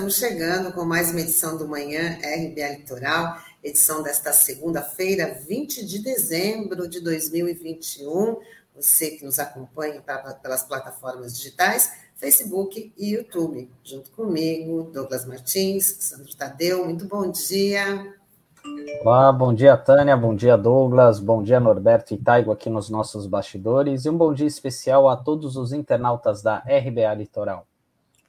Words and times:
Estamos 0.00 0.16
chegando 0.16 0.72
com 0.72 0.82
mais 0.82 1.10
uma 1.10 1.20
edição 1.20 1.58
do 1.58 1.68
Manhã 1.68 2.16
RBA 2.22 2.78
Litoral, 2.78 3.36
edição 3.62 4.02
desta 4.02 4.32
segunda-feira, 4.32 5.38
20 5.46 5.84
de 5.84 5.98
dezembro 5.98 6.88
de 6.88 7.02
2021. 7.02 8.38
Você 8.74 9.10
que 9.10 9.26
nos 9.26 9.38
acompanha 9.38 10.02
pelas 10.42 10.62
plataformas 10.62 11.36
digitais, 11.36 11.92
Facebook 12.16 12.90
e 12.96 13.12
YouTube. 13.12 13.70
Junto 13.84 14.10
comigo, 14.12 14.84
Douglas 14.84 15.26
Martins, 15.26 15.98
Sandro 16.00 16.34
Tadeu. 16.34 16.82
Muito 16.86 17.04
bom 17.04 17.30
dia. 17.30 18.14
Olá, 19.04 19.30
bom 19.30 19.52
dia, 19.52 19.76
Tânia, 19.76 20.16
bom 20.16 20.34
dia, 20.34 20.56
Douglas, 20.56 21.20
bom 21.20 21.42
dia, 21.42 21.60
Norberto 21.60 22.14
e 22.14 22.16
Taigo 22.16 22.50
aqui 22.50 22.70
nos 22.70 22.88
nossos 22.88 23.26
bastidores, 23.26 24.06
e 24.06 24.08
um 24.08 24.16
bom 24.16 24.32
dia 24.32 24.46
especial 24.46 25.10
a 25.10 25.16
todos 25.18 25.56
os 25.56 25.74
internautas 25.74 26.40
da 26.40 26.56
RBA 26.60 27.12
Litoral. 27.18 27.69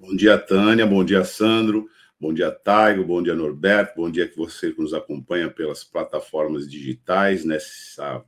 Bom 0.01 0.15
dia, 0.15 0.35
Tânia. 0.35 0.83
Bom 0.83 1.05
dia, 1.05 1.23
Sandro. 1.23 1.87
Bom 2.19 2.33
dia, 2.33 2.49
Taigo. 2.49 3.05
Bom 3.05 3.21
dia, 3.21 3.35
Norberto. 3.35 3.97
Bom 3.97 4.09
dia 4.09 4.27
que 4.27 4.35
você 4.35 4.71
que 4.71 4.81
nos 4.81 4.95
acompanha 4.95 5.47
pelas 5.47 5.83
plataformas 5.83 6.67
digitais 6.67 7.45
nessa 7.45 8.25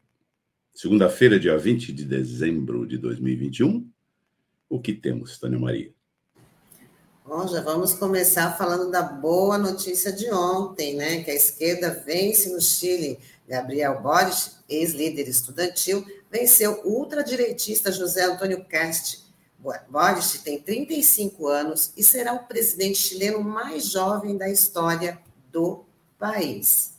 segunda-feira, 0.72 1.40
dia 1.40 1.58
20 1.58 1.91
de 1.91 2.05
dezembro 2.05 2.86
de 2.86 3.00
2021. 3.00 3.89
O 4.70 4.80
que 4.80 4.94
temos, 4.94 5.39
Tânia 5.39 5.58
Maria? 5.58 5.92
Bom, 7.25 7.48
já 7.48 7.61
vamos 7.61 7.95
começar 7.95 8.55
falando 8.55 8.92
da 8.92 9.02
boa 9.02 9.58
notícia 9.58 10.11
de 10.11 10.31
ontem, 10.31 10.95
né? 10.95 11.23
Que 11.23 11.31
a 11.31 11.36
esquerda 11.36 12.03
vence 12.05 12.53
no 12.53 12.61
Chile. 12.61 13.17
Gabriel 13.48 14.00
Boric, 14.00 14.52
ex-líder 14.70 15.28
estudantil, 15.28 16.05
venceu 16.31 16.83
ultradireitista 16.86 17.92
José 17.92 18.26
Antônio 18.26 18.64
Cast 18.66 19.23
Boric 19.89 20.39
tem 20.39 20.61
35 20.61 21.47
anos 21.47 21.94
e 21.95 22.03
será 22.03 22.33
o 22.33 22.45
presidente 22.45 22.97
chileno 22.97 23.42
mais 23.42 23.89
jovem 23.89 24.38
da 24.38 24.50
história 24.50 25.17
do 25.52 25.86
país. 26.20 26.94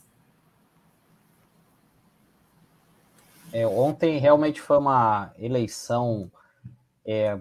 É, 3.53 3.65
ontem 3.67 4.17
realmente 4.17 4.59
foi 4.59 4.77
uma 4.77 5.31
eleição. 5.37 6.31
É, 7.05 7.39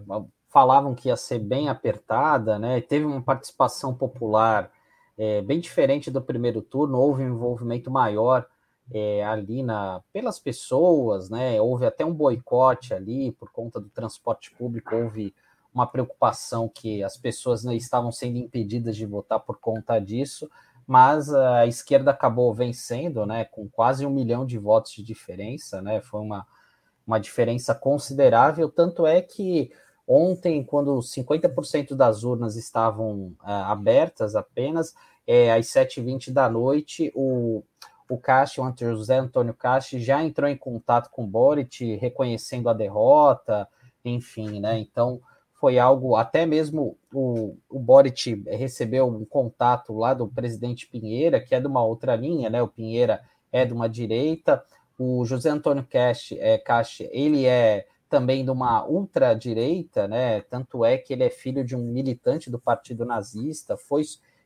falavam 0.50 0.94
que 0.94 1.08
ia 1.08 1.16
ser 1.16 1.38
bem 1.38 1.69
apertada, 1.69 2.59
né? 2.59 2.81
Teve 2.81 3.05
uma 3.05 3.22
participação 3.22 3.94
popular 3.94 4.70
é, 5.16 5.42
bem 5.42 5.59
diferente 5.59 6.11
do 6.11 6.20
primeiro 6.20 6.61
turno, 6.61 6.98
houve 6.98 7.25
um 7.25 7.34
envolvimento 7.34 7.91
maior 7.91 8.47
é, 8.93 9.25
ali 9.25 9.63
na, 9.63 10.03
pelas 10.13 10.39
pessoas, 10.39 11.31
né? 11.31 11.61
Houve 11.61 11.87
até 11.87 12.05
um 12.05 12.13
boicote 12.13 12.93
ali 12.93 13.33
por 13.33 13.51
conta 13.51 13.81
do 13.81 13.89
transporte 13.89 14.51
público, 14.53 14.95
houve 14.95 15.35
uma 15.73 15.87
preocupação 15.87 16.69
que 16.69 17.03
as 17.03 17.17
pessoas 17.17 17.65
né, 17.65 17.75
estavam 17.75 18.12
sendo 18.12 18.39
impedidas 18.39 18.97
de 18.97 19.05
votar 19.05 19.41
por 19.41 19.59
conta 19.59 19.99
disso, 19.99 20.49
mas 20.87 21.33
a 21.35 21.67
esquerda 21.67 22.11
acabou 22.11 22.53
vencendo, 22.55 23.27
né? 23.27 23.45
Com 23.45 23.69
quase 23.69 24.07
um 24.07 24.11
milhão 24.11 24.45
de 24.47 24.59
votos 24.59 24.93
de 24.93 25.03
diferença, 25.03 25.81
né? 25.81 26.01
Foi 26.01 26.21
uma, 26.21 26.47
uma 27.07 27.19
diferença 27.19 27.75
considerável, 27.75 28.69
tanto 28.69 29.07
é 29.07 29.21
que 29.23 29.73
ontem, 30.07 30.62
quando 30.62 30.99
50% 30.99 31.94
das 31.94 32.23
urnas 32.25 32.56
estavam 32.56 33.34
uh, 33.43 33.47
abertas 33.47 34.37
apenas, 34.37 34.94
é, 35.27 35.50
às 35.53 35.67
7h20 35.69 36.31
da 36.31 36.49
noite, 36.50 37.11
o 37.15 37.62
o 38.09 38.19
Caixa, 38.19 38.62
o 38.62 38.75
José 38.76 39.19
Antônio 39.19 39.54
Caixa, 39.54 39.98
já 39.98 40.22
entrou 40.22 40.48
em 40.48 40.56
contato 40.56 41.10
com 41.10 41.25
o 41.25 41.26
Boric, 41.26 41.97
reconhecendo 41.97 42.69
a 42.69 42.72
derrota, 42.72 43.69
enfim, 44.04 44.60
né? 44.60 44.78
Então 44.78 45.20
foi 45.60 45.78
algo, 45.78 46.14
até 46.16 46.44
mesmo 46.44 46.98
o, 47.12 47.56
o 47.70 47.78
Boric 47.78 48.43
recebeu 48.47 49.09
um 49.09 49.25
contato 49.25 49.94
lá 49.94 50.12
do 50.12 50.28
presidente 50.28 50.87
Pinheira, 50.87 51.41
que 51.41 51.54
é 51.54 51.60
de 51.60 51.66
uma 51.66 51.82
outra 51.82 52.14
linha, 52.14 52.50
né? 52.50 52.62
O 52.62 52.69
Pinheira 52.69 53.22
é 53.50 53.64
de 53.64 53.72
uma 53.72 53.88
direita, 53.88 54.62
o 54.98 55.25
José 55.25 55.48
Antônio 55.48 55.87
Caixa, 55.91 56.37
é, 56.38 56.59
Caixa 56.59 57.09
ele 57.10 57.47
é 57.47 57.87
também 58.09 58.44
de 58.44 58.50
uma 58.50 58.87
ultradireita, 58.87 60.06
né? 60.06 60.43
Tanto 60.43 60.84
é 60.84 60.98
que 60.98 61.12
ele 61.12 61.25
é 61.25 61.31
filho 61.31 61.64
de 61.64 61.75
um 61.75 61.82
militante 61.82 62.50
do 62.50 62.60
Partido 62.60 63.04
Nazista, 63.04 63.76
foi 63.76 64.03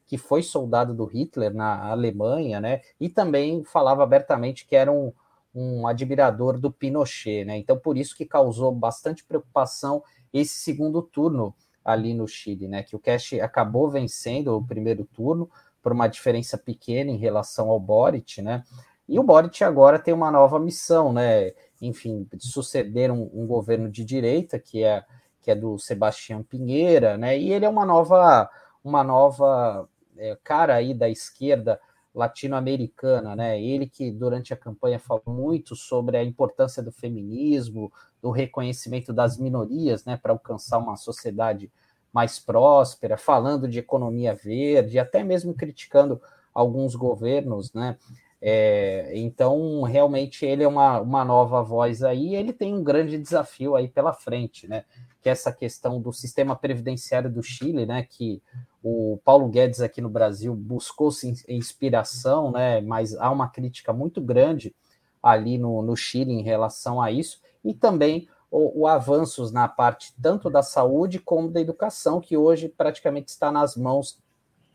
que 0.08 0.16
foi 0.16 0.42
soldado 0.42 0.94
do 0.94 1.04
Hitler 1.04 1.54
na 1.54 1.90
Alemanha, 1.90 2.60
né? 2.60 2.80
E 2.98 3.10
também 3.10 3.62
falava 3.62 4.02
abertamente 4.02 4.66
que 4.66 4.74
era 4.74 4.90
um, 4.90 5.12
um 5.54 5.86
admirador 5.86 6.58
do 6.58 6.72
Pinochet, 6.72 7.44
né? 7.44 7.58
Então, 7.58 7.78
por 7.78 7.98
isso 7.98 8.16
que 8.16 8.24
causou 8.24 8.72
bastante 8.72 9.22
preocupação 9.22 10.02
esse 10.32 10.58
segundo 10.58 11.02
turno 11.02 11.54
ali 11.84 12.14
no 12.14 12.26
Chile, 12.26 12.66
né? 12.66 12.82
Que 12.82 12.96
o 12.96 12.98
Cash 12.98 13.34
acabou 13.34 13.90
vencendo 13.90 14.56
o 14.56 14.66
primeiro 14.66 15.04
turno 15.04 15.48
por 15.82 15.92
uma 15.92 16.08
diferença 16.08 16.56
pequena 16.56 17.10
em 17.10 17.18
relação 17.18 17.68
ao 17.68 17.78
Boric, 17.78 18.40
né? 18.40 18.64
E 19.06 19.18
o 19.18 19.22
Boric 19.22 19.62
agora 19.62 19.98
tem 19.98 20.14
uma 20.14 20.30
nova 20.30 20.58
missão, 20.58 21.12
né? 21.12 21.52
Enfim, 21.82 22.26
suceder 22.38 23.10
um, 23.10 23.30
um 23.34 23.46
governo 23.46 23.90
de 23.90 24.04
direita 24.04 24.58
que 24.58 24.82
é 24.82 25.04
que 25.42 25.50
é 25.50 25.54
do 25.54 25.78
Sebastião 25.78 26.42
Pinheira, 26.42 27.16
né? 27.16 27.38
E 27.38 27.52
ele 27.52 27.64
é 27.64 27.68
uma 27.68 27.86
nova 27.86 28.50
uma 28.82 29.04
nova 29.04 29.88
é, 30.18 30.36
cara 30.42 30.74
aí 30.74 30.92
da 30.92 31.08
esquerda 31.08 31.80
latino-americana, 32.14 33.36
né? 33.36 33.60
Ele 33.62 33.86
que 33.86 34.10
durante 34.10 34.52
a 34.52 34.56
campanha 34.56 34.98
falou 34.98 35.22
muito 35.26 35.76
sobre 35.76 36.16
a 36.16 36.24
importância 36.24 36.82
do 36.82 36.90
feminismo, 36.90 37.92
do 38.20 38.30
reconhecimento 38.30 39.12
das 39.12 39.38
minorias, 39.38 40.04
né, 40.04 40.16
para 40.20 40.32
alcançar 40.32 40.78
uma 40.78 40.96
sociedade 40.96 41.70
mais 42.12 42.38
próspera, 42.38 43.16
falando 43.16 43.68
de 43.68 43.78
economia 43.78 44.34
verde, 44.34 44.98
até 44.98 45.22
mesmo 45.22 45.54
criticando 45.54 46.20
alguns 46.52 46.96
governos, 46.96 47.72
né? 47.72 47.96
É, 48.40 49.10
então, 49.14 49.82
realmente, 49.82 50.46
ele 50.46 50.62
é 50.62 50.68
uma, 50.68 51.00
uma 51.00 51.24
nova 51.24 51.62
voz 51.62 52.02
aí, 52.02 52.36
ele 52.36 52.52
tem 52.52 52.72
um 52.72 52.84
grande 52.84 53.18
desafio 53.18 53.74
aí 53.74 53.88
pela 53.88 54.12
frente, 54.12 54.68
né? 54.68 54.84
Que 55.20 55.28
é 55.28 55.32
essa 55.32 55.52
questão 55.52 56.00
do 56.00 56.12
sistema 56.12 56.54
previdenciário 56.54 57.30
do 57.30 57.42
Chile, 57.42 57.84
né? 57.84 58.06
Que 58.08 58.40
o 58.82 59.18
Paulo 59.24 59.48
Guedes 59.48 59.80
aqui 59.80 60.00
no 60.00 60.08
Brasil 60.08 60.54
buscou-se 60.54 61.44
inspiração, 61.48 62.52
né? 62.52 62.80
Mas 62.80 63.16
há 63.16 63.30
uma 63.30 63.48
crítica 63.48 63.92
muito 63.92 64.20
grande 64.20 64.74
ali 65.20 65.58
no, 65.58 65.82
no 65.82 65.96
Chile 65.96 66.32
em 66.32 66.42
relação 66.42 67.02
a 67.02 67.10
isso, 67.10 67.40
e 67.64 67.74
também 67.74 68.28
o, 68.50 68.82
o 68.82 68.86
avanços 68.86 69.52
na 69.52 69.66
parte 69.66 70.14
tanto 70.22 70.48
da 70.48 70.62
saúde 70.62 71.18
como 71.18 71.50
da 71.50 71.60
educação, 71.60 72.20
que 72.20 72.36
hoje 72.36 72.68
praticamente 72.68 73.30
está 73.30 73.50
nas 73.50 73.76
mãos 73.76 74.16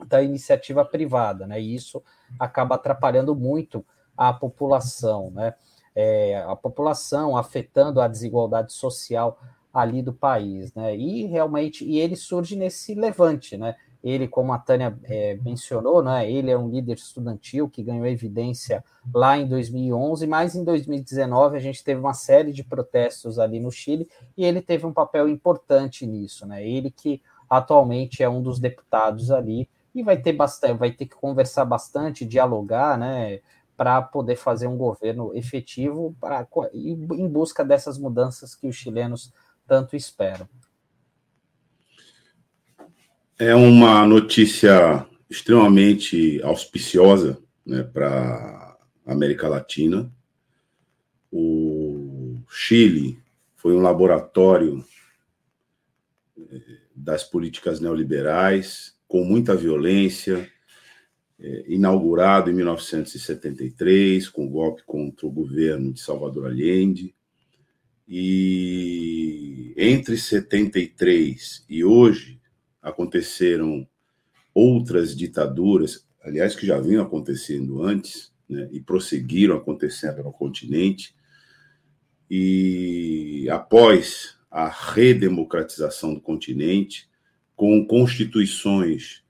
da 0.05 0.21
iniciativa 0.21 0.83
privada, 0.83 1.47
né? 1.47 1.61
E 1.61 1.75
isso 1.75 2.01
acaba 2.39 2.75
atrapalhando 2.75 3.35
muito 3.35 3.85
a 4.17 4.31
população, 4.33 5.31
né? 5.31 5.53
É, 5.95 6.43
a 6.47 6.55
população 6.55 7.37
afetando 7.37 8.01
a 8.01 8.07
desigualdade 8.07 8.73
social 8.73 9.39
ali 9.73 10.01
do 10.01 10.13
país, 10.13 10.73
né? 10.73 10.95
E 10.95 11.25
realmente, 11.25 11.83
e 11.83 11.99
ele 11.99 12.15
surge 12.15 12.55
nesse 12.55 12.93
levante, 12.93 13.57
né? 13.57 13.75
Ele, 14.03 14.27
como 14.27 14.51
a 14.51 14.59
Tânia 14.59 14.97
é, 15.05 15.35
mencionou, 15.35 16.03
né, 16.03 16.29
ele 16.29 16.51
é 16.51 16.57
um 16.57 16.69
líder 16.69 16.97
estudantil 16.97 17.69
que 17.69 17.81
ganhou 17.81 18.05
evidência 18.05 18.83
lá 19.13 19.37
em 19.37 19.47
2011, 19.47 20.27
mas 20.27 20.55
em 20.55 20.63
2019 20.65 21.55
a 21.55 21.59
gente 21.61 21.81
teve 21.81 22.01
uma 22.01 22.13
série 22.13 22.51
de 22.51 22.65
protestos 22.65 23.39
ali 23.39 23.61
no 23.61 23.71
Chile 23.71 24.09
e 24.35 24.43
ele 24.43 24.61
teve 24.61 24.85
um 24.85 24.91
papel 24.91 25.29
importante 25.29 26.05
nisso. 26.05 26.45
Né, 26.45 26.67
ele 26.67 26.91
que 26.91 27.21
atualmente 27.49 28.21
é 28.21 28.27
um 28.27 28.41
dos 28.41 28.59
deputados 28.59 29.31
ali 29.31 29.69
e 29.93 30.03
vai 30.03 30.17
ter 30.21 30.33
bastante, 30.33 30.79
vai 30.79 30.91
ter 30.91 31.05
que 31.05 31.15
conversar 31.15 31.65
bastante, 31.65 32.25
dialogar, 32.25 32.97
né, 32.97 33.41
para 33.75 34.01
poder 34.01 34.35
fazer 34.35 34.67
um 34.67 34.77
governo 34.77 35.35
efetivo 35.35 36.15
para 36.19 36.47
em 36.73 37.27
busca 37.27 37.63
dessas 37.65 37.97
mudanças 37.97 38.55
que 38.55 38.67
os 38.67 38.75
chilenos 38.75 39.33
tanto 39.67 39.95
esperam. 39.95 40.47
É 43.37 43.55
uma 43.55 44.05
notícia 44.05 45.05
extremamente 45.29 46.41
auspiciosa 46.43 47.37
né, 47.65 47.83
para 47.83 48.77
a 49.05 49.11
América 49.11 49.47
Latina. 49.47 50.11
O 51.31 52.39
Chile 52.47 53.19
foi 53.55 53.73
um 53.73 53.81
laboratório 53.81 54.85
eh, 56.37 56.61
das 56.95 57.23
políticas 57.23 57.79
neoliberais, 57.79 58.92
com 59.13 59.23
muita 59.23 59.55
violência, 59.55 60.49
é, 61.39 61.65
inaugurado 61.67 62.49
em 62.49 62.53
1973, 62.55 64.27
com 64.27 64.49
golpe 64.49 64.81
contra 64.87 65.27
o 65.27 65.31
governo 65.31 65.93
de 65.93 66.01
Salvador 66.01 66.47
Allende. 66.47 67.13
E 68.07 69.71
entre 69.77 70.17
73 70.17 71.63
e 71.69 71.83
hoje, 71.85 72.41
aconteceram 72.81 73.87
outras 74.51 75.15
ditaduras, 75.15 76.07
aliás, 76.23 76.55
que 76.55 76.65
já 76.65 76.79
vinham 76.79 77.03
acontecendo 77.03 77.83
antes, 77.83 78.33
né, 78.49 78.67
e 78.71 78.81
prosseguiram 78.81 79.55
acontecendo 79.55 80.23
no 80.23 80.33
continente. 80.33 81.13
E 82.27 83.47
após 83.51 84.39
a 84.49 84.67
redemocratização 84.67 86.15
do 86.15 86.19
continente, 86.19 87.12
com 87.63 87.87
constituições, 87.87 89.23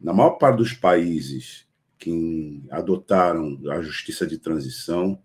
na 0.00 0.12
maior 0.12 0.30
parte 0.30 0.56
dos 0.56 0.72
países 0.72 1.64
que 1.96 2.60
adotaram 2.72 3.56
a 3.70 3.80
justiça 3.80 4.26
de 4.26 4.36
transição, 4.36 5.22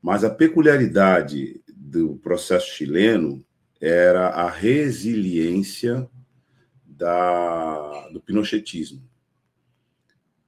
mas 0.00 0.22
a 0.22 0.30
peculiaridade 0.30 1.60
do 1.66 2.14
processo 2.18 2.70
chileno 2.76 3.44
era 3.80 4.28
a 4.28 4.48
resiliência 4.48 6.08
da, 6.86 8.08
do 8.10 8.20
pinochetismo. 8.20 9.02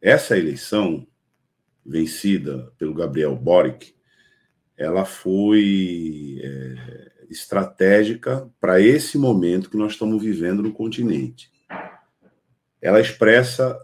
Essa 0.01 0.39
eleição, 0.39 1.05
vencida 1.85 2.73
pelo 2.79 2.95
Gabriel 2.95 3.35
Boric, 3.35 3.97
ela 4.77 5.05
foi 5.05 6.39
é, 6.41 7.12
estratégica 7.33 8.51
para 8.61 8.81
esse 8.81 9.17
momento 9.19 9.71
que 9.71 9.77
nós 9.77 9.93
estamos 9.93 10.23
vivendo 10.23 10.63
no 10.63 10.73
continente. 10.73 11.51
Ela 12.81 13.01
expressa 13.01 13.79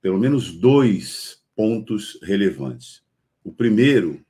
pelo 0.00 0.18
menos 0.18 0.52
dois 0.52 1.40
pontos 1.54 2.18
relevantes. 2.22 3.02
O 3.44 3.52
primeiro 3.52 4.24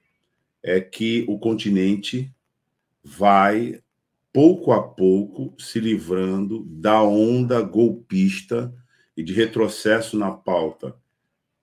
é 0.62 0.80
que 0.80 1.24
o 1.28 1.38
continente 1.38 2.32
vai, 3.02 3.80
pouco 4.32 4.72
a 4.72 4.82
pouco, 4.82 5.54
se 5.58 5.80
livrando 5.80 6.64
da 6.64 7.02
onda 7.02 7.60
golpista 7.62 8.72
e 9.16 9.22
de 9.22 9.32
retrocesso 9.32 10.18
na 10.18 10.30
pauta 10.30 10.94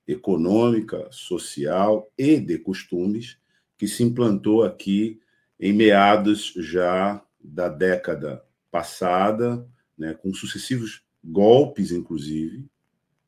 econômica, 0.08 1.08
social 1.12 2.12
e 2.18 2.40
de 2.40 2.58
costumes 2.58 3.38
que 3.78 3.88
se 3.88 4.04
implantou 4.04 4.64
aqui 4.64 5.20
em 5.60 5.74
meados 5.74 6.54
já 6.58 7.22
da 7.44 7.68
década 7.68 8.44
passada, 8.72 9.66
né, 9.98 10.14
com 10.14 10.34
sucessivos 10.34 11.04
golpes, 11.24 11.92
inclusive. 11.92 12.66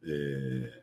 É, 0.04 0.82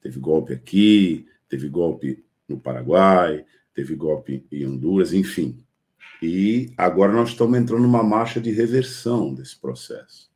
teve 0.00 0.18
golpe 0.18 0.52
aqui, 0.52 1.26
teve 1.48 1.68
golpe 1.68 2.24
no 2.48 2.58
Paraguai, 2.58 3.44
teve 3.72 3.94
golpe 3.94 4.44
em 4.50 4.66
Honduras, 4.66 5.12
enfim. 5.12 5.64
E 6.22 6.72
agora 6.76 7.12
nós 7.12 7.30
estamos 7.30 7.58
entrando 7.58 7.82
numa 7.82 8.02
marcha 8.02 8.40
de 8.40 8.50
reversão 8.50 9.34
desse 9.34 9.58
processo. 9.58 10.30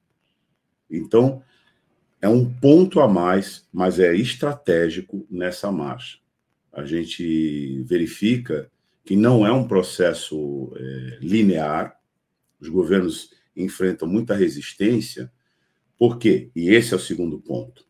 Então, 0.90 1.42
é 2.20 2.28
um 2.28 2.52
ponto 2.52 3.00
a 3.00 3.08
mais, 3.08 3.66
mas 3.72 3.98
é 3.98 4.14
estratégico 4.14 5.26
nessa 5.30 5.70
marcha 5.70 6.18
a 6.78 6.84
gente 6.84 7.82
verifica 7.82 8.70
que 9.08 9.16
não 9.16 9.46
é 9.46 9.50
um 9.50 9.66
processo 9.66 10.70
é, 10.76 11.18
linear, 11.22 11.98
os 12.60 12.68
governos 12.68 13.30
enfrentam 13.56 14.06
muita 14.06 14.34
resistência, 14.34 15.32
por 15.96 16.18
quê? 16.18 16.50
E 16.54 16.68
esse 16.68 16.92
é 16.92 16.96
o 16.98 17.00
segundo 17.00 17.40
ponto. 17.40 17.86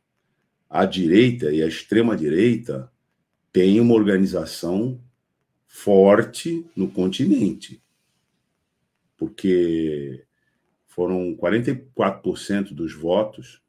A 0.70 0.86
direita 0.86 1.52
e 1.52 1.60
a 1.60 1.66
extrema-direita 1.66 2.88
têm 3.52 3.80
uma 3.80 3.94
organização 3.94 5.02
forte 5.66 6.64
no 6.76 6.88
continente, 6.88 7.82
porque 9.16 10.24
foram 10.86 11.34
44% 11.34 12.72
dos 12.72 12.94
votos, 12.94 13.60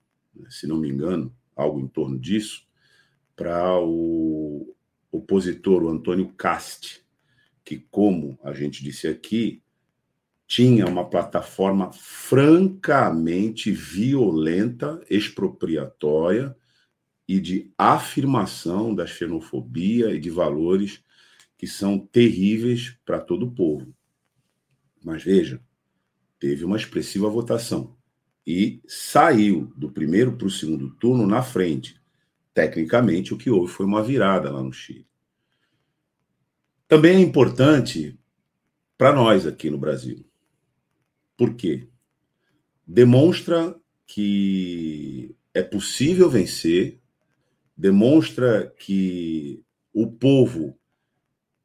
se 0.51 0.67
não 0.67 0.77
me 0.77 0.87
engano, 0.87 1.35
algo 1.55 1.79
em 1.79 1.87
torno 1.87 2.19
disso, 2.19 2.67
para 3.35 3.75
o 3.79 4.75
opositor, 5.11 5.81
o 5.81 5.89
Antônio 5.89 6.31
Cast, 6.37 7.08
que, 7.69 7.85
como 7.91 8.39
a 8.43 8.51
gente 8.51 8.83
disse 8.83 9.07
aqui, 9.07 9.61
tinha 10.47 10.87
uma 10.87 11.07
plataforma 11.07 11.91
francamente 11.93 13.71
violenta, 13.71 14.99
expropriatória 15.07 16.57
e 17.27 17.39
de 17.39 17.71
afirmação 17.77 18.95
da 18.95 19.05
xenofobia 19.05 20.09
e 20.09 20.19
de 20.19 20.31
valores 20.31 21.03
que 21.55 21.67
são 21.67 21.99
terríveis 21.99 22.97
para 23.05 23.19
todo 23.19 23.45
o 23.45 23.51
povo. 23.51 23.93
Mas 25.05 25.21
veja, 25.21 25.61
teve 26.39 26.65
uma 26.65 26.75
expressiva 26.75 27.29
votação 27.29 27.95
e 28.47 28.81
saiu 28.87 29.71
do 29.77 29.91
primeiro 29.91 30.35
para 30.35 30.47
o 30.47 30.49
segundo 30.49 30.89
turno 30.95 31.27
na 31.27 31.43
frente, 31.43 31.99
Tecnicamente, 32.59 33.33
o 33.33 33.37
que 33.37 33.49
houve 33.49 33.71
foi 33.71 33.85
uma 33.85 34.03
virada 34.03 34.51
lá 34.51 34.61
no 34.61 34.73
Chile. 34.73 35.08
Também 36.89 37.17
é 37.17 37.19
importante 37.19 38.19
para 38.97 39.13
nós 39.13 39.45
aqui 39.45 39.69
no 39.69 39.77
Brasil. 39.77 40.25
Por 41.37 41.53
quê? 41.53 41.87
Demonstra 42.85 43.79
que 44.07 45.35
é 45.53 45.61
possível 45.61 46.27
vencer, 46.27 46.99
demonstra 47.77 48.73
que 48.79 49.63
o 49.93 50.11
povo, 50.11 50.79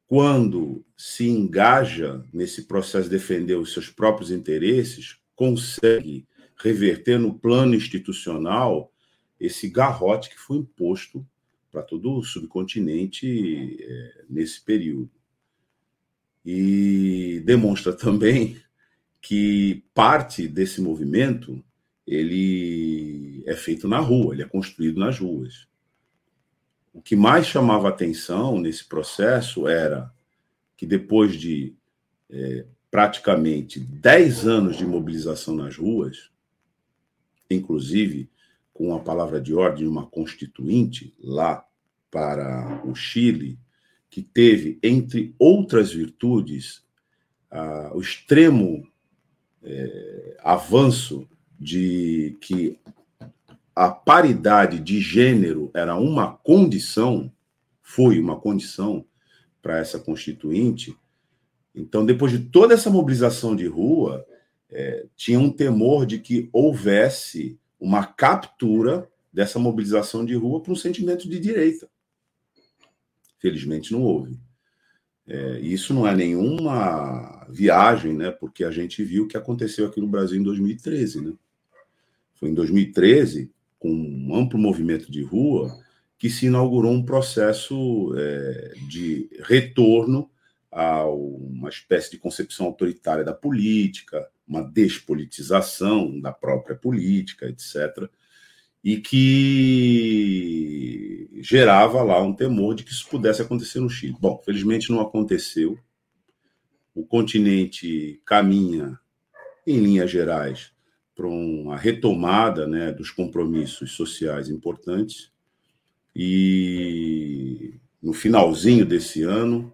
quando 0.05 0.85
se 0.95 1.27
engaja 1.27 2.23
nesse 2.31 2.67
processo 2.67 3.09
de 3.09 3.17
defender 3.17 3.55
os 3.55 3.73
seus 3.73 3.89
próprios 3.89 4.29
interesses, 4.29 5.17
consegue 5.35 6.27
reverter 6.55 7.17
no 7.17 7.33
plano 7.33 7.73
institucional 7.73 8.93
esse 9.39 9.67
garrote 9.69 10.29
que 10.29 10.37
foi 10.37 10.57
imposto 10.57 11.27
para 11.75 11.83
todo 11.83 12.13
o 12.13 12.23
subcontinente 12.23 13.77
é, 13.81 14.23
nesse 14.29 14.61
período. 14.61 15.11
E 16.45 17.41
demonstra 17.43 17.91
também 17.91 18.57
que 19.21 19.83
parte 19.93 20.47
desse 20.47 20.79
movimento 20.79 21.61
ele 22.07 23.43
é 23.45 23.55
feito 23.57 23.89
na 23.89 23.99
rua, 23.99 24.33
ele 24.33 24.43
é 24.43 24.47
construído 24.47 24.97
nas 25.01 25.19
ruas. 25.19 25.67
O 26.93 27.01
que 27.01 27.13
mais 27.13 27.45
chamava 27.45 27.89
atenção 27.89 28.57
nesse 28.57 28.85
processo 28.85 29.67
era 29.67 30.09
que 30.77 30.85
depois 30.85 31.35
de 31.35 31.75
é, 32.29 32.65
praticamente 32.89 33.81
10 33.81 34.47
anos 34.47 34.77
de 34.77 34.85
mobilização 34.85 35.53
nas 35.53 35.75
ruas, 35.75 36.31
inclusive 37.51 38.29
com 38.75 38.93
a 38.93 38.99
palavra 38.99 39.39
de 39.41 39.53
ordem 39.53 39.87
uma 39.87 40.05
constituinte 40.05 41.15
lá 41.17 41.64
para 42.15 42.81
o 42.85 42.95
Chile, 42.95 43.59
que 44.09 44.21
teve, 44.21 44.79
entre 44.81 45.35
outras 45.37 45.91
virtudes, 45.91 46.81
o 47.93 47.99
extremo 47.99 48.87
é, 49.61 50.37
avanço 50.41 51.27
de 51.59 52.37
que 52.39 52.79
a 53.75 53.89
paridade 53.89 54.79
de 54.79 55.01
gênero 55.01 55.69
era 55.73 55.97
uma 55.97 56.37
condição, 56.37 57.29
foi 57.81 58.17
uma 58.17 58.39
condição 58.39 59.05
para 59.61 59.79
essa 59.79 59.99
constituinte. 59.99 60.97
Então, 61.75 62.05
depois 62.05 62.31
de 62.31 62.39
toda 62.39 62.73
essa 62.73 62.89
mobilização 62.89 63.57
de 63.57 63.67
rua, 63.67 64.25
é, 64.71 65.05
tinha 65.17 65.37
um 65.37 65.51
temor 65.51 66.05
de 66.05 66.19
que 66.19 66.47
houvesse 66.53 67.59
uma 67.77 68.05
captura 68.05 69.05
dessa 69.33 69.59
mobilização 69.59 70.23
de 70.23 70.33
rua 70.33 70.61
para 70.61 70.71
um 70.71 70.77
sentimento 70.77 71.27
de 71.27 71.37
direita. 71.41 71.89
Felizmente 73.45 73.91
não 73.91 74.01
houve. 74.01 74.39
É, 75.27 75.59
isso 75.59 75.93
não 75.93 76.07
é 76.07 76.15
nenhuma 76.15 77.45
viagem, 77.47 78.11
né? 78.11 78.31
Porque 78.31 78.63
a 78.63 78.71
gente 78.71 79.03
viu 79.03 79.25
o 79.25 79.27
que 79.27 79.37
aconteceu 79.37 79.85
aqui 79.85 80.01
no 80.01 80.07
Brasil 80.07 80.39
em 80.39 80.43
2013, 80.43 81.21
né? 81.21 81.33
Foi 82.33 82.49
em 82.49 82.55
2013, 82.55 83.51
com 83.77 83.91
um 83.91 84.35
amplo 84.35 84.57
movimento 84.57 85.11
de 85.11 85.21
rua, 85.21 85.77
que 86.17 86.27
se 86.27 86.47
inaugurou 86.47 86.91
um 86.91 87.05
processo 87.05 88.15
é, 88.17 88.73
de 88.89 89.29
retorno 89.43 90.27
a 90.71 91.05
uma 91.05 91.69
espécie 91.69 92.09
de 92.09 92.17
concepção 92.17 92.65
autoritária 92.65 93.23
da 93.23 93.33
política, 93.33 94.27
uma 94.47 94.63
despolitização 94.63 96.19
da 96.19 96.31
própria 96.31 96.75
política, 96.75 97.45
etc., 97.45 98.09
e 98.85 98.97
que 98.97 100.47
gerava 101.41 102.03
lá 102.03 102.21
um 102.21 102.35
temor 102.35 102.75
de 102.75 102.83
que 102.83 102.91
isso 102.91 103.09
pudesse 103.09 103.41
acontecer 103.41 103.79
no 103.79 103.89
Chile. 103.89 104.15
Bom, 104.19 104.39
felizmente 104.45 104.91
não 104.91 105.01
aconteceu. 105.01 105.79
O 106.93 107.03
continente 107.03 108.21
caminha, 108.23 108.99
em 109.65 109.79
linhas 109.79 110.11
gerais, 110.11 110.71
para 111.15 111.25
uma 111.25 111.75
retomada 111.75 112.67
né, 112.67 112.91
dos 112.91 113.09
compromissos 113.09 113.93
sociais 113.93 114.49
importantes. 114.49 115.31
E 116.15 117.79
no 117.99 118.13
finalzinho 118.13 118.85
desse 118.85 119.23
ano, 119.23 119.73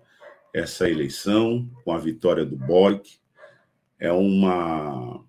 essa 0.54 0.90
eleição, 0.90 1.70
com 1.84 1.92
a 1.92 1.98
vitória 1.98 2.46
do 2.46 2.56
Boric, 2.56 3.18
é, 4.00 4.10
uma, 4.10 5.22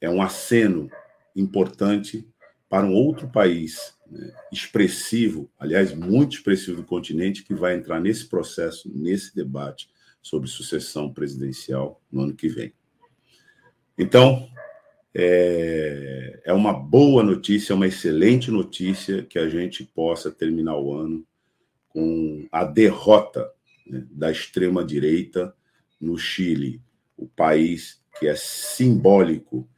é 0.00 0.10
um 0.10 0.20
aceno 0.20 0.90
importante 1.36 2.26
para 2.68 2.86
um 2.86 2.94
outro 2.94 3.28
país 3.28 3.94
né, 4.10 4.32
expressivo, 4.52 5.50
aliás, 5.58 5.94
muito 5.94 6.36
expressivo 6.36 6.78
do 6.78 6.84
continente, 6.84 7.42
que 7.42 7.54
vai 7.54 7.74
entrar 7.74 8.00
nesse 8.00 8.26
processo, 8.26 8.90
nesse 8.94 9.34
debate 9.34 9.88
sobre 10.22 10.48
sucessão 10.48 11.12
presidencial 11.12 12.00
no 12.10 12.22
ano 12.22 12.34
que 12.34 12.48
vem. 12.48 12.72
Então, 13.96 14.48
é, 15.14 16.40
é 16.44 16.52
uma 16.52 16.72
boa 16.72 17.22
notícia, 17.22 17.72
é 17.72 17.76
uma 17.76 17.86
excelente 17.86 18.50
notícia 18.50 19.22
que 19.22 19.38
a 19.38 19.48
gente 19.48 19.84
possa 19.84 20.30
terminar 20.30 20.78
o 20.78 20.94
ano 20.94 21.26
com 21.88 22.46
a 22.52 22.64
derrota 22.64 23.50
né, 23.86 24.06
da 24.10 24.30
extrema-direita 24.30 25.54
no 26.00 26.16
Chile, 26.16 26.80
o 27.16 27.26
país 27.26 28.00
que 28.18 28.26
é 28.26 28.34
simbólico 28.36 29.68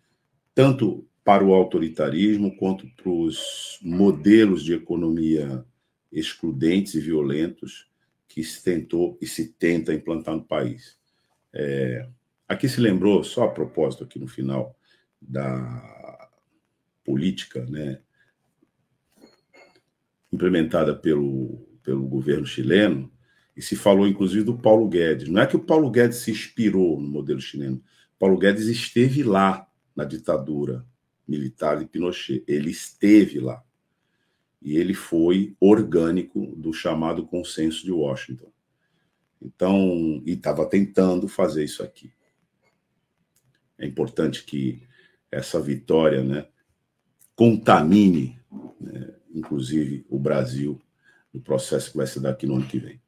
tanto 0.54 1.06
para 1.24 1.44
o 1.44 1.52
autoritarismo 1.52 2.56
quanto 2.56 2.88
para 2.96 3.10
os 3.10 3.78
modelos 3.82 4.64
de 4.64 4.74
economia 4.74 5.64
excludentes 6.10 6.94
e 6.94 7.00
violentos 7.00 7.88
que 8.26 8.42
se 8.42 8.62
tentou 8.62 9.18
e 9.20 9.26
se 9.26 9.52
tenta 9.52 9.94
implantar 9.94 10.34
no 10.34 10.44
país. 10.44 10.98
É, 11.52 12.08
aqui 12.48 12.68
se 12.68 12.80
lembrou, 12.80 13.22
só 13.22 13.44
a 13.44 13.50
propósito 13.50 14.04
aqui 14.04 14.18
no 14.18 14.26
final, 14.26 14.76
da 15.20 16.30
política 17.04 17.64
né, 17.66 18.00
implementada 20.32 20.94
pelo, 20.94 21.68
pelo 21.82 22.06
governo 22.06 22.46
chileno, 22.46 23.12
e 23.56 23.60
se 23.60 23.76
falou 23.76 24.06
inclusive 24.06 24.44
do 24.44 24.56
Paulo 24.56 24.88
Guedes. 24.88 25.28
Não 25.28 25.42
é 25.42 25.46
que 25.46 25.56
o 25.56 25.64
Paulo 25.64 25.90
Guedes 25.90 26.18
se 26.18 26.30
inspirou 26.30 27.00
no 27.00 27.08
modelo 27.08 27.40
chileno, 27.40 27.82
Paulo 28.18 28.38
Guedes 28.38 28.66
esteve 28.66 29.22
lá 29.22 29.66
na 29.94 30.04
ditadura 30.04 30.86
militar 31.30 31.78
de 31.78 31.86
Pinochet, 31.86 32.42
ele 32.46 32.70
esteve 32.70 33.38
lá. 33.38 33.62
E 34.60 34.76
ele 34.76 34.92
foi 34.92 35.56
orgânico 35.60 36.54
do 36.56 36.72
chamado 36.72 37.24
consenso 37.24 37.84
de 37.84 37.92
Washington. 37.92 38.52
Então, 39.40 40.22
e 40.26 40.32
estava 40.32 40.66
tentando 40.66 41.28
fazer 41.28 41.64
isso 41.64 41.82
aqui. 41.82 42.12
É 43.78 43.86
importante 43.86 44.44
que 44.44 44.82
essa 45.30 45.58
vitória 45.60 46.22
né, 46.22 46.46
contamine, 47.34 48.38
né, 48.78 49.14
inclusive, 49.32 50.04
o 50.10 50.18
Brasil 50.18 50.78
no 51.32 51.40
processo 51.40 51.92
que 51.92 51.96
vai 51.96 52.06
se 52.06 52.20
dar 52.20 52.30
aqui 52.30 52.44
no 52.44 52.56
ano 52.56 52.66
que 52.66 52.78
vem. 52.78 53.00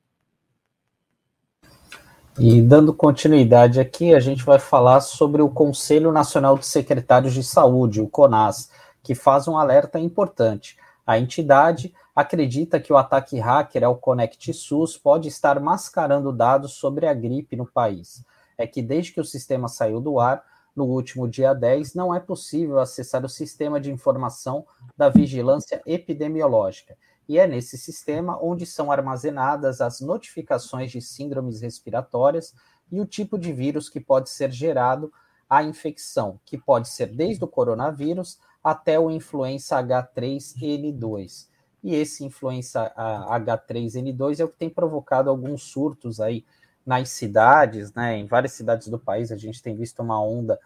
E 2.38 2.62
dando 2.62 2.94
continuidade 2.94 3.78
aqui, 3.78 4.14
a 4.14 4.20
gente 4.20 4.42
vai 4.42 4.58
falar 4.58 5.02
sobre 5.02 5.42
o 5.42 5.50
Conselho 5.50 6.10
Nacional 6.10 6.56
de 6.56 6.64
Secretários 6.64 7.34
de 7.34 7.44
Saúde, 7.44 8.00
o 8.00 8.08
CONAS, 8.08 8.70
que 9.02 9.14
faz 9.14 9.46
um 9.46 9.56
alerta 9.58 9.98
importante. 9.98 10.78
A 11.06 11.18
entidade 11.18 11.92
acredita 12.16 12.80
que 12.80 12.90
o 12.90 12.96
ataque 12.96 13.38
hacker 13.38 13.84
ao 13.84 13.96
Conect 13.96 14.50
SUS 14.54 14.96
pode 14.96 15.28
estar 15.28 15.60
mascarando 15.60 16.32
dados 16.32 16.72
sobre 16.72 17.06
a 17.06 17.12
gripe 17.12 17.54
no 17.54 17.66
país. 17.66 18.24
É 18.56 18.66
que 18.66 18.80
desde 18.80 19.12
que 19.12 19.20
o 19.20 19.24
sistema 19.24 19.68
saiu 19.68 20.00
do 20.00 20.18
ar, 20.18 20.42
no 20.74 20.84
último 20.86 21.28
dia 21.28 21.52
10, 21.52 21.94
não 21.94 22.14
é 22.14 22.18
possível 22.18 22.80
acessar 22.80 23.22
o 23.26 23.28
sistema 23.28 23.78
de 23.78 23.92
informação 23.92 24.64
da 24.96 25.10
vigilância 25.10 25.82
epidemiológica. 25.84 26.96
E 27.32 27.38
é 27.38 27.46
nesse 27.46 27.78
sistema 27.78 28.38
onde 28.42 28.66
são 28.66 28.92
armazenadas 28.92 29.80
as 29.80 30.02
notificações 30.02 30.92
de 30.92 31.00
síndromes 31.00 31.62
respiratórias 31.62 32.54
e 32.90 33.00
o 33.00 33.06
tipo 33.06 33.38
de 33.38 33.54
vírus 33.54 33.88
que 33.88 33.98
pode 33.98 34.28
ser 34.28 34.50
gerado 34.50 35.10
a 35.48 35.62
infecção, 35.62 36.38
que 36.44 36.58
pode 36.58 36.90
ser 36.90 37.06
desde 37.06 37.42
o 37.42 37.48
coronavírus 37.48 38.38
até 38.62 39.00
o 39.00 39.10
influenza 39.10 39.82
H3N2. 39.82 41.48
E 41.82 41.94
esse 41.94 42.22
influenza 42.22 42.92
H3N2 42.94 44.40
é 44.40 44.44
o 44.44 44.48
que 44.50 44.58
tem 44.58 44.68
provocado 44.68 45.30
alguns 45.30 45.62
surtos 45.62 46.20
aí 46.20 46.44
nas 46.84 47.08
cidades, 47.08 47.94
né? 47.94 48.14
Em 48.18 48.26
várias 48.26 48.52
cidades 48.52 48.88
do 48.88 48.98
país 48.98 49.32
a 49.32 49.38
gente 49.38 49.62
tem 49.62 49.74
visto 49.74 50.02
uma 50.02 50.22
onda 50.22 50.60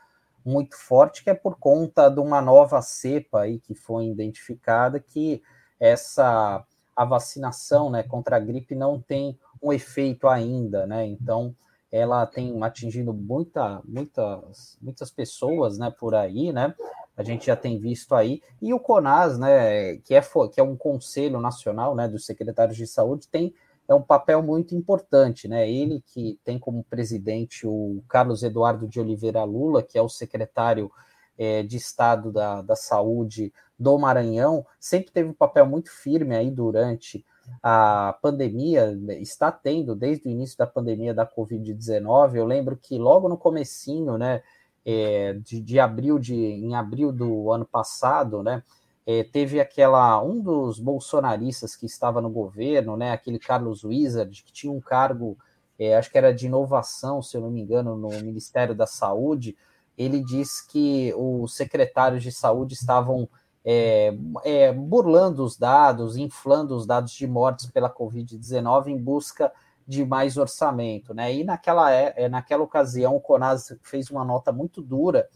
muito 0.44 0.76
forte 0.76 1.22
que 1.22 1.30
é 1.30 1.34
por 1.34 1.60
conta 1.60 2.08
de 2.08 2.18
uma 2.18 2.42
nova 2.42 2.82
cepa 2.82 3.42
aí 3.42 3.60
que 3.60 3.72
foi 3.72 4.06
identificada 4.06 4.98
que 4.98 5.40
essa 5.78 6.64
a 6.94 7.04
vacinação, 7.04 7.90
né, 7.90 8.02
contra 8.02 8.36
a 8.36 8.40
gripe 8.40 8.74
não 8.74 8.98
tem 8.98 9.38
um 9.62 9.70
efeito 9.70 10.26
ainda, 10.26 10.86
né? 10.86 11.06
Então 11.06 11.54
ela 11.92 12.26
tem 12.26 12.62
atingindo 12.62 13.12
muita, 13.12 13.82
muitas, 13.84 14.78
muitas 14.80 15.10
pessoas, 15.10 15.78
né, 15.78 15.90
por 15.90 16.14
aí, 16.14 16.52
né? 16.52 16.74
A 17.14 17.22
gente 17.22 17.46
já 17.46 17.56
tem 17.56 17.78
visto 17.78 18.14
aí 18.14 18.42
e 18.62 18.72
o 18.72 18.80
CONAS, 18.80 19.38
né, 19.38 19.96
que 19.98 20.14
é 20.14 20.22
que 20.52 20.60
é 20.60 20.62
um 20.62 20.76
conselho 20.76 21.38
nacional, 21.38 21.94
né, 21.94 22.08
dos 22.08 22.24
secretários 22.24 22.76
de 22.76 22.86
saúde, 22.86 23.28
tem 23.28 23.54
é 23.88 23.94
um 23.94 24.02
papel 24.02 24.42
muito 24.42 24.74
importante, 24.74 25.46
né? 25.46 25.70
Ele 25.70 26.02
que 26.12 26.40
tem 26.44 26.58
como 26.58 26.82
presidente 26.84 27.66
o 27.66 28.02
Carlos 28.08 28.42
Eduardo 28.42 28.88
de 28.88 28.98
Oliveira 28.98 29.44
Lula, 29.44 29.82
que 29.82 29.96
é 29.96 30.02
o 30.02 30.08
secretário 30.08 30.90
é, 31.38 31.62
de 31.62 31.76
Estado 31.76 32.32
da, 32.32 32.62
da 32.62 32.76
Saúde 32.76 33.52
do 33.78 33.98
Maranhão, 33.98 34.64
sempre 34.80 35.12
teve 35.12 35.28
um 35.28 35.34
papel 35.34 35.66
muito 35.66 35.90
firme 35.90 36.34
aí 36.34 36.50
durante 36.50 37.24
a 37.62 38.16
pandemia, 38.22 38.98
está 39.20 39.52
tendo 39.52 39.94
desde 39.94 40.28
o 40.28 40.30
início 40.30 40.56
da 40.58 40.66
pandemia 40.66 41.14
da 41.14 41.26
Covid-19. 41.26 42.36
Eu 42.36 42.46
lembro 42.46 42.76
que 42.76 42.98
logo 42.98 43.28
no 43.28 43.36
comecinho, 43.36 44.16
né, 44.18 44.42
é, 44.84 45.34
de, 45.34 45.60
de 45.60 45.78
abril 45.78 46.18
de 46.18 46.34
em 46.34 46.74
abril 46.74 47.12
do 47.12 47.50
ano 47.52 47.64
passado, 47.64 48.42
né, 48.42 48.62
é, 49.06 49.22
teve 49.22 49.60
aquela 49.60 50.20
um 50.22 50.40
dos 50.40 50.80
bolsonaristas 50.80 51.76
que 51.76 51.86
estava 51.86 52.20
no 52.20 52.30
governo, 52.30 52.96
né, 52.96 53.12
aquele 53.12 53.38
Carlos 53.38 53.84
Wizard, 53.84 54.42
que 54.42 54.52
tinha 54.52 54.72
um 54.72 54.80
cargo, 54.80 55.36
é, 55.78 55.96
acho 55.96 56.10
que 56.10 56.18
era 56.18 56.34
de 56.34 56.46
inovação, 56.46 57.22
se 57.22 57.36
eu 57.36 57.40
não 57.40 57.50
me 57.50 57.60
engano, 57.60 57.96
no 57.96 58.08
Ministério 58.22 58.74
da 58.74 58.86
Saúde. 58.86 59.56
Ele 59.96 60.22
disse 60.22 60.66
que 60.66 61.12
os 61.16 61.54
secretários 61.54 62.22
de 62.22 62.30
saúde 62.30 62.74
estavam 62.74 63.28
é, 63.64 64.14
é 64.44 64.72
burlando 64.72 65.44
os 65.44 65.56
dados, 65.56 66.16
inflando 66.16 66.76
os 66.76 66.86
dados 66.86 67.12
de 67.12 67.26
mortes 67.26 67.70
pela 67.70 67.92
Covid-19 67.92 68.88
em 68.88 68.98
busca 68.98 69.52
de 69.86 70.04
mais 70.04 70.36
orçamento, 70.36 71.14
né? 71.14 71.32
E 71.34 71.44
naquela, 71.44 71.92
é, 71.92 72.12
é, 72.16 72.28
naquela 72.28 72.64
ocasião 72.64 73.14
o 73.16 73.20
Conas 73.20 73.76
fez 73.82 74.10
uma 74.10 74.24
nota 74.24 74.52
muito 74.52 74.82
dura 74.82 75.28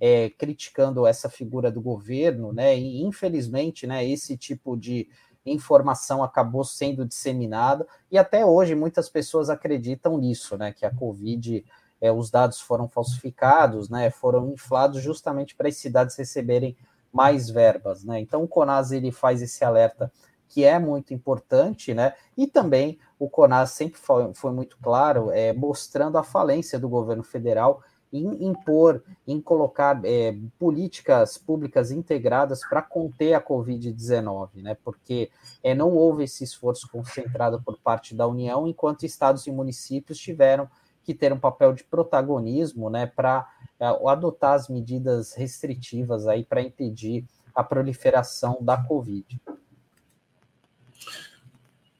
é, 0.00 0.30
criticando 0.30 1.06
essa 1.06 1.28
figura 1.28 1.70
do 1.70 1.80
governo, 1.80 2.52
né? 2.52 2.76
E 2.78 3.02
infelizmente, 3.02 3.86
né, 3.86 4.06
esse 4.06 4.36
tipo 4.36 4.76
de 4.76 5.08
informação 5.44 6.22
acabou 6.22 6.64
sendo 6.64 7.04
disseminada 7.04 7.86
e 8.10 8.18
até 8.18 8.44
hoje 8.44 8.74
muitas 8.74 9.08
pessoas 9.08 9.50
acreditam 9.50 10.16
nisso, 10.18 10.56
né? 10.56 10.72
Que 10.72 10.86
a 10.86 10.94
Covid, 10.94 11.64
é, 12.00 12.12
os 12.12 12.30
dados 12.30 12.60
foram 12.60 12.88
falsificados, 12.88 13.88
né? 13.88 14.10
Foram 14.10 14.50
inflados 14.50 15.02
justamente 15.02 15.54
para 15.54 15.68
as 15.68 15.76
cidades 15.76 16.16
receberem 16.16 16.76
mais 17.12 17.50
verbas, 17.50 18.04
né? 18.04 18.20
Então 18.20 18.42
o 18.42 18.48
Conas 18.48 18.92
ele 18.92 19.10
faz 19.10 19.42
esse 19.42 19.64
alerta 19.64 20.12
que 20.48 20.64
é 20.64 20.78
muito 20.78 21.12
importante, 21.12 21.92
né? 21.92 22.14
E 22.36 22.46
também 22.46 22.98
o 23.18 23.28
Conas 23.28 23.70
sempre 23.72 23.98
foi, 23.98 24.32
foi 24.34 24.52
muito 24.52 24.78
claro, 24.82 25.30
é, 25.30 25.52
mostrando 25.52 26.16
a 26.16 26.22
falência 26.22 26.78
do 26.78 26.88
governo 26.88 27.22
federal 27.22 27.82
em 28.10 28.46
impor, 28.46 29.02
em 29.26 29.38
colocar 29.40 30.00
é, 30.04 30.34
políticas 30.58 31.36
públicas 31.36 31.90
integradas 31.90 32.60
para 32.66 32.80
conter 32.80 33.34
a 33.34 33.40
Covid-19, 33.40 34.62
né? 34.62 34.76
Porque 34.82 35.30
é, 35.62 35.74
não 35.74 35.94
houve 35.94 36.24
esse 36.24 36.42
esforço 36.42 36.88
concentrado 36.90 37.60
por 37.62 37.78
parte 37.78 38.14
da 38.14 38.26
União, 38.26 38.66
enquanto 38.66 39.04
estados 39.04 39.46
e 39.46 39.50
municípios 39.52 40.18
tiveram 40.18 40.68
que 41.08 41.14
ter 41.14 41.32
um 41.32 41.38
papel 41.38 41.72
de 41.72 41.82
protagonismo, 41.82 42.90
né, 42.90 43.06
para 43.06 43.48
é, 43.80 43.86
adotar 44.06 44.52
as 44.52 44.68
medidas 44.68 45.32
restritivas 45.32 46.26
aí 46.26 46.44
para 46.44 46.60
impedir 46.60 47.24
a 47.54 47.64
proliferação 47.64 48.58
da 48.60 48.76
Covid. 48.76 49.40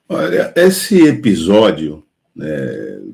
Olha, 0.07 0.53
esse 0.55 1.07
episódio 1.07 2.05
né, 2.37 2.47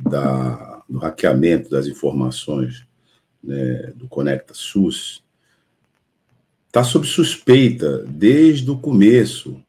da 0.03 0.83
do 0.89 0.99
hackeamento 0.99 1.71
das 1.71 1.87
informações 1.87 2.87
né, 3.43 3.93
do 3.95 4.07
Conecta 4.07 4.53
SUS 4.53 5.25
está 6.67 6.85
sob 6.85 7.07
suspeita 7.07 8.05
desde 8.05 8.71
o 8.71 8.79
começo 8.79 9.63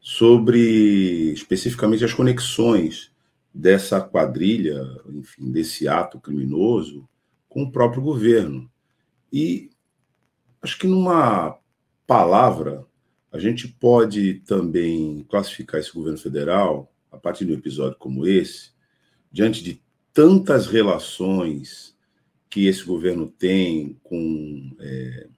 sobre 0.00 1.30
especificamente 1.32 2.04
as 2.04 2.12
conexões 2.12 3.11
dessa 3.54 4.00
quadrilha, 4.00 4.82
enfim, 5.08 5.50
desse 5.50 5.86
ato 5.86 6.20
criminoso 6.20 7.08
com 7.48 7.64
o 7.64 7.72
próprio 7.72 8.02
governo. 8.02 8.70
E 9.32 9.70
acho 10.60 10.78
que 10.78 10.86
numa 10.86 11.58
palavra 12.06 12.86
a 13.30 13.38
gente 13.38 13.68
pode 13.68 14.34
também 14.40 15.24
classificar 15.28 15.80
esse 15.80 15.92
governo 15.92 16.18
federal 16.18 16.92
a 17.10 17.18
partir 17.18 17.44
de 17.44 17.52
um 17.52 17.56
episódio 17.56 17.98
como 17.98 18.26
esse, 18.26 18.70
diante 19.30 19.62
de 19.62 19.82
tantas 20.12 20.66
relações 20.66 21.96
que 22.48 22.66
esse 22.66 22.84
governo 22.84 23.26
tem 23.26 23.98
com 24.02 24.76
é, 24.78 25.28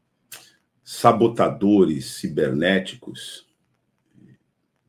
sabotadores 0.82 2.06
cibernéticos. 2.16 3.46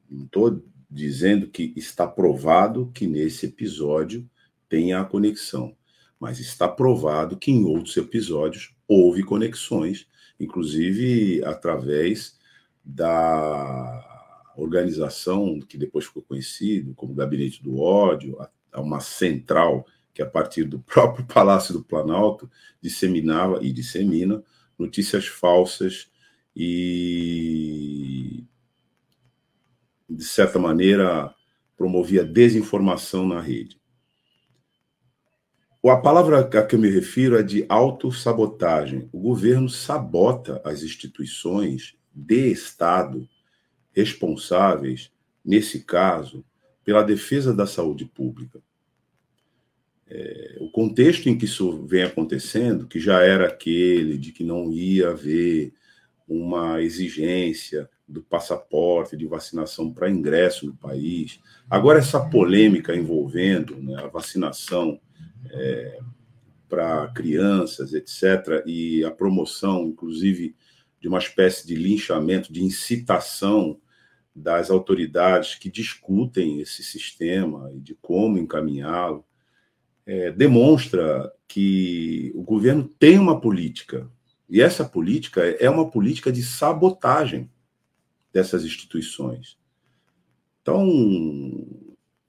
Não 0.09 0.25
estou 0.25 0.63
dizendo 0.95 1.47
que 1.47 1.73
está 1.75 2.07
provado 2.07 2.89
que 2.93 3.05
nesse 3.05 3.47
episódio 3.47 4.25
tenha 4.69 5.01
a 5.01 5.03
conexão, 5.03 5.75
mas 6.17 6.39
está 6.39 6.69
provado 6.69 7.37
que 7.37 7.51
em 7.51 7.65
outros 7.65 7.97
episódios 7.97 8.73
houve 8.87 9.21
conexões, 9.21 10.07
inclusive 10.39 11.43
através 11.43 12.39
da 12.83 14.53
organização 14.55 15.59
que 15.59 15.77
depois 15.77 16.05
ficou 16.05 16.23
conhecido 16.23 16.93
como 16.95 17.13
Gabinete 17.13 17.61
do 17.61 17.77
Ódio, 17.77 18.37
a 18.71 18.79
uma 18.79 19.01
central 19.01 19.85
que 20.13 20.21
a 20.21 20.25
partir 20.25 20.63
do 20.63 20.79
próprio 20.87 21.25
Palácio 21.25 21.73
do 21.73 21.83
Planalto 21.83 22.49
disseminava 22.81 23.59
e 23.61 23.73
dissemina 23.73 24.41
notícias 24.79 25.27
falsas 25.27 26.09
e 26.55 28.45
de 30.09 30.23
certa 30.23 30.59
maneira 30.59 31.33
promovia 31.77 32.23
desinformação 32.23 33.27
na 33.27 33.41
rede. 33.41 33.79
A 35.83 35.97
palavra 35.97 36.39
a 36.39 36.65
que 36.65 36.73
eu 36.73 36.79
me 36.79 36.89
refiro 36.89 37.37
é 37.37 37.43
de 37.43 37.63
autossabotagem. 37.69 39.07
O 39.11 39.19
governo 39.19 39.69
sabota 39.69 40.59
as 40.65 40.81
instituições 40.81 41.95
de 42.11 42.51
Estado 42.51 43.29
responsáveis, 43.91 45.11
nesse 45.43 45.83
caso, 45.83 46.43
pela 46.83 47.03
defesa 47.03 47.53
da 47.53 47.67
saúde 47.67 48.03
pública. 48.03 48.61
É, 50.07 50.57
o 50.59 50.71
contexto 50.71 51.29
em 51.29 51.37
que 51.37 51.45
isso 51.45 51.85
vem 51.85 52.03
acontecendo, 52.03 52.87
que 52.87 52.99
já 52.99 53.21
era 53.21 53.47
aquele 53.47 54.17
de 54.17 54.31
que 54.31 54.43
não 54.43 54.71
ia 54.71 55.09
haver 55.09 55.71
uma 56.27 56.81
exigência 56.81 57.87
do 58.07 58.21
passaporte 58.21 59.17
de 59.17 59.25
vacinação 59.25 59.91
para 59.91 60.09
ingresso 60.09 60.67
no 60.67 60.75
país. 60.75 61.39
Agora, 61.69 61.99
essa 61.99 62.19
polêmica 62.19 62.95
envolvendo 62.95 63.75
né, 63.77 63.95
a 63.97 64.07
vacinação 64.07 64.99
é, 65.49 65.99
para 66.69 67.07
crianças, 67.09 67.93
etc., 67.93 68.63
e 68.65 69.03
a 69.03 69.11
promoção, 69.11 69.87
inclusive, 69.87 70.55
de 70.99 71.07
uma 71.07 71.19
espécie 71.19 71.65
de 71.65 71.75
linchamento, 71.75 72.53
de 72.53 72.63
incitação 72.63 73.79
das 74.35 74.69
autoridades 74.69 75.55
que 75.55 75.71
discutem 75.71 76.59
esse 76.59 76.83
sistema 76.83 77.71
e 77.73 77.79
de 77.79 77.95
como 77.95 78.37
encaminhá-lo, 78.37 79.25
é, 80.05 80.31
demonstra 80.31 81.31
que 81.47 82.31
o 82.35 82.43
governo 82.43 82.87
tem 82.99 83.17
uma 83.17 83.39
política, 83.39 84.07
e 84.47 84.61
essa 84.61 84.85
política 84.85 85.41
é 85.41 85.67
uma 85.69 85.89
política 85.89 86.31
de 86.31 86.43
sabotagem 86.43 87.49
dessas 88.35 88.65
instituições. 88.65 89.57
Então, 90.61 91.65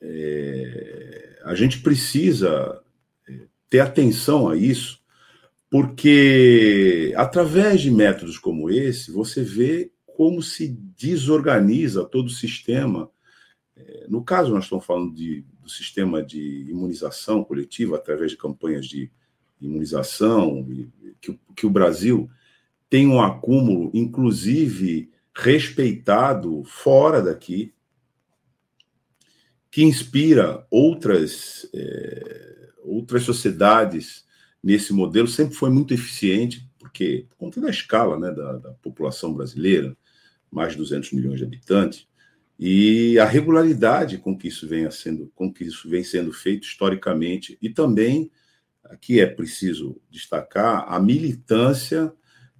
é, 0.00 1.40
a 1.42 1.52
gente 1.56 1.80
precisa 1.80 2.80
ter 3.68 3.80
atenção 3.80 4.48
a 4.48 4.56
isso, 4.56 5.00
porque 5.68 7.12
através 7.16 7.80
de 7.80 7.90
métodos 7.90 8.38
como 8.38 8.70
esse, 8.70 9.10
você 9.10 9.42
vê 9.42 9.90
como 10.06 10.40
se 10.40 10.68
desorganiza 10.96 12.04
todo 12.04 12.26
o 12.26 12.30
sistema. 12.30 13.10
É, 13.76 14.06
no 14.08 14.22
caso, 14.22 14.54
nós 14.54 14.62
estamos 14.62 14.86
falando 14.86 15.12
de, 15.12 15.44
do 15.60 15.68
sistema 15.68 16.22
de 16.22 16.70
imunização 16.70 17.42
coletiva, 17.42 17.96
através 17.96 18.30
de 18.30 18.36
campanhas 18.36 18.86
de 18.86 19.10
imunização, 19.60 20.64
que, 21.20 21.36
que 21.56 21.66
o 21.66 21.70
Brasil 21.70 22.30
tem 22.88 23.08
um 23.08 23.20
acúmulo, 23.20 23.90
inclusive 23.92 25.10
respeitado 25.36 26.64
fora 26.64 27.20
daqui, 27.20 27.74
que 29.70 29.82
inspira 29.82 30.66
outras. 30.70 31.68
É, 31.74 32.56
outras 32.86 33.24
sociedades 33.24 34.24
nesse 34.62 34.92
modelo 34.92 35.26
sempre 35.26 35.54
foi 35.54 35.70
muito 35.70 35.92
eficiente, 35.92 36.68
porque, 36.78 37.26
por 37.28 37.36
conta 37.36 37.60
da 37.60 37.68
escala 37.68 38.18
né, 38.18 38.30
da, 38.30 38.58
da 38.58 38.70
população 38.74 39.34
brasileira, 39.34 39.96
mais 40.50 40.72
de 40.72 40.78
200 40.78 41.12
milhões 41.12 41.38
de 41.38 41.44
habitantes, 41.44 42.06
e 42.58 43.18
a 43.18 43.24
regularidade 43.24 44.18
com 44.18 44.36
que 44.38 44.48
isso 44.48 44.66
vem 44.66 44.90
sendo, 44.90 45.30
com 45.34 45.52
que 45.52 45.64
isso 45.64 45.88
vem 45.90 46.02
sendo 46.02 46.32
feito 46.32 46.66
historicamente, 46.66 47.58
e 47.60 47.68
também, 47.68 48.30
aqui 48.84 49.20
é 49.20 49.26
preciso 49.26 50.00
destacar, 50.08 50.86
a 50.88 50.98
militância 50.98 52.12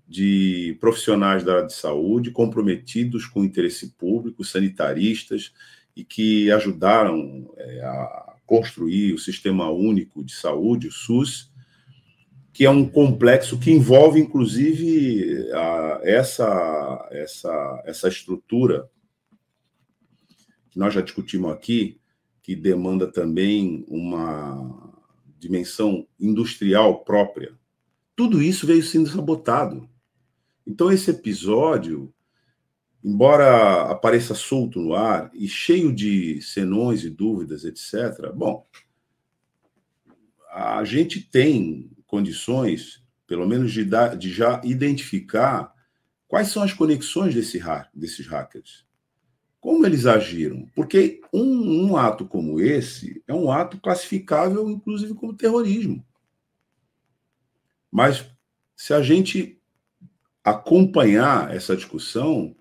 de 0.07 0.77
profissionais 0.81 1.43
da 1.43 1.57
área 1.57 1.67
de 1.67 1.73
saúde 1.73 2.31
comprometidos 2.31 3.27
com 3.27 3.41
o 3.41 3.45
interesse 3.45 3.91
público, 3.91 4.45
sanitaristas, 4.45 5.53
e 5.97 6.05
que 6.05 6.51
ajudaram 6.51 7.53
é, 7.57 7.81
a 7.81 8.37
construir 8.45 9.15
o 9.15 9.19
Sistema 9.19 9.71
Único 9.71 10.23
de 10.23 10.33
Saúde, 10.33 10.89
o 10.89 10.93
SUS, 10.93 11.51
que 12.53 12.65
é 12.65 12.71
um 12.71 12.89
complexo 12.89 13.59
que 13.59 13.71
envolve, 13.71 14.21
inclusive, 14.21 15.51
a, 15.53 16.01
essa, 16.05 17.09
essa, 17.11 17.83
essa 17.85 18.09
estrutura 18.09 18.89
que 20.71 20.79
nós 20.79 20.95
já 20.95 21.01
discutimos 21.01 21.53
aqui, 21.53 22.01
que 22.43 22.55
demanda 22.55 23.11
também 23.11 23.85
uma 23.89 24.95
dimensão 25.39 26.07
industrial 26.21 27.05
própria. 27.05 27.55
Tudo 28.15 28.43
isso 28.43 28.67
veio 28.67 28.83
sendo 28.83 29.11
sabotado. 29.11 29.89
Então, 30.67 30.91
esse 30.91 31.11
episódio 31.11 32.13
embora 33.07 33.83
apareça 33.83 34.35
solto 34.35 34.81
no 34.81 34.93
ar 34.93 35.31
e 35.33 35.47
cheio 35.47 35.93
de 35.93 36.43
senões 36.43 37.05
e 37.05 37.09
dúvidas, 37.09 37.65
etc., 37.65 38.33
bom, 38.35 38.67
a 40.51 40.83
gente 40.85 41.21
tem 41.21 41.89
condições, 42.05 43.05
pelo 43.25 43.47
menos, 43.47 43.73
de, 43.73 43.85
dar, 43.85 44.17
de 44.17 44.33
já 44.33 44.61
identificar 44.65 45.73
quais 46.27 46.49
são 46.49 46.65
as 46.65 46.73
conexões 46.73 47.33
desse, 47.33 47.63
desses 47.95 48.27
hackers. 48.27 48.85
Como 49.61 49.87
eles 49.87 50.05
agiram? 50.05 50.69
Porque 50.75 51.21
um, 51.33 51.87
um 51.87 51.97
ato 51.97 52.27
como 52.27 52.61
esse 52.61 53.23
é 53.29 53.35
um 53.35 53.53
ato 53.53 53.81
classificável, 53.81 54.69
inclusive, 54.69 55.15
como 55.15 55.37
terrorismo. 55.37 56.05
Mas 57.89 58.29
se 58.75 58.93
a 58.93 59.01
gente 59.01 59.56
acompanhar 60.47 61.53
essa 61.53 61.75
discussão, 61.75 62.55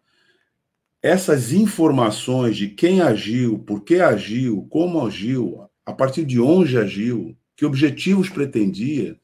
essas 1.04 1.52
informações 1.54 2.58
de 2.58 2.68
quem 2.68 3.00
agiu, 3.00 3.60
por 3.60 3.84
que 3.84 4.00
agiu, 4.00 4.66
como 4.72 5.06
agiu, 5.06 5.70
a 5.86 5.94
partir 5.94 6.26
de 6.26 6.40
onde 6.40 6.80
agiu, 6.80 7.38
que 7.56 7.64
objetivos 7.64 8.28
pretendia, 8.28 9.20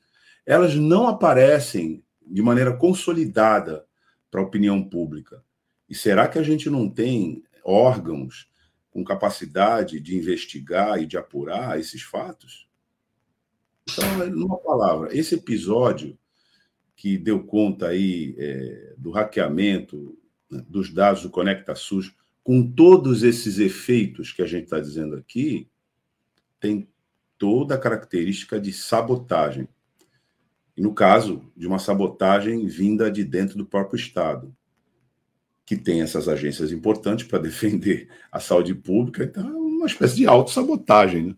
elas 0.46 0.76
não 0.76 1.08
aparecem 1.08 2.04
de 2.24 2.40
maneira 2.44 2.72
consolidada 2.78 3.84
para 4.30 4.42
a 4.42 4.44
opinião 4.44 4.88
pública. 4.88 5.44
E 5.90 5.96
será 5.96 6.28
que 6.28 6.38
a 6.38 6.44
gente 6.44 6.70
não 6.70 6.88
tem 6.88 7.42
órgãos 7.66 8.48
com 8.92 9.04
capacidade 9.04 10.00
de 10.00 10.16
investigar 10.16 11.02
e 11.02 11.08
de 11.08 11.18
apurar 11.18 11.80
esses 11.80 12.04
fatos? 12.04 12.68
Então, 13.90 14.30
numa 14.30 14.60
palavra, 14.60 15.18
esse 15.18 15.34
episódio 15.34 16.16
que 17.02 17.18
deu 17.18 17.44
conta 17.44 17.88
aí 17.88 18.36
é, 18.38 18.94
do 18.96 19.10
hackeamento 19.10 20.16
dos 20.48 20.94
dados 20.94 21.24
do 21.24 21.32
Conecta 21.32 21.74
SUS, 21.74 22.14
com 22.44 22.62
todos 22.72 23.24
esses 23.24 23.58
efeitos 23.58 24.32
que 24.32 24.44
a 24.44 24.46
gente 24.46 24.66
está 24.66 24.80
dizendo 24.80 25.16
aqui, 25.16 25.68
tem 26.60 26.88
toda 27.40 27.74
a 27.74 27.80
característica 27.80 28.62
de 28.62 28.72
sabotagem. 28.72 29.68
E 30.78 30.82
no 30.84 30.94
caso 30.94 31.52
de 31.58 31.66
uma 31.66 31.80
sabotagem 31.80 32.68
vinda 32.68 33.10
de 33.10 33.24
dentro 33.24 33.58
do 33.58 33.66
próprio 33.66 33.98
Estado, 33.98 34.56
que 35.66 35.76
tem 35.76 36.04
essas 36.04 36.28
agências 36.28 36.72
importantes 36.72 37.26
para 37.26 37.40
defender 37.42 38.10
a 38.32 38.40
saúde 38.40 38.76
pública, 38.76 39.24
então 39.24 39.44
é 39.44 39.54
uma 39.54 39.88
espécie 39.88 40.18
de 40.18 40.28
autossabotagem. 40.28 41.30
Né? 41.30 41.36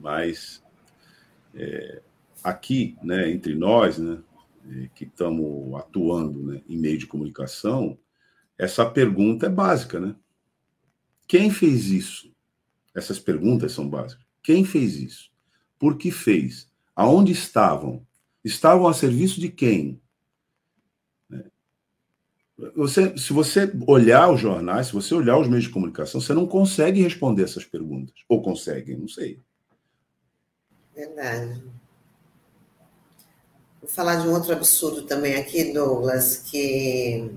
Mas 0.00 0.60
é, 1.54 2.02
aqui, 2.42 2.96
né, 3.02 3.30
entre 3.30 3.54
nós, 3.54 3.98
né, 3.98 4.18
é, 4.70 4.88
que 4.94 5.04
estamos 5.04 5.74
atuando 5.74 6.42
né, 6.44 6.62
em 6.68 6.76
meio 6.76 6.98
de 6.98 7.06
comunicação, 7.06 7.98
essa 8.58 8.88
pergunta 8.88 9.46
é 9.46 9.50
básica, 9.50 10.00
né? 10.00 10.16
Quem 11.26 11.50
fez 11.50 11.86
isso? 11.86 12.32
Essas 12.94 13.18
perguntas 13.18 13.72
são 13.72 13.88
básicas. 13.88 14.24
Quem 14.42 14.64
fez 14.64 14.96
isso? 14.96 15.30
Por 15.78 15.98
que 15.98 16.10
fez? 16.10 16.70
Aonde 16.94 17.32
estavam? 17.32 18.06
Estavam 18.44 18.86
a 18.86 18.94
serviço 18.94 19.40
de 19.40 19.50
quem? 19.50 20.00
Né? 21.28 21.44
Você, 22.74 23.18
se 23.18 23.32
você 23.32 23.70
olhar 23.86 24.32
os 24.32 24.40
jornais, 24.40 24.86
se 24.86 24.92
você 24.92 25.14
olhar 25.14 25.36
os 25.36 25.48
meios 25.48 25.64
de 25.64 25.70
comunicação, 25.70 26.20
você 26.20 26.32
não 26.32 26.46
consegue 26.46 27.02
responder 27.02 27.42
essas 27.42 27.64
perguntas. 27.64 28.14
Ou 28.28 28.40
consegue, 28.40 28.96
não 28.96 29.08
sei. 29.08 29.42
Verdade. 30.94 31.62
Vou 33.86 33.94
falar 33.94 34.16
de 34.16 34.26
um 34.26 34.32
outro 34.32 34.52
absurdo 34.52 35.02
também 35.02 35.36
aqui, 35.36 35.72
Douglas, 35.72 36.38
que 36.38 37.30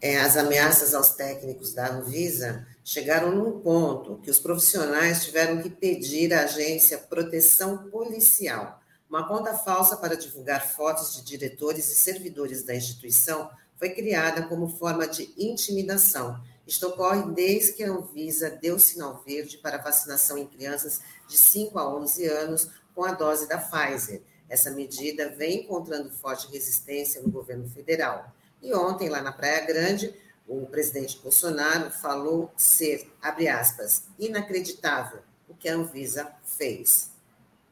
é, 0.00 0.20
as 0.20 0.36
ameaças 0.36 0.94
aos 0.94 1.16
técnicos 1.16 1.74
da 1.74 1.90
Anvisa 1.90 2.64
chegaram 2.84 3.34
num 3.34 3.58
ponto 3.58 4.20
que 4.22 4.30
os 4.30 4.38
profissionais 4.38 5.24
tiveram 5.24 5.60
que 5.60 5.68
pedir 5.68 6.32
à 6.32 6.44
agência 6.44 6.96
proteção 6.96 7.90
policial 7.90 8.80
Uma 9.10 9.26
conta 9.26 9.52
falsa 9.52 9.96
para 9.96 10.16
divulgar 10.16 10.64
fotos 10.64 11.16
de 11.16 11.24
diretores 11.24 11.90
e 11.90 11.96
servidores 11.96 12.62
da 12.62 12.76
instituição 12.76 13.50
foi 13.74 13.90
criada 13.90 14.44
como 14.44 14.68
forma 14.68 15.08
de 15.08 15.34
intimidação. 15.36 16.40
Isto 16.64 16.86
ocorre 16.86 17.34
desde 17.34 17.72
que 17.72 17.82
a 17.82 17.90
Anvisa 17.90 18.48
deu 18.48 18.78
sinal 18.78 19.20
verde 19.26 19.58
para 19.58 19.82
vacinação 19.82 20.38
em 20.38 20.46
crianças 20.46 21.00
de 21.28 21.36
5 21.36 21.76
a 21.80 21.96
11 21.96 22.26
anos 22.26 22.70
com 22.94 23.04
a 23.04 23.10
dose 23.10 23.48
da 23.48 23.58
Pfizer. 23.58 24.22
Essa 24.48 24.70
medida 24.70 25.30
vem 25.30 25.64
encontrando 25.64 26.10
forte 26.10 26.50
resistência 26.52 27.20
no 27.20 27.30
governo 27.30 27.68
federal. 27.68 28.32
E 28.62 28.72
ontem, 28.74 29.08
lá 29.08 29.20
na 29.20 29.32
Praia 29.32 29.66
Grande, 29.66 30.14
o 30.46 30.66
presidente 30.66 31.18
Bolsonaro 31.18 31.90
falou 31.90 32.50
ser, 32.56 33.12
abre 33.20 33.48
aspas, 33.48 34.04
inacreditável 34.18 35.20
o 35.48 35.54
que 35.54 35.68
a 35.68 35.74
Anvisa 35.74 36.32
fez. 36.44 37.10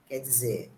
Quer 0.07 0.19
dizer, 0.19 0.71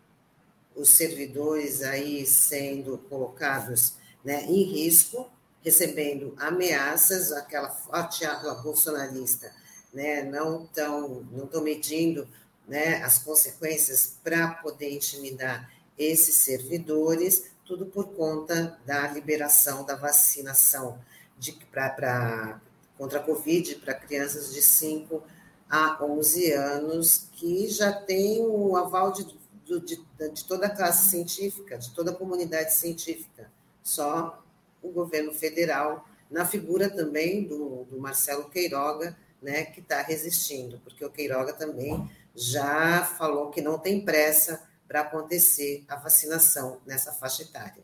os 0.74 0.90
servidores 0.90 1.82
aí 1.82 2.26
sendo 2.26 2.98
colocados 2.98 3.94
né, 4.24 4.44
em 4.44 4.62
risco, 4.64 5.30
recebendo 5.62 6.34
ameaças, 6.36 7.32
aquela 7.32 7.70
fatiada 7.70 8.54
bolsonarista, 8.56 9.50
né, 9.92 10.22
não 10.22 10.64
estão 10.64 11.26
não 11.32 11.46
tão 11.46 11.62
medindo 11.62 12.28
né, 12.68 13.02
as 13.02 13.18
consequências 13.18 14.18
para 14.22 14.48
poder 14.48 14.92
intimidar 14.92 15.70
esses 15.98 16.34
servidores, 16.34 17.50
tudo 17.64 17.86
por 17.86 18.08
conta 18.14 18.78
da 18.86 19.08
liberação 19.08 19.84
da 19.84 19.96
vacinação 19.96 20.98
de, 21.38 21.52
pra, 21.70 21.90
pra, 21.90 22.60
contra 22.96 23.18
a 23.18 23.22
Covid 23.22 23.76
para 23.76 23.94
crianças 23.94 24.52
de 24.52 24.62
5 24.62 25.22
a 25.68 26.02
11 26.04 26.52
anos, 26.52 27.28
que 27.32 27.66
já 27.68 27.92
tem 27.92 28.40
o 28.40 28.76
aval 28.76 29.12
de, 29.12 29.26
de, 29.64 29.96
de 30.32 30.44
toda 30.44 30.66
a 30.66 30.70
classe 30.70 31.10
científica, 31.10 31.76
de 31.76 31.90
toda 31.92 32.12
a 32.12 32.14
comunidade 32.14 32.72
científica. 32.72 33.50
Só 33.82 34.42
o 34.82 34.90
governo 34.90 35.32
federal, 35.32 36.08
na 36.30 36.44
figura 36.44 36.88
também 36.88 37.44
do, 37.44 37.84
do 37.84 37.98
Marcelo 37.98 38.48
Queiroga, 38.48 39.16
né, 39.42 39.64
que 39.64 39.80
está 39.80 40.02
resistindo, 40.02 40.80
porque 40.82 41.04
o 41.04 41.10
Queiroga 41.10 41.52
também 41.52 42.08
já 42.34 43.04
falou 43.04 43.50
que 43.50 43.60
não 43.60 43.78
tem 43.78 44.04
pressa 44.04 44.65
para 44.86 45.00
acontecer 45.00 45.84
a 45.88 45.96
vacinação 45.96 46.80
nessa 46.86 47.12
faixa 47.12 47.42
etária. 47.42 47.82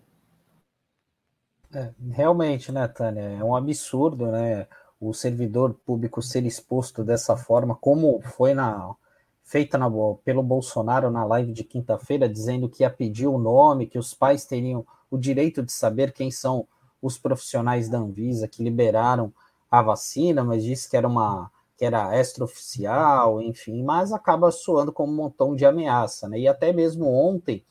É, 1.74 1.90
realmente, 2.10 2.70
né, 2.70 2.86
Tânia? 2.86 3.22
É 3.22 3.42
um 3.42 3.56
absurdo, 3.56 4.26
né? 4.26 4.66
O 5.00 5.12
servidor 5.12 5.74
público 5.74 6.22
ser 6.22 6.44
exposto 6.44 7.02
dessa 7.02 7.36
forma, 7.36 7.74
como 7.74 8.20
foi 8.20 8.54
na 8.54 8.94
feita 9.42 9.76
na, 9.76 9.90
pelo 10.24 10.42
Bolsonaro 10.42 11.10
na 11.10 11.24
live 11.24 11.52
de 11.52 11.64
quinta-feira, 11.64 12.28
dizendo 12.28 12.68
que 12.68 12.82
ia 12.82 12.90
pedir 12.90 13.26
o 13.26 13.38
nome, 13.38 13.86
que 13.86 13.98
os 13.98 14.14
pais 14.14 14.44
teriam 14.44 14.86
o 15.10 15.18
direito 15.18 15.62
de 15.62 15.72
saber 15.72 16.12
quem 16.12 16.30
são 16.30 16.66
os 17.00 17.18
profissionais 17.18 17.88
da 17.88 17.98
Anvisa 17.98 18.46
que 18.46 18.62
liberaram 18.62 19.32
a 19.70 19.82
vacina, 19.82 20.44
mas 20.44 20.62
disse 20.62 20.88
que 20.88 20.96
era 20.96 21.08
uma 21.08 21.50
que 21.82 21.86
era 21.86 22.16
extraoficial, 22.16 23.42
enfim, 23.42 23.82
mas 23.82 24.12
acaba 24.12 24.52
soando 24.52 24.92
como 24.92 25.12
um 25.12 25.16
montão 25.16 25.56
de 25.56 25.66
ameaça, 25.66 26.28
né? 26.28 26.38
E 26.38 26.46
até 26.46 26.72
mesmo 26.72 27.12
ontem 27.12 27.64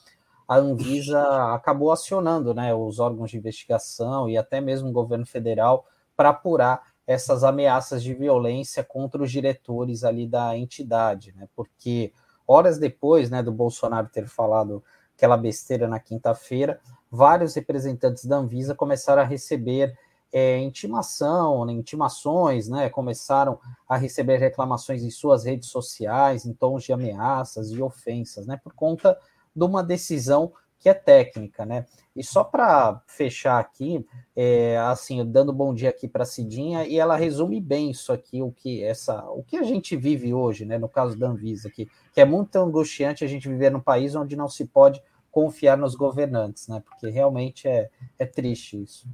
a 0.45 0.57
Anvisa 0.57 1.21
acabou 1.55 1.93
acionando, 1.93 2.53
né, 2.53 2.75
os 2.75 2.99
órgãos 2.99 3.31
de 3.31 3.37
investigação 3.37 4.29
e 4.29 4.37
até 4.37 4.59
mesmo 4.59 4.89
o 4.89 4.91
governo 4.91 5.25
federal 5.25 5.85
para 6.13 6.27
apurar 6.27 6.91
essas 7.07 7.41
ameaças 7.41 8.03
de 8.03 8.13
violência 8.13 8.83
contra 8.83 9.23
os 9.23 9.31
diretores 9.31 10.03
ali 10.03 10.27
da 10.27 10.57
entidade, 10.57 11.33
né? 11.33 11.47
Porque 11.55 12.11
horas 12.45 12.77
depois, 12.77 13.29
né, 13.29 13.41
do 13.41 13.53
Bolsonaro 13.53 14.09
ter 14.09 14.27
falado 14.27 14.83
aquela 15.15 15.37
besteira 15.37 15.87
na 15.87 16.01
quinta-feira, 16.01 16.81
vários 17.09 17.55
representantes 17.55 18.25
da 18.25 18.35
Anvisa 18.35 18.75
começaram 18.75 19.21
a 19.21 19.25
receber 19.25 19.97
é, 20.31 20.57
intimação, 20.59 21.65
né, 21.65 21.73
intimações, 21.73 22.69
né, 22.69 22.89
começaram 22.89 23.59
a 23.87 23.97
receber 23.97 24.37
reclamações 24.37 25.03
em 25.03 25.09
suas 25.09 25.43
redes 25.45 25.69
sociais, 25.69 26.45
em 26.45 26.53
tons 26.53 26.83
de 26.83 26.93
ameaças 26.93 27.71
e 27.71 27.81
ofensas, 27.81 28.47
né, 28.47 28.59
por 28.63 28.73
conta 28.73 29.17
de 29.55 29.63
uma 29.63 29.83
decisão 29.83 30.53
que 30.81 30.89
é 30.89 30.95
técnica, 30.95 31.63
né? 31.63 31.85
E 32.15 32.23
só 32.23 32.43
para 32.43 33.03
fechar 33.05 33.59
aqui, 33.59 34.03
é, 34.35 34.79
assim, 34.79 35.23
dando 35.23 35.53
bom 35.53 35.75
dia 35.75 35.89
aqui 35.89 36.07
para 36.07 36.25
Cidinha, 36.25 36.87
e 36.87 36.97
ela 36.97 37.15
resume 37.15 37.61
bem 37.61 37.91
isso 37.91 38.11
aqui, 38.11 38.41
o 38.41 38.51
que 38.51 38.83
essa, 38.83 39.23
o 39.29 39.43
que 39.43 39.57
a 39.57 39.63
gente 39.63 39.95
vive 39.95 40.33
hoje, 40.33 40.65
né? 40.65 40.79
No 40.79 40.89
caso 40.89 41.15
da 41.15 41.27
Anvisa 41.27 41.67
aqui, 41.67 41.87
que 42.11 42.19
é 42.19 42.25
muito 42.25 42.55
angustiante 42.55 43.23
a 43.23 43.27
gente 43.27 43.47
viver 43.47 43.69
num 43.69 43.79
país 43.79 44.15
onde 44.15 44.35
não 44.35 44.49
se 44.49 44.65
pode 44.65 44.99
confiar 45.29 45.77
nos 45.77 45.93
governantes, 45.93 46.67
né? 46.67 46.81
Porque 46.83 47.09
realmente 47.11 47.67
é, 47.67 47.87
é 48.17 48.25
triste 48.25 48.81
isso. 48.81 49.07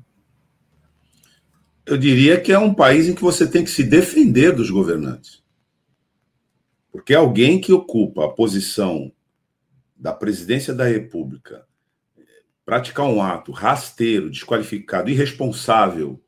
Eu 1.88 1.97
diria 1.97 2.39
que 2.39 2.52
é 2.52 2.60
um 2.60 2.73
país 2.73 3.08
em 3.08 3.15
que 3.15 3.21
você 3.21 3.47
tem 3.47 3.63
que 3.63 3.69
se 3.69 3.82
defender 3.82 4.54
dos 4.54 4.69
governantes. 4.69 5.41
Porque 6.91 7.13
alguém 7.13 7.62
que 7.62 7.71
ocupa 7.71 8.26
a 8.26 8.30
posição 8.30 9.10
da 9.95 10.12
presidência 10.12 10.73
da 10.73 10.84
República 10.84 11.65
praticar 12.65 13.06
um 13.06 13.21
ato 13.21 13.54
rasteiro, 13.54 14.30
desqualificado, 14.30 15.10
irresponsável 15.10 16.21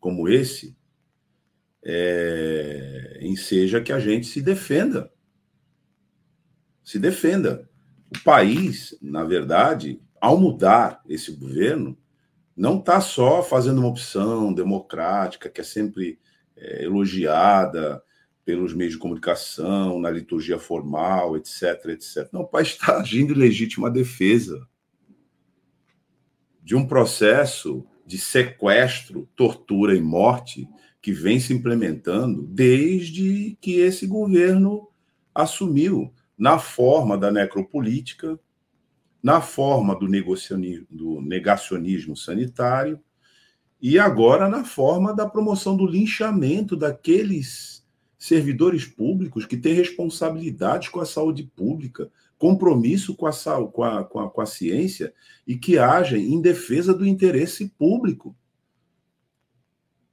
como 0.00 0.26
esse, 0.26 0.74
é, 1.84 3.18
enseja 3.20 3.82
que 3.82 3.92
a 3.92 4.00
gente 4.00 4.26
se 4.26 4.40
defenda. 4.40 5.12
Se 6.82 6.98
defenda. 6.98 7.68
O 8.10 8.18
país, 8.24 8.96
na 9.02 9.24
verdade, 9.24 10.00
ao 10.18 10.40
mudar 10.40 11.02
esse 11.06 11.32
governo, 11.32 11.98
não 12.60 12.78
está 12.78 13.00
só 13.00 13.42
fazendo 13.42 13.78
uma 13.78 13.88
opção 13.88 14.52
democrática, 14.52 15.48
que 15.48 15.62
é 15.62 15.64
sempre 15.64 16.18
é, 16.54 16.84
elogiada 16.84 18.02
pelos 18.44 18.74
meios 18.74 18.92
de 18.92 18.98
comunicação, 18.98 19.98
na 19.98 20.10
liturgia 20.10 20.58
formal, 20.58 21.38
etc, 21.38 21.86
etc. 21.86 22.28
Não, 22.30 22.42
o 22.42 22.46
país 22.46 22.68
está 22.68 22.98
agindo 23.00 23.32
em 23.32 23.36
legítima 23.36 23.90
defesa 23.90 24.68
de 26.62 26.76
um 26.76 26.86
processo 26.86 27.82
de 28.04 28.18
sequestro, 28.18 29.26
tortura 29.34 29.96
e 29.96 30.00
morte 30.02 30.68
que 31.00 31.12
vem 31.12 31.40
se 31.40 31.54
implementando 31.54 32.42
desde 32.42 33.56
que 33.58 33.80
esse 33.80 34.06
governo 34.06 34.86
assumiu, 35.34 36.12
na 36.36 36.58
forma 36.58 37.16
da 37.16 37.32
necropolítica, 37.32 38.38
na 39.22 39.40
forma 39.40 39.94
do, 39.94 40.06
do 40.90 41.20
negacionismo 41.20 42.16
sanitário 42.16 43.00
e 43.80 43.98
agora 43.98 44.48
na 44.48 44.64
forma 44.64 45.14
da 45.14 45.28
promoção 45.28 45.76
do 45.76 45.86
linchamento 45.86 46.76
daqueles 46.76 47.86
servidores 48.18 48.84
públicos 48.84 49.46
que 49.46 49.56
têm 49.56 49.72
responsabilidades 49.72 50.90
com 50.90 51.00
a 51.00 51.06
saúde 51.06 51.42
pública, 51.42 52.10
compromisso 52.36 53.14
com 53.14 53.26
a, 53.26 53.32
com 53.72 53.82
a, 53.82 54.04
com 54.04 54.20
a, 54.20 54.30
com 54.30 54.40
a 54.40 54.46
ciência 54.46 55.14
e 55.46 55.56
que 55.56 55.78
agem 55.78 56.34
em 56.34 56.40
defesa 56.40 56.92
do 56.92 57.06
interesse 57.06 57.68
público. 57.78 58.36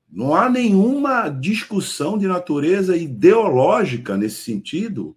Não 0.10 0.34
há 0.34 0.50
nenhuma 0.50 1.28
discussão 1.28 2.17
de 2.17 2.28
natureza 2.28 2.96
ideológica 2.96 4.15
nesse 4.15 4.41
sentido 4.41 5.15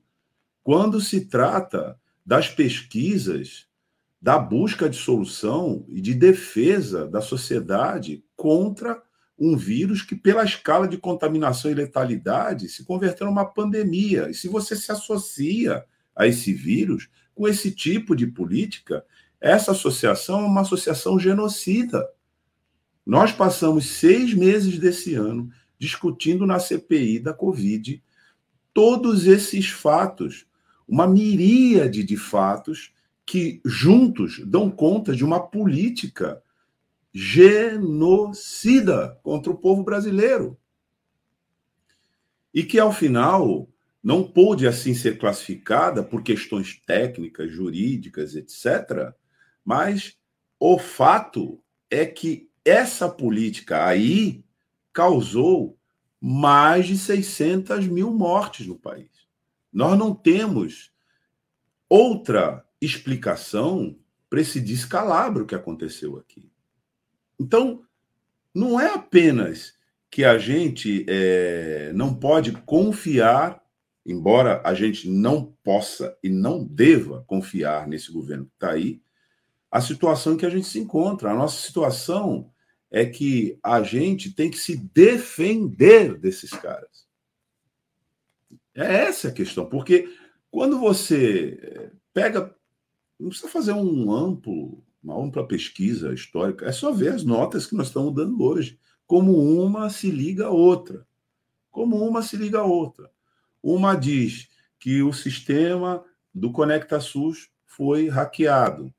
quando 0.65 1.01
se 1.01 1.27
trata 1.27 1.99
das 2.27 2.49
pesquisas 2.49 3.70
da 4.21 4.39
busca 4.39 4.89
de 4.89 4.97
solução 4.97 5.85
e 5.89 6.01
de 6.01 6.13
defesa 6.13 7.07
da 7.07 7.21
sociedade 7.21 8.23
contra 8.37 9.03
um 9.39 9.57
vírus 9.57 10.03
que, 10.03 10.15
pela 10.15 10.45
escala 10.45 10.87
de 10.87 10.99
contaminação 10.99 11.71
e 11.71 11.75
letalidade, 11.75 12.69
se 12.69 12.85
converteu 12.85 13.27
numa 13.27 13.47
pandemia. 13.47 14.29
E 14.29 14.35
se 14.35 14.49
você 14.49 14.77
se 14.77 14.93
associa 14.93 15.85
a 16.15 16.27
esse 16.27 16.53
vírus 16.53 17.09
com 17.35 17.49
esse 17.49 17.71
tipo 17.71 18.15
de 18.15 18.27
política, 18.27 19.03
essa 19.41 19.73
associação 19.73 20.41
é 20.41 20.47
uma 20.47 20.61
associação 20.61 21.19
genocida. 21.19 22.07
Nós 23.07 23.33
passamos 23.33 23.87
seis 23.87 24.35
meses 24.35 24.79
desse 24.79 25.15
ano 25.15 25.51
discutindo 25.79 26.47
na 26.47 26.59
CPI 26.59 27.21
da 27.21 27.33
Covid 27.33 28.03
todos 28.75 29.27
esses 29.27 29.71
fatos, 29.71 30.47
uma 30.87 31.07
miríade 31.07 32.05
de 32.05 32.19
fatos 32.19 32.93
que 33.31 33.61
juntos 33.65 34.45
dão 34.45 34.69
conta 34.69 35.15
de 35.15 35.25
uma 35.25 35.39
política 35.39 36.43
genocida 37.15 38.41
contra 39.23 39.53
o 39.53 39.57
povo 39.57 39.85
brasileiro. 39.85 40.59
E 42.53 42.65
que, 42.65 42.81
ao 42.81 42.93
final, 42.93 43.69
não 44.03 44.25
pôde 44.25 44.67
assim 44.67 44.95
ser 44.95 45.17
classificada 45.17 46.03
por 46.03 46.25
questões 46.25 46.83
técnicas, 46.85 47.53
jurídicas, 47.53 48.35
etc. 48.35 49.15
Mas 49.65 50.19
o 50.59 50.77
fato 50.77 51.63
é 51.89 52.05
que 52.05 52.51
essa 52.65 53.09
política 53.09 53.87
aí 53.87 54.45
causou 54.93 55.79
mais 56.21 56.89
de 56.89 56.99
600 56.99 57.87
mil 57.87 58.13
mortes 58.13 58.67
no 58.67 58.77
país. 58.77 59.29
Nós 59.73 59.97
não 59.97 60.13
temos 60.13 60.91
outra 61.89 62.67
explicação 62.81 63.99
para 64.29 64.41
esse 64.41 64.61
descalabro 64.61 65.45
que 65.45 65.55
aconteceu 65.55 66.17
aqui. 66.17 66.51
Então, 67.39 67.85
não 68.55 68.81
é 68.81 68.95
apenas 68.95 69.75
que 70.11 70.25
a 70.25 70.39
gente 70.39 71.05
é, 71.09 71.93
não 71.95 72.15
pode 72.15 72.53
confiar, 72.53 73.63
embora 74.05 74.61
a 74.65 74.75
gente 74.75 75.09
não 75.09 75.57
possa 75.63 76.17
e 76.23 76.29
não 76.29 76.65
deva 76.65 77.25
confiar 77.27 77.87
nesse 77.87 78.11
governo 78.11 78.47
que 78.47 78.55
está 78.55 78.73
aí, 78.73 79.01
a 79.71 79.81
situação 79.81 80.35
em 80.35 80.37
que 80.37 80.47
a 80.47 80.51
gente 80.51 80.67
se 80.67 80.81
encontra. 80.81 81.31
A 81.31 81.35
nossa 81.35 81.65
situação 81.65 82.51
é 82.91 83.07
que 83.07 83.59
a 83.63 83.83
gente 83.83 84.33
tem 84.33 84.51
que 84.51 84.59
se 84.59 84.77
defender 84.77 86.19
desses 86.19 86.51
caras. 86.51 87.07
É 88.75 89.05
essa 89.05 89.29
a 89.29 89.33
questão, 89.33 89.67
porque 89.67 90.13
quando 90.51 90.79
você 90.79 91.59
eh, 91.63 91.91
pega, 92.13 92.55
não 93.21 93.29
precisa 93.29 93.51
fazer 93.51 93.73
um 93.73 94.13
amplo, 94.13 94.83
uma 95.03 95.17
ampla 95.17 95.47
pesquisa 95.47 96.13
histórica, 96.13 96.67
é 96.67 96.73
só 96.73 96.91
ver 96.91 97.13
as 97.13 97.23
notas 97.23 97.67
que 97.67 97.75
nós 97.75 97.89
estamos 97.89 98.15
dando 98.15 98.43
hoje, 98.43 98.79
como 99.07 99.37
uma 99.39 99.91
se 99.91 100.11
liga 100.11 100.47
à 100.47 100.51
outra. 100.51 101.07
Como 101.71 101.97
uma 101.97 102.23
se 102.23 102.37
liga 102.37 102.61
à 102.61 102.65
outra. 102.65 103.11
Uma 103.63 103.95
diz 103.95 104.49
que 104.79 105.03
o 105.03 105.13
sistema 105.13 106.05
do 106.35 106.51
Conecta 106.51 107.01
SUS 107.01 107.51
foi 107.67 108.09
hackeado 108.09 108.93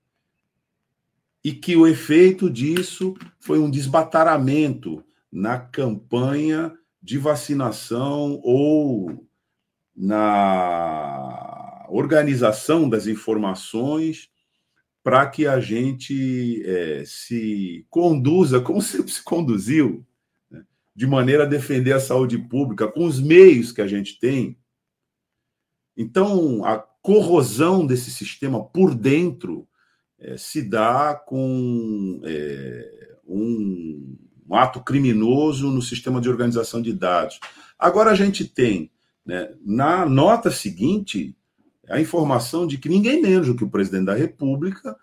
e 1.43 1.51
que 1.51 1.75
o 1.75 1.87
efeito 1.87 2.49
disso 2.49 3.15
foi 3.39 3.57
um 3.59 3.69
desbataramento 3.69 5.03
na 5.31 5.57
campanha 5.57 6.77
de 7.01 7.17
vacinação 7.17 8.39
ou 8.43 9.27
na 9.95 11.50
organização 11.91 12.89
das 12.89 13.07
informações 13.07 14.29
para 15.03 15.27
que 15.27 15.47
a 15.47 15.59
gente 15.59 16.63
é, 16.65 17.03
se 17.05 17.85
conduza 17.89 18.61
como 18.61 18.81
sempre 18.81 19.11
se 19.11 19.23
conduziu, 19.23 20.05
né, 20.49 20.63
de 20.95 21.07
maneira 21.07 21.43
a 21.43 21.47
defender 21.47 21.93
a 21.93 21.99
saúde 21.99 22.37
pública 22.37 22.87
com 22.87 23.05
os 23.05 23.19
meios 23.19 23.71
que 23.71 23.81
a 23.81 23.87
gente 23.87 24.19
tem. 24.19 24.57
Então, 25.97 26.63
a 26.63 26.77
corrosão 26.77 27.85
desse 27.85 28.11
sistema 28.11 28.63
por 28.63 28.95
dentro 28.95 29.67
é, 30.19 30.37
se 30.37 30.61
dá 30.61 31.15
com 31.15 32.21
é, 32.23 33.17
um, 33.25 34.17
um, 34.47 34.55
ato 34.55 34.81
criminoso 34.81 35.71
no 35.71 35.81
sistema 35.81 36.21
de 36.21 36.29
organização 36.29 36.81
de 36.81 36.93
dados. 36.93 37.39
Agora 37.77 38.11
a 38.11 38.15
gente 38.15 38.45
tem, 38.45 38.91
né, 39.25 39.51
na 39.65 40.05
nota 40.05 40.51
seguinte, 40.51 41.35
a 41.91 41.99
informação 41.99 42.65
de 42.65 42.77
que 42.77 42.89
ninguém 42.89 43.21
menos 43.21 43.47
do 43.47 43.55
que 43.55 43.63
o 43.63 43.69
presidente 43.69 44.05
da 44.05 44.15
República 44.15 44.95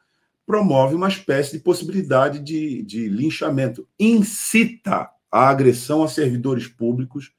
promove 0.46 0.94
uma 0.94 1.08
espécie 1.08 1.58
de 1.58 1.62
possibilidade 1.62 2.38
de, 2.38 2.82
de 2.82 3.06
linchamento, 3.08 3.86
incita 3.98 5.10
a 5.30 5.48
agressão 5.50 6.02
a 6.02 6.08
servidores 6.08 6.66
públicos 6.66 7.32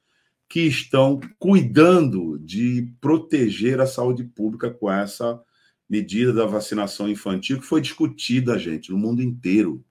que 0.47 0.61
estão 0.61 1.19
cuidando 1.39 2.37
de 2.39 2.93
proteger 3.01 3.81
a 3.81 3.87
saúde 3.87 4.23
pública 4.23 4.69
com 4.69 4.91
essa 4.91 5.43
medida 5.89 6.31
da 6.31 6.45
vacinação 6.45 7.09
infantil 7.09 7.59
que 7.59 7.65
foi 7.65 7.81
discutida, 7.81 8.59
gente, 8.59 8.91
no 8.91 8.97
mundo 8.97 9.23
inteiro. 9.23 9.83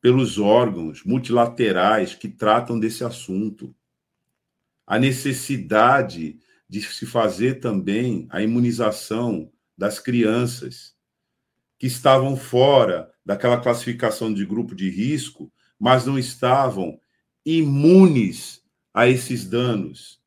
Pelos 0.00 0.38
órgãos 0.38 1.02
multilaterais 1.04 2.14
que 2.14 2.28
tratam 2.28 2.78
desse 2.78 3.02
assunto. 3.02 3.74
A 4.86 4.96
necessidade 4.98 6.38
de 6.68 6.82
se 6.82 7.06
fazer 7.06 7.60
também 7.60 8.26
a 8.30 8.42
imunização 8.42 9.50
das 9.76 9.98
crianças 9.98 10.94
que 11.78 11.86
estavam 11.86 12.36
fora 12.36 13.10
daquela 13.24 13.60
classificação 13.60 14.32
de 14.32 14.44
grupo 14.44 14.74
de 14.74 14.88
risco, 14.88 15.52
mas 15.78 16.06
não 16.06 16.18
estavam 16.18 16.98
imunes 17.44 18.62
a 18.92 19.06
esses 19.06 19.46
danos. 19.46 20.20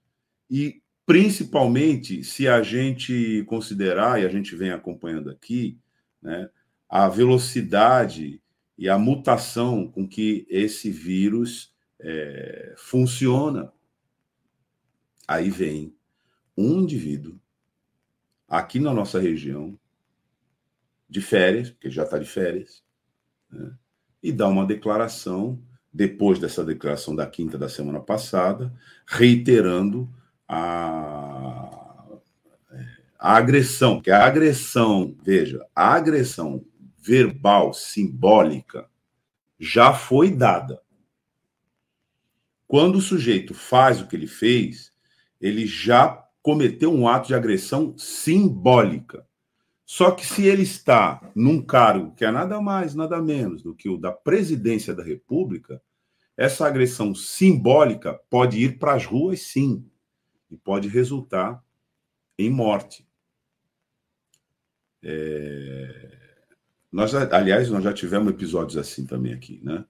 E 0.49 0.82
principalmente 1.06 2.23
se 2.23 2.47
a 2.47 2.62
gente 2.62 3.43
considerar, 3.47 4.21
e 4.21 4.25
a 4.25 4.30
gente 4.30 4.56
vem 4.56 4.71
acompanhando 4.71 5.30
aqui, 5.30 5.80
né, 6.21 6.49
a 6.88 7.10
velocidade 7.10 8.41
e 8.78 8.88
a 8.88 8.97
mutação 8.97 9.88
com 9.88 10.08
que 10.08 10.45
esse 10.49 10.89
vírus 10.91 11.73
é, 11.99 12.73
funciona. 12.78 13.71
Aí 15.28 15.49
vem 15.49 15.95
um 16.59 16.81
indivíduo 16.81 17.39
aqui 18.47 18.79
na 18.79 18.93
nossa 18.93 19.19
região, 19.19 19.79
de 21.07 21.21
férias, 21.21 21.69
porque 21.71 21.89
já 21.89 22.03
está 22.03 22.19
de 22.19 22.25
férias, 22.25 22.83
né, 23.49 23.73
e 24.21 24.31
dá 24.31 24.47
uma 24.47 24.65
declaração, 24.65 25.59
depois 25.91 26.37
dessa 26.37 26.63
declaração 26.63 27.15
da 27.15 27.25
quinta 27.25 27.57
da 27.57 27.69
semana 27.69 27.99
passada, 27.99 28.71
reiterando 29.07 30.07
a, 30.47 32.19
a 33.17 33.35
agressão, 33.35 34.01
que 34.01 34.11
a 34.11 34.23
agressão, 34.23 35.15
veja, 35.23 35.65
a 35.73 35.93
agressão 35.93 36.63
verbal, 36.97 37.73
simbólica, 37.73 38.87
já 39.57 39.93
foi 39.93 40.29
dada. 40.29 40.81
Quando 42.67 42.97
o 42.97 43.01
sujeito 43.01 43.53
faz 43.53 43.99
o 43.99 44.07
que 44.07 44.15
ele 44.15 44.27
fez, 44.27 44.93
ele 45.41 45.65
já 45.65 46.28
cometeu 46.41 46.93
um 46.93 47.08
ato 47.08 47.28
de 47.28 47.36
agressão 47.36 47.97
simbólica. 47.97 49.28
Só 49.86 50.12
que 50.12 50.25
se 50.25 50.45
ele 50.45 50.63
está 50.63 51.32
num 51.36 51.62
cargo 51.62 52.13
que 52.13 52.23
é 52.23 52.32
nada 52.32 52.62
mais, 52.62 52.93
nada 52.93 53.21
menos 53.21 53.63
do 53.63 53.73
que 53.73 53.89
o 53.89 53.97
da 53.97 54.12
presidência 54.12 54.93
da 54.93 55.04
República, 55.04 55.82
essa 56.38 56.67
agressão 56.67 57.13
simbólica 57.13 58.19
pode 58.30 58.63
ir 58.63 58.78
para 58.78 58.93
as 58.93 59.06
ruas, 59.06 59.41
sim 59.41 59.86
e 60.49 60.58
pode 60.58 60.88
resultar 60.88 61.63
em 62.38 62.49
morte. 62.49 63.08
É... 65.04 66.17
Nós, 66.91 67.13
aliás, 67.13 67.69
nós 67.69 67.84
já 67.84 67.93
tivemos 67.93 68.32
episódios 68.32 68.78
assim 68.78 69.06
também 69.06 69.34
aqui, 69.34 69.60
né? 69.63 69.86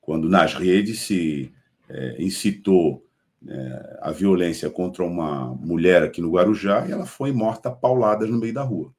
Quando 0.00 0.28
nas 0.28 0.54
redes 0.54 1.00
se 1.00 1.52
é, 1.88 2.22
incitou 2.22 3.05
é, 3.48 3.98
a 4.00 4.10
violência 4.10 4.68
contra 4.70 5.04
uma 5.04 5.54
mulher 5.54 6.02
aqui 6.02 6.20
no 6.20 6.30
Guarujá 6.30 6.86
e 6.86 6.92
ela 6.92 7.06
foi 7.06 7.32
morta 7.32 7.70
pauladas 7.70 8.28
no 8.28 8.38
meio 8.38 8.54
da 8.54 8.62
rua. 8.62 8.92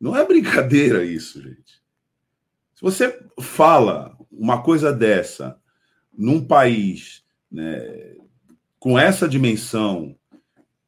Não 0.00 0.16
é 0.16 0.26
brincadeira 0.26 1.04
isso, 1.04 1.40
gente. 1.40 1.80
Se 2.74 2.82
você 2.82 3.20
fala 3.40 4.16
uma 4.30 4.62
coisa 4.62 4.92
dessa 4.92 5.56
num 6.16 6.44
país 6.44 7.22
né, 7.50 8.16
com 8.78 8.98
essa 8.98 9.28
dimensão, 9.28 10.16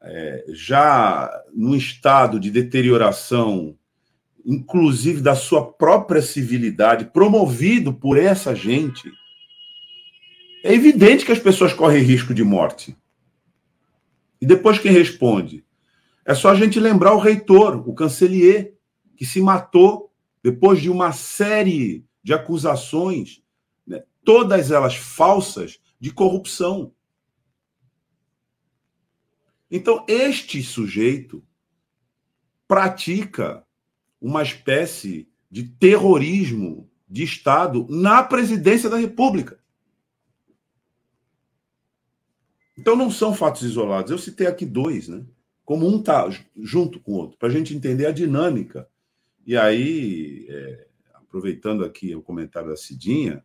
é, 0.03 0.45
já 0.49 1.31
no 1.55 1.77
estado 1.77 2.41
de 2.41 2.51
deterioração, 2.51 3.77
inclusive 4.45 5.21
da 5.21 5.35
sua 5.35 5.73
própria 5.73 6.21
civilidade, 6.21 7.07
promovido 7.07 7.95
por 7.95 8.19
essa 8.19 8.55
gente, 8.55 9.11
é 10.65 10.73
evidente 10.73 11.27
que 11.27 11.33
as 11.33 11.39
pessoas 11.39 11.75
correm 11.75 12.03
risco 12.03 12.33
de 12.33 12.43
morte. 12.43 12.97
E 14.41 14.47
depois 14.47 14.79
quem 14.79 14.91
responde? 14.91 15.63
É 16.25 16.35
só 16.35 16.49
a 16.49 16.55
gente 16.55 16.81
lembrar 16.81 17.13
o 17.13 17.19
reitor, 17.19 17.87
o 17.87 17.95
cancelier, 17.95 18.73
que 19.15 19.27
se 19.27 19.43
matou 19.43 20.11
depois 20.43 20.81
de 20.81 20.89
uma 20.89 21.13
série 21.13 22.07
de 22.23 22.33
acusações, 22.33 23.43
né, 23.87 24.05
todas 24.25 24.71
elas 24.71 24.95
falsas, 24.97 25.79
de 26.01 26.11
corrupção. 26.11 26.95
Então, 29.71 30.03
este 30.09 30.63
sujeito 30.63 31.45
pratica 32.67 33.67
uma 34.19 34.43
espécie 34.43 35.29
de 35.51 35.65
terrorismo 35.65 36.91
de 37.07 37.23
Estado 37.23 37.87
na 37.91 38.23
presidência 38.23 38.89
da 38.89 38.97
República. 38.97 39.63
Então, 42.77 42.97
não 42.97 43.11
são 43.11 43.35
fatos 43.35 43.63
isolados. 43.63 44.11
Eu 44.11 44.19
citei 44.19 44.47
aqui 44.47 44.67
dois, 44.67 45.09
né? 45.09 45.25
Como 45.65 45.87
um 45.87 45.99
está 45.99 46.29
junto 46.57 47.01
com 47.01 47.13
o 47.13 47.17
outro, 47.17 47.39
para 47.39 47.49
a 47.49 47.53
gente 47.53 47.75
entender 47.75 48.07
a 48.07 48.13
dinâmica. 48.13 48.89
E 49.47 49.57
aí, 49.57 50.47
é, 50.49 50.87
aproveitando 51.15 51.85
aqui 51.85 52.15
o 52.15 52.23
comentário 52.23 52.69
da 52.69 52.77
Cidinha, 52.77 53.43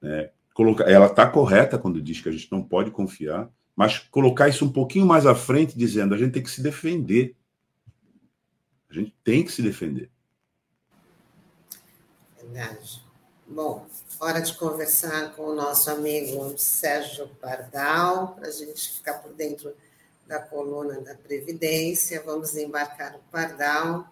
né, 0.00 0.30
coloca, 0.54 0.84
ela 0.84 1.06
está 1.06 1.26
correta 1.28 1.78
quando 1.78 2.00
diz 2.00 2.20
que 2.20 2.28
a 2.28 2.32
gente 2.32 2.50
não 2.52 2.62
pode 2.62 2.90
confiar 2.90 3.50
mas 3.78 3.96
colocar 3.96 4.48
isso 4.48 4.64
um 4.64 4.72
pouquinho 4.72 5.06
mais 5.06 5.24
à 5.24 5.36
frente, 5.36 5.78
dizendo 5.78 6.12
a 6.12 6.18
gente 6.18 6.32
tem 6.32 6.42
que 6.42 6.50
se 6.50 6.60
defender. 6.60 7.36
A 8.90 8.94
gente 8.94 9.14
tem 9.22 9.44
que 9.44 9.52
se 9.52 9.62
defender. 9.62 10.10
Verdade. 12.36 13.00
Bom, 13.46 13.86
hora 14.20 14.40
de 14.40 14.54
conversar 14.54 15.34
com 15.34 15.42
o 15.42 15.54
nosso 15.54 15.90
amigo 15.90 16.58
Sérgio 16.58 17.28
Pardal, 17.40 18.34
para 18.34 18.48
a 18.48 18.50
gente 18.50 18.94
ficar 18.94 19.14
por 19.14 19.32
dentro 19.32 19.74
da 20.26 20.40
coluna 20.40 21.00
da 21.00 21.14
Previdência. 21.14 22.22
Vamos 22.24 22.56
embarcar 22.56 23.16
o 23.16 23.20
Pardal. 23.30 24.06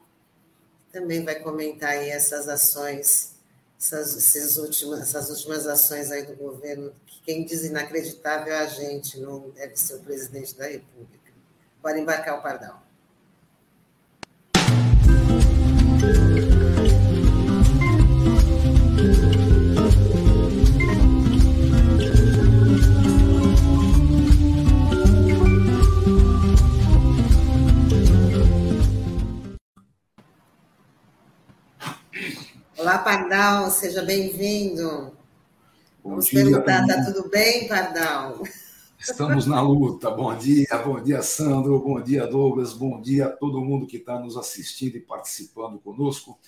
Também 0.93 1.25
vai 1.25 1.41
comentar 1.41 1.91
aí 1.91 2.09
essas 2.09 2.49
ações, 2.49 3.35
essas, 3.79 4.17
essas, 4.17 4.57
últimas, 4.57 5.01
essas 5.01 5.29
últimas 5.31 5.67
ações 5.67 6.11
aí 6.11 6.25
do 6.25 6.37
governo. 6.37 6.93
Que 7.07 7.21
quem 7.23 7.45
diz 7.45 7.65
inacreditável 7.65 8.55
é 8.55 8.59
a 8.61 8.67
gente, 8.67 9.19
não 9.21 9.51
deve 9.51 9.77
ser 9.77 9.95
o 9.97 10.01
presidente 10.01 10.55
da 10.55 10.67
República. 10.67 11.33
Bora 11.83 11.99
embarcar 11.99 12.39
o 12.39 12.43
Pardal. 12.43 12.87
Olá, 32.87 32.99
Pardal, 32.99 33.69
seja 33.69 34.01
bem-vindo. 34.05 35.13
Vamos 36.05 36.27
dia, 36.27 36.45
perguntar, 36.45 36.87
está 36.87 37.05
tudo 37.05 37.29
bem, 37.29 37.67
Pardal? 37.67 38.41
Estamos 38.97 39.45
na 39.45 39.61
luta. 39.61 40.09
Bom 40.09 40.39
dia, 40.39 40.69
bom 40.85 41.03
dia, 41.03 41.21
Sandro, 41.21 41.81
bom 41.81 42.01
dia, 42.01 42.29
Douglas, 42.29 42.73
bom 42.73 43.03
dia 43.03 43.27
a 43.27 43.31
todo 43.31 43.61
mundo 43.61 43.89
que 43.89 43.97
está 43.97 44.21
nos 44.21 44.37
assistindo 44.37 44.95
e 44.97 45.01
participando 45.01 45.81
conosco. 45.81 46.39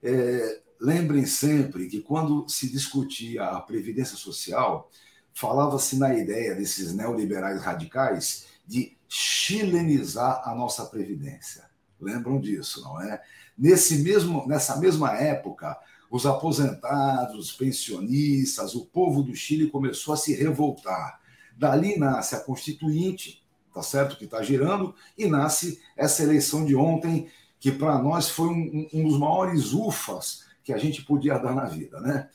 É, 0.00 0.60
lembrem 0.80 1.26
sempre 1.26 1.88
que 1.88 2.00
quando 2.00 2.48
se 2.48 2.70
discutia 2.70 3.42
a 3.42 3.60
Previdência 3.60 4.16
Social, 4.16 4.88
falava-se 5.32 5.98
na 5.98 6.14
ideia 6.14 6.54
desses 6.54 6.94
neoliberais 6.94 7.60
radicais 7.60 8.46
de 8.64 8.96
chilenizar 9.08 10.40
a 10.48 10.54
nossa 10.54 10.86
Previdência. 10.86 11.64
Lembram 12.00 12.38
disso, 12.38 12.80
não 12.82 13.00
é? 13.02 13.20
Nesse 13.56 13.98
mesmo, 13.98 14.46
nessa 14.46 14.76
mesma 14.76 15.12
época, 15.12 15.78
os 16.10 16.26
aposentados, 16.26 17.50
os 17.50 17.52
pensionistas, 17.52 18.74
o 18.74 18.84
povo 18.84 19.22
do 19.22 19.34
Chile 19.34 19.68
começou 19.68 20.14
a 20.14 20.16
se 20.16 20.34
revoltar. 20.34 21.20
Dali 21.56 21.98
nasce 21.98 22.34
a 22.34 22.40
Constituinte, 22.40 23.42
tá 23.72 23.82
certo? 23.82 24.16
Que 24.16 24.24
está 24.24 24.42
girando, 24.42 24.94
e 25.18 25.26
nasce 25.26 25.80
essa 25.96 26.22
eleição 26.22 26.64
de 26.64 26.76
ontem, 26.76 27.28
que 27.58 27.72
para 27.72 27.98
nós 27.98 28.28
foi 28.28 28.48
um, 28.48 28.88
um, 28.92 29.08
dos 29.08 29.18
maiores 29.18 29.72
ufas 29.72 30.44
que 30.62 30.72
a 30.72 30.78
gente 30.78 31.02
podia 31.02 31.38
dar 31.38 31.54
na 31.54 31.64
vida, 31.64 32.00
né? 32.00 32.28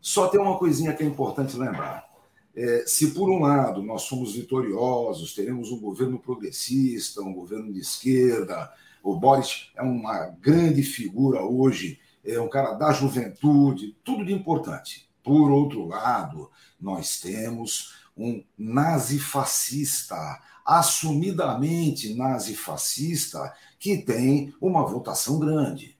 Só 0.00 0.28
tem 0.28 0.40
uma 0.40 0.58
coisinha 0.58 0.94
que 0.94 1.02
é 1.02 1.06
importante 1.06 1.56
lembrar. 1.56 2.08
É, 2.54 2.84
se 2.86 3.12
por 3.12 3.30
um 3.30 3.42
lado 3.42 3.82
nós 3.82 4.02
somos 4.02 4.34
vitoriosos, 4.34 5.34
teremos 5.34 5.70
um 5.70 5.78
governo 5.78 6.18
progressista, 6.18 7.20
um 7.20 7.32
governo 7.32 7.72
de 7.72 7.80
esquerda, 7.80 8.72
o 9.02 9.16
Boris 9.16 9.70
é 9.76 9.82
uma 9.82 10.26
grande 10.40 10.82
figura 10.82 11.42
hoje, 11.42 11.98
é 12.24 12.40
um 12.40 12.48
cara 12.48 12.74
da 12.74 12.92
juventude, 12.92 13.96
tudo 14.04 14.24
de 14.24 14.32
importante. 14.32 15.08
Por 15.22 15.50
outro 15.50 15.86
lado, 15.86 16.50
nós 16.80 17.20
temos 17.20 17.94
um 18.16 18.42
nazifascista, 18.58 20.16
assumidamente 20.64 22.14
nazifascista, 22.14 23.52
que 23.78 23.98
tem 23.98 24.54
uma 24.60 24.86
votação 24.86 25.38
grande. 25.38 25.98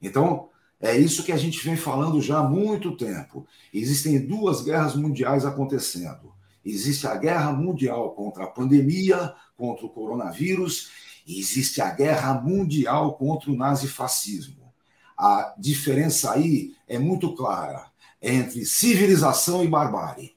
Então, 0.00 0.48
é 0.80 0.96
isso 0.96 1.22
que 1.22 1.32
a 1.32 1.36
gente 1.36 1.62
vem 1.64 1.76
falando 1.76 2.20
já 2.20 2.38
há 2.38 2.42
muito 2.42 2.96
tempo. 2.96 3.46
Existem 3.72 4.26
duas 4.26 4.62
guerras 4.62 4.96
mundiais 4.96 5.44
acontecendo. 5.44 6.32
Existe 6.64 7.06
a 7.06 7.16
guerra 7.16 7.52
mundial 7.52 8.12
contra 8.14 8.44
a 8.44 8.48
pandemia, 8.48 9.34
contra 9.56 9.86
o 9.86 9.90
coronavírus, 9.90 10.90
existe 11.26 11.80
a 11.80 11.90
guerra 11.90 12.34
mundial 12.34 13.14
contra 13.14 13.50
o 13.50 13.56
nazifascismo. 13.56 14.72
A 15.16 15.54
diferença 15.58 16.32
aí 16.32 16.74
é 16.88 16.98
muito 16.98 17.34
clara 17.34 17.86
entre 18.20 18.64
civilização 18.64 19.64
e 19.64 19.68
barbárie. 19.68 20.34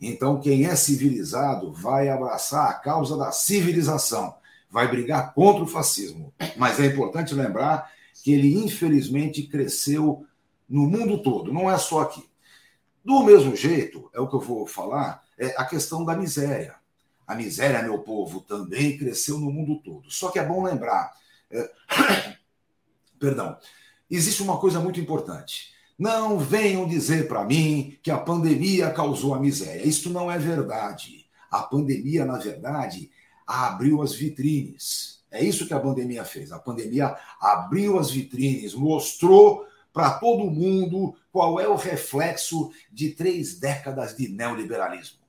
Então, 0.00 0.40
quem 0.40 0.66
é 0.66 0.76
civilizado 0.76 1.72
vai 1.72 2.08
abraçar 2.08 2.68
a 2.68 2.74
causa 2.74 3.16
da 3.16 3.32
civilização, 3.32 4.34
vai 4.70 4.88
brigar 4.88 5.32
contra 5.34 5.64
o 5.64 5.68
fascismo. 5.68 6.32
Mas 6.56 6.78
é 6.78 6.86
importante 6.86 7.34
lembrar 7.34 7.90
que 8.22 8.32
ele, 8.32 8.54
infelizmente, 8.62 9.44
cresceu 9.44 10.26
no 10.68 10.86
mundo 10.86 11.22
todo, 11.22 11.52
não 11.52 11.70
é 11.70 11.78
só 11.78 12.00
aqui. 12.00 12.24
Do 13.04 13.22
mesmo 13.22 13.54
jeito, 13.54 14.10
é 14.14 14.20
o 14.20 14.28
que 14.28 14.34
eu 14.34 14.40
vou 14.40 14.66
falar, 14.66 15.22
é 15.38 15.54
a 15.58 15.64
questão 15.64 16.04
da 16.04 16.16
miséria. 16.16 16.74
A 17.26 17.34
miséria, 17.34 17.82
meu 17.82 17.98
povo, 18.00 18.40
também 18.40 18.98
cresceu 18.98 19.38
no 19.38 19.50
mundo 19.50 19.80
todo. 19.82 20.10
Só 20.10 20.30
que 20.30 20.38
é 20.38 20.44
bom 20.44 20.62
lembrar. 20.62 21.12
É... 21.50 21.70
Perdão. 23.18 23.56
Existe 24.10 24.42
uma 24.42 24.58
coisa 24.58 24.78
muito 24.78 25.00
importante. 25.00 25.72
Não 25.98 26.38
venham 26.38 26.86
dizer 26.86 27.26
para 27.26 27.44
mim 27.44 27.98
que 28.02 28.10
a 28.10 28.18
pandemia 28.18 28.90
causou 28.90 29.34
a 29.34 29.40
miséria. 29.40 29.86
Isso 29.86 30.10
não 30.10 30.30
é 30.30 30.38
verdade. 30.38 31.26
A 31.50 31.62
pandemia, 31.62 32.24
na 32.24 32.36
verdade, 32.36 33.10
abriu 33.46 34.02
as 34.02 34.12
vitrines. 34.12 35.24
É 35.30 35.42
isso 35.42 35.66
que 35.66 35.74
a 35.74 35.80
pandemia 35.80 36.24
fez. 36.24 36.52
A 36.52 36.58
pandemia 36.58 37.16
abriu 37.40 37.98
as 37.98 38.10
vitrines, 38.10 38.74
mostrou 38.74 39.66
para 39.92 40.10
todo 40.18 40.50
mundo 40.50 41.16
qual 41.32 41.58
é 41.58 41.66
o 41.66 41.76
reflexo 41.76 42.70
de 42.92 43.10
três 43.10 43.58
décadas 43.58 44.16
de 44.16 44.28
neoliberalismo 44.28 45.23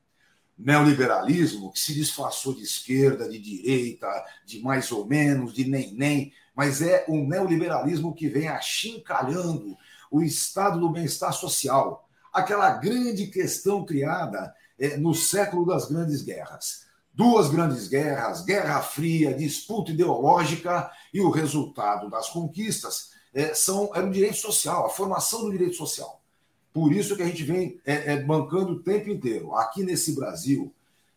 neoliberalismo 0.58 1.72
que 1.72 1.80
se 1.80 1.94
disfarçou 1.94 2.54
de 2.54 2.64
esquerda, 2.64 3.28
de 3.28 3.40
direita, 3.40 4.08
de 4.46 4.62
mais 4.62 4.92
ou 4.92 5.06
menos, 5.06 5.54
de 5.54 5.66
nem-nem, 5.70 6.32
mas 6.56 6.82
é 6.82 7.06
um 7.10 7.28
neoliberalismo 7.28 8.14
que 8.14 8.30
vem 8.30 8.48
achincalhando 8.48 9.78
o 10.10 10.22
estado 10.22 10.80
do 10.80 10.90
bem-estar 10.90 11.34
social, 11.34 12.08
aquela 12.32 12.72
grande 12.72 13.28
questão 13.28 13.84
criada 13.84 14.54
é, 14.80 14.98
no 14.98 15.14
século 15.14 15.66
das 15.66 15.90
grandes 15.90 16.22
guerras. 16.22 16.86
Duas 17.14 17.50
grandes 17.50 17.88
guerras, 17.88 18.44
Guerra 18.44 18.82
Fria, 18.82 19.34
disputa 19.34 19.92
ideológica 19.92 20.92
e 21.14 21.22
o 21.22 21.30
resultado 21.30 22.10
das 22.10 22.30
conquistas 22.30 23.12
é, 23.34 23.54
são, 23.54 23.90
era 23.94 24.06
o 24.06 24.12
direito 24.12 24.38
social, 24.38 24.86
a 24.86 24.90
formação 24.90 25.44
do 25.44 25.52
direito 25.52 25.76
social. 25.76 26.22
Por 26.76 26.92
isso 26.92 27.16
que 27.16 27.24
a 27.24 27.26
gente 27.26 27.42
vem 27.42 27.80
é, 27.86 28.12
é, 28.12 28.22
bancando 28.22 28.74
o 28.74 28.80
tempo 28.80 29.10
inteiro. 29.10 29.56
Aqui 29.56 29.82
nesse 29.82 30.14
Brasil, 30.14 30.74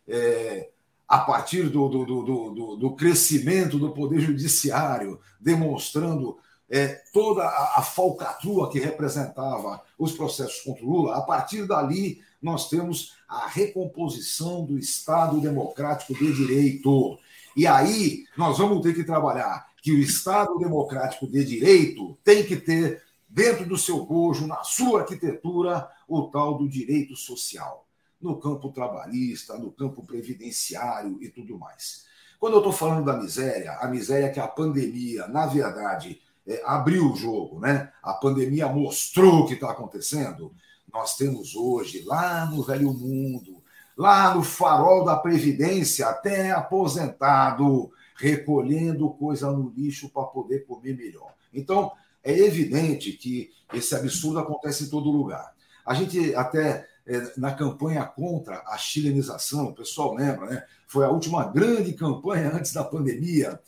é, 0.07 0.69
a 1.09 1.19
partir 1.19 1.65
do, 1.65 1.89
do, 1.89 2.05
do, 2.05 2.77
do, 2.77 2.91
crescimento 2.93 3.77
do 3.77 3.91
Poder 3.91 4.21
Judiciário, 4.21 5.19
demonstrando 5.41 6.39
é, 6.71 7.03
toda 7.13 7.43
a, 7.43 7.81
a 7.81 7.83
falcatrua 7.83 8.71
que 8.71 8.79
representava 8.79 9.83
os 9.99 10.13
processos 10.13 10.61
contra 10.61 10.85
o 10.85 10.89
Lula, 10.89 11.17
a 11.17 11.23
partir 11.23 11.67
dali 11.67 12.23
nós 12.41 12.69
temos 12.69 13.17
a 13.29 13.49
recomposição 13.49 14.65
do 14.65 14.79
Estado 14.79 15.41
Democrático 15.41 16.15
de 16.15 16.33
Direito. 16.35 17.19
E 17.57 17.67
aí 17.67 18.27
nós 18.37 18.59
vamos 18.59 18.81
ter 18.81 18.95
que 18.95 19.03
trabalhar 19.03 19.67
que 19.83 19.91
o 19.91 19.99
Estado 19.99 20.57
Democrático 20.57 21.27
de 21.27 21.45
Direito 21.45 22.17
tem 22.23 22.45
que 22.45 22.55
ter 22.55 23.08
dentro 23.39 23.65
do 23.65 23.79
seu 23.79 24.05
bojo, 24.05 24.49
na 24.49 24.65
sua 24.65 25.03
arquitetura, 25.03 25.89
o 26.09 26.23
tal 26.23 26.59
do 26.59 26.69
direito 26.69 27.15
social, 27.15 27.87
no 28.21 28.37
campo 28.41 28.73
trabalhista, 28.73 29.57
no 29.57 29.71
campo 29.71 30.05
previdenciário 30.05 31.23
e 31.23 31.29
tudo 31.29 31.57
mais. 31.57 32.05
Quando 32.41 32.55
eu 32.55 32.59
estou 32.59 32.73
falando 32.73 33.05
da 33.05 33.17
miséria, 33.17 33.79
a 33.81 33.87
miséria 33.87 34.29
que 34.33 34.41
a 34.41 34.49
pandemia, 34.49 35.29
na 35.29 35.47
verdade, 35.47 36.21
é, 36.49 36.61
abriu 36.65 37.13
o 37.13 37.17
jogo, 37.17 37.61
né? 37.61 37.93
A 38.03 38.13
pandemia 38.13 38.67
mostrou 38.67 39.41
o 39.41 39.47
que 39.47 39.55
está 39.55 39.71
acontecendo. 39.71 40.53
Nós 40.93 41.17
temos 41.17 41.55
hoje, 41.55 42.03
lá 42.05 42.45
no 42.47 42.65
velho 42.65 42.93
mundo, 42.93 43.63
lá 43.97 44.35
no 44.35 44.43
farol 44.43 45.05
da 45.05 45.17
Previdência, 45.17 46.09
até 46.09 46.51
aposentado, 46.51 47.93
recolhendo 48.17 49.11
coisa 49.11 49.49
no 49.53 49.69
lixo 49.69 50.09
para 50.09 50.25
poder 50.25 50.67
comer 50.67 50.97
melhor. 50.97 51.35
Então, 51.55 51.93
é 52.31 52.39
evidente 52.39 53.13
que 53.13 53.51
esse 53.73 53.95
absurdo 53.95 54.39
acontece 54.39 54.85
em 54.85 54.89
todo 54.89 55.11
lugar. 55.11 55.53
A 55.85 55.95
gente 55.95 56.35
até 56.35 56.87
é, 57.07 57.33
na 57.37 57.53
campanha 57.55 58.05
contra 58.05 58.63
a 58.67 58.77
chilenização, 58.77 59.69
o 59.69 59.75
pessoal 59.75 60.15
lembra, 60.15 60.47
né? 60.47 60.65
Foi 60.87 61.05
a 61.05 61.11
última 61.11 61.45
grande 61.45 61.93
campanha 61.93 62.53
antes 62.55 62.73
da 62.73 62.85
pandemia. 62.85 63.61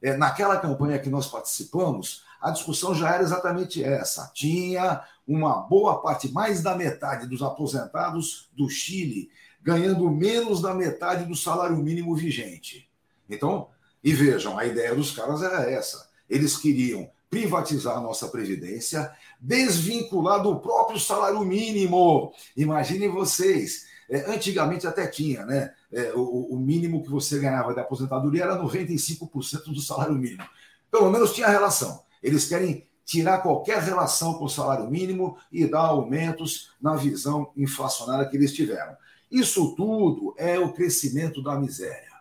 É, 0.00 0.16
naquela 0.16 0.56
campanha 0.58 0.98
que 0.98 1.08
nós 1.08 1.26
participamos, 1.26 2.24
a 2.40 2.50
discussão 2.50 2.94
já 2.94 3.14
era 3.14 3.22
exatamente 3.22 3.82
essa. 3.82 4.30
Tinha 4.34 5.02
uma 5.26 5.60
boa 5.60 6.00
parte, 6.00 6.32
mais 6.32 6.62
da 6.62 6.76
metade 6.76 7.26
dos 7.26 7.42
aposentados 7.42 8.48
do 8.56 8.68
Chile 8.68 9.30
ganhando 9.60 10.10
menos 10.10 10.62
da 10.62 10.74
metade 10.74 11.24
do 11.24 11.36
salário 11.36 11.76
mínimo 11.76 12.14
vigente. 12.14 12.88
Então, 13.28 13.68
e 14.02 14.12
vejam, 14.12 14.58
a 14.58 14.64
ideia 14.64 14.94
dos 14.94 15.10
caras 15.10 15.42
era 15.42 15.70
essa. 15.70 16.08
Eles 16.28 16.56
queriam 16.56 17.10
privatizar 17.30 17.96
a 17.96 18.00
nossa 18.00 18.28
previdência, 18.28 19.10
desvincular 19.40 20.42
do 20.42 20.60
próprio 20.60 20.98
salário 20.98 21.40
mínimo. 21.40 22.32
Imaginem 22.56 23.08
vocês, 23.08 23.86
É, 24.10 24.32
antigamente 24.32 24.86
até 24.86 25.06
tinha, 25.06 25.44
né? 25.44 25.74
É, 25.92 26.14
o, 26.14 26.54
o, 26.54 26.58
mínimo 26.58 27.02
que 27.02 27.10
você 27.10 27.38
ganhava 27.38 27.74
de 27.74 27.80
aposentadoria 27.80 28.44
era 28.44 28.58
95% 28.58 29.64
do 29.64 29.82
salário 29.82 30.14
mínimo. 30.14 30.48
Pelo 30.90 31.10
menos 31.10 31.34
tinha 31.34 31.46
relação. 31.46 32.02
Eles 32.22 32.48
querem 32.48 32.88
tirar 33.04 33.42
qualquer 33.42 33.82
relação 33.82 34.32
com 34.34 34.46
o 34.46 34.48
salário 34.48 34.90
mínimo 34.90 35.36
e 35.52 35.66
dar 35.66 35.88
aumentos 35.88 36.70
na 36.80 36.96
visão 36.96 37.52
inflacionária 37.54 38.26
que 38.26 38.36
eles 38.36 38.54
tiveram. 38.54 38.96
Isso 39.30 39.74
tudo 39.74 40.34
é 40.38 40.58
o 40.58 40.72
crescimento 40.72 41.42
da 41.42 41.58
miséria. 41.58 42.12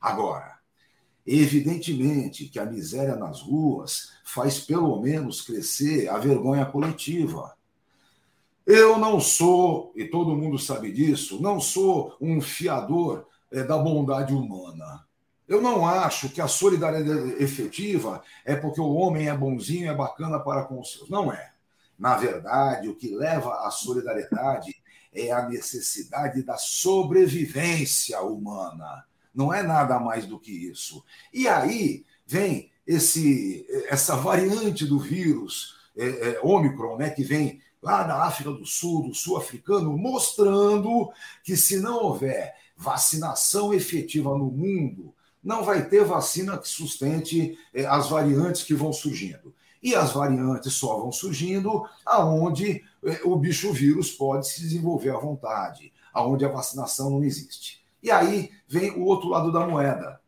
Agora, 0.00 0.58
evidentemente 1.26 2.46
que 2.46 2.58
a 2.58 2.64
miséria 2.64 3.16
nas 3.16 3.42
ruas 3.42 4.13
faz 4.24 4.58
pelo 4.58 5.00
menos 5.00 5.42
crescer 5.42 6.08
a 6.08 6.16
vergonha 6.18 6.64
coletiva. 6.64 7.54
Eu 8.66 8.98
não 8.98 9.20
sou, 9.20 9.92
e 9.94 10.06
todo 10.06 10.34
mundo 10.34 10.58
sabe 10.58 10.90
disso, 10.90 11.40
não 11.40 11.60
sou 11.60 12.16
um 12.18 12.40
fiador 12.40 13.26
é, 13.52 13.62
da 13.62 13.76
bondade 13.76 14.32
humana. 14.32 15.06
Eu 15.46 15.60
não 15.60 15.86
acho 15.86 16.30
que 16.30 16.40
a 16.40 16.48
solidariedade 16.48 17.42
efetiva 17.42 18.22
é 18.46 18.56
porque 18.56 18.80
o 18.80 18.94
homem 18.94 19.28
é 19.28 19.36
bonzinho, 19.36 19.90
é 19.90 19.94
bacana 19.94 20.40
para 20.40 20.64
com 20.64 20.80
os 20.80 20.90
seus. 20.90 21.10
Não 21.10 21.30
é. 21.30 21.52
Na 21.98 22.16
verdade, 22.16 22.88
o 22.88 22.96
que 22.96 23.14
leva 23.14 23.66
à 23.66 23.70
solidariedade 23.70 24.74
é 25.12 25.30
a 25.30 25.46
necessidade 25.46 26.42
da 26.42 26.56
sobrevivência 26.56 28.20
humana. 28.22 29.04
Não 29.34 29.52
é 29.52 29.62
nada 29.62 30.00
mais 30.00 30.24
do 30.24 30.40
que 30.40 30.50
isso. 30.50 31.04
E 31.32 31.46
aí 31.46 32.06
vem 32.26 32.70
esse, 32.86 33.66
essa 33.88 34.16
variante 34.16 34.84
do 34.86 34.98
vírus, 34.98 35.76
é, 35.96 36.06
é, 36.06 36.40
Ômicron, 36.42 36.96
né, 36.96 37.10
que 37.10 37.22
vem 37.22 37.60
lá 37.82 38.02
da 38.02 38.24
África 38.24 38.50
do 38.50 38.64
Sul, 38.64 39.08
do 39.08 39.14
sul 39.14 39.36
africano, 39.36 39.96
mostrando 39.96 41.10
que 41.42 41.56
se 41.56 41.80
não 41.80 42.02
houver 42.02 42.54
vacinação 42.76 43.72
efetiva 43.72 44.30
no 44.36 44.46
mundo, 44.46 45.14
não 45.42 45.62
vai 45.62 45.86
ter 45.86 46.04
vacina 46.04 46.56
que 46.56 46.68
sustente 46.68 47.58
é, 47.74 47.84
as 47.84 48.08
variantes 48.08 48.62
que 48.62 48.74
vão 48.74 48.92
surgindo. 48.92 49.54
E 49.82 49.94
as 49.94 50.12
variantes 50.12 50.72
só 50.72 50.98
vão 50.98 51.12
surgindo 51.12 51.86
aonde 52.06 52.82
é, 53.04 53.20
o 53.24 53.36
bicho 53.36 53.70
vírus 53.70 54.10
pode 54.10 54.48
se 54.48 54.62
desenvolver 54.62 55.10
à 55.10 55.18
vontade, 55.18 55.92
aonde 56.12 56.44
a 56.44 56.48
vacinação 56.48 57.10
não 57.10 57.22
existe. 57.22 57.84
E 58.02 58.10
aí 58.10 58.50
vem 58.66 58.92
o 58.92 59.04
outro 59.04 59.28
lado 59.28 59.52
da 59.52 59.66
moeda. 59.66 60.18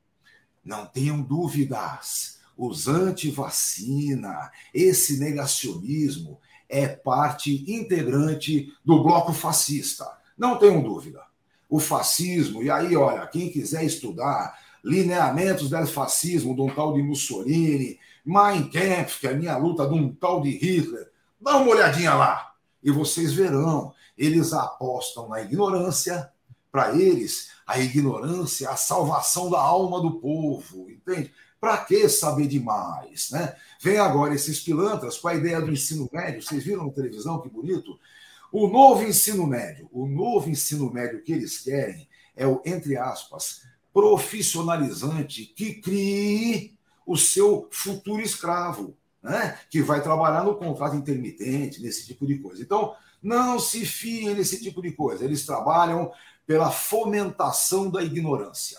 Não 0.63 0.85
tenham 0.85 1.23
dúvidas, 1.23 2.36
os 2.57 2.89
anti-vacina, 2.89 4.51
esse 4.73 5.19
negacionismo 5.19 6.41
é 6.69 6.89
parte 6.89 7.65
integrante 7.71 8.73
do 8.85 9.03
bloco 9.03 9.33
fascista. 9.33 10.07
Não 10.37 10.59
tenham 10.59 10.83
dúvida. 10.83 11.21
O 11.69 11.79
fascismo, 11.79 12.63
e 12.63 12.71
aí, 12.71 12.97
olha, 12.97 13.27
quem 13.27 13.51
quiser 13.51 13.85
estudar 13.85 14.57
lineamentos 14.85 15.69
do 15.69 15.87
fascismo 15.87 16.55
de 16.55 16.63
um 16.63 16.73
tal 16.73 16.95
de 16.95 17.03
Mussolini, 17.03 17.99
Mein 18.25 18.71
Kampf, 18.71 19.21
que 19.21 19.27
é 19.27 19.31
a 19.31 19.37
minha 19.37 19.57
luta 19.57 19.87
de 19.87 19.95
um 19.95 20.15
tal 20.15 20.41
de 20.41 20.51
Hitler, 20.51 21.11
dá 21.41 21.57
uma 21.57 21.71
olhadinha 21.71 22.15
lá 22.15 22.53
e 22.83 22.91
vocês 22.91 23.33
verão, 23.33 23.93
eles 24.17 24.53
apostam 24.53 25.29
na 25.29 25.43
ignorância, 25.43 26.31
para 26.71 26.95
eles, 26.95 27.51
a 27.67 27.81
ignorância 27.81 28.67
é 28.67 28.71
a 28.71 28.77
salvação 28.77 29.51
da 29.51 29.59
alma 29.59 30.01
do 30.01 30.21
povo, 30.21 30.89
entende? 30.89 31.33
Para 31.67 31.79
que 31.79 32.09
saber 32.09 32.47
demais, 32.47 33.33
né? 33.33 33.57
Vem 33.81 33.99
agora 33.99 34.33
esses 34.33 34.61
pilantras 34.61 35.19
com 35.19 35.27
a 35.27 35.35
ideia 35.35 35.61
do 35.61 35.73
ensino 35.73 36.09
médio, 36.12 36.41
vocês 36.41 36.62
viram 36.62 36.87
na 36.87 36.93
televisão 36.93 37.41
que 37.41 37.49
bonito? 37.49 37.99
O 38.53 38.69
novo 38.69 39.03
ensino 39.03 39.45
médio, 39.49 39.89
o 39.91 40.07
novo 40.07 40.49
ensino 40.49 40.89
médio 40.93 41.25
que 41.25 41.33
eles 41.33 41.59
querem 41.59 42.09
é 42.37 42.47
o, 42.47 42.62
entre 42.64 42.97
aspas, 42.97 43.62
profissionalizante 43.93 45.45
que 45.45 45.75
crie 45.81 46.79
o 47.05 47.17
seu 47.17 47.67
futuro 47.73 48.23
escravo, 48.23 48.97
né? 49.21 49.59
que 49.69 49.83
vai 49.83 50.01
trabalhar 50.01 50.45
no 50.45 50.55
contrato 50.55 50.95
intermitente, 50.95 51.83
nesse 51.83 52.07
tipo 52.07 52.25
de 52.29 52.39
coisa. 52.39 52.62
Então, 52.62 52.95
não 53.21 53.59
se 53.59 53.85
fiem 53.85 54.35
nesse 54.35 54.62
tipo 54.62 54.81
de 54.81 54.93
coisa. 54.93 55.25
Eles 55.25 55.45
trabalham 55.45 56.12
pela 56.47 56.71
fomentação 56.71 57.91
da 57.91 58.05
ignorância. 58.05 58.79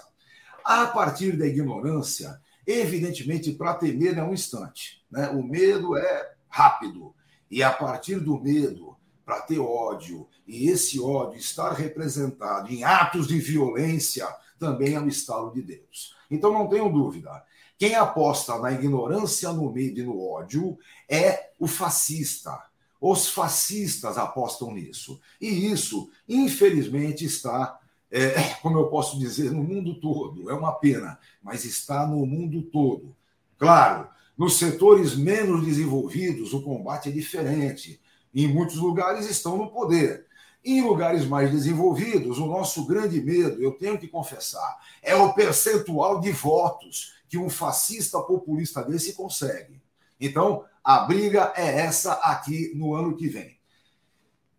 A 0.63 0.87
partir 0.87 1.35
da 1.37 1.45
ignorância, 1.45 2.39
evidentemente, 2.67 3.53
para 3.53 3.73
ter 3.73 3.97
medo 3.97 4.19
é 4.19 4.23
um 4.23 4.33
instante. 4.33 5.03
Né? 5.09 5.29
O 5.29 5.41
medo 5.41 5.97
é 5.97 6.33
rápido. 6.49 7.15
E 7.49 7.63
a 7.63 7.71
partir 7.71 8.19
do 8.19 8.37
medo, 8.37 8.97
para 9.25 9.41
ter 9.41 9.59
ódio, 9.59 10.27
e 10.45 10.69
esse 10.69 10.99
ódio 10.99 11.39
estar 11.39 11.71
representado 11.71 12.71
em 12.71 12.83
atos 12.83 13.27
de 13.27 13.39
violência, 13.39 14.27
também 14.59 14.95
é 14.95 14.99
um 14.99 15.07
estalo 15.07 15.51
de 15.51 15.61
Deus. 15.61 16.15
Então 16.29 16.51
não 16.51 16.67
tenho 16.67 16.91
dúvida. 16.91 17.43
Quem 17.77 17.95
aposta 17.95 18.57
na 18.57 18.71
ignorância, 18.71 19.51
no 19.53 19.71
medo 19.71 19.99
e 19.99 20.03
no 20.03 20.19
ódio 20.19 20.77
é 21.07 21.51
o 21.59 21.67
fascista. 21.67 22.59
Os 22.99 23.29
fascistas 23.29 24.17
apostam 24.17 24.73
nisso. 24.73 25.21
E 25.39 25.71
isso, 25.71 26.09
infelizmente, 26.27 27.23
está, 27.23 27.79
é, 28.11 28.41
como 28.61 28.77
eu 28.79 28.87
posso 28.87 29.17
dizer, 29.19 29.51
no 29.51 29.63
mundo 29.63 29.99
todo. 29.99 30.49
É 30.49 30.53
uma 30.53 30.73
pena, 30.73 31.19
mas 31.41 31.65
está 31.65 32.05
no 32.05 32.25
mundo 32.25 32.61
todo. 32.63 33.15
Claro, 33.57 34.07
nos 34.37 34.57
setores 34.57 35.15
menos 35.15 35.65
desenvolvidos, 35.65 36.53
o 36.53 36.61
combate 36.61 37.09
é 37.09 37.11
diferente. 37.11 37.99
Em 38.33 38.47
muitos 38.47 38.77
lugares 38.77 39.29
estão 39.29 39.57
no 39.57 39.71
poder. 39.71 40.27
Em 40.63 40.81
lugares 40.81 41.25
mais 41.25 41.51
desenvolvidos, 41.51 42.39
o 42.39 42.45
nosso 42.45 42.85
grande 42.85 43.21
medo, 43.21 43.61
eu 43.61 43.71
tenho 43.71 43.97
que 43.97 44.07
confessar, 44.07 44.77
é 45.01 45.15
o 45.15 45.33
percentual 45.33 46.19
de 46.19 46.31
votos 46.31 47.13
que 47.29 47.37
um 47.37 47.49
fascista 47.49 48.19
populista 48.19 48.83
desse 48.83 49.13
consegue. 49.13 49.81
Então, 50.19 50.65
a 50.83 50.99
briga 50.99 51.53
é 51.55 51.79
essa 51.79 52.13
aqui 52.13 52.73
no 52.75 52.93
ano 52.93 53.15
que 53.15 53.27
vem. 53.27 53.56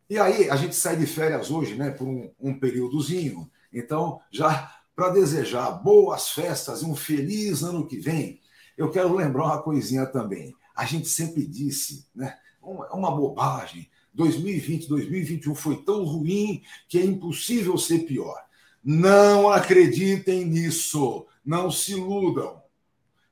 E 0.09 0.19
aí, 0.19 0.49
a 0.49 0.57
gente 0.57 0.75
sai 0.75 0.97
de 0.97 1.07
férias 1.07 1.51
hoje, 1.51 1.75
né, 1.75 1.91
por 1.91 2.09
um, 2.09 2.31
um 2.41 2.59
períodozinho. 2.59 3.51
Então, 3.73 4.21
já 4.31 4.75
para 4.97 5.11
desejar 5.11 5.71
boas 5.71 6.31
festas 6.31 6.83
e 6.83 6.85
um 6.85 6.97
feliz 6.97 7.63
ano 7.63 7.87
que 7.87 7.99
vem, 7.99 8.41
eu 8.77 8.91
quero 8.91 9.15
lembrar 9.15 9.45
uma 9.45 9.63
coisinha 9.63 10.07
também. 10.07 10.57
A 10.75 10.85
gente 10.85 11.09
sempre 11.09 11.47
disse, 11.47 12.07
né, 12.15 12.37
uma, 12.63 12.89
uma 12.95 13.11
bobagem. 13.11 13.91
2020, 14.15 14.89
2021 14.89 15.55
foi 15.55 15.77
tão 15.83 16.05
ruim 16.05 16.63
que 16.89 16.99
é 16.99 17.05
impossível 17.05 17.77
ser 17.77 18.01
pior. 18.01 18.41
Não 18.83 19.51
acreditem 19.51 20.45
nisso. 20.45 21.27
Não 21.45 21.71
se 21.71 21.93
iludam. 21.93 22.63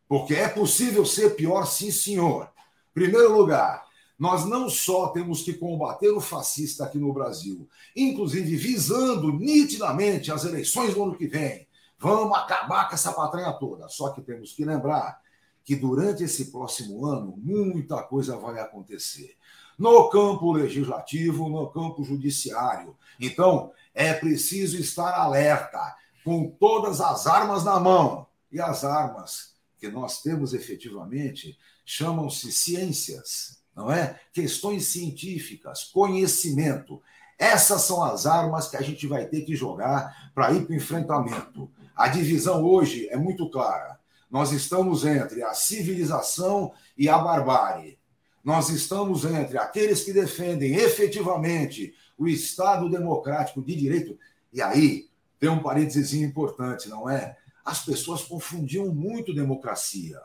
Porque 0.08 0.34
é 0.34 0.48
possível 0.48 1.04
ser 1.04 1.30
pior, 1.30 1.64
sim, 1.66 1.90
senhor. 1.90 2.50
Primeiro 2.94 3.36
lugar, 3.36 3.85
nós 4.18 4.46
não 4.46 4.70
só 4.70 5.08
temos 5.08 5.42
que 5.42 5.52
combater 5.52 6.10
o 6.10 6.20
fascista 6.20 6.84
aqui 6.84 6.98
no 6.98 7.12
Brasil, 7.12 7.68
inclusive 7.94 8.56
visando 8.56 9.32
nitidamente 9.32 10.32
as 10.32 10.44
eleições 10.44 10.94
do 10.94 11.02
ano 11.02 11.16
que 11.16 11.26
vem. 11.26 11.66
Vamos 11.98 12.36
acabar 12.36 12.88
com 12.88 12.94
essa 12.94 13.12
patranha 13.12 13.52
toda. 13.52 13.88
Só 13.88 14.10
que 14.10 14.22
temos 14.22 14.52
que 14.52 14.64
lembrar 14.64 15.20
que 15.64 15.74
durante 15.74 16.22
esse 16.22 16.46
próximo 16.46 17.04
ano 17.04 17.34
muita 17.38 18.02
coisa 18.02 18.36
vai 18.36 18.58
acontecer. 18.60 19.36
No 19.78 20.08
campo 20.08 20.52
legislativo, 20.52 21.48
no 21.48 21.68
campo 21.68 22.02
judiciário. 22.04 22.96
Então, 23.20 23.72
é 23.94 24.14
preciso 24.14 24.78
estar 24.78 25.12
alerta, 25.12 25.96
com 26.24 26.48
todas 26.48 27.00
as 27.00 27.26
armas 27.26 27.64
na 27.64 27.78
mão. 27.78 28.26
E 28.50 28.60
as 28.60 28.84
armas 28.84 29.54
que 29.78 29.88
nós 29.88 30.22
temos 30.22 30.54
efetivamente 30.54 31.58
chamam-se 31.84 32.50
ciências, 32.52 33.55
não 33.76 33.92
é? 33.92 34.18
Questões 34.32 34.86
científicas, 34.86 35.84
conhecimento. 35.84 37.00
Essas 37.38 37.82
são 37.82 38.02
as 38.02 38.24
armas 38.26 38.68
que 38.68 38.76
a 38.76 38.82
gente 38.82 39.06
vai 39.06 39.26
ter 39.26 39.42
que 39.42 39.54
jogar 39.54 40.32
para 40.34 40.50
ir 40.52 40.64
para 40.64 40.72
o 40.72 40.76
enfrentamento. 40.76 41.70
A 41.94 42.08
divisão 42.08 42.64
hoje 42.64 43.08
é 43.10 43.16
muito 43.16 43.50
clara. 43.50 43.98
Nós 44.30 44.50
estamos 44.52 45.04
entre 45.04 45.42
a 45.42 45.52
civilização 45.52 46.72
e 46.96 47.08
a 47.08 47.18
barbárie. 47.18 47.98
Nós 48.42 48.70
estamos 48.70 49.24
entre 49.24 49.58
aqueles 49.58 50.02
que 50.02 50.12
defendem 50.12 50.74
efetivamente 50.74 51.94
o 52.16 52.26
Estado 52.26 52.88
democrático 52.88 53.62
de 53.62 53.76
direito. 53.76 54.18
E 54.52 54.62
aí 54.62 55.08
tem 55.38 55.50
um 55.50 55.62
parênteses 55.62 56.14
importante, 56.14 56.88
não 56.88 57.08
é? 57.10 57.36
as 57.66 57.84
pessoas 57.84 58.22
confundiam 58.22 58.94
muito 58.94 59.34
democracia. 59.34 60.20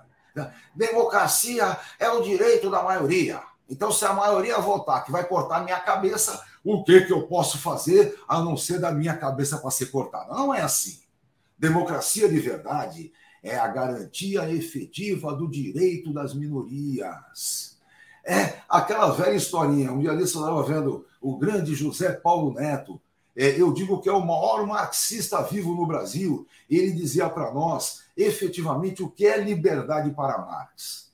Democracia 0.76 1.78
é 2.00 2.10
o 2.10 2.22
direito 2.22 2.70
da 2.70 2.84
maioria. 2.84 3.42
Então, 3.70 3.92
se 3.92 4.06
a 4.06 4.14
maioria 4.14 4.60
votar 4.60 5.06
que 5.06 5.12
vai 5.12 5.24
cortar 5.24 5.64
minha 5.64 5.80
cabeça, 5.80 6.44
o 6.64 6.84
que, 6.84 7.02
que 7.02 7.14
eu 7.14 7.28
posso 7.28 7.58
fazer 7.58 8.20
a 8.28 8.40
não 8.42 8.58
ser 8.58 8.80
da 8.80 8.92
minha 8.92 9.16
cabeça 9.16 9.58
para 9.58 9.72
ser 9.72 9.88
cortada? 9.88 10.34
Não 10.34 10.54
é 10.54 10.62
assim. 10.62 11.00
Democracia 11.58 12.28
de 12.28 12.40
verdade 12.40 13.14
é 13.44 13.58
a 13.58 13.68
garantia 13.68 14.50
efetiva 14.52 15.34
do 15.34 15.50
direito 15.50 16.14
das 16.14 16.34
minorias. 16.34 17.78
É 18.24 18.60
aquela 18.70 19.10
velha 19.12 19.36
historinha. 19.36 19.92
Um 19.92 20.00
dia 20.00 20.16
desse 20.16 20.36
eu 20.36 20.42
estava 20.42 20.64
vendo 20.64 21.06
o 21.20 21.38
grande 21.38 21.74
José 21.74 22.12
Paulo 22.12 22.54
Neto 22.54 23.02
eu 23.36 23.74
digo 23.74 24.02
que 24.02 24.10
é 24.10 24.12
o 24.12 24.26
maior 24.26 24.66
marxista 24.68 25.42
vivo 25.42 25.74
no 25.74 25.86
Brasil. 25.86 26.46
Ele 26.70 26.92
dizia 26.92 27.30
para 27.30 27.54
nós, 27.54 28.04
efetivamente, 28.16 29.02
o 29.02 29.10
que 29.10 29.26
é 29.26 29.42
liberdade 29.42 30.12
para 30.12 30.38
Marx? 30.40 31.12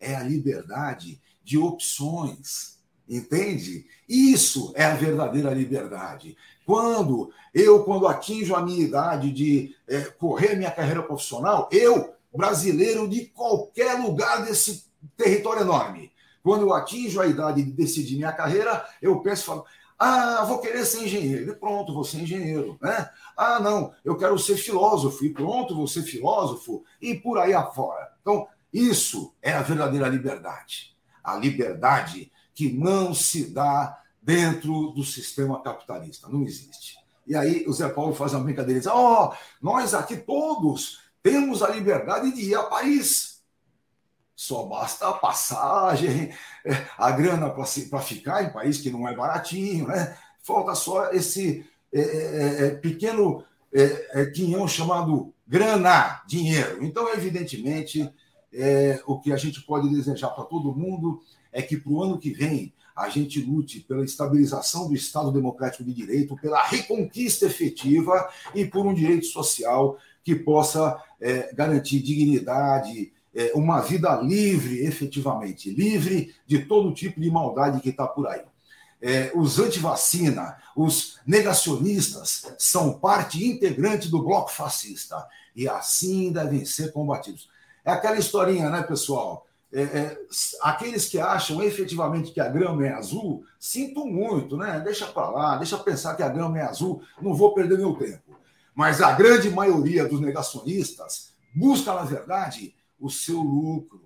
É 0.00 0.16
a 0.16 0.22
liberdade 0.22 1.20
de 1.42 1.58
opções, 1.58 2.78
entende? 3.08 3.86
Isso 4.08 4.72
é 4.74 4.84
a 4.84 4.94
verdadeira 4.94 5.52
liberdade. 5.52 6.36
Quando 6.66 7.32
eu, 7.52 7.84
quando 7.84 8.06
atinjo 8.06 8.54
a 8.54 8.62
minha 8.62 8.84
idade 8.84 9.32
de 9.32 9.74
é, 9.88 10.02
correr 10.02 10.56
minha 10.56 10.70
carreira 10.70 11.02
profissional, 11.02 11.68
eu, 11.72 12.14
brasileiro 12.32 13.08
de 13.08 13.26
qualquer 13.26 13.94
lugar 13.94 14.44
desse 14.44 14.84
território 15.16 15.62
enorme, 15.62 16.12
quando 16.42 16.62
eu 16.62 16.72
atinjo 16.72 17.20
a 17.20 17.26
idade 17.26 17.62
de 17.62 17.72
decidir 17.72 18.16
minha 18.16 18.32
carreira, 18.32 18.86
eu 19.02 19.20
penso 19.20 19.44
falo: 19.44 19.64
ah, 20.02 20.44
vou 20.46 20.60
querer 20.60 20.86
ser 20.86 21.04
engenheiro. 21.04 21.50
E 21.50 21.54
pronto, 21.54 21.92
vou 21.92 22.04
ser 22.04 22.22
engenheiro. 22.22 22.78
Né? 22.80 23.10
Ah, 23.36 23.60
não, 23.60 23.92
eu 24.02 24.16
quero 24.16 24.38
ser 24.38 24.56
filósofo. 24.56 25.22
E 25.26 25.28
pronto, 25.28 25.76
vou 25.76 25.86
ser 25.86 26.02
filósofo. 26.04 26.82
E 27.02 27.14
por 27.14 27.38
aí 27.38 27.52
afora. 27.52 28.10
Então, 28.22 28.48
isso 28.72 29.34
é 29.42 29.52
a 29.52 29.60
verdadeira 29.60 30.08
liberdade. 30.08 30.96
A 31.22 31.36
liberdade 31.36 32.32
que 32.54 32.72
não 32.72 33.12
se 33.12 33.52
dá 33.52 34.00
dentro 34.22 34.90
do 34.92 35.04
sistema 35.04 35.62
capitalista. 35.62 36.28
Não 36.28 36.44
existe. 36.44 36.96
E 37.26 37.36
aí 37.36 37.66
o 37.68 37.72
Zé 37.74 37.86
Paulo 37.90 38.14
faz 38.14 38.32
uma 38.32 38.42
brincadeira 38.42 38.78
e 38.78 38.80
diz: 38.80 38.90
Ó, 38.90 39.26
oh, 39.26 39.36
nós 39.60 39.92
aqui 39.92 40.16
todos 40.16 41.00
temos 41.22 41.62
a 41.62 41.68
liberdade 41.68 42.32
de 42.32 42.40
ir 42.40 42.54
a 42.54 42.62
Paris. 42.62 43.29
Só 44.40 44.64
basta 44.64 45.06
a 45.06 45.12
passagem, 45.12 46.30
é, 46.64 46.86
a 46.96 47.10
grana 47.10 47.50
para 47.50 48.00
ficar 48.00 48.42
em 48.42 48.50
país 48.50 48.78
que 48.78 48.88
não 48.88 49.06
é 49.06 49.14
baratinho, 49.14 49.86
né? 49.86 50.16
Falta 50.42 50.74
só 50.74 51.10
esse 51.10 51.62
é, 51.92 52.00
é, 52.00 52.66
é 52.66 52.70
pequeno 52.70 53.44
é, 53.70 54.22
é, 54.22 54.26
quinhão 54.30 54.66
chamado 54.66 55.34
grana, 55.46 56.22
dinheiro. 56.26 56.82
Então, 56.82 57.12
evidentemente, 57.12 58.10
o 59.06 59.20
que 59.20 59.30
a 59.30 59.36
gente 59.36 59.60
pode 59.60 59.90
desejar 59.90 60.30
para 60.30 60.44
todo 60.44 60.74
mundo 60.74 61.20
é 61.52 61.60
que 61.60 61.76
para 61.76 61.92
o 61.92 62.02
ano 62.02 62.18
que 62.18 62.30
vem 62.30 62.72
a 62.96 63.10
gente 63.10 63.42
lute 63.42 63.80
pela 63.80 64.06
estabilização 64.06 64.88
do 64.88 64.94
Estado 64.94 65.30
Democrático 65.30 65.84
de 65.84 65.92
Direito, 65.92 66.34
pela 66.40 66.64
reconquista 66.64 67.44
efetiva 67.44 68.26
e 68.54 68.64
por 68.64 68.86
um 68.86 68.94
direito 68.94 69.26
social 69.26 69.98
que 70.24 70.34
possa 70.34 70.98
é, 71.20 71.54
garantir 71.54 72.00
dignidade, 72.00 73.12
é, 73.34 73.52
uma 73.54 73.80
vida 73.80 74.14
livre, 74.16 74.84
efetivamente, 74.84 75.70
livre 75.70 76.34
de 76.46 76.64
todo 76.64 76.94
tipo 76.94 77.20
de 77.20 77.30
maldade 77.30 77.80
que 77.80 77.90
está 77.90 78.06
por 78.06 78.26
aí. 78.26 78.42
É, 79.02 79.32
os 79.34 79.58
antivacina, 79.58 80.56
os 80.76 81.18
negacionistas 81.26 82.52
são 82.58 82.92
parte 82.92 83.44
integrante 83.44 84.08
do 84.08 84.22
bloco 84.22 84.50
fascista 84.50 85.26
e 85.56 85.68
assim 85.68 86.32
devem 86.32 86.64
ser 86.64 86.92
combatidos. 86.92 87.48
É 87.84 87.92
aquela 87.92 88.18
historinha, 88.18 88.68
né, 88.68 88.82
pessoal? 88.82 89.46
É, 89.72 89.82
é, 89.82 90.18
aqueles 90.62 91.06
que 91.06 91.18
acham 91.18 91.62
efetivamente 91.62 92.32
que 92.32 92.40
a 92.40 92.48
grama 92.48 92.84
é 92.84 92.92
azul, 92.92 93.44
sinto 93.58 94.04
muito, 94.04 94.56
né? 94.56 94.80
Deixa 94.84 95.06
para 95.06 95.30
lá, 95.30 95.56
deixa 95.56 95.78
pensar 95.78 96.14
que 96.14 96.22
a 96.22 96.28
grama 96.28 96.58
é 96.58 96.62
azul, 96.62 97.02
não 97.22 97.34
vou 97.34 97.54
perder 97.54 97.78
meu 97.78 97.94
tempo. 97.94 98.36
Mas 98.74 99.00
a 99.00 99.12
grande 99.12 99.48
maioria 99.48 100.06
dos 100.06 100.20
negacionistas 100.20 101.32
busca, 101.54 101.94
na 101.94 102.02
verdade, 102.02 102.74
o 103.00 103.10
seu 103.10 103.40
lucro. 103.40 104.00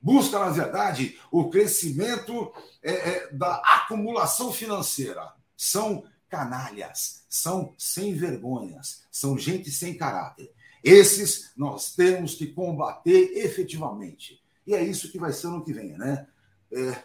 Busca, 0.00 0.38
na 0.38 0.50
verdade, 0.50 1.18
o 1.30 1.50
crescimento 1.50 2.52
é, 2.82 2.92
é, 2.92 3.32
da 3.32 3.56
acumulação 3.56 4.52
financeira. 4.52 5.32
São 5.56 6.04
canalhas, 6.28 7.24
são 7.28 7.74
sem 7.76 8.14
vergonhas, 8.14 9.02
são 9.10 9.36
gente 9.36 9.70
sem 9.70 9.96
caráter. 9.96 10.52
Esses 10.84 11.52
nós 11.56 11.94
temos 11.94 12.34
que 12.34 12.46
combater 12.46 13.32
efetivamente. 13.36 14.40
E 14.66 14.74
é 14.74 14.82
isso 14.82 15.10
que 15.10 15.18
vai 15.18 15.32
ser 15.32 15.48
no 15.48 15.64
que 15.64 15.72
vem, 15.72 15.96
né? 15.98 16.26
É, 16.70 17.02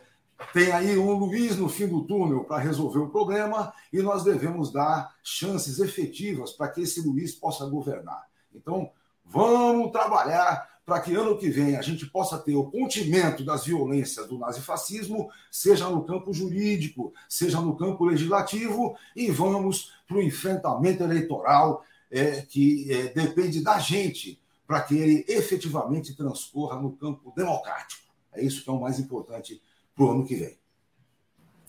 tem 0.51 0.71
aí 0.71 0.97
um 0.97 1.13
Luiz 1.13 1.57
no 1.57 1.69
fim 1.69 1.87
do 1.87 2.03
túnel 2.03 2.43
para 2.43 2.61
resolver 2.61 2.99
o 2.99 3.09
problema 3.09 3.73
e 3.91 4.01
nós 4.01 4.23
devemos 4.23 4.71
dar 4.71 5.15
chances 5.23 5.79
efetivas 5.79 6.51
para 6.51 6.67
que 6.67 6.81
esse 6.81 7.01
Luiz 7.01 7.33
possa 7.33 7.65
governar. 7.65 8.27
Então, 8.53 8.91
vamos 9.25 9.91
trabalhar 9.91 10.72
para 10.85 10.99
que 10.99 11.15
ano 11.15 11.37
que 11.37 11.49
vem 11.49 11.77
a 11.77 11.81
gente 11.81 12.05
possa 12.05 12.37
ter 12.37 12.55
o 12.55 12.69
contimento 12.69 13.43
das 13.43 13.65
violências 13.65 14.27
do 14.27 14.37
nazifascismo, 14.37 15.29
seja 15.49 15.89
no 15.89 16.03
campo 16.03 16.33
jurídico, 16.33 17.13
seja 17.29 17.61
no 17.61 17.75
campo 17.75 18.05
legislativo, 18.05 18.95
e 19.15 19.31
vamos 19.31 19.93
para 20.07 20.17
o 20.17 20.21
enfrentamento 20.21 21.03
eleitoral 21.03 21.85
é, 22.11 22.41
que 22.41 22.91
é, 22.91 23.07
depende 23.07 23.61
da 23.61 23.79
gente 23.79 24.39
para 24.67 24.81
que 24.81 24.95
ele 24.95 25.25
efetivamente 25.27 26.15
transcorra 26.15 26.79
no 26.79 26.91
campo 26.91 27.33
democrático. 27.35 28.03
É 28.31 28.43
isso 28.43 28.63
que 28.63 28.69
é 28.69 28.73
o 28.73 28.79
mais 28.81 28.99
importante 28.99 29.61
para 29.95 30.05
o 30.05 30.11
ano 30.11 30.25
que 30.25 30.35
vem. 30.35 30.57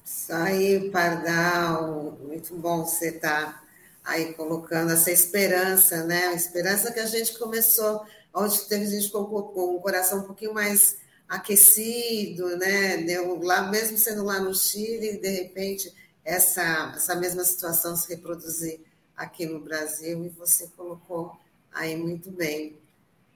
Isso 0.05 0.33
aí, 0.33 0.91
Pardal, 0.91 2.19
muito 2.23 2.55
bom 2.57 2.85
você 2.85 3.09
estar 3.09 3.53
tá 3.53 3.65
aí 4.05 4.35
colocando 4.35 4.93
essa 4.93 5.11
esperança, 5.11 6.05
né? 6.05 6.27
A 6.27 6.35
esperança 6.35 6.93
que 6.93 7.01
a 7.01 7.07
gente 7.07 7.39
começou 7.39 8.05
onde 8.35 8.61
teve 8.63 8.87
gente 8.87 9.11
com, 9.11 9.25
com 9.25 9.77
o 9.77 9.81
coração 9.81 10.21
um 10.21 10.25
pouquinho 10.25 10.53
mais 10.53 10.99
aquecido, 11.29 12.57
né? 12.57 12.99
Deu 12.99 13.41
lá, 13.43 13.71
mesmo 13.71 13.97
sendo 13.97 14.25
lá 14.25 14.41
no 14.41 14.55
Chile, 14.55 15.19
de 15.19 15.29
repente 15.29 15.93
essa, 16.25 16.93
essa 16.97 17.15
mesma 17.15 17.45
situação 17.45 17.95
se 17.97 18.09
reproduzir 18.09 18.81
aqui 19.17 19.47
no 19.47 19.61
Brasil, 19.61 20.25
e 20.25 20.29
você 20.31 20.67
colocou 20.77 21.37
aí 21.73 21.97
muito 21.97 22.31
bem. 22.31 22.77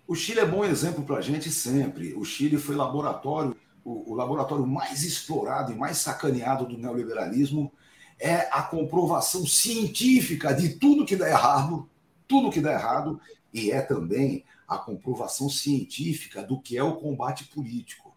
O 0.07 0.15
Chile 0.15 0.41
é 0.41 0.47
bom 0.47 0.65
exemplo 0.65 1.05
para 1.05 1.19
a 1.19 1.21
gente 1.21 1.51
sempre. 1.51 2.15
O 2.15 2.25
Chile 2.25 2.57
foi 2.57 2.75
laboratório, 2.75 3.55
o, 3.85 4.13
o 4.13 4.15
laboratório 4.15 4.67
mais 4.67 5.05
explorado 5.05 5.71
e 5.71 5.77
mais 5.77 5.99
sacaneado 5.99 6.67
do 6.67 6.79
neoliberalismo. 6.79 7.71
É 8.19 8.49
a 8.51 8.63
comprovação 8.63 9.47
científica 9.47 10.53
de 10.53 10.71
tudo 10.71 11.05
que 11.05 11.15
dá 11.15 11.29
errado, 11.29 11.89
tudo 12.27 12.51
que 12.51 12.61
dá 12.61 12.73
errado, 12.73 13.21
e 13.53 13.71
é 13.71 13.81
também 13.81 14.45
a 14.69 14.77
comprovação 14.77 15.49
científica 15.49 16.43
do 16.43 16.61
que 16.61 16.77
é 16.77 16.83
o 16.83 16.97
combate 16.97 17.45
político. 17.45 18.15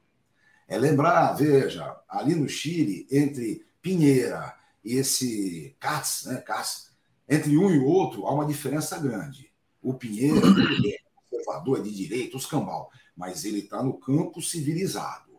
É 0.67 0.77
lembrar, 0.77 1.33
veja, 1.33 1.97
ali 2.09 2.35
no 2.35 2.47
Chile, 2.49 3.07
entre 3.09 3.65
Pinheira 3.81 4.53
e 4.83 4.95
esse 4.95 5.75
Katz, 5.79 6.25
né, 6.25 6.37
Katz, 6.37 6.91
entre 7.27 7.57
um 7.57 7.71
e 7.71 7.79
o 7.79 7.85
outro 7.85 8.27
há 8.27 8.33
uma 8.33 8.45
diferença 8.45 8.99
grande. 8.99 9.51
O 9.81 9.93
Pinheira 9.93 10.45
é 10.85 10.97
conservador, 11.15 11.79
é 11.79 11.81
de 11.81 11.95
direita, 11.95 12.35
os 12.35 12.45
cambal, 12.45 12.91
mas 13.15 13.45
ele 13.45 13.59
está 13.59 13.81
no 13.81 13.93
campo 13.93 14.41
civilizado. 14.41 15.31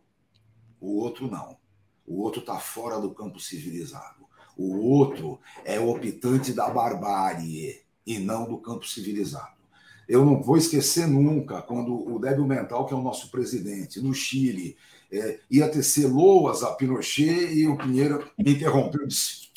O 0.81 0.97
outro 0.97 1.31
não. 1.31 1.59
O 2.07 2.21
outro 2.21 2.41
está 2.41 2.59
fora 2.59 2.99
do 2.99 3.15
campo 3.15 3.39
civilizado. 3.39 4.27
O 4.57 4.77
outro 4.79 5.41
é 5.65 5.79
optante 5.79 6.53
da 6.53 6.69
barbárie 6.69 7.83
e 8.07 8.19
não 8.19 8.47
do 8.47 8.59
campo 8.59 8.87
civilizado. 8.87 9.62
Eu 10.09 10.25
não 10.25 10.43
vou 10.43 10.57
esquecer 10.57 11.07
nunca 11.07 11.63
quando 11.63 11.95
o 11.95 12.19
débil 12.19 12.47
mental, 12.47 12.87
que 12.87 12.95
é 12.95 12.97
o 12.97 13.03
nosso 13.03 13.31
presidente, 13.31 14.01
no 14.01 14.13
Chile, 14.13 14.77
é, 15.11 15.39
ia 15.51 15.69
tecer 15.69 16.07
loas 16.07 16.63
a 16.63 16.73
Pinochet 16.73 17.53
e 17.53 17.67
o 17.67 17.77
Pinheiro 17.77 18.31
me 18.39 18.53
interrompeu 18.53 19.05
e 19.05 19.09
disse: 19.09 19.49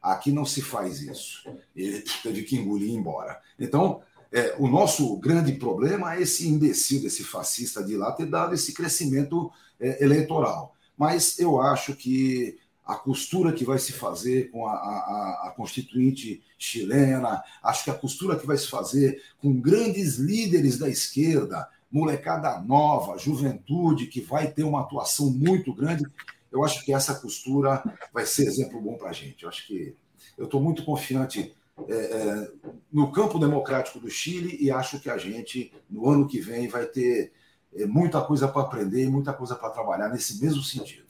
aqui 0.00 0.32
não 0.32 0.44
se 0.44 0.62
faz 0.62 1.02
isso. 1.02 1.48
Ele 1.74 2.02
teve 2.22 2.42
que 2.42 2.56
engolir 2.56 2.88
e 2.88 2.92
ir 2.92 2.96
embora. 2.96 3.40
Então, 3.58 4.00
é, 4.32 4.54
o 4.58 4.68
nosso 4.68 5.16
grande 5.16 5.52
problema 5.52 6.14
é 6.14 6.22
esse 6.22 6.48
imbecil, 6.48 7.06
esse 7.06 7.24
fascista 7.24 7.82
de 7.82 7.96
lá 7.96 8.12
ter 8.12 8.26
dado 8.26 8.54
esse 8.54 8.72
crescimento 8.72 9.50
é, 9.80 10.02
eleitoral. 10.02 10.74
Mas 10.96 11.38
eu 11.38 11.60
acho 11.60 11.94
que 11.94 12.58
a 12.88 12.94
costura 12.94 13.52
que 13.52 13.66
vai 13.66 13.78
se 13.78 13.92
fazer 13.92 14.50
com 14.50 14.66
a, 14.66 14.72
a, 14.72 15.48
a, 15.48 15.50
constituinte 15.54 16.42
chilena, 16.58 17.42
acho 17.62 17.84
que 17.84 17.90
a 17.90 17.94
costura 17.94 18.34
que 18.34 18.46
vai 18.46 18.56
se 18.56 18.66
fazer 18.66 19.22
com 19.38 19.60
grandes 19.60 20.16
líderes 20.16 20.78
da 20.78 20.88
esquerda, 20.88 21.68
molecada 21.92 22.58
nova, 22.60 23.18
juventude, 23.18 24.06
que 24.06 24.22
vai 24.22 24.50
ter 24.50 24.62
uma 24.62 24.80
atuação 24.80 25.30
muito 25.30 25.74
grande, 25.74 26.02
eu 26.50 26.64
acho 26.64 26.82
que 26.82 26.94
essa 26.94 27.14
costura 27.14 27.82
vai 28.10 28.24
ser 28.24 28.46
exemplo 28.46 28.80
bom 28.80 28.96
para 28.96 29.10
a 29.10 29.12
gente. 29.12 29.42
Eu 29.42 29.50
acho 29.50 29.66
que 29.66 29.94
eu 30.38 30.46
estou 30.46 30.58
muito 30.58 30.82
confiante 30.82 31.54
é, 31.86 31.92
é, 31.92 32.50
no 32.90 33.12
campo 33.12 33.38
democrático 33.38 34.00
do 34.00 34.08
Chile 34.08 34.56
e 34.58 34.70
acho 34.70 34.98
que 34.98 35.10
a 35.10 35.18
gente, 35.18 35.70
no 35.90 36.08
ano 36.08 36.26
que 36.26 36.40
vem, 36.40 36.68
vai 36.68 36.86
ter 36.86 37.32
é, 37.74 37.84
muita 37.84 38.22
coisa 38.22 38.48
para 38.48 38.62
aprender 38.62 39.04
e 39.04 39.10
muita 39.10 39.34
coisa 39.34 39.54
para 39.54 39.68
trabalhar 39.68 40.08
nesse 40.08 40.42
mesmo 40.42 40.62
sentido. 40.62 41.07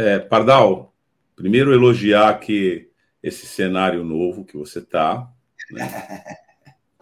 É, 0.00 0.16
Pardal, 0.16 0.94
primeiro 1.34 1.74
elogiar 1.74 2.38
que 2.38 2.88
esse 3.20 3.46
cenário 3.46 4.04
novo 4.04 4.44
que 4.44 4.56
você 4.56 4.78
está. 4.78 5.28
Né? 5.72 6.22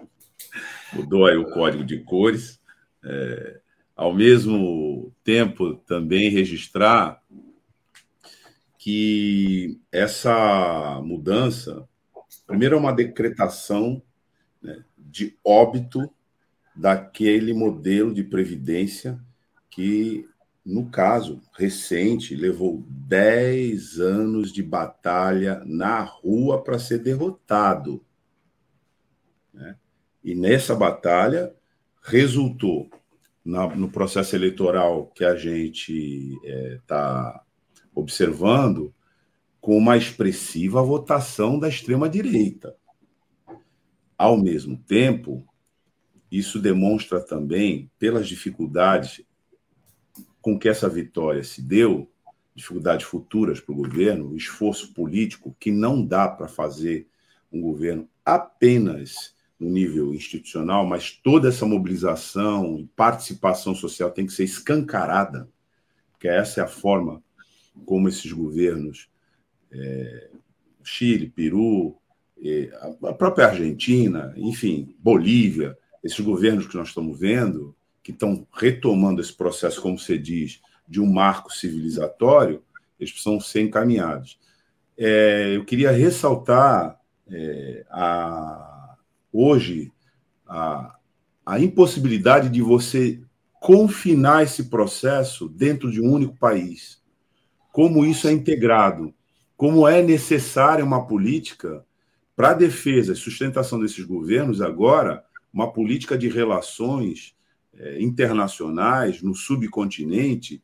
Mudou 0.95 1.27
aí 1.27 1.37
o 1.37 1.51
código 1.51 1.85
de 1.85 1.99
cores. 1.99 2.59
É, 3.05 3.61
ao 3.95 4.15
mesmo 4.15 5.13
tempo, 5.23 5.75
também 5.75 6.31
registrar 6.31 7.23
que 8.79 9.79
essa 9.93 10.99
mudança, 11.05 11.87
primeiro, 12.47 12.77
é 12.77 12.79
uma 12.79 12.95
decretação 12.95 14.01
né, 14.63 14.83
de 14.97 15.37
óbito 15.45 16.11
daquele 16.75 17.53
modelo 17.53 18.15
de 18.15 18.25
previdência 18.25 19.21
que, 19.69 20.27
no 20.67 20.91
caso 20.91 21.41
recente, 21.57 22.35
levou 22.35 22.85
10 22.89 24.01
anos 24.01 24.53
de 24.53 24.64
batalha 24.64 25.62
na 25.64 26.03
rua 26.03 26.61
para 26.61 26.77
ser 26.77 26.99
derrotado. 26.99 28.05
Né? 29.55 29.77
E 30.25 30.35
nessa 30.35 30.75
batalha 30.75 31.55
resultou 32.03 32.91
na, 33.45 33.69
no 33.77 33.89
processo 33.89 34.35
eleitoral 34.35 35.07
que 35.14 35.25
a 35.25 35.37
gente 35.37 36.37
está 36.45 37.41
é, 37.41 37.81
observando 37.95 38.93
com 39.61 39.79
uma 39.79 39.97
expressiva 39.97 40.83
votação 40.83 41.61
da 41.61 41.69
extrema-direita. 41.69 42.75
Ao 44.19 44.37
mesmo 44.37 44.77
tempo, 44.77 45.47
isso 46.29 46.59
demonstra 46.59 47.21
também, 47.21 47.89
pelas 48.01 48.27
dificuldades 48.27 49.25
com 50.47 50.57
que 50.57 50.69
essa 50.69 50.89
vitória 50.89 51.43
se 51.43 51.61
deu, 51.61 52.09
dificuldades 52.55 53.05
futuras 53.05 53.59
para 53.59 53.73
o 53.73 53.79
governo, 53.79 54.37
esforço 54.37 54.95
político 54.95 55.57
que 55.59 55.73
não 55.73 56.07
dá 56.07 56.29
para 56.29 56.47
fazer 56.47 57.09
um 57.53 57.61
governo 57.61 58.09
apenas 58.25 59.35
no 59.59 59.69
nível 59.69 60.15
institucional, 60.15 60.87
mas 60.87 61.11
toda 61.11 61.49
essa 61.49 61.67
mobilização 61.67 62.79
e 62.79 62.87
participação 62.95 63.75
social 63.75 64.13
tem 64.13 64.25
que 64.25 64.33
ser 64.33 64.45
escancarada, 64.45 65.49
porque 66.13 66.29
essa 66.29 66.61
é 66.61 66.63
a 66.63 66.69
forma 66.69 67.21
como 67.85 68.09
esses 68.09 68.31
governos, 68.31 69.09
é, 69.73 70.31
Chile, 70.85 71.29
Peru, 71.29 71.97
é, 72.41 72.71
a 73.03 73.13
própria 73.13 73.49
Argentina, 73.49 74.33
enfim, 74.37 74.95
Bolívia, 75.01 75.77
esses 76.05 76.21
governos 76.21 76.69
que 76.69 76.77
nós 76.77 76.87
estamos 76.87 77.19
vendo, 77.19 77.76
que 78.07 78.13
estão 78.13 78.47
retomando 78.53 79.21
esse 79.21 79.33
processo, 79.33 79.83
como 79.83 79.99
você 79.99 80.17
diz, 80.17 80.63
de 80.87 81.01
um 81.01 81.13
marco 81.13 81.53
civilizatório, 81.53 82.63
eles 83.01 83.11
precisam 83.11 83.41
ser 83.41 83.63
encaminhados. 83.63 84.39
É, 84.97 85.57
eu 85.57 85.65
queria 85.65 85.91
ressaltar 85.91 87.01
é, 87.29 87.85
a, 87.91 88.95
hoje 89.33 89.91
a, 90.47 90.95
a 91.45 91.59
impossibilidade 91.59 92.49
de 92.49 92.63
você 92.63 93.21
confinar 93.61 94.45
esse 94.45 94.67
processo 94.67 95.49
dentro 95.49 95.91
de 95.91 96.01
um 96.01 96.09
único 96.09 96.37
país. 96.37 97.03
Como 97.73 98.07
isso 98.07 98.29
é 98.29 98.33
integrado, 98.33 99.13
como 99.57 99.89
é 99.89 100.01
necessária 100.01 100.85
uma 100.85 101.05
política 101.09 101.85
para 102.37 102.51
a 102.51 102.55
defesa 102.55 103.15
e 103.15 103.17
sustentação 103.17 103.81
desses 103.81 104.05
governos 104.05 104.63
agora 104.63 105.25
uma 105.53 105.73
política 105.73 106.17
de 106.17 106.29
relações 106.29 107.35
é, 107.79 108.01
internacionais 108.01 109.22
no 109.22 109.35
subcontinente 109.35 110.62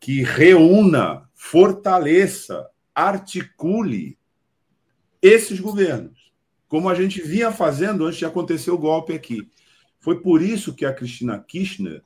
que 0.00 0.22
reúna, 0.22 1.28
fortaleça, 1.34 2.68
articule 2.94 4.18
esses 5.20 5.58
governos, 5.58 6.32
como 6.68 6.88
a 6.88 6.94
gente 6.94 7.20
vinha 7.20 7.50
fazendo 7.50 8.04
antes 8.04 8.18
de 8.18 8.24
acontecer 8.24 8.70
o 8.70 8.78
golpe 8.78 9.12
aqui. 9.12 9.48
Foi 9.98 10.20
por 10.20 10.40
isso 10.40 10.74
que 10.74 10.84
a 10.84 10.92
Cristina 10.92 11.38
Kirchner, 11.38 12.02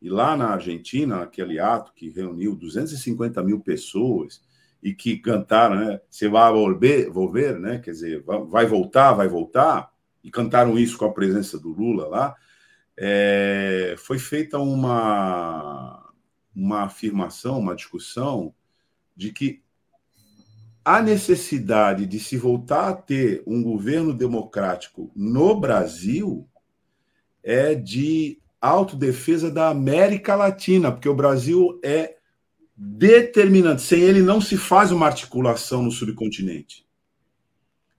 e 0.00 0.08
lá 0.08 0.36
na 0.36 0.50
Argentina, 0.50 1.22
aquele 1.22 1.58
ato 1.58 1.92
que 1.94 2.10
reuniu 2.10 2.54
250 2.54 3.42
mil 3.42 3.60
pessoas 3.60 4.40
e 4.82 4.94
que 4.94 5.18
cantaram, 5.18 5.76
né? 5.76 6.00
Você 6.08 6.28
vai 6.28 6.52
volver, 6.52 7.10
volver, 7.10 7.58
né? 7.58 7.78
Quer 7.78 7.90
dizer, 7.90 8.22
vai 8.22 8.64
voltar, 8.64 9.12
vai 9.12 9.28
voltar 9.28 9.92
e 10.22 10.30
cantaram 10.30 10.78
isso 10.78 10.96
com 10.96 11.04
a 11.04 11.12
presença 11.12 11.58
do 11.58 11.70
Lula 11.70 12.06
lá, 12.06 12.36
é, 13.00 13.94
foi 13.96 14.18
feita 14.18 14.58
uma, 14.58 16.12
uma 16.54 16.82
afirmação, 16.82 17.60
uma 17.60 17.76
discussão 17.76 18.52
de 19.16 19.32
que 19.32 19.62
a 20.84 21.00
necessidade 21.00 22.06
de 22.06 22.18
se 22.18 22.36
voltar 22.36 22.88
a 22.88 22.94
ter 22.94 23.42
um 23.46 23.62
governo 23.62 24.12
democrático 24.12 25.12
no 25.14 25.58
Brasil 25.60 26.48
é 27.42 27.74
de 27.74 28.40
autodefesa 28.60 29.50
da 29.50 29.68
América 29.68 30.34
Latina, 30.34 30.90
porque 30.90 31.08
o 31.08 31.14
Brasil 31.14 31.78
é 31.84 32.16
determinante. 32.74 33.82
Sem 33.82 34.00
ele 34.00 34.22
não 34.22 34.40
se 34.40 34.56
faz 34.56 34.90
uma 34.90 35.06
articulação 35.06 35.82
no 35.82 35.92
subcontinente. 35.92 36.84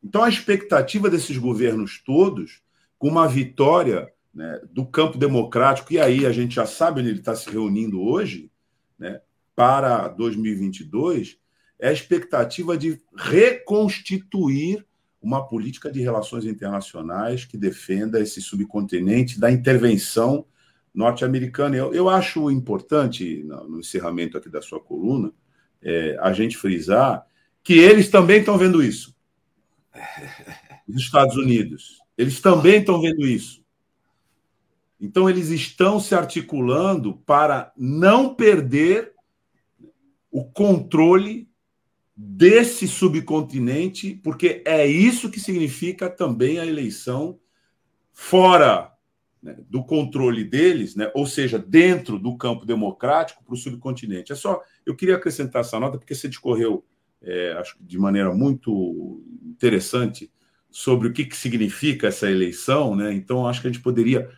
Então, 0.04 0.24
a 0.24 0.30
expectativa 0.30 1.10
desses 1.10 1.38
governos 1.38 2.02
todos, 2.04 2.62
com 2.98 3.08
uma 3.08 3.28
vitória 3.28 4.12
né, 4.40 4.62
do 4.72 4.86
campo 4.86 5.18
democrático, 5.18 5.92
e 5.92 6.00
aí 6.00 6.26
a 6.26 6.32
gente 6.32 6.56
já 6.56 6.66
sabe 6.66 7.02
onde 7.02 7.10
ele 7.10 7.20
está 7.20 7.36
se 7.36 7.50
reunindo 7.50 8.02
hoje, 8.02 8.50
né, 8.98 9.20
para 9.54 10.08
2022, 10.08 11.38
é 11.78 11.90
a 11.90 11.92
expectativa 11.92 12.78
de 12.78 13.02
reconstituir 13.18 14.86
uma 15.22 15.46
política 15.46 15.92
de 15.92 16.00
relações 16.00 16.46
internacionais 16.46 17.44
que 17.44 17.58
defenda 17.58 18.22
esse 18.22 18.42
subcontinente 18.42 19.38
da 19.38 19.52
intervenção 19.52 20.46
norte-americana. 20.94 21.76
Eu, 21.76 21.94
eu 21.94 22.08
acho 22.08 22.50
importante, 22.50 23.44
no 23.44 23.82
encerramento 23.82 24.38
aqui 24.38 24.50
da 24.50 24.62
sua 24.62 24.80
coluna, 24.80 25.34
é, 25.82 26.18
a 26.22 26.32
gente 26.32 26.56
frisar 26.56 27.26
que 27.62 27.74
eles 27.74 28.10
também 28.10 28.40
estão 28.40 28.58
vendo 28.58 28.82
isso 28.82 29.14
dos 30.88 31.04
Estados 31.04 31.36
Unidos. 31.36 32.00
Eles 32.18 32.40
também 32.40 32.80
estão 32.80 33.02
vendo 33.02 33.28
isso. 33.28 33.59
Então, 35.00 35.30
eles 35.30 35.50
estão 35.50 36.00
se 36.00 36.14
articulando 36.14 37.16
para 37.26 37.72
não 37.78 38.34
perder 38.34 39.14
o 40.32 40.44
controle 40.44 41.50
desse 42.16 42.88
subcontinente, 42.88 44.20
porque 44.24 44.62
é 44.66 44.86
isso 44.86 45.30
que 45.30 45.40
significa 45.40 46.10
também 46.10 46.60
a 46.60 46.66
eleição 46.66 47.40
fora 48.12 48.92
né, 49.42 49.56
do 49.70 49.84
controle 49.84 50.44
deles, 50.44 50.96
né, 50.96 51.10
ou 51.16 51.26
seja, 51.26 51.58
dentro 51.58 52.20
do 52.20 52.38
campo 52.38 52.66
democrático 52.66 53.44
para 53.44 53.54
o 53.54 53.58
subcontinente. 53.58 54.34
É 54.34 54.36
só, 54.36 54.62
eu 54.86 54.96
queria 54.96 55.16
acrescentar 55.16 55.62
essa 55.62 55.80
nota 55.80 55.98
porque 55.98 56.14
você 56.14 56.28
discorreu 56.28 56.84
é, 57.22 57.54
acho 57.54 57.78
de 57.82 57.98
maneira 57.98 58.34
muito 58.34 59.24
interessante 59.44 60.32
sobre 60.70 61.08
o 61.08 61.14
que, 61.14 61.26
que 61.26 61.36
significa 61.36 62.08
essa 62.08 62.30
eleição, 62.30 62.96
né? 62.96 63.14
Então, 63.14 63.48
acho 63.48 63.62
que 63.62 63.68
a 63.68 63.72
gente 63.72 63.82
poderia 63.82 64.30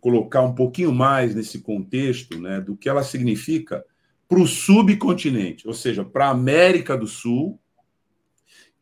colocar 0.00 0.42
um 0.42 0.54
pouquinho 0.54 0.92
mais 0.92 1.34
nesse 1.34 1.60
contexto 1.60 2.40
né, 2.40 2.60
do 2.60 2.76
que 2.76 2.88
ela 2.88 3.02
significa 3.02 3.84
para 4.28 4.40
o 4.40 4.46
subcontinente, 4.46 5.66
ou 5.66 5.74
seja, 5.74 6.04
para 6.04 6.26
a 6.26 6.30
América 6.30 6.96
do 6.96 7.06
Sul, 7.06 7.60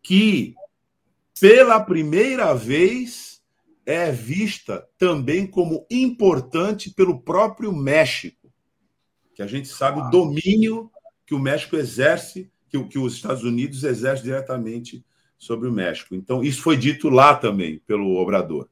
que 0.03 0.55
pela 1.41 1.81
primeira 1.81 2.55
vez 2.55 3.43
é 3.87 4.13
vista 4.13 4.87
também 4.99 5.47
como 5.47 5.87
importante 5.91 6.91
pelo 6.91 7.21
próprio 7.21 7.73
México, 7.73 8.53
que 9.35 9.43
a 9.43 9.47
gente 9.47 9.69
sabe 9.69 10.01
o 10.01 10.11
domínio 10.11 10.91
que 11.25 11.35
o 11.35 11.39
México 11.39 11.77
exerce 11.77 12.51
que, 12.69 12.83
que 12.85 12.99
os 12.99 13.15
Estados 13.15 13.45
Unidos 13.45 13.85
exercem 13.85 14.25
diretamente 14.25 15.05
sobre 15.39 15.69
o 15.69 15.73
México. 15.73 16.15
Então, 16.15 16.43
isso 16.43 16.61
foi 16.61 16.77
dito 16.77 17.09
lá 17.09 17.35
também 17.35 17.79
pelo 17.87 18.17
Obrador. 18.17 18.69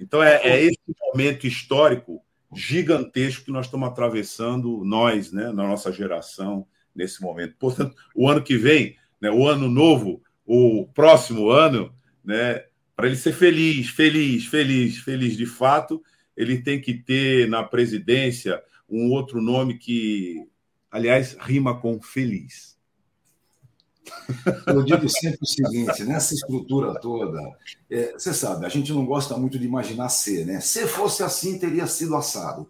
Então, 0.00 0.22
é, 0.22 0.36
é 0.42 0.62
esse 0.64 0.78
momento 1.12 1.46
histórico 1.46 2.22
gigantesco 2.54 3.44
que 3.44 3.52
nós 3.52 3.66
estamos 3.66 3.88
atravessando, 3.88 4.84
nós, 4.84 5.32
né, 5.32 5.46
na 5.46 5.66
nossa 5.66 5.92
geração, 5.92 6.66
nesse 6.94 7.20
momento. 7.20 7.54
Portanto, 7.58 7.94
o 8.14 8.28
ano 8.28 8.42
que 8.42 8.56
vem, 8.56 8.96
né, 9.20 9.30
o 9.30 9.46
ano 9.46 9.68
novo, 9.68 10.22
o 10.44 10.86
próximo 10.94 11.50
ano, 11.50 11.92
né, 12.24 12.64
para 12.94 13.06
ele 13.06 13.16
ser 13.16 13.32
feliz, 13.32 13.88
feliz, 13.88 14.46
feliz, 14.46 14.98
feliz 14.98 15.36
de 15.36 15.46
fato, 15.46 16.02
ele 16.36 16.62
tem 16.62 16.80
que 16.80 16.94
ter 16.94 17.48
na 17.48 17.62
presidência 17.62 18.62
um 18.88 19.10
outro 19.10 19.40
nome 19.42 19.78
que, 19.78 20.46
aliás, 20.90 21.36
rima 21.38 21.78
com 21.78 22.00
feliz. 22.00 22.75
Eu 24.66 24.82
digo 24.82 25.08
sempre 25.08 25.38
o 25.42 25.46
seguinte: 25.46 26.04
nessa 26.04 26.34
estrutura 26.34 26.98
toda, 27.00 27.40
é, 27.90 28.12
você 28.12 28.32
sabe, 28.32 28.66
a 28.66 28.68
gente 28.68 28.92
não 28.92 29.04
gosta 29.06 29.36
muito 29.36 29.58
de 29.58 29.64
imaginar 29.64 30.08
ser, 30.08 30.44
né? 30.46 30.60
Se 30.60 30.86
fosse 30.86 31.22
assim, 31.22 31.58
teria 31.58 31.86
sido 31.86 32.16
assado. 32.16 32.68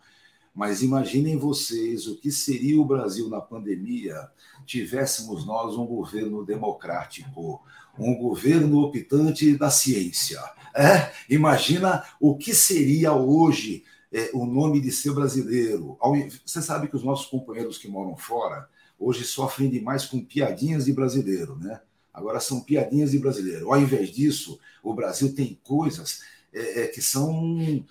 Mas 0.55 0.81
imaginem 0.81 1.37
vocês 1.37 2.07
o 2.07 2.17
que 2.17 2.33
seria 2.33 2.81
o 2.81 2.85
Brasil 2.85 3.29
na 3.29 3.43
pandemia 3.43 4.31
tivéssemos 4.65 5.47
nós 5.47 5.77
um 5.77 5.87
governo 5.87 6.45
democrático, 6.45 7.63
um 7.99 8.15
governo 8.17 8.81
optante 8.81 9.57
da 9.57 9.71
ciência. 9.71 10.41
É? 10.75 11.13
Imagina 11.29 12.05
o 12.21 12.37
que 12.37 12.55
seria 12.55 13.13
hoje 13.13 13.85
é, 14.13 14.31
o 14.35 14.45
nome 14.45 14.81
de 14.81 14.91
ser 14.91 15.13
brasileiro. 15.13 15.99
Você 16.45 16.61
sabe 16.61 16.89
que 16.89 16.97
os 16.97 17.05
nossos 17.05 17.27
companheiros 17.27 17.79
que 17.79 17.89
moram 17.89 18.17
fora, 18.17 18.69
hoje 18.99 19.25
sofrem 19.25 19.69
demais 19.69 20.05
com 20.05 20.25
piadinhas 20.25 20.87
de 20.87 20.93
brasileiro, 20.93 21.57
né? 21.57 21.81
Agora 22.13 22.41
são 22.41 22.61
piadinhas 22.61 23.11
de 23.11 23.19
brasileiro. 23.19 23.71
Ao 23.73 23.81
invés 23.81 24.11
disso, 24.11 24.59
o 24.83 24.95
Brasil 24.95 25.35
tem 25.35 25.59
coisas 25.63 26.23
é, 26.53 26.85
é, 26.85 26.87
que 26.87 27.03
são 27.03 27.85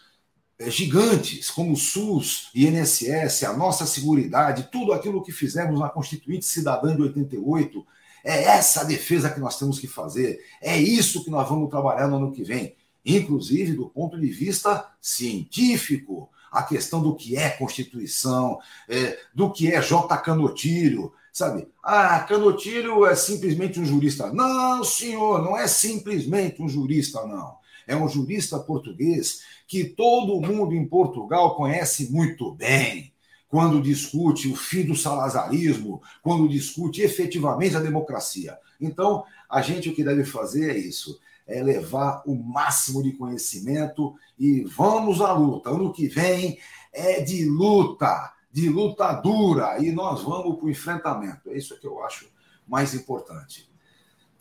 é, 0.58 0.70
gigantes, 0.70 1.52
como 1.52 1.74
o 1.74 1.78
SUS, 1.78 2.50
INSS, 2.56 3.44
a 3.44 3.56
nossa 3.56 3.86
seguridade, 3.86 4.70
tudo 4.72 4.94
aquilo 4.94 5.22
que 5.22 5.32
fizemos 5.32 5.80
na 5.80 5.90
Constituinte 5.90 6.46
Cidadã 6.46 6.96
de 6.96 7.04
88. 7.04 7.86
É 8.24 8.46
essa 8.46 8.82
a 8.82 8.86
defesa 8.86 9.30
que 9.30 9.40
nós 9.40 9.60
temos 9.60 9.78
que 9.78 9.88
fazer. 9.88 10.44
É 10.60 10.76
isso 10.76 11.24
que 11.24 11.30
nós 11.30 11.48
vamos 11.48 11.70
trabalhar 11.70 12.08
no 12.08 12.18
ano 12.18 12.32
que 12.32 12.44
vem, 12.44 12.76
inclusive 13.06 13.74
do 13.74 13.88
ponto 13.88 14.20
de 14.20 14.28
vista 14.28 14.92
científico 15.00 16.28
a 16.56 16.64
questão 16.64 17.04
do 17.04 17.16
que 17.16 17.36
é 17.36 17.50
Constituição, 17.50 18.58
é, 18.88 19.20
do 19.34 19.52
que 19.52 19.72
é 19.72 19.82
J. 19.82 20.18
Canotilho, 20.20 21.12
sabe? 21.34 21.68
Ah, 21.84 22.22
Canotilho 22.22 23.06
é 23.06 23.14
simplesmente 23.14 23.78
um 23.78 23.86
jurista. 23.86 24.32
Não, 24.32 24.84
senhor, 24.84 25.44
não 25.44 25.58
é 25.58 25.68
simplesmente 25.68 26.62
um 26.62 26.70
jurista, 26.70 27.26
não. 27.28 27.58
É 27.86 27.96
um 27.96 28.08
jurista 28.08 28.58
português 28.58 29.42
que 29.68 29.84
todo 29.84 30.40
mundo 30.40 30.74
em 30.74 30.88
Portugal 30.88 31.56
conhece 31.56 32.10
muito 32.10 32.54
bem 32.54 33.14
quando 33.50 33.82
discute 33.82 34.48
o 34.48 34.56
fim 34.56 34.84
do 34.84 34.96
salazarismo, 34.96 36.02
quando 36.22 36.48
discute 36.48 37.02
efetivamente 37.02 37.76
a 37.76 37.82
democracia. 37.82 38.58
Então, 38.80 39.26
a 39.50 39.62
gente 39.62 39.90
o 39.90 39.94
que 39.94 40.04
deve 40.04 40.24
fazer 40.24 40.72
é 40.72 40.78
isso: 40.78 41.20
é 41.48 41.62
levar 41.62 42.24
o 42.26 42.36
máximo 42.36 43.04
de 43.04 43.12
conhecimento 43.12 44.16
e 44.38 44.64
vamos 44.64 45.22
à 45.22 45.32
luta. 45.34 45.70
Ano 45.70 45.94
que 45.94 46.08
vem 46.08 46.58
é 46.92 47.22
de 47.22 47.46
luta, 47.46 48.34
de 48.52 48.70
luta 48.70 49.12
dura, 49.14 49.78
e 49.80 49.92
nós 49.92 50.24
vamos 50.24 50.58
para 50.58 50.66
o 50.66 50.70
enfrentamento. 50.70 51.50
É 51.50 51.58
isso 51.58 51.80
que 51.80 51.86
eu 51.86 52.04
acho 52.04 52.28
mais 52.68 52.94
importante. 52.94 53.70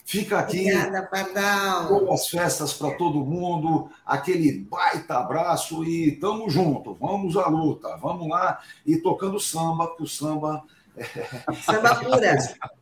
Fica 0.04 0.38
aqui. 0.38 0.70
Obrigada, 0.70 1.02
Pardal. 1.06 1.88
Boas 1.88 2.28
festas 2.28 2.74
para 2.74 2.94
todo 2.94 3.24
mundo, 3.24 3.90
aquele 4.04 4.52
baita 4.52 5.18
abraço 5.18 5.82
e 5.84 6.12
tamo 6.12 6.48
junto. 6.50 6.94
Vamos 6.94 7.36
à 7.36 7.48
luta, 7.48 7.96
vamos 7.96 8.28
lá 8.28 8.60
e 8.84 8.98
tocando 8.98 9.40
samba, 9.40 9.86
porque 9.88 10.02
o 10.04 10.08
samba. 10.08 10.62
Samba 11.64 11.96
pura. 11.96 12.38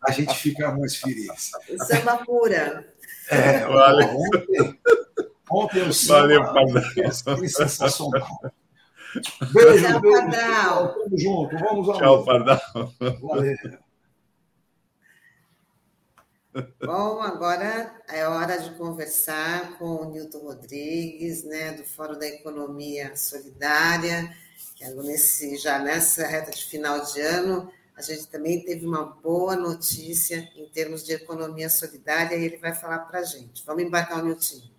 A 0.06 0.10
gente 0.10 0.34
fica 0.34 0.70
mais 0.70 0.96
feliz. 0.96 1.52
Samba 1.86 2.18
pura. 2.18 2.91
É, 3.32 3.64
vale. 3.66 4.04
Ontem, 4.04 4.80
ontem 5.50 5.82
o 5.88 5.92
Valeu, 6.06 6.44
Pardal. 6.44 6.82
sensacional. 7.48 8.26
Beijo, 9.52 9.88
Tchau, 9.88 10.00
beijo. 10.00 10.18
Pardal. 10.18 10.94
Tamo 10.94 11.18
junto, 11.18 11.58
vamos 11.58 11.88
à 11.88 11.92
Tchau, 11.94 12.24
Pardal. 12.24 12.60
Valeu. 13.20 13.56
Bom, 16.84 17.22
agora 17.22 17.94
é 18.08 18.28
hora 18.28 18.58
de 18.58 18.70
conversar 18.76 19.78
com 19.78 19.86
o 19.86 20.10
Nilton 20.10 20.40
Rodrigues, 20.40 21.44
né, 21.44 21.72
do 21.72 21.82
Fórum 21.82 22.18
da 22.18 22.26
Economia 22.26 23.16
Solidária, 23.16 24.30
que 24.76 24.84
nesse, 24.90 25.56
já 25.56 25.78
nessa 25.78 26.26
reta 26.26 26.50
de 26.50 26.62
final 26.66 27.02
de 27.06 27.22
ano 27.22 27.72
gente 28.03 28.26
também 28.26 28.62
teve 28.62 28.84
uma 28.84 29.05
boa 29.05 29.57
notícia 29.57 30.48
em 30.57 30.68
termos 30.68 31.05
de 31.05 31.12
economia 31.12 31.70
solidária 31.70 32.36
e 32.36 32.44
ele 32.44 32.59
vai 32.59 32.74
falar 32.74 32.98
para 33.00 33.20
a 33.20 33.24
gente. 33.24 33.64
Vamos 33.64 33.82
embarcar 33.82 34.22
o 34.22 34.26
Nilton. 34.26 34.72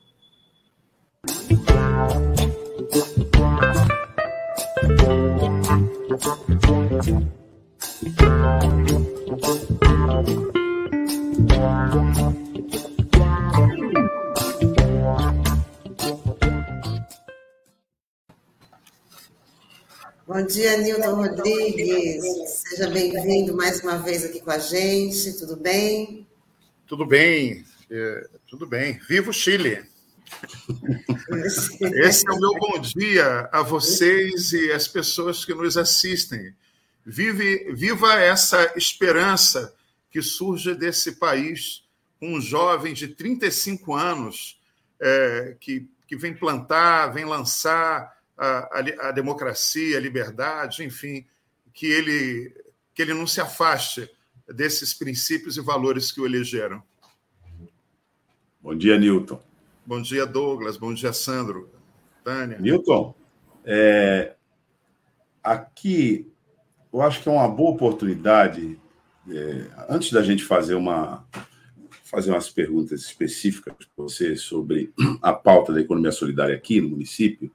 Bom 20.33 20.47
dia, 20.47 20.75
Nilton 20.77 21.13
Rodrigues. 21.13 22.23
Seja 22.67 22.89
bem-vindo 22.89 23.55
mais 23.55 23.83
uma 23.83 23.99
vez 23.99 24.25
aqui 24.25 24.41
com 24.41 24.49
a 24.49 24.57
gente. 24.57 25.37
Tudo 25.37 25.55
bem? 25.55 26.27
Tudo 26.87 27.05
bem, 27.05 27.63
é, 27.87 28.27
tudo 28.47 28.65
bem. 28.65 28.99
Viva 29.07 29.29
o 29.29 29.33
Chile! 29.33 29.85
Esse 32.03 32.27
é 32.27 32.31
o 32.31 32.39
meu 32.39 32.53
bom 32.57 32.79
dia 32.79 33.47
a 33.51 33.61
vocês 33.61 34.51
e 34.53 34.71
as 34.71 34.87
pessoas 34.87 35.45
que 35.45 35.53
nos 35.53 35.77
assistem. 35.77 36.51
Vive, 37.05 37.71
viva 37.71 38.15
essa 38.15 38.73
esperança 38.75 39.71
que 40.09 40.19
surge 40.19 40.73
desse 40.73 41.11
país, 41.11 41.83
um 42.19 42.41
jovem 42.41 42.95
de 42.95 43.07
35 43.07 43.93
anos 43.93 44.59
é, 44.99 45.55
que, 45.59 45.87
que 46.07 46.17
vem 46.17 46.33
plantar, 46.33 47.13
vem 47.13 47.23
lançar 47.23 48.22
a, 48.37 48.79
a, 48.79 49.09
a 49.09 49.11
democracia, 49.11 49.97
a 49.97 50.01
liberdade, 50.01 50.83
enfim, 50.83 51.25
que 51.73 51.85
ele, 51.85 52.55
que 52.93 53.01
ele 53.01 53.13
não 53.13 53.27
se 53.27 53.41
afaste 53.41 54.09
desses 54.47 54.93
princípios 54.93 55.57
e 55.57 55.61
valores 55.61 56.11
que 56.11 56.21
o 56.21 56.25
elegeram. 56.25 56.83
Bom 58.61 58.75
dia, 58.75 58.97
Newton. 58.97 59.41
Bom 59.85 60.01
dia, 60.01 60.25
Douglas. 60.25 60.77
Bom 60.77 60.93
dia, 60.93 61.11
Sandro. 61.11 61.69
Tânia. 62.23 62.57
Newton, 62.57 63.13
é, 63.65 64.35
aqui 65.43 66.33
eu 66.93 67.01
acho 67.01 67.23
que 67.23 67.27
é 67.27 67.31
uma 67.31 67.47
boa 67.47 67.71
oportunidade, 67.71 68.79
é, 69.27 69.67
antes 69.89 70.11
da 70.11 70.21
gente 70.21 70.43
fazer 70.43 70.75
uma 70.75 71.25
fazer 72.03 72.29
umas 72.29 72.47
perguntas 72.47 73.01
específicas 73.01 73.73
para 73.73 73.87
você 73.97 74.35
sobre 74.35 74.93
a 75.19 75.33
pauta 75.33 75.73
da 75.73 75.81
economia 75.81 76.11
solidária 76.11 76.55
aqui 76.55 76.79
no 76.79 76.89
município, 76.89 77.51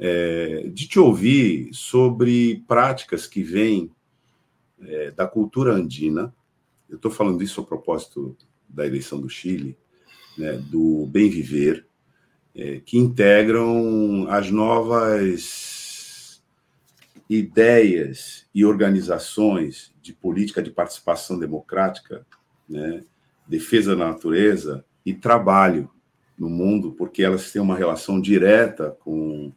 é, 0.00 0.70
de 0.72 0.88
te 0.88 0.98
ouvir 0.98 1.68
sobre 1.74 2.64
práticas 2.66 3.26
que 3.26 3.42
vêm 3.42 3.90
é, 4.80 5.10
da 5.10 5.26
cultura 5.26 5.74
andina. 5.74 6.34
Eu 6.88 6.96
estou 6.96 7.10
falando 7.10 7.42
isso 7.42 7.60
a 7.60 7.66
propósito 7.66 8.34
da 8.66 8.86
eleição 8.86 9.20
do 9.20 9.28
Chile, 9.28 9.76
né, 10.38 10.52
do 10.56 11.04
bem 11.06 11.28
viver, 11.28 11.86
é, 12.54 12.80
que 12.80 12.96
integram 12.96 14.26
as 14.30 14.50
novas 14.50 16.42
ideias 17.28 18.46
e 18.54 18.64
organizações 18.64 19.94
de 20.00 20.14
política 20.14 20.62
de 20.62 20.70
participação 20.70 21.38
democrática, 21.38 22.26
né, 22.66 23.04
defesa 23.46 23.94
da 23.94 24.06
natureza 24.06 24.82
e 25.04 25.12
trabalho 25.12 25.90
no 26.38 26.48
mundo, 26.48 26.92
porque 26.92 27.22
elas 27.22 27.52
têm 27.52 27.60
uma 27.60 27.76
relação 27.76 28.18
direta 28.18 28.96
com 29.00 29.52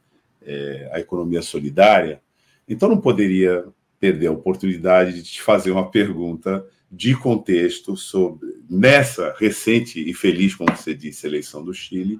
é, 0.45 0.89
a 0.91 0.99
economia 0.99 1.41
solidária, 1.41 2.21
então 2.67 2.89
não 2.89 2.99
poderia 2.99 3.65
perder 3.99 4.27
a 4.27 4.31
oportunidade 4.31 5.13
de 5.13 5.23
te 5.23 5.41
fazer 5.41 5.71
uma 5.71 5.89
pergunta 5.89 6.65
de 6.91 7.15
contexto 7.15 7.97
sobre 7.97 8.61
nessa 8.69 9.33
recente 9.37 9.99
e 9.99 10.13
feliz, 10.13 10.53
como 10.53 10.75
você 10.75 10.93
disse, 10.93 11.25
eleição 11.25 11.63
do 11.63 11.73
Chile, 11.73 12.19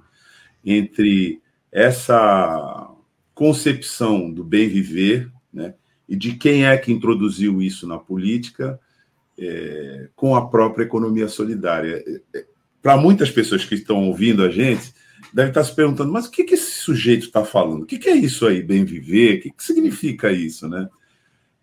entre 0.64 1.40
essa 1.70 2.90
concepção 3.34 4.30
do 4.30 4.42
bem 4.42 4.68
viver, 4.68 5.30
né, 5.52 5.74
e 6.08 6.16
de 6.16 6.34
quem 6.36 6.66
é 6.66 6.76
que 6.76 6.92
introduziu 6.92 7.60
isso 7.60 7.86
na 7.86 7.98
política, 7.98 8.80
é, 9.38 10.08
com 10.14 10.36
a 10.36 10.48
própria 10.48 10.84
economia 10.84 11.28
solidária. 11.28 12.02
É, 12.06 12.38
é, 12.38 12.46
Para 12.80 12.96
muitas 12.96 13.30
pessoas 13.30 13.64
que 13.64 13.74
estão 13.74 14.06
ouvindo 14.06 14.42
a 14.42 14.48
gente, 14.48 14.94
deve 15.32 15.50
estar 15.50 15.64
se 15.64 15.74
perguntando, 15.74 16.12
mas 16.12 16.26
o 16.26 16.30
que, 16.30 16.44
que 16.44 16.54
esse 16.54 16.72
sujeito 16.72 17.26
está 17.26 17.44
falando? 17.44 17.82
O 17.82 17.86
que, 17.86 17.98
que, 17.98 18.08
é 18.08 18.14
isso 18.14 18.46
aí, 18.46 18.62
bem 18.62 18.84
viver? 18.84 19.38
O 19.38 19.42
que, 19.42 19.50
que 19.50 19.64
significa 19.64 20.30
isso, 20.32 20.68
né? 20.68 20.88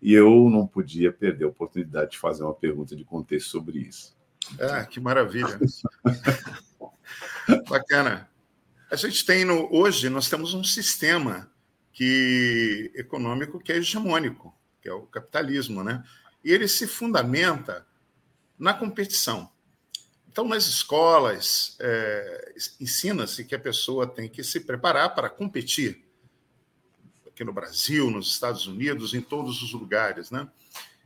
E 0.00 0.12
eu 0.12 0.48
não 0.50 0.66
podia 0.66 1.12
perder 1.12 1.44
a 1.44 1.48
oportunidade 1.48 2.12
de 2.12 2.18
fazer 2.18 2.42
uma 2.42 2.54
pergunta 2.54 2.96
de 2.96 3.04
contexto 3.04 3.50
sobre 3.50 3.78
isso. 3.78 4.16
Ah, 4.60 4.84
que 4.84 4.98
maravilha. 4.98 5.58
Bacana. 7.68 8.28
A 8.90 8.96
gente 8.96 9.24
tem 9.24 9.44
no, 9.44 9.68
hoje 9.72 10.10
nós 10.10 10.28
temos 10.28 10.54
um 10.54 10.64
sistema 10.64 11.50
que 11.92 12.90
econômico 12.94 13.60
que 13.60 13.72
é 13.72 13.76
hegemônico, 13.76 14.54
que 14.80 14.88
é 14.88 14.92
o 14.92 15.02
capitalismo, 15.02 15.84
né? 15.84 16.02
E 16.44 16.50
ele 16.50 16.66
se 16.66 16.86
fundamenta 16.86 17.86
na 18.58 18.74
competição. 18.74 19.50
Então, 20.32 20.48
nas 20.48 20.64
escolas, 20.64 21.76
é, 21.78 22.54
ensina-se 22.80 23.44
que 23.44 23.54
a 23.54 23.58
pessoa 23.58 24.06
tem 24.06 24.30
que 24.30 24.42
se 24.42 24.60
preparar 24.60 25.14
para 25.14 25.28
competir. 25.28 26.02
Aqui 27.26 27.44
no 27.44 27.52
Brasil, 27.52 28.10
nos 28.10 28.30
Estados 28.30 28.66
Unidos, 28.66 29.12
em 29.12 29.20
todos 29.20 29.62
os 29.62 29.74
lugares. 29.74 30.30
Né? 30.30 30.48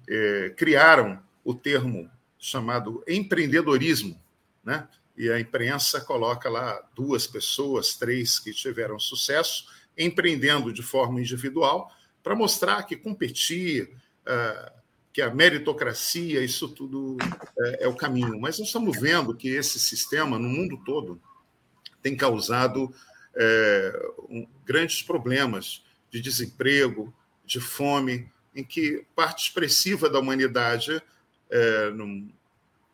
É, 0.08 0.54
criaram 0.56 1.20
o 1.44 1.52
termo 1.52 2.08
chamado 2.38 3.02
empreendedorismo. 3.08 4.16
Né? 4.62 4.88
E 5.16 5.28
a 5.28 5.40
imprensa 5.40 6.00
coloca 6.00 6.48
lá 6.48 6.80
duas 6.94 7.26
pessoas, 7.26 7.96
três 7.96 8.38
que 8.38 8.52
tiveram 8.52 8.96
sucesso, 8.96 9.66
empreendendo 9.98 10.72
de 10.72 10.84
forma 10.84 11.20
individual, 11.20 11.90
para 12.22 12.36
mostrar 12.36 12.84
que 12.84 12.94
competir, 12.94 13.90
uh, 14.22 14.72
que 15.16 15.22
a 15.22 15.34
meritocracia, 15.34 16.44
isso 16.44 16.68
tudo 16.68 17.16
é, 17.58 17.84
é, 17.84 17.88
o 17.88 17.96
caminho. 17.96 18.38
Mas 18.38 18.58
nós 18.58 18.66
estamos 18.66 19.00
vendo 19.00 19.34
que 19.34 19.48
esse 19.48 19.80
sistema, 19.80 20.38
no 20.38 20.46
mundo 20.46 20.76
todo, 20.84 21.18
tem 22.02 22.14
causado 22.14 22.94
é, 23.34 23.98
um, 24.28 24.46
grandes 24.62 25.02
problemas 25.02 25.82
de 26.10 26.20
desemprego, 26.20 27.14
de 27.46 27.58
fome, 27.60 28.30
em 28.54 28.62
que 28.62 29.06
parte 29.14 29.44
expressiva 29.44 30.10
da 30.10 30.18
humanidade 30.18 31.02
é, 31.48 31.90
não, 31.92 32.28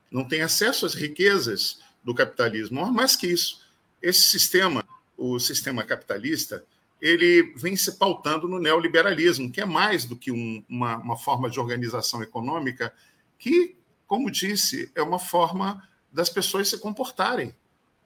não 0.08 0.24
tem 0.24 0.42
acesso 0.42 0.86
às 0.86 0.94
riquezas 0.94 1.80
do 2.04 2.14
capitalismo. 2.14 2.86
Mais 2.92 3.16
que 3.16 3.26
isso, 3.26 3.66
esse 4.00 4.22
sistema, 4.22 4.84
o 5.16 5.40
sistema 5.40 5.82
capitalista, 5.82 6.64
ele 7.02 7.52
vem 7.56 7.74
se 7.74 7.98
pautando 7.98 8.46
no 8.46 8.60
neoliberalismo, 8.60 9.50
que 9.50 9.60
é 9.60 9.64
mais 9.64 10.04
do 10.04 10.14
que 10.14 10.30
um, 10.30 10.64
uma, 10.68 10.98
uma 10.98 11.18
forma 11.18 11.50
de 11.50 11.58
organização 11.58 12.22
econômica, 12.22 12.94
que, 13.36 13.76
como 14.06 14.30
disse, 14.30 14.88
é 14.94 15.02
uma 15.02 15.18
forma 15.18 15.82
das 16.12 16.30
pessoas 16.30 16.68
se 16.68 16.78
comportarem 16.78 17.52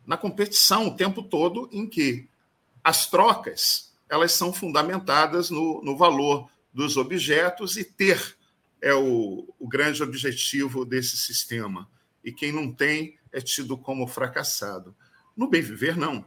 na 0.07 0.17
competição 0.17 0.87
o 0.87 0.97
tempo 0.97 1.23
todo, 1.23 1.69
em 1.71 1.87
que 1.87 2.27
as 2.83 3.11
trocas 3.11 3.93
elas 4.09 4.33
são 4.33 4.51
fundamentadas 4.51 5.51
no, 5.51 5.83
no 5.83 5.95
valor 5.95 6.49
dos 6.73 6.97
objetos 6.97 7.77
e 7.77 7.85
ter 7.85 8.37
é 8.81 8.95
o, 8.95 9.53
o 9.59 9.69
grande 9.69 10.03
objetivo 10.03 10.87
desse 10.87 11.19
sistema. 11.19 11.91
E 12.25 12.33
quem 12.33 12.53
não 12.53 12.73
tem 12.73 13.19
é 13.33 13.41
tido 13.41 13.77
como 13.77 14.07
fracassado. 14.07 14.97
No 15.37 15.49
bem 15.49 15.61
viver, 15.61 15.97
não. 15.97 16.25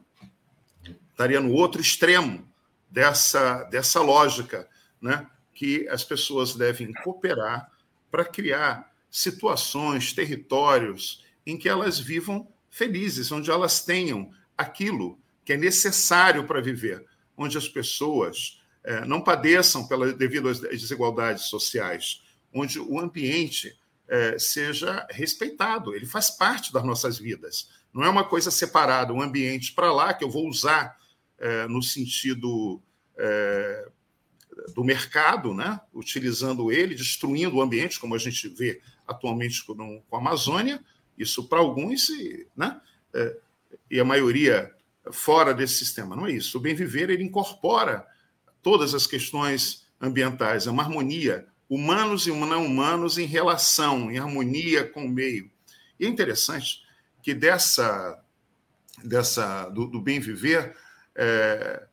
Estaria 1.10 1.40
no 1.40 1.54
outro 1.54 1.82
extremo 1.82 2.49
dessa, 2.90 3.64
dessa 3.66 4.02
lógica, 4.02 4.68
né? 5.02 5.28
que 5.54 5.88
as 5.90 6.04
pessoas 6.04 6.56
devem 6.56 6.94
cooperar 7.04 7.70
para 8.10 8.24
criar 8.24 8.92
situações, 9.12 10.14
territórios 10.14 11.26
em 11.46 11.58
que 11.58 11.68
elas 11.68 12.00
vivam 12.00 12.48
felizes, 12.70 13.32
onde 13.32 13.50
elas 13.52 13.84
tenham 13.84 14.32
aquilo 14.58 15.20
que 15.44 15.54
é 15.54 15.58
necessário 15.58 16.46
para 16.46 16.62
viver, 16.62 17.06
onde 17.36 17.58
as 17.58 17.68
pessoas 17.68 18.62
é, 18.84 19.04
não 19.06 19.22
padeçam 19.22 19.88
pela, 19.88 20.14
devido 20.14 20.48
às 20.48 20.60
desigualdades 20.60 21.46
sociais, 21.46 22.22
onde 22.54 22.80
o 22.80 23.00
ambiente 23.00 23.78
é, 24.08 24.38
seja 24.40 25.06
respeitado, 25.10 25.96
ele 25.96 26.06
faz 26.06 26.30
parte 26.30 26.72
das 26.72 26.84
nossas 26.84 27.18
vidas. 27.18 27.70
Não 27.94 28.04
é 28.04 28.10
uma 28.10 28.24
coisa 28.24 28.52
separada, 28.52 29.14
um 29.14 29.22
ambiente 29.22 29.74
para 29.74 29.92
lá 29.92 30.14
que 30.14 30.24
eu 30.24 30.30
vou 30.30 30.48
usar 30.48 30.99
é, 31.40 31.68
no 31.68 31.82
sentido 31.82 32.82
é, 33.18 33.88
do 34.74 34.84
mercado, 34.84 35.54
né? 35.54 35.80
utilizando 35.94 36.72
ele, 36.72 36.96
destruindo 36.96 37.58
o 37.58 37.62
ambiente, 37.62 38.00
como 38.00 38.16
a 38.16 38.18
gente 38.18 38.48
vê 38.50 38.82
atualmente 39.08 39.64
com, 39.66 40.04
a 40.12 40.18
Amazônia. 40.18 40.84
Isso 41.18 41.44
para 41.44 41.60
alguns, 41.60 42.10
né? 42.56 42.80
É, 43.14 43.38
e 43.90 44.00
a 44.00 44.06
maioria 44.06 44.74
fora 45.12 45.54
desse 45.54 45.76
sistema. 45.76 46.16
Não 46.16 46.28
é 46.28 46.32
isso. 46.32 46.58
O 46.58 46.62
bem 46.62 46.76
viver 46.76 47.10
ele 47.10 47.24
incorpora 47.24 48.06
todas 48.62 48.94
as 48.94 49.08
questões 49.08 49.88
ambientais, 50.00 50.68
é 50.68 50.72
uma 50.72 50.84
harmonia, 50.84 51.48
humanos 51.70 52.26
e 52.28 52.32
não 52.32 52.66
humanos 52.66 53.18
em 53.18 53.26
relação, 53.26 54.12
em 54.12 54.18
harmonia 54.18 54.88
com 54.88 55.06
o 55.06 55.10
meio. 55.10 55.52
E 56.00 56.06
é 56.06 56.10
interessante 56.10 56.82
que 57.22 57.34
dessa, 57.34 58.20
dessa 59.04 59.70
do, 59.70 59.88
do 59.88 60.00
bem 60.00 60.20
viver, 60.20 60.76
é, 61.22 61.84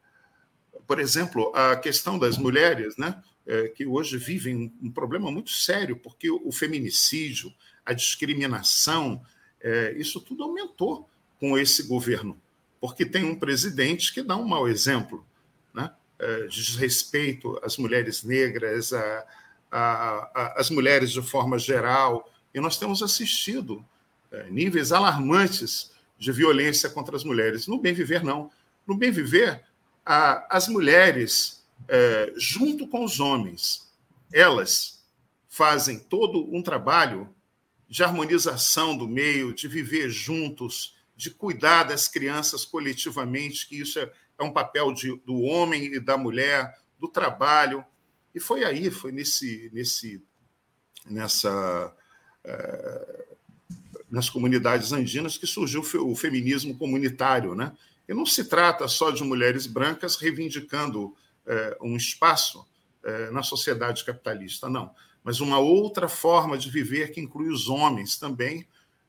por 0.87 1.01
exemplo, 1.01 1.53
a 1.53 1.74
questão 1.74 2.16
das 2.16 2.39
mulheres, 2.39 2.97
né, 2.97 3.20
é, 3.45 3.68
que 3.68 3.85
hoje 3.85 4.16
vivem 4.16 4.72
um, 4.81 4.91
problema 4.91 5.33
muito 5.33 5.51
sério, 5.51 5.97
porque 5.97 6.31
o, 6.31 6.53
feminicídio, 6.53 7.53
a 7.85 7.93
discriminação, 7.93 9.20
é, 9.61 9.95
isso 9.97 10.20
tudo 10.20 10.45
aumentou 10.45 11.11
com 11.41 11.59
esse 11.59 11.83
governo, 11.83 12.41
porque 12.81 13.05
tem 13.05 13.24
um 13.24 13.35
presidente 13.35 14.14
que 14.14 14.22
dá 14.22 14.37
um 14.37 14.47
mau 14.47 14.68
exemplo, 14.68 15.27
né, 15.74 15.93
é, 16.20 16.47
de 16.47 16.64
desrespeito 16.64 17.59
às 17.64 17.77
mulheres 17.77 18.22
negras, 18.22 18.93
a, 18.93 19.27
a, 19.72 20.31
a, 20.35 20.61
às 20.61 20.70
mulheres 20.70 21.11
de 21.11 21.20
forma 21.20 21.59
geral, 21.59 22.33
e 22.55 22.61
nós 22.61 22.79
temos 22.79 23.03
assistido 23.03 23.85
é, 24.31 24.49
níveis 24.51 24.93
alarmantes 24.93 25.91
de 26.16 26.31
violência 26.31 26.89
contra 26.89 27.16
as 27.16 27.24
mulheres. 27.24 27.66
No 27.66 27.79
bem 27.79 27.93
viver, 27.93 28.22
não. 28.22 28.51
No 28.87 28.97
bem 28.97 29.11
viver, 29.11 29.64
a, 30.05 30.57
as 30.57 30.68
mulheres, 30.68 31.64
é, 31.89 32.32
junto 32.37 32.87
com 32.87 33.05
os 33.05 33.18
homens, 33.18 33.93
elas 34.32 35.05
fazem 35.49 35.99
todo 35.99 36.55
um 36.55 36.62
trabalho 36.62 37.34
de 37.89 38.05
harmonização 38.05 38.97
do 38.97 39.09
meio, 39.09 39.55
de 39.55 39.66
viver 39.66 40.11
juntos, 40.11 40.97
de 41.16 41.30
cuidar 41.30 41.84
das 41.84 42.07
crianças 42.07 42.64
coletivamente, 42.64 43.66
que 43.66 43.80
isso 43.80 43.99
é, 43.99 44.12
é 44.39 44.45
um 44.45 44.53
papel 44.53 44.93
de, 44.93 45.16
do 45.24 45.41
homem 45.41 45.95
e 45.95 46.01
da 46.01 46.16
mulher, 46.16 46.78
do 46.99 47.09
trabalho. 47.09 47.84
E 48.34 48.41
foi 48.41 48.64
aí, 48.64 48.91
foi 48.91 49.12
nesse, 49.12 49.70
nesse, 49.72 50.22
nessa, 51.09 51.95
é, 52.45 53.26
nas 54.11 54.28
comunidades 54.28 54.93
andinas 54.93 55.39
que 55.39 55.47
surgiu 55.47 55.80
o 55.80 56.14
feminismo 56.14 56.76
comunitário, 56.76 57.55
né? 57.55 57.72
E 58.09 58.14
não 58.14 58.24
se 58.24 58.44
trata 58.44 58.86
só 58.86 59.11
de 59.11 59.24
mulheres 59.24 59.66
brancas 59.66 60.16
reivindicando 60.16 61.14
é, 61.46 61.76
um 61.80 61.96
espaço 61.96 62.66
é, 63.04 63.30
na 63.30 63.42
sociedade 63.42 64.04
capitalista, 64.04 64.68
não, 64.68 64.92
mas 65.22 65.40
uma 65.40 65.59
outra 65.59 66.09
forma 66.09 66.59
de 66.59 66.70
viver 66.70 67.12
que 67.12 67.20
inclui 67.20 67.48
os 67.48 67.68
homens 67.68 68.16
também, 68.16 68.66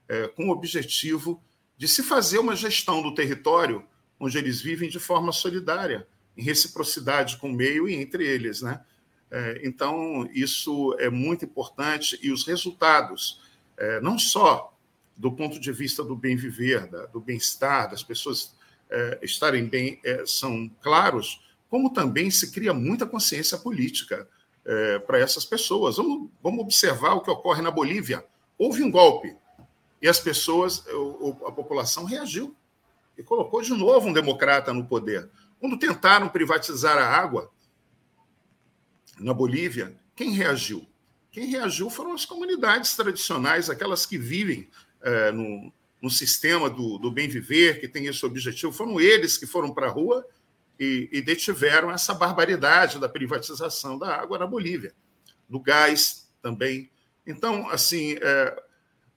é, 0.08 0.28
com 0.28 0.50
o 0.50 0.52
objetivo 0.52 1.44
de 1.76 1.88
se 1.88 2.04
fazer 2.04 2.40
uma 2.40 2.56
gestão 2.56 3.02
do 3.02 3.14
território 3.14 3.84
onde 4.20 4.38
eles 4.38 4.62
vivem 4.62 4.90
de 4.90 5.00
forma 5.00 5.32
solidária, 5.32 6.08
em 6.36 6.44
reciprocidade 6.44 7.38
com 7.38 7.50
o 7.50 7.54
meio 7.54 7.88
e 7.88 7.96
entre 7.96 8.26
eles, 8.26 8.62
né? 8.62 8.84
Então, 9.62 10.28
isso 10.32 10.96
é 11.00 11.10
muito 11.10 11.44
importante 11.44 12.18
e 12.24 12.32
os 12.32 12.48
resultados, 12.48 13.42
não 14.02 14.18
só 14.18 14.74
do 15.18 15.32
ponto 15.32 15.60
de 15.60 15.72
vista 15.72 16.04
do 16.04 16.16
bem 16.16 16.38
viver, 16.38 16.90
do 17.12 17.20
bem-estar, 17.20 17.90
das 17.90 18.02
pessoas 18.02 18.56
é, 18.90 19.20
estarem 19.22 19.66
bem 19.66 20.00
é, 20.04 20.26
são 20.26 20.70
claros, 20.82 21.42
como 21.70 21.92
também 21.92 22.32
se 22.32 22.52
cria 22.52 22.74
muita 22.74 23.06
consciência 23.06 23.58
política 23.58 24.28
é, 24.66 25.00
para 25.00 25.20
essas 25.20 25.46
pessoas. 25.46 25.98
Vamos, 25.98 26.30
vamos 26.42 26.62
observar 26.62 27.14
o 27.14 27.22
que 27.22 27.30
ocorre 27.30 27.62
na 27.62 27.72
Bolívia. 27.72 28.26
Houve 28.58 28.84
um 28.84 28.92
golpe 28.92 29.36
e 30.02 30.08
as 30.08 30.20
pessoas, 30.20 30.86
a 31.46 31.52
população 31.52 32.06
reagiu 32.06 32.56
e 33.18 33.24
colocou 33.24 33.62
de 33.62 33.74
novo 33.74 34.08
um 34.08 34.14
democrata 34.14 34.74
no 34.74 34.86
poder. 34.86 35.30
Quando 35.60 35.78
tentaram 35.78 36.30
privatizar 36.30 36.98
a 36.98 37.08
água 37.08 37.52
na 39.20 39.34
Bolívia, 39.34 39.98
quem 40.16 40.32
reagiu? 40.32 40.88
Quem 41.32 41.48
reagiu 41.48 41.90
foram 41.90 42.14
as 42.14 42.26
comunidades 42.26 42.96
tradicionais, 42.96 43.70
aquelas 43.70 44.06
que 44.06 44.18
vivem 44.18 44.70
é, 45.02 45.32
no, 45.32 45.72
no 46.02 46.10
sistema 46.10 46.70
do, 46.70 46.98
do 46.98 47.12
bem 47.12 47.28
viver, 47.28 47.80
que 47.80 47.88
tem 47.88 48.06
esse 48.06 48.26
objetivo, 48.26 48.72
foram 48.72 49.00
eles 49.00 49.38
que 49.38 49.48
foram 49.48 49.74
para 49.74 49.88
a 49.88 49.90
rua 49.90 50.26
e, 50.80 51.10
e, 51.12 51.22
detiveram 51.22 51.92
essa 51.92 52.14
barbaridade 52.14 53.00
da 53.00 53.10
privatização 53.10 53.98
da 53.98 54.16
água 54.16 54.38
na 54.38 54.46
Bolívia, 54.46 54.94
do 55.50 55.60
gás 55.60 56.30
também. 56.42 56.90
Então, 57.26 57.68
assim, 57.70 58.16
é, 58.22 58.64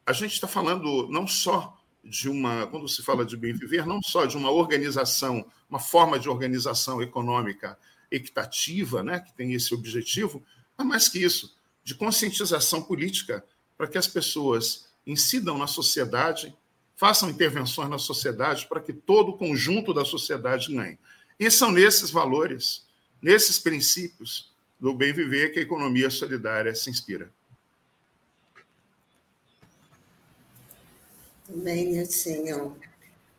a 0.07 0.13
gente 0.13 0.33
está 0.33 0.49
falando 0.49 1.07
não 1.09 1.27
só 1.27 1.77
de 2.03 2.31
uma, 2.31 2.67
quando 2.67 2.89
se 2.89 3.03
fala 3.03 3.25
de 3.25 3.37
bem 3.37 3.53
viver, 3.53 3.87
não 3.87 4.03
só 4.03 4.25
de 4.25 4.37
uma 4.37 4.51
organização, 4.51 5.45
uma 5.69 5.79
forma 5.79 6.19
de 6.19 6.29
organização 6.29 7.03
econômica 7.03 7.79
equitativa, 8.11 9.03
né, 9.03 9.21
que 9.21 9.33
tem 9.35 9.53
esse 9.53 9.73
objetivo, 9.75 10.43
mas 10.77 10.87
mais 10.87 11.09
que 11.09 11.23
isso, 11.23 11.55
de 11.85 11.95
conscientização 11.95 12.83
política 12.83 13.45
para 13.77 13.87
que 13.87 13.99
as 13.99 14.07
pessoas 14.07 14.89
incidam 15.07 15.57
na 15.59 15.67
sociedade 15.67 16.55
façam 17.01 17.31
intervenções 17.31 17.89
na 17.89 17.97
sociedade 17.97 18.67
para 18.67 18.79
que 18.79 18.93
todo 18.93 19.31
o 19.31 19.39
conjunto 19.39 19.95
da 19.95 20.05
sociedade 20.05 20.71
ganhe. 20.71 20.99
E 21.39 21.51
são 21.51 21.73
nesses 21.73 22.11
valores, 22.11 22.85
nesses 23.23 23.59
princípios 23.59 24.53
do 24.79 24.93
bem 24.93 25.11
viver 25.11 25.51
que 25.51 25.61
a 25.61 25.63
economia 25.63 26.11
solidária 26.11 26.75
se 26.75 26.91
inspira. 26.91 27.33
Bem, 31.49 31.93
Netinho. 31.93 32.77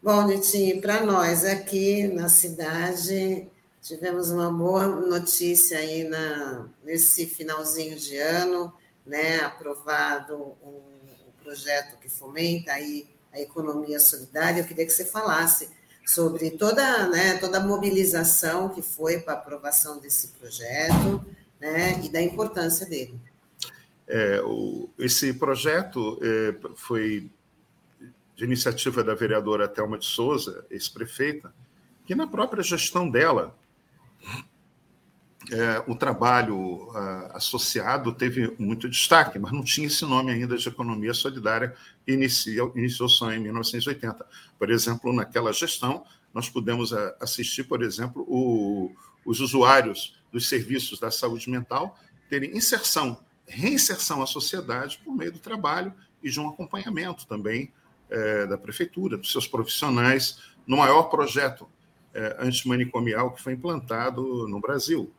Bom, 0.01 0.25
Netinho, 0.25 0.81
para 0.81 1.05
nós 1.05 1.45
aqui 1.45 2.07
na 2.07 2.29
cidade, 2.29 3.47
tivemos 3.79 4.31
uma 4.31 4.51
boa 4.51 4.87
notícia 4.87 5.77
aí 5.77 6.03
na, 6.03 6.67
nesse 6.83 7.27
finalzinho 7.27 7.95
de 7.95 8.17
ano, 8.17 8.73
né, 9.05 9.41
aprovado 9.41 10.57
um, 10.63 10.81
projeto 11.43 11.99
que 11.99 12.07
fomenta 12.07 12.71
aí 12.71 13.07
a 13.33 13.39
economia 13.39 13.99
solidária, 13.99 14.61
eu 14.61 14.65
queria 14.65 14.85
que 14.85 14.91
você 14.91 15.05
falasse 15.05 15.69
sobre 16.05 16.51
toda, 16.51 17.07
né, 17.07 17.37
toda 17.37 17.57
a 17.57 17.65
mobilização 17.65 18.69
que 18.69 18.81
foi 18.81 19.19
para 19.19 19.33
a 19.33 19.37
aprovação 19.37 19.99
desse 19.99 20.29
projeto 20.29 21.23
né, 21.59 22.01
e 22.03 22.09
da 22.09 22.21
importância 22.21 22.85
dele. 22.85 23.19
É, 24.07 24.41
o, 24.43 24.89
esse 24.99 25.33
projeto 25.33 26.19
é, 26.21 26.55
foi 26.75 27.29
de 28.35 28.43
iniciativa 28.43 29.03
da 29.03 29.13
vereadora 29.13 29.67
Thelma 29.67 29.97
de 29.97 30.05
Souza, 30.05 30.65
ex-prefeita, 30.69 31.53
que 32.05 32.15
na 32.15 32.27
própria 32.27 32.63
gestão 32.63 33.09
dela, 33.09 33.55
é, 35.49 35.83
o 35.87 35.95
trabalho 35.95 36.91
a, 36.91 37.37
associado 37.37 38.11
teve 38.13 38.53
muito 38.59 38.87
destaque, 38.87 39.39
mas 39.39 39.51
não 39.51 39.63
tinha 39.63 39.87
esse 39.87 40.05
nome 40.05 40.31
ainda 40.31 40.55
de 40.55 40.67
economia 40.67 41.13
solidária, 41.13 41.75
iniciou, 42.07 42.71
iniciou 42.75 43.09
só 43.09 43.31
em 43.31 43.39
1980. 43.39 44.25
Por 44.59 44.69
exemplo, 44.69 45.11
naquela 45.13 45.51
gestão, 45.51 46.03
nós 46.33 46.49
pudemos 46.49 46.93
a, 46.93 47.15
assistir, 47.19 47.63
por 47.63 47.81
exemplo, 47.81 48.23
o, 48.27 48.91
os 49.25 49.39
usuários 49.39 50.15
dos 50.31 50.47
serviços 50.47 50.99
da 50.99 51.09
saúde 51.09 51.49
mental 51.49 51.97
terem 52.29 52.55
inserção, 52.55 53.17
reinserção 53.47 54.21
à 54.21 54.27
sociedade 54.27 55.01
por 55.03 55.15
meio 55.15 55.31
do 55.31 55.39
trabalho 55.39 55.93
e 56.23 56.29
de 56.29 56.39
um 56.39 56.47
acompanhamento 56.47 57.25
também 57.25 57.71
é, 58.09 58.45
da 58.45 58.57
prefeitura, 58.57 59.17
dos 59.17 59.31
seus 59.31 59.47
profissionais, 59.47 60.39
no 60.67 60.77
maior 60.77 61.03
projeto 61.03 61.67
é, 62.13 62.37
antimanicomial 62.39 63.31
que 63.31 63.41
foi 63.41 63.53
implantado 63.53 64.47
no 64.47 64.59
Brasil. 64.59 65.11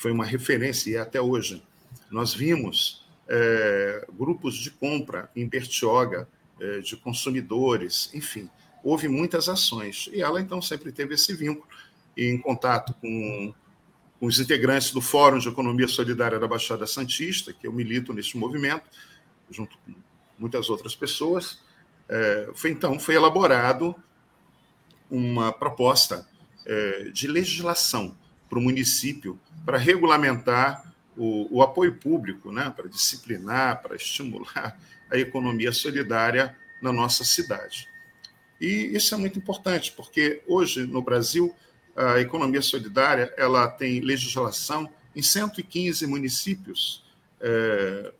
Foi 0.00 0.10
uma 0.10 0.24
referência 0.24 0.88
e 0.90 0.94
é 0.94 0.98
até 0.98 1.20
hoje. 1.20 1.62
Nós 2.10 2.32
vimos 2.32 3.04
é, 3.28 4.06
grupos 4.10 4.54
de 4.54 4.70
compra 4.70 5.30
em 5.36 5.46
Bertioga, 5.46 6.26
é, 6.58 6.78
de 6.78 6.96
consumidores, 6.96 8.08
enfim, 8.14 8.48
houve 8.82 9.08
muitas 9.08 9.46
ações. 9.46 10.08
E 10.10 10.22
ela, 10.22 10.40
então, 10.40 10.62
sempre 10.62 10.90
teve 10.90 11.16
esse 11.16 11.34
vínculo 11.34 11.68
em 12.16 12.38
contato 12.38 12.94
com 12.94 13.54
com 14.18 14.26
os 14.26 14.38
integrantes 14.38 14.90
do 14.90 15.00
Fórum 15.00 15.38
de 15.38 15.48
Economia 15.48 15.88
Solidária 15.88 16.38
da 16.38 16.46
Baixada 16.46 16.86
Santista, 16.86 17.54
que 17.54 17.66
eu 17.66 17.72
milito 17.72 18.12
neste 18.12 18.36
movimento, 18.36 18.84
junto 19.50 19.78
com 19.78 19.94
muitas 20.38 20.68
outras 20.68 20.94
pessoas. 20.94 21.58
É, 22.08 22.50
foi 22.54 22.70
então 22.70 22.98
foi 22.98 23.14
elaborado 23.14 23.94
uma 25.10 25.52
proposta 25.52 26.26
é, 26.66 27.10
de 27.10 27.26
legislação 27.26 28.16
para 28.50 28.58
o 28.58 28.62
município 28.62 29.40
para 29.64 29.78
regulamentar 29.78 30.92
o, 31.16 31.58
o 31.58 31.62
apoio 31.62 31.94
público, 31.94 32.52
né, 32.52 32.70
para 32.74 32.88
disciplinar, 32.88 33.80
para 33.80 33.96
estimular 33.96 34.78
a 35.10 35.16
economia 35.16 35.72
solidária 35.72 36.56
na 36.82 36.92
nossa 36.92 37.24
cidade. 37.24 37.88
E 38.60 38.90
isso 38.94 39.14
é 39.14 39.18
muito 39.18 39.38
importante, 39.38 39.92
porque 39.92 40.42
hoje 40.46 40.86
no 40.86 41.00
Brasil 41.00 41.54
a 41.96 42.20
economia 42.20 42.62
solidária 42.62 43.32
ela 43.36 43.68
tem 43.68 44.00
legislação 44.00 44.90
em 45.14 45.22
115 45.22 46.06
municípios 46.06 47.04
é, 47.40 48.12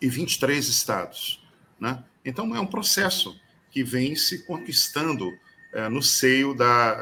e 0.00 0.08
23 0.08 0.68
estados. 0.68 1.42
Né? 1.78 2.02
Então, 2.24 2.54
é 2.54 2.60
um 2.60 2.66
processo 2.66 3.38
que 3.70 3.82
vem 3.82 4.14
se 4.14 4.44
conquistando 4.44 5.32
no 5.90 6.02
seio 6.02 6.54
da, 6.54 6.94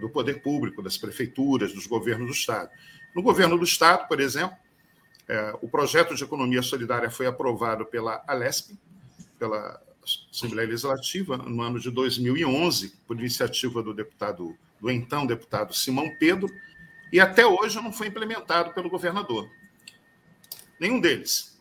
do 0.00 0.08
poder 0.08 0.42
público, 0.42 0.82
das 0.82 0.96
prefeituras, 0.96 1.72
dos 1.72 1.86
governos 1.86 2.26
do 2.26 2.32
Estado. 2.32 2.70
No 3.14 3.22
governo 3.22 3.58
do 3.58 3.64
Estado, 3.64 4.06
por 4.06 4.20
exemplo, 4.20 4.56
é, 5.28 5.54
o 5.60 5.68
projeto 5.68 6.14
de 6.14 6.24
economia 6.24 6.62
solidária 6.62 7.10
foi 7.10 7.26
aprovado 7.26 7.86
pela 7.86 8.22
Alesp, 8.26 8.74
pela 9.38 9.80
Assembleia 10.32 10.68
Legislativa, 10.68 11.36
no 11.36 11.62
ano 11.62 11.78
de 11.78 11.90
2011, 11.90 12.96
por 13.06 13.18
iniciativa 13.18 13.82
do 13.82 13.94
deputado 13.94 14.56
do 14.80 14.90
então 14.90 15.24
deputado 15.24 15.72
Simão 15.72 16.16
Pedro, 16.16 16.48
e 17.12 17.20
até 17.20 17.46
hoje 17.46 17.76
não 17.76 17.92
foi 17.92 18.08
implementado 18.08 18.72
pelo 18.74 18.90
governador. 18.90 19.48
Nenhum 20.80 21.00
deles. 21.00 21.56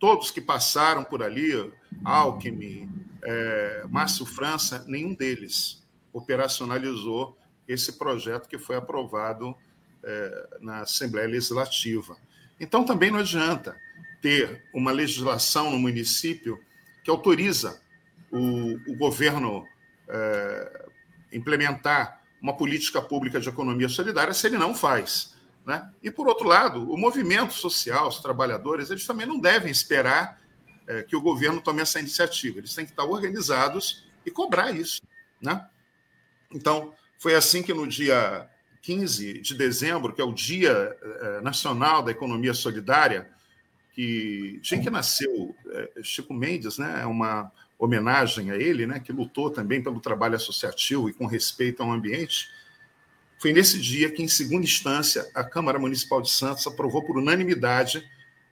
Todos 0.00 0.32
que 0.32 0.40
passaram 0.40 1.04
por 1.04 1.22
ali, 1.22 1.72
Alckmin, 2.04 2.90
é, 3.22 3.84
Márcio 3.88 4.26
França, 4.26 4.84
nenhum 4.88 5.14
deles 5.14 5.85
operacionalizou 6.16 7.36
esse 7.68 7.92
projeto 7.92 8.48
que 8.48 8.56
foi 8.56 8.76
aprovado 8.76 9.54
é, 10.02 10.48
na 10.60 10.80
Assembleia 10.80 11.28
Legislativa. 11.28 12.16
Então, 12.58 12.84
também 12.84 13.10
não 13.10 13.18
adianta 13.18 13.76
ter 14.22 14.64
uma 14.72 14.92
legislação 14.92 15.70
no 15.70 15.78
município 15.78 16.58
que 17.04 17.10
autoriza 17.10 17.78
o, 18.32 18.92
o 18.92 18.96
governo 18.96 19.66
é, 20.08 20.86
implementar 21.32 22.22
uma 22.40 22.56
política 22.56 23.02
pública 23.02 23.38
de 23.38 23.48
economia 23.50 23.88
solidária 23.88 24.32
se 24.32 24.46
ele 24.46 24.56
não 24.56 24.74
faz. 24.74 25.34
Né? 25.66 25.86
E, 26.02 26.10
por 26.10 26.28
outro 26.28 26.48
lado, 26.48 26.90
o 26.90 26.96
movimento 26.96 27.52
social, 27.52 28.08
os 28.08 28.20
trabalhadores, 28.20 28.88
eles 28.88 29.06
também 29.06 29.26
não 29.26 29.38
devem 29.38 29.70
esperar 29.70 30.40
é, 30.86 31.02
que 31.02 31.14
o 31.14 31.20
governo 31.20 31.60
tome 31.60 31.82
essa 31.82 32.00
iniciativa. 32.00 32.58
Eles 32.58 32.74
têm 32.74 32.86
que 32.86 32.92
estar 32.92 33.04
organizados 33.04 34.06
e 34.24 34.30
cobrar 34.30 34.70
isso. 34.70 35.02
Né? 35.42 35.62
Então, 36.52 36.92
foi 37.18 37.34
assim 37.34 37.62
que 37.62 37.74
no 37.74 37.86
dia 37.86 38.48
15 38.82 39.40
de 39.40 39.54
dezembro, 39.54 40.12
que 40.12 40.20
é 40.20 40.24
o 40.24 40.32
Dia 40.32 40.96
é, 41.02 41.40
Nacional 41.40 42.02
da 42.02 42.10
Economia 42.10 42.54
Solidária, 42.54 43.28
que 43.92 44.60
tinha 44.62 44.80
que 44.80 44.90
nasceu 44.90 45.56
é, 45.70 46.02
Chico 46.02 46.34
Mendes, 46.34 46.78
né? 46.78 47.00
É 47.02 47.06
uma 47.06 47.50
homenagem 47.78 48.50
a 48.50 48.56
ele, 48.56 48.86
né, 48.86 48.98
que 48.98 49.12
lutou 49.12 49.50
também 49.50 49.82
pelo 49.82 50.00
trabalho 50.00 50.34
associativo 50.34 51.10
e 51.10 51.12
com 51.12 51.26
respeito 51.26 51.82
ao 51.82 51.92
ambiente, 51.92 52.48
foi 53.38 53.52
nesse 53.52 53.78
dia 53.78 54.10
que, 54.10 54.22
em 54.22 54.28
segunda 54.28 54.64
instância, 54.64 55.30
a 55.34 55.44
Câmara 55.44 55.78
Municipal 55.78 56.22
de 56.22 56.30
Santos 56.30 56.66
aprovou 56.66 57.04
por 57.04 57.18
unanimidade 57.18 58.02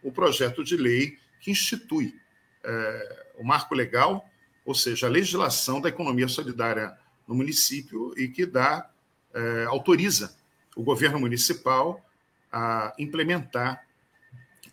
o 0.02 0.12
projeto 0.12 0.62
de 0.62 0.76
lei 0.76 1.18
que 1.40 1.50
institui 1.50 2.14
é, 2.62 3.26
o 3.38 3.44
marco 3.44 3.74
legal, 3.74 4.28
ou 4.64 4.74
seja, 4.74 5.06
a 5.06 5.10
legislação 5.10 5.80
da 5.80 5.88
economia 5.88 6.28
solidária 6.28 6.94
no 7.26 7.34
município 7.34 8.12
e 8.16 8.28
que 8.28 8.46
dá, 8.46 8.88
é, 9.32 9.64
autoriza 9.64 10.36
o 10.76 10.82
governo 10.82 11.20
municipal 11.20 12.04
a 12.52 12.92
implementar 12.98 13.84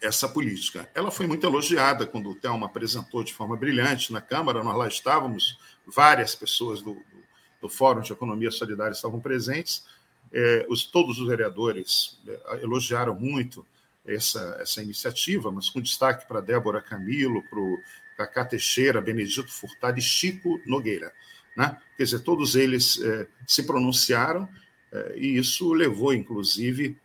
essa 0.02 0.28
política. 0.28 0.90
Ela 0.96 1.12
foi 1.12 1.28
muito 1.28 1.46
elogiada 1.46 2.08
quando 2.08 2.30
o 2.30 2.36
Thelma 2.36 2.66
apresentou 2.66 3.24
de 3.24 3.34
forma 3.34 3.56
brilhante 3.56 4.12
na 4.12 4.20
Câmara, 4.20 4.64
nós 4.64 4.76
lá 4.76 4.88
estávamos, 4.88 5.60
várias 5.86 6.36
pessoas 6.36 6.82
do, 6.82 6.94
do, 6.94 7.24
do 7.62 7.70
Fórum 7.70 8.02
de 8.02 8.12
Economia 8.12 8.50
Solidária 8.50 8.94
estavam 8.94 9.20
presentes, 9.20 9.86
é, 10.34 10.66
os, 10.70 10.86
todos 10.86 11.20
os 11.20 11.28
vereadores 11.28 12.20
é, 12.28 12.64
elogiaram 12.64 13.14
muito 13.14 13.66
essa, 14.06 14.58
essa 14.60 14.82
iniciativa, 14.82 15.52
mas 15.52 15.70
com 15.70 15.80
destaque 15.80 16.28
para 16.28 16.42
Débora 16.42 16.82
Camilo, 16.82 17.44
para 17.50 18.26
Cacá 18.26 18.46
Teixeira, 18.46 19.02
Benedito 19.02 19.52
Furtado 19.52 20.00
e 20.00 20.02
Chico 20.02 20.60
Nogueira. 20.66 21.14
Né? 21.56 21.78
Quer 21.98 22.04
dizer, 22.04 22.20
todos 22.20 22.56
eles 22.56 23.00
é, 23.02 23.28
se 23.46 23.64
pronunciaram 23.64 24.48
é, 24.92 25.14
e 25.18 25.38
isso 25.38 25.74
levou, 25.74 26.14
inclusive, 26.14 26.98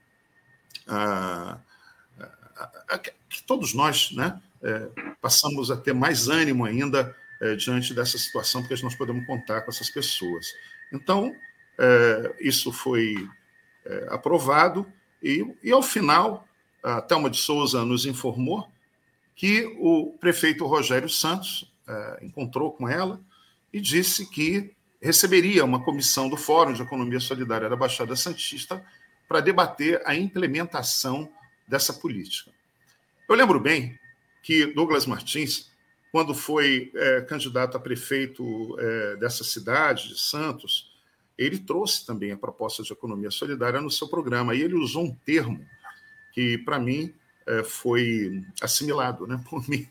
a, 0.87 1.59
que 3.29 3.43
todos 3.47 3.75
nós 3.75 4.13
né, 4.13 4.41
é, 4.63 4.89
passamos 5.21 5.71
a 5.71 5.77
ter 5.77 5.93
mais 5.93 6.29
ânimo 6.29 6.65
ainda 6.65 7.15
diante 7.59 7.93
dessa 7.93 8.17
situação, 8.17 8.63
porque 8.63 8.83
nós 8.83 8.95
podemos 8.95 9.27
contar 9.27 9.61
com 9.61 9.71
essas 9.71 9.91
pessoas. 9.91 10.47
Então, 10.91 11.37
isso 12.41 12.73
foi 12.73 13.29
aprovado, 14.09 14.91
e, 15.23 15.47
e 15.63 15.71
ao 15.71 15.83
final, 15.83 16.49
a 16.83 17.03
Thelma 17.03 17.29
de 17.29 17.37
Souza 17.37 17.85
nos 17.85 18.07
informou 18.07 18.67
que 19.35 19.67
o 19.79 20.17
prefeito 20.19 20.65
Rogério 20.65 21.11
Santos 21.11 21.71
encontrou 22.23 22.73
com 22.73 22.89
ela 22.89 23.21
e 23.77 23.81
disse 23.81 24.25
que 24.25 24.75
receberia 25.03 25.63
uma 25.63 25.85
comissão 25.85 26.31
do 26.31 26.37
Fórum 26.37 26.73
de 26.73 26.81
Economia 26.81 27.21
Solidária 27.21 27.69
da 27.69 27.77
Baixada 27.77 28.17
Santista 28.17 28.83
para 29.29 29.41
debater 29.41 30.01
a 30.07 30.15
implementação 30.15 31.31
dessa 31.69 31.93
política. 31.93 32.51
Eu 33.29 33.37
lembro 33.37 33.61
bem 33.61 33.99
que 34.43 34.65
Douglas 34.73 35.05
Martins, 35.05 35.71
quando 36.11 36.35
foi 36.35 36.91
é, 36.95 37.21
candidato 37.21 37.77
a 37.77 37.81
prefeito 37.81 38.81
é, 38.81 39.17
dessa 39.17 39.45
cidade, 39.45 40.09
de 40.09 40.19
Santos, 40.19 40.91
ele 41.37 41.59
trouxe 41.59 42.07
também 42.07 42.33
a 42.33 42.37
proposta 42.39 42.83
de 42.83 42.91
economia 42.91 43.31
solidária 43.31 43.79
no 43.79 43.91
seu 43.91 44.09
programa. 44.09 44.55
E 44.55 44.63
ele 44.63 44.75
usou 44.75 45.05
um 45.05 45.15
termo 45.15 45.63
que, 46.33 46.57
para 46.57 46.79
mim, 46.79 47.13
é, 47.47 47.63
foi 47.63 48.43
assimilado 48.63 49.27
né, 49.27 49.39
por 49.51 49.69
mim. 49.69 49.87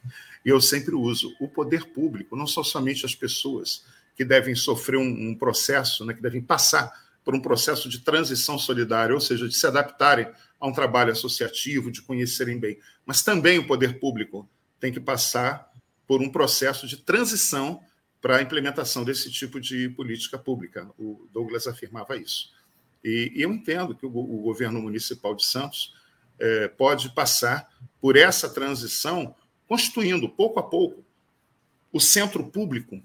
E 0.46 0.50
eu 0.50 0.62
sempre 0.62 0.94
uso: 0.94 1.36
o 1.40 1.48
poder 1.48 1.86
público, 1.86 2.36
não 2.36 2.46
são 2.46 2.64
somente 2.64 3.06
as 3.06 3.16
pessoas 3.16 3.84
que 4.16 4.24
devem 4.24 4.56
sofrer 4.56 4.98
um, 4.98 5.30
um 5.30 5.36
processo, 5.36 6.06
né, 6.06 6.14
que 6.14 6.22
devem 6.22 6.42
passar 6.42 6.94
por 7.24 7.36
um 7.36 7.42
processo 7.42 7.90
de 7.90 8.00
transição 8.00 8.58
solidária, 8.58 9.14
ou 9.14 9.20
seja, 9.20 9.48
de 9.48 9.56
se 9.56 9.66
adaptarem 9.66 10.28
a 10.60 10.68
um 10.68 10.72
trabalho 10.72 11.12
associativo, 11.12 11.92
de 11.92 12.02
conhecerem 12.02 12.60
bem. 12.60 12.80
Mas 13.06 13.24
também 13.24 13.58
o 13.58 13.68
poder 13.68 14.00
público 14.00 14.48
tem 14.80 14.94
que 14.94 15.00
passar 15.00 15.72
por 16.08 16.22
um 16.22 16.30
processo 16.30 16.88
de 16.88 16.98
transição 16.98 17.82
para 18.22 18.38
a 18.38 18.42
implementação 18.42 19.04
desse 19.04 19.32
tipo 19.32 19.60
de 19.60 19.90
política 19.90 20.38
pública. 20.38 20.90
O 20.98 21.28
Douglas 21.34 21.68
afirmava 21.68 22.16
isso. 22.16 22.54
E, 23.04 23.32
eu 23.36 23.52
entendo 23.52 23.96
que 23.96 24.06
o, 24.06 24.10
governo 24.10 24.82
municipal 24.82 25.36
de 25.36 25.46
Santos 25.46 25.94
é, 26.40 26.68
pode 26.68 27.14
passar 27.14 27.70
por 28.02 28.16
essa 28.16 28.50
transição, 28.50 29.36
constituindo, 29.68 30.30
pouco 30.30 30.60
a 30.60 30.64
pouco, 30.64 31.04
o 31.92 32.00
centro 32.00 32.44
público 32.46 33.02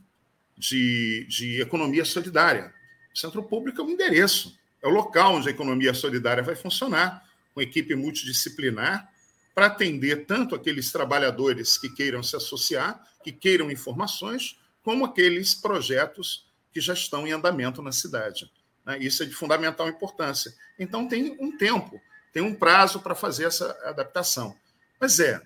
de, 0.56 1.26
de 1.28 1.60
economia 1.60 2.04
solidária. 2.04 2.72
O 3.14 3.18
centro 3.18 3.42
público 3.42 3.80
é 3.80 3.84
o 3.84 3.90
endereço, 3.90 4.58
é 4.82 4.88
o 4.88 4.90
local 4.90 5.34
onde 5.36 5.48
a 5.48 5.50
economia 5.50 5.94
solidária 5.94 6.42
vai 6.42 6.54
funcionar, 6.54 7.24
com 7.54 7.60
equipe 7.60 7.94
multidisciplinar, 7.94 9.10
para 9.54 9.66
atender 9.66 10.26
tanto 10.26 10.54
aqueles 10.54 10.92
trabalhadores 10.92 11.76
que 11.76 11.88
queiram 11.88 12.22
se 12.22 12.36
associar, 12.36 13.02
que 13.22 13.32
queiram 13.32 13.70
informações, 13.70 14.58
como 14.82 15.04
aqueles 15.04 15.54
projetos 15.54 16.46
que 16.72 16.80
já 16.80 16.94
estão 16.94 17.26
em 17.26 17.32
andamento 17.32 17.82
na 17.82 17.92
cidade. 17.92 18.50
Né? 18.86 18.98
Isso 18.98 19.22
é 19.22 19.26
de 19.26 19.34
fundamental 19.34 19.88
importância. 19.88 20.54
Então, 20.78 21.06
tem 21.06 21.36
um 21.40 21.56
tempo, 21.56 22.00
tem 22.32 22.42
um 22.42 22.54
prazo 22.54 23.00
para 23.00 23.14
fazer 23.14 23.44
essa 23.44 23.76
adaptação. 23.84 24.56
Mas 25.00 25.18
é, 25.18 25.42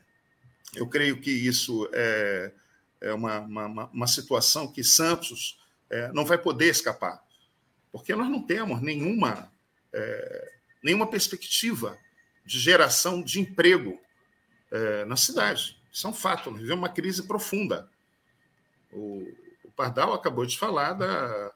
eu 0.76 0.86
creio 0.86 1.20
que 1.20 1.30
isso 1.30 1.88
é, 1.92 2.52
é 3.00 3.12
uma, 3.12 3.40
uma, 3.40 3.86
uma 3.86 4.06
situação 4.06 4.70
que 4.70 4.82
Santos 4.82 5.58
é, 5.90 6.10
não 6.12 6.24
vai 6.24 6.38
poder 6.38 6.70
escapar, 6.70 7.22
porque 7.92 8.14
nós 8.14 8.28
não 8.28 8.42
temos 8.42 8.80
nenhuma, 8.80 9.52
é, 9.92 10.52
nenhuma 10.82 11.06
perspectiva 11.06 11.98
de 12.44 12.58
geração 12.58 13.22
de 13.22 13.40
emprego 13.40 14.00
é, 14.70 15.04
na 15.04 15.16
cidade. 15.16 15.80
Isso 15.92 16.06
é 16.06 16.10
um 16.10 16.14
fato, 16.14 16.50
nós 16.50 16.60
vivemos 16.60 16.82
uma 16.82 16.92
crise 16.92 17.22
profunda. 17.22 17.88
O, 18.92 19.22
o 19.64 19.70
Pardal 19.72 20.12
acabou 20.12 20.44
de 20.44 20.58
falar 20.58 20.94
da, 20.94 21.52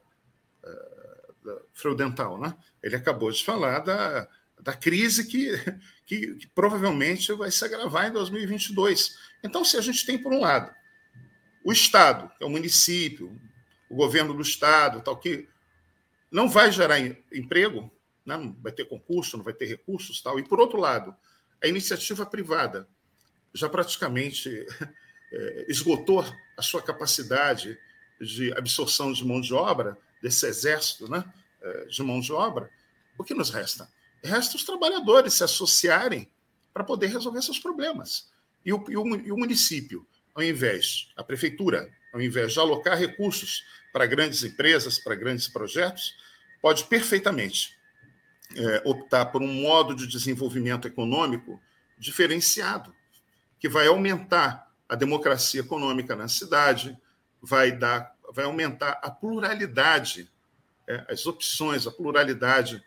da 1.45 1.61
Freudental, 1.73 2.39
né? 2.39 2.57
ele 2.83 2.97
acabou 2.97 3.31
de 3.31 3.45
falar 3.45 3.81
da, 3.81 4.29
da 4.61 4.75
crise 4.75 5.27
que, 5.27 5.51
que, 6.09 6.35
que, 6.37 6.47
provavelmente 6.49 7.31
vai 7.35 7.51
se 7.51 7.63
agravar 7.63 8.09
em 8.09 8.13
2022. 8.13 9.19
Então, 9.45 9.63
se 9.63 9.77
a 9.77 9.81
gente 9.83 10.07
tem, 10.07 10.17
por 10.17 10.33
um 10.33 10.41
lado, 10.41 10.75
o 11.63 11.71
Estado, 11.71 12.33
que 12.37 12.43
é 12.43 12.47
o 12.47 12.51
município, 12.51 13.39
o 13.91 13.95
governo 13.95 14.33
do 14.33 14.41
Estado, 14.41 15.03
tal, 15.03 15.19
que 15.19 15.47
não 16.31 16.49
vai 16.49 16.73
gerar 16.73 16.99
emprego, 17.31 17.93
né? 18.25 18.39
não 18.39 18.57
vai 18.63 18.73
ter 18.73 18.87
concurso, 18.87 19.37
não 19.37 19.45
vai 19.45 19.53
ter 19.53 19.67
recursos, 19.67 20.23
tal, 20.23 20.39
e, 20.39 20.43
por 20.43 20.59
outro 20.59 20.81
lado, 20.81 21.15
a 21.63 21.67
iniciativa 21.69 22.25
privada 22.25 22.89
já 23.53 23.69
praticamente 23.69 24.67
é, 25.31 25.67
esgotou 25.69 26.25
a 26.57 26.63
sua 26.63 26.83
capacidade 26.83 27.79
de 28.19 28.51
absorção 28.55 29.13
de 29.13 29.25
mão 29.27 29.43
de 29.43 29.53
obra, 29.53 29.97
desse 30.23 30.47
exército 30.47 31.09
né, 31.09 31.23
é, 31.61 31.85
de 31.85 32.03
mão 32.03 32.19
de 32.19 32.33
obra, 32.33 32.71
o 33.19 33.23
que 33.23 33.35
nos 33.35 33.51
resta? 33.51 33.89
Resta 34.23 34.57
os 34.57 34.65
trabalhadores 34.65 35.35
se 35.35 35.45
associarem 35.45 36.31
para 36.73 36.85
poder 36.85 37.09
resolver 37.09 37.43
seus 37.43 37.59
problemas. 37.59 38.31
E 38.65 38.73
o, 38.73 38.85
e, 38.89 38.97
o, 38.97 39.17
e 39.17 39.33
o 39.33 39.37
município, 39.37 40.07
ao 40.35 40.43
invés, 40.43 41.09
a 41.17 41.25
prefeitura, 41.25 41.91
ao 42.13 42.21
invés 42.21 42.53
de 42.53 42.61
alocar 42.61 42.99
recursos 42.99 43.65
para 43.93 44.07
grandes 44.07 44.43
empresas, 44.43 44.99
para 44.99 45.15
grandes 45.15 45.49
projetos, 45.49 46.15
pode 46.61 46.85
perfeitamente 46.85 47.77
é, 48.57 48.83
optar 48.85 49.27
por 49.27 49.43
um 49.43 49.53
modo 49.53 49.95
de 49.95 50.07
desenvolvimento 50.07 50.87
econômico 50.87 51.61
diferenciado, 51.99 52.95
que 53.59 53.69
vai 53.69 53.87
aumentar 53.87 54.71
a 54.89 54.95
democracia 54.95 55.61
econômica 55.61 56.17
na 56.17 56.29
cidade, 56.29 56.97
vai 57.43 57.73
dar, 57.73 58.15
vai 58.33 58.45
aumentar 58.45 59.01
a 59.03 59.11
pluralidade, 59.11 60.31
é, 60.87 61.05
as 61.09 61.27
opções, 61.27 61.87
a 61.87 61.91
pluralidade 61.91 62.83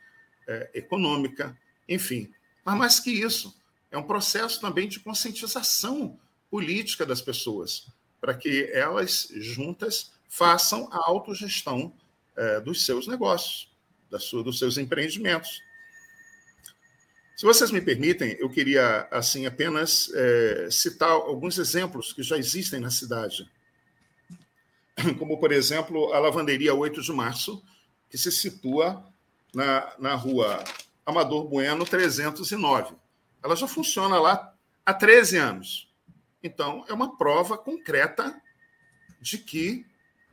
é, 0.48 0.70
econômica, 0.74 1.58
enfim. 1.88 2.32
Mas 2.66 2.78
mais 2.78 3.00
que 3.00 3.12
isso, 3.12 3.56
é 3.92 3.98
um 3.98 4.04
processo 4.04 4.60
também 4.62 4.88
de 4.88 5.00
conscientização 5.00 6.20
política 6.50 7.06
das 7.06 7.22
pessoas, 7.22 7.88
para 8.20 8.34
que 8.34 8.70
elas 8.74 9.30
juntas 9.36 10.12
façam 10.30 10.88
a 10.92 10.98
autogestão 11.10 11.94
é, 12.36 12.60
dos 12.62 12.86
seus 12.86 13.08
negócios, 13.08 13.70
da 14.10 14.20
sua, 14.20 14.44
dos 14.44 14.60
seus 14.60 14.78
empreendimentos. 14.78 15.62
Se 17.36 17.46
vocês 17.46 17.72
me 17.72 17.82
permitem, 17.82 18.38
eu 18.40 18.50
queria 18.50 19.08
assim 19.10 19.46
apenas 19.46 20.12
é, 20.14 20.70
citar 20.70 21.10
alguns 21.10 21.58
exemplos 21.58 22.14
que 22.14 22.22
já 22.22 22.38
existem 22.38 22.80
na 22.80 22.92
cidade, 22.92 23.50
como 25.18 25.40
por 25.40 25.52
exemplo 25.52 26.14
a 26.14 26.20
lavanderia 26.20 26.74
8 26.74 27.02
de 27.02 27.12
março, 27.12 27.64
que 28.10 28.18
se 28.18 28.32
situa 28.32 29.11
na, 29.54 29.94
na 30.00 30.16
rua 30.16 30.64
Amador 31.06 31.48
Bueno 31.48 31.86
309. 31.86 32.96
Ela 33.44 33.56
já 33.56 33.68
funciona 33.68 34.20
lá 34.20 34.54
há 34.86 34.94
13 34.94 35.38
anos. 35.38 35.92
Então, 36.44 36.86
é 36.88 36.94
uma 36.94 37.18
prova 37.18 37.58
concreta 37.58 38.40
de 39.20 39.38
que 39.38 39.86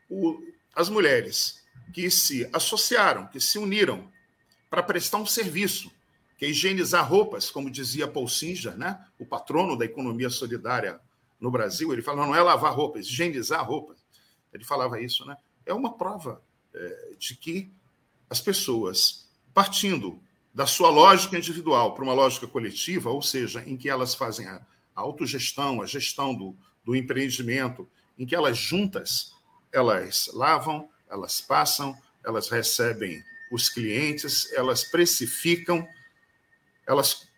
o, 0.08 0.40
as 0.74 0.88
mulheres 0.88 1.62
que 1.92 2.10
se 2.10 2.48
associaram, 2.52 3.26
que 3.26 3.40
se 3.40 3.58
uniram 3.58 4.10
para 4.70 4.82
prestar 4.82 5.18
um 5.18 5.26
serviço 5.26 5.90
que 6.36 6.44
é 6.44 6.50
higienizar 6.50 7.06
roupas, 7.06 7.50
como 7.50 7.68
dizia 7.68 8.06
Paul 8.06 8.28
Singer, 8.28 8.76
né? 8.76 9.04
o 9.18 9.26
patrono 9.26 9.76
da 9.76 9.84
economia 9.84 10.30
solidária 10.30 11.00
no 11.40 11.50
Brasil. 11.50 11.92
Ele 11.92 12.00
falava, 12.00 12.28
não 12.28 12.34
é 12.34 12.40
lavar 12.40 12.72
roupas, 12.72 13.06
higienizar 13.06 13.66
roupas. 13.66 13.98
Ele 14.52 14.64
falava 14.64 15.00
isso. 15.00 15.26
Né? 15.26 15.36
É 15.66 15.74
uma 15.74 15.98
prova 15.98 16.40
é, 16.72 17.14
de 17.18 17.34
que 17.34 17.72
as 18.30 18.40
pessoas, 18.40 19.28
partindo 19.54 20.20
da 20.52 20.66
sua 20.66 20.90
lógica 20.90 21.36
individual 21.36 21.94
para 21.94 22.04
uma 22.04 22.14
lógica 22.14 22.46
coletiva, 22.46 23.10
ou 23.10 23.22
seja, 23.22 23.62
em 23.66 23.76
que 23.76 23.88
elas 23.88 24.14
fazem 24.14 24.46
a, 24.46 24.60
autogestão, 24.94 25.80
a 25.80 25.86
gestão 25.86 26.34
do, 26.34 26.56
do 26.84 26.96
empreendimento, 26.96 27.88
em 28.18 28.26
que 28.26 28.34
elas 28.34 28.58
juntas, 28.58 29.32
elas 29.72 30.28
lavam, 30.32 30.88
elas 31.08 31.40
passam, 31.40 31.96
elas 32.24 32.48
recebem 32.48 33.22
os 33.52 33.68
clientes, 33.68 34.52
elas 34.52 34.84
precificam, 34.84 35.86
elas 36.86 37.28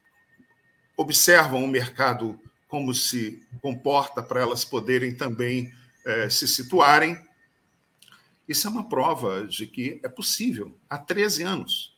observam 0.96 1.62
o 1.64 1.68
mercado 1.68 2.40
como 2.68 2.94
se 2.94 3.42
comporta 3.60 4.22
para 4.22 4.40
elas 4.40 4.64
poderem 4.64 5.14
também 5.14 5.72
é, 6.06 6.30
se 6.30 6.48
situarem. 6.48 7.18
Isso 8.50 8.66
é 8.66 8.70
uma 8.70 8.88
prova 8.88 9.46
de 9.46 9.64
que 9.64 10.00
é 10.02 10.08
possível. 10.08 10.76
Há 10.88 10.98
13 10.98 11.44
anos 11.44 11.96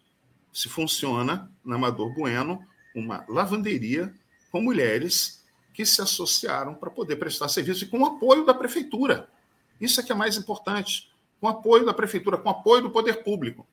se 0.52 0.68
funciona 0.68 1.50
na 1.64 1.76
Amador 1.76 2.12
Bueno 2.12 2.62
uma 2.94 3.24
lavanderia 3.26 4.14
com 4.50 4.60
mulheres 4.60 5.42
que 5.72 5.86
se 5.86 6.02
associaram 6.02 6.74
para 6.74 6.90
poder 6.90 7.16
prestar 7.16 7.48
serviço 7.48 7.84
e 7.84 7.86
com 7.86 8.00
o 8.00 8.04
apoio 8.04 8.44
da 8.44 8.52
prefeitura. 8.52 9.30
Isso 9.80 9.98
é 9.98 10.02
que 10.02 10.12
é 10.12 10.14
mais 10.14 10.36
importante. 10.36 11.10
Com 11.40 11.48
apoio 11.48 11.86
da 11.86 11.94
prefeitura, 11.94 12.36
com 12.36 12.50
apoio 12.50 12.82
do 12.82 12.90
poder 12.90 13.24
público. 13.24 13.66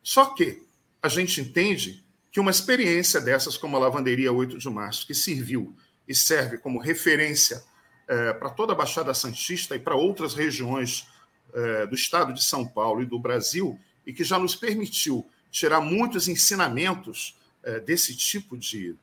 Só 0.00 0.26
que 0.26 0.62
a 1.02 1.08
gente 1.08 1.40
entende 1.40 2.04
que 2.30 2.38
uma 2.38 2.52
experiência 2.52 3.20
dessas, 3.20 3.56
como 3.56 3.76
a 3.76 3.80
Lavanderia 3.80 4.32
8 4.32 4.58
de 4.58 4.70
Março, 4.70 5.08
que 5.08 5.12
serviu 5.12 5.74
e 6.06 6.14
serve 6.14 6.56
como 6.56 6.78
referência 6.78 7.64
é, 8.06 8.32
para 8.32 8.50
toda 8.50 8.74
a 8.74 8.76
Baixada 8.76 9.12
Santista 9.12 9.74
e 9.74 9.80
para 9.80 9.96
outras 9.96 10.34
regiões 10.34 11.10
é, 11.52 11.86
do 11.86 11.94
estado 11.94 12.32
de 12.32 12.44
São 12.44 12.66
Paulo 12.66 13.02
e 13.02 13.06
do 13.06 13.18
Brasil, 13.18 13.78
e 14.06 14.12
que 14.12 14.24
já 14.24 14.38
nos 14.38 14.54
permitiu 14.56 15.26
tirar 15.50 15.80
muitos 15.80 16.28
ensinamentos 16.28 17.38
é, 17.62 17.78
desse 17.78 18.16
tipo 18.16 18.56
de, 18.56 18.96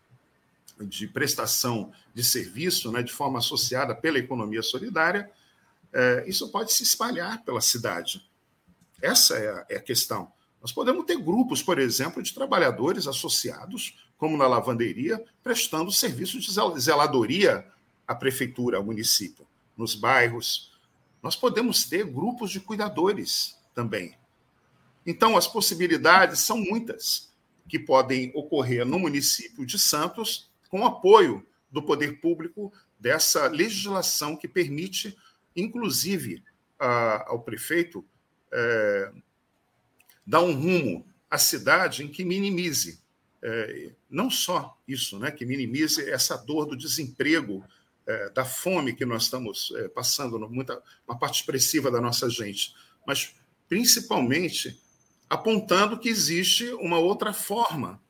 de 0.80 1.08
prestação 1.08 1.92
de 2.14 2.24
serviço, 2.24 2.92
né, 2.92 3.02
de 3.04 3.14
forma 3.14 3.40
associada 3.40 3.96
pela 3.96 4.20
economia 4.20 4.62
solidária, 4.62 5.30
é, 5.94 6.24
isso 6.28 6.50
pode 6.50 6.74
se 6.74 6.84
espalhar 6.84 7.44
pela 7.44 7.62
cidade. 7.62 8.28
Essa 9.02 9.38
é 9.38 9.76
a, 9.78 9.80
questão. 9.80 10.32
Nós 10.62 10.72
podemos 10.72 11.06
ter 11.06 11.18
grupos, 11.18 11.64
por 11.64 11.80
exemplo, 11.80 12.22
de 12.22 12.34
trabalhadores 12.34 13.08
associados, 13.08 13.98
como 14.18 14.38
na 14.38 14.48
lavanderia, 14.48 15.24
prestando 15.42 15.92
serviço 15.92 16.40
de 16.40 16.52
zeladoria 16.80 17.66
à 18.06 18.14
prefeitura, 18.14 18.78
ao 18.78 18.84
município, 18.84 19.48
nos 19.78 19.96
bairros. 19.96 20.69
Nós 21.22 21.36
podemos 21.36 21.84
ter 21.84 22.06
grupos 22.06 22.52
de 22.52 22.60
cuidadores 22.60 23.58
também. 23.74 24.18
Então, 25.06 25.38
as 25.38 25.48
possibilidades 25.48 26.40
são 26.40 26.58
muitas 26.58 27.34
que 27.68 27.80
podem 27.80 28.32
ocorrer 28.34 28.86
no 28.86 29.00
município 29.00 29.66
de 29.66 29.78
Santos, 29.78 30.50
com 30.70 30.86
apoio 30.86 31.46
do 31.72 31.82
poder 31.82 32.20
público 32.20 32.72
dessa 33.00 33.48
legislação 33.48 34.36
que 34.36 34.48
permite, 34.48 35.16
inclusive, 35.56 36.44
ao 36.78 37.42
prefeito 37.42 38.06
é, 38.52 39.12
dar 40.26 40.42
um 40.42 40.54
rumo 40.54 41.06
à 41.30 41.38
cidade 41.38 42.04
em 42.04 42.08
que 42.08 42.24
minimize 42.24 43.02
é, 43.42 43.92
não 44.10 44.30
só 44.30 44.78
isso, 44.88 45.18
né, 45.18 45.32
que 45.32 45.46
minimize 45.46 46.10
essa 46.10 46.38
dor 46.38 46.66
do 46.66 46.76
desemprego, 46.76 47.64
é, 48.10 48.30
da 48.32 48.44
fome 48.44 48.96
que 48.96 49.06
nós 49.06 49.24
estamos 49.24 49.72
é, 49.76 49.88
passando, 49.88 50.40
muita, 50.50 50.82
uma 51.08 51.18
parte 51.18 51.42
expressiva 51.42 51.92
da 51.92 52.02
nossa 52.02 52.28
gente, 52.28 52.74
mas 53.06 53.36
principalmente 53.68 54.82
apontando 55.30 56.00
que 56.00 56.10
existe 56.10 56.66
uma 56.74 56.98
outra 56.98 57.32
forma 57.34 58.02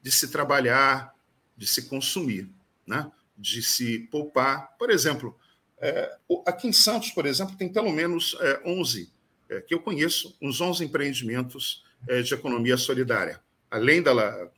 de 0.00 0.12
se 0.12 0.28
trabalhar, 0.28 1.12
de 1.56 1.66
se 1.66 1.88
consumir, 1.88 2.48
né? 2.86 3.10
de 3.36 3.62
se 3.62 3.98
poupar. 4.12 4.76
Por 4.78 4.90
exemplo, 4.90 5.36
é, 5.80 6.16
aqui 6.46 6.68
em 6.68 6.72
Santos, 6.72 7.10
por 7.10 7.26
exemplo, 7.26 7.56
tem 7.56 7.68
pelo 7.68 7.90
menos 7.90 8.36
é, 8.40 8.62
11, 8.64 9.12
é, 9.48 9.60
que 9.60 9.74
eu 9.74 9.80
conheço, 9.80 10.36
uns 10.40 10.60
11 10.60 10.84
empreendimentos 10.84 11.84
é, 12.06 12.22
de 12.22 12.32
economia 12.32 12.76
solidária, 12.76 13.42
além 13.68 14.00
da 14.00 14.48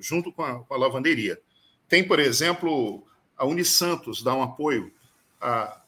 junto 0.00 0.32
com 0.32 0.42
a, 0.42 0.64
com 0.64 0.72
a 0.72 0.78
lavanderia. 0.78 1.38
Tem, 1.86 2.06
por 2.06 2.18
exemplo, 2.18 3.06
a 3.40 3.46
Unisantos 3.46 4.22
dá 4.22 4.34
um 4.34 4.42
apoio 4.42 4.92
a 5.40 5.80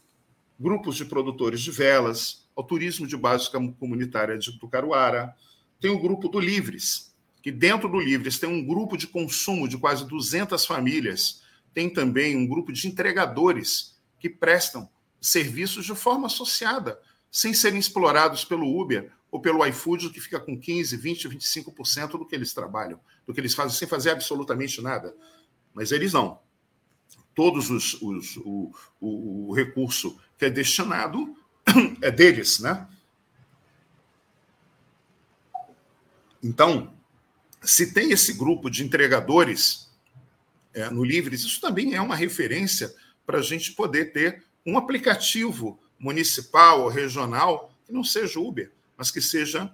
grupos 0.58 0.96
de 0.96 1.04
produtores 1.04 1.60
de 1.60 1.70
velas, 1.70 2.48
ao 2.56 2.64
turismo 2.64 3.06
de 3.06 3.14
base 3.14 3.50
comunitária 3.78 4.38
de 4.38 4.58
Tucaruara. 4.58 5.36
Tem 5.78 5.90
o 5.90 5.98
grupo 5.98 6.30
do 6.30 6.40
Livres, 6.40 7.14
que 7.42 7.52
dentro 7.52 7.90
do 7.90 8.00
Livres 8.00 8.38
tem 8.38 8.48
um 8.48 8.64
grupo 8.64 8.96
de 8.96 9.06
consumo 9.06 9.68
de 9.68 9.76
quase 9.76 10.08
200 10.08 10.64
famílias. 10.64 11.42
Tem 11.74 11.92
também 11.92 12.34
um 12.34 12.46
grupo 12.46 12.72
de 12.72 12.88
entregadores 12.88 13.98
que 14.18 14.30
prestam 14.30 14.88
serviços 15.20 15.84
de 15.84 15.94
forma 15.94 16.28
associada, 16.28 16.98
sem 17.30 17.52
serem 17.52 17.78
explorados 17.78 18.46
pelo 18.46 18.80
Uber 18.80 19.12
ou 19.30 19.40
pelo 19.40 19.66
iFood, 19.66 20.08
que 20.08 20.20
fica 20.22 20.40
com 20.40 20.58
15, 20.58 20.96
20, 20.96 21.28
25% 21.28 22.12
do 22.12 22.24
que 22.24 22.34
eles 22.34 22.54
trabalham, 22.54 22.98
do 23.26 23.34
que 23.34 23.40
eles 23.40 23.54
fazem, 23.54 23.76
sem 23.76 23.86
fazer 23.86 24.08
absolutamente 24.08 24.80
nada. 24.80 25.14
Mas 25.74 25.92
eles 25.92 26.14
não. 26.14 26.40
Todos 27.34 27.70
os, 27.70 27.94
os 28.02 28.36
o, 28.38 28.72
o, 29.00 29.48
o 29.48 29.54
recurso 29.54 30.18
que 30.38 30.44
é 30.44 30.50
destinado 30.50 31.36
é 32.00 32.10
deles, 32.10 32.58
né? 32.60 32.86
Então, 36.42 36.92
se 37.62 37.92
tem 37.92 38.10
esse 38.10 38.32
grupo 38.32 38.68
de 38.68 38.82
entregadores 38.82 39.88
é, 40.74 40.90
no 40.90 41.04
Livres, 41.04 41.42
isso 41.42 41.60
também 41.60 41.94
é 41.94 42.00
uma 42.00 42.16
referência 42.16 42.92
para 43.24 43.38
a 43.38 43.42
gente 43.42 43.72
poder 43.72 44.12
ter 44.12 44.44
um 44.66 44.76
aplicativo 44.76 45.80
municipal 45.98 46.82
ou 46.82 46.88
regional 46.88 47.72
que 47.86 47.92
não 47.92 48.02
seja 48.02 48.40
Uber, 48.40 48.72
mas 48.96 49.10
que 49.10 49.20
seja 49.20 49.72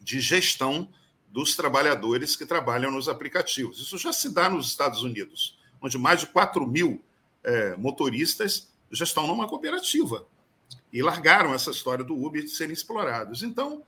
de 0.00 0.20
gestão 0.20 0.92
dos 1.28 1.54
trabalhadores 1.54 2.34
que 2.34 2.44
trabalham 2.44 2.90
nos 2.90 3.08
aplicativos. 3.08 3.78
Isso 3.78 3.96
já 3.96 4.12
se 4.12 4.34
dá 4.34 4.50
nos 4.50 4.66
Estados 4.66 5.02
Unidos, 5.02 5.58
onde 5.82 5.98
mais 5.98 6.20
de 6.20 6.26
4 6.26 6.66
mil 6.66 7.02
é, 7.42 7.76
motoristas 7.76 8.68
já 8.90 9.04
estão 9.04 9.26
numa 9.26 9.48
cooperativa 9.48 10.26
e 10.92 11.02
largaram 11.02 11.54
essa 11.54 11.70
história 11.70 12.04
do 12.04 12.14
Uber 12.14 12.42
de 12.42 12.50
serem 12.50 12.72
explorados. 12.72 13.42
Então, 13.42 13.82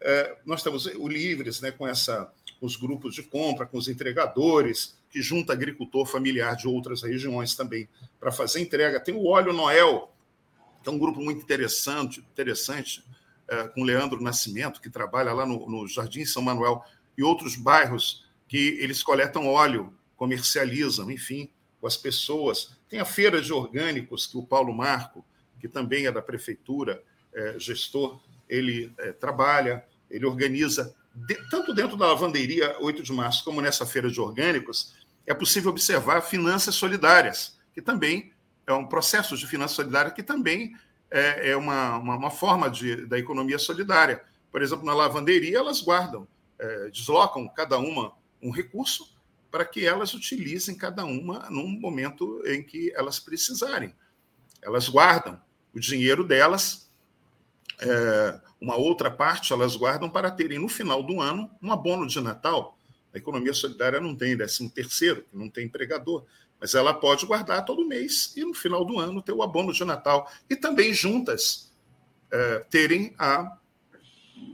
é, 0.00 0.36
nós 0.44 0.62
temos 0.62 0.86
o 0.86 1.08
Livres, 1.08 1.60
né, 1.60 1.70
com 1.70 1.86
essa, 1.86 2.30
os 2.60 2.76
grupos 2.76 3.14
de 3.14 3.22
compra, 3.22 3.66
com 3.66 3.78
os 3.78 3.88
entregadores, 3.88 4.96
que 5.10 5.22
junta 5.22 5.52
agricultor 5.52 6.04
familiar 6.06 6.54
de 6.54 6.68
outras 6.68 7.02
regiões 7.02 7.54
também 7.54 7.88
para 8.20 8.30
fazer 8.30 8.60
entrega. 8.60 9.00
Tem 9.00 9.14
o 9.14 9.26
Óleo 9.26 9.52
Noel, 9.52 10.12
que 10.82 10.88
é 10.88 10.92
um 10.92 10.98
grupo 10.98 11.20
muito 11.20 11.40
interessante, 11.40 12.20
interessante 12.20 13.02
é, 13.48 13.68
com 13.68 13.82
Leandro 13.82 14.20
Nascimento, 14.20 14.80
que 14.80 14.90
trabalha 14.90 15.32
lá 15.32 15.46
no, 15.46 15.68
no 15.68 15.88
Jardim 15.88 16.24
São 16.24 16.42
Manuel, 16.42 16.84
e 17.16 17.22
outros 17.22 17.56
bairros 17.56 18.24
que 18.46 18.78
eles 18.80 19.02
coletam 19.02 19.46
óleo, 19.46 19.92
comercializam, 20.18 21.10
enfim, 21.10 21.48
com 21.80 21.86
as 21.86 21.96
pessoas. 21.96 22.76
Tem 22.90 23.00
a 23.00 23.04
feira 23.04 23.40
de 23.40 23.52
orgânicos 23.52 24.26
que 24.26 24.36
o 24.36 24.42
Paulo 24.42 24.74
Marco, 24.74 25.24
que 25.58 25.68
também 25.68 26.06
é 26.06 26.12
da 26.12 26.20
prefeitura, 26.20 27.02
é, 27.32 27.58
gestor, 27.58 28.20
ele 28.48 28.92
é, 28.98 29.12
trabalha, 29.12 29.84
ele 30.10 30.26
organiza, 30.26 30.94
de, 31.14 31.34
tanto 31.48 31.72
dentro 31.72 31.96
da 31.96 32.08
lavanderia 32.08 32.76
8 32.80 33.02
de 33.02 33.12
março 33.12 33.44
como 33.44 33.60
nessa 33.60 33.86
feira 33.86 34.10
de 34.10 34.20
orgânicos, 34.20 34.94
é 35.26 35.32
possível 35.32 35.70
observar 35.70 36.20
finanças 36.22 36.74
solidárias, 36.74 37.56
que 37.72 37.80
também 37.80 38.32
é 38.66 38.72
um 38.72 38.86
processo 38.86 39.36
de 39.36 39.46
finanças 39.46 39.76
solidárias 39.76 40.14
que 40.14 40.22
também 40.22 40.74
é, 41.10 41.50
é 41.50 41.56
uma, 41.56 41.96
uma, 41.98 42.16
uma, 42.16 42.30
forma 42.30 42.68
de, 42.68 43.06
da 43.06 43.18
economia 43.18 43.58
solidária. 43.58 44.22
Por 44.50 44.62
exemplo, 44.62 44.84
na 44.84 44.94
lavanderia, 44.94 45.58
elas 45.58 45.80
guardam, 45.80 46.26
é, 46.58 46.88
deslocam 46.90 47.48
cada 47.48 47.78
uma 47.78 48.12
um 48.42 48.50
recurso 48.50 49.17
para 49.50 49.64
que 49.64 49.86
elas 49.86 50.14
utilizem 50.14 50.76
cada 50.76 51.04
uma 51.04 51.48
num 51.50 51.68
momento 51.68 52.42
em 52.46 52.62
que 52.62 52.92
elas 52.94 53.18
precisarem. 53.18 53.94
Elas 54.62 54.88
guardam 54.88 55.40
o 55.74 55.80
dinheiro 55.80 56.24
delas, 56.24 56.90
é, 57.80 58.40
uma 58.60 58.76
outra 58.76 59.10
parte 59.10 59.52
elas 59.52 59.76
guardam 59.76 60.10
para 60.10 60.30
terem 60.30 60.58
no 60.58 60.68
final 60.68 61.02
do 61.02 61.20
ano 61.20 61.50
um 61.62 61.72
abono 61.72 62.06
de 62.06 62.20
Natal. 62.20 62.76
A 63.14 63.18
economia 63.18 63.54
solidária 63.54 64.00
não 64.00 64.14
tem 64.14 64.36
décimo 64.36 64.68
terceiro, 64.68 65.24
não 65.32 65.48
tem 65.48 65.66
empregador, 65.66 66.24
mas 66.60 66.74
ela 66.74 66.92
pode 66.92 67.24
guardar 67.24 67.64
todo 67.64 67.86
mês 67.86 68.36
e 68.36 68.44
no 68.44 68.52
final 68.52 68.84
do 68.84 68.98
ano 68.98 69.22
ter 69.22 69.32
o 69.32 69.42
abono 69.42 69.72
de 69.72 69.84
Natal. 69.84 70.30
E 70.50 70.56
também 70.56 70.92
juntas 70.92 71.72
é, 72.30 72.58
terem 72.70 73.14
a, 73.18 73.56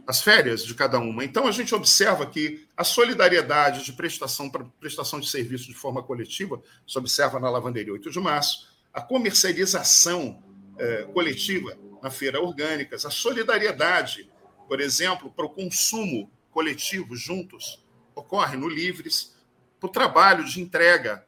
as 0.07 0.21
férias 0.21 0.65
de 0.65 0.75
cada 0.75 0.99
uma. 0.99 1.25
Então 1.25 1.47
a 1.47 1.51
gente 1.51 1.75
observa 1.75 2.27
que 2.27 2.67
a 2.77 2.85
solidariedade 2.85 3.85
de 3.85 3.93
prestação 3.93 4.51
para 4.51 4.65
prestação 4.81 5.19
de 5.19 5.29
serviço 5.29 5.67
de 5.67 5.75
forma 5.75 6.03
coletiva 6.03 6.63
se 6.87 6.99
observa 6.99 7.41
na 7.41 7.51
lavanderia 7.51 7.93
8 7.93 8.11
de 8.11 8.21
março, 8.21 8.69
a 8.93 9.01
comercialização 9.01 10.43
é, 10.79 11.03
coletiva 11.05 11.77
na 12.03 12.11
feira 12.11 12.41
orgânicas, 12.41 13.07
a 13.07 13.11
solidariedade, 13.11 14.31
por 14.69 14.81
exemplo, 14.81 15.31
para 15.31 15.47
o 15.47 15.51
consumo 15.51 16.31
coletivo 16.51 17.17
juntos, 17.17 17.83
ocorre 18.15 18.57
no 18.57 18.69
Livres, 18.69 19.35
para 19.81 19.89
o 19.89 19.93
trabalho 19.93 20.45
de 20.45 20.61
entrega 20.61 21.25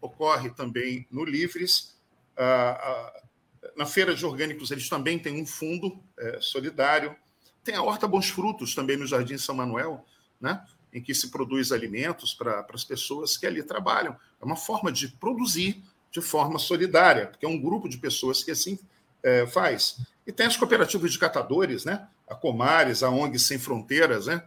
ocorre 0.00 0.50
também 0.50 1.06
no 1.10 1.24
Livres. 1.24 1.96
Na 3.76 3.86
Feira 3.86 4.14
de 4.14 4.24
Orgânicos, 4.24 4.70
eles 4.70 4.88
também 4.88 5.18
têm 5.18 5.40
um 5.40 5.46
fundo 5.46 6.02
é, 6.18 6.38
solidário. 6.40 7.16
Tem 7.68 7.76
a 7.76 7.82
Horta 7.82 8.08
Bons 8.08 8.30
Frutos 8.30 8.74
também 8.74 8.96
no 8.96 9.06
Jardim 9.06 9.36
São 9.36 9.54
Manuel, 9.54 10.02
né? 10.40 10.64
em 10.90 11.02
que 11.02 11.14
se 11.14 11.28
produz 11.28 11.70
alimentos 11.70 12.32
para 12.32 12.64
as 12.72 12.82
pessoas 12.82 13.36
que 13.36 13.46
ali 13.46 13.62
trabalham. 13.62 14.16
É 14.40 14.44
uma 14.46 14.56
forma 14.56 14.90
de 14.90 15.08
produzir 15.08 15.84
de 16.10 16.22
forma 16.22 16.58
solidária, 16.58 17.26
porque 17.26 17.44
é 17.44 17.48
um 17.48 17.60
grupo 17.60 17.86
de 17.86 17.98
pessoas 17.98 18.42
que 18.42 18.52
assim 18.52 18.78
é, 19.22 19.46
faz. 19.46 19.98
E 20.26 20.32
tem 20.32 20.46
as 20.46 20.56
cooperativas 20.56 21.12
de 21.12 21.18
catadores, 21.18 21.84
né? 21.84 22.08
a 22.26 22.34
Comares, 22.34 23.02
a 23.02 23.10
ONG 23.10 23.38
Sem 23.38 23.58
Fronteiras, 23.58 24.28
né? 24.28 24.42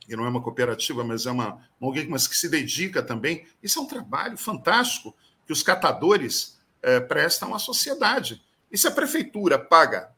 que 0.00 0.16
não 0.16 0.26
é 0.26 0.28
uma 0.28 0.42
cooperativa, 0.42 1.04
mas 1.04 1.26
é 1.26 1.30
uma, 1.30 1.64
uma 1.80 1.90
ONG 1.92 2.08
mas 2.08 2.26
que 2.26 2.36
se 2.36 2.48
dedica 2.48 3.04
também. 3.04 3.46
Isso 3.62 3.78
é 3.78 3.82
um 3.82 3.86
trabalho 3.86 4.36
fantástico 4.36 5.14
que 5.46 5.52
os 5.52 5.62
catadores 5.62 6.58
é, 6.82 6.98
prestam 6.98 7.54
à 7.54 7.60
sociedade. 7.60 8.42
E 8.68 8.76
se 8.76 8.88
a 8.88 8.90
prefeitura 8.90 9.60
paga, 9.60 10.11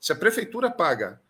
se 0.00 0.12
a 0.12 0.16
prefeitura 0.16 0.70
paga 0.70 1.20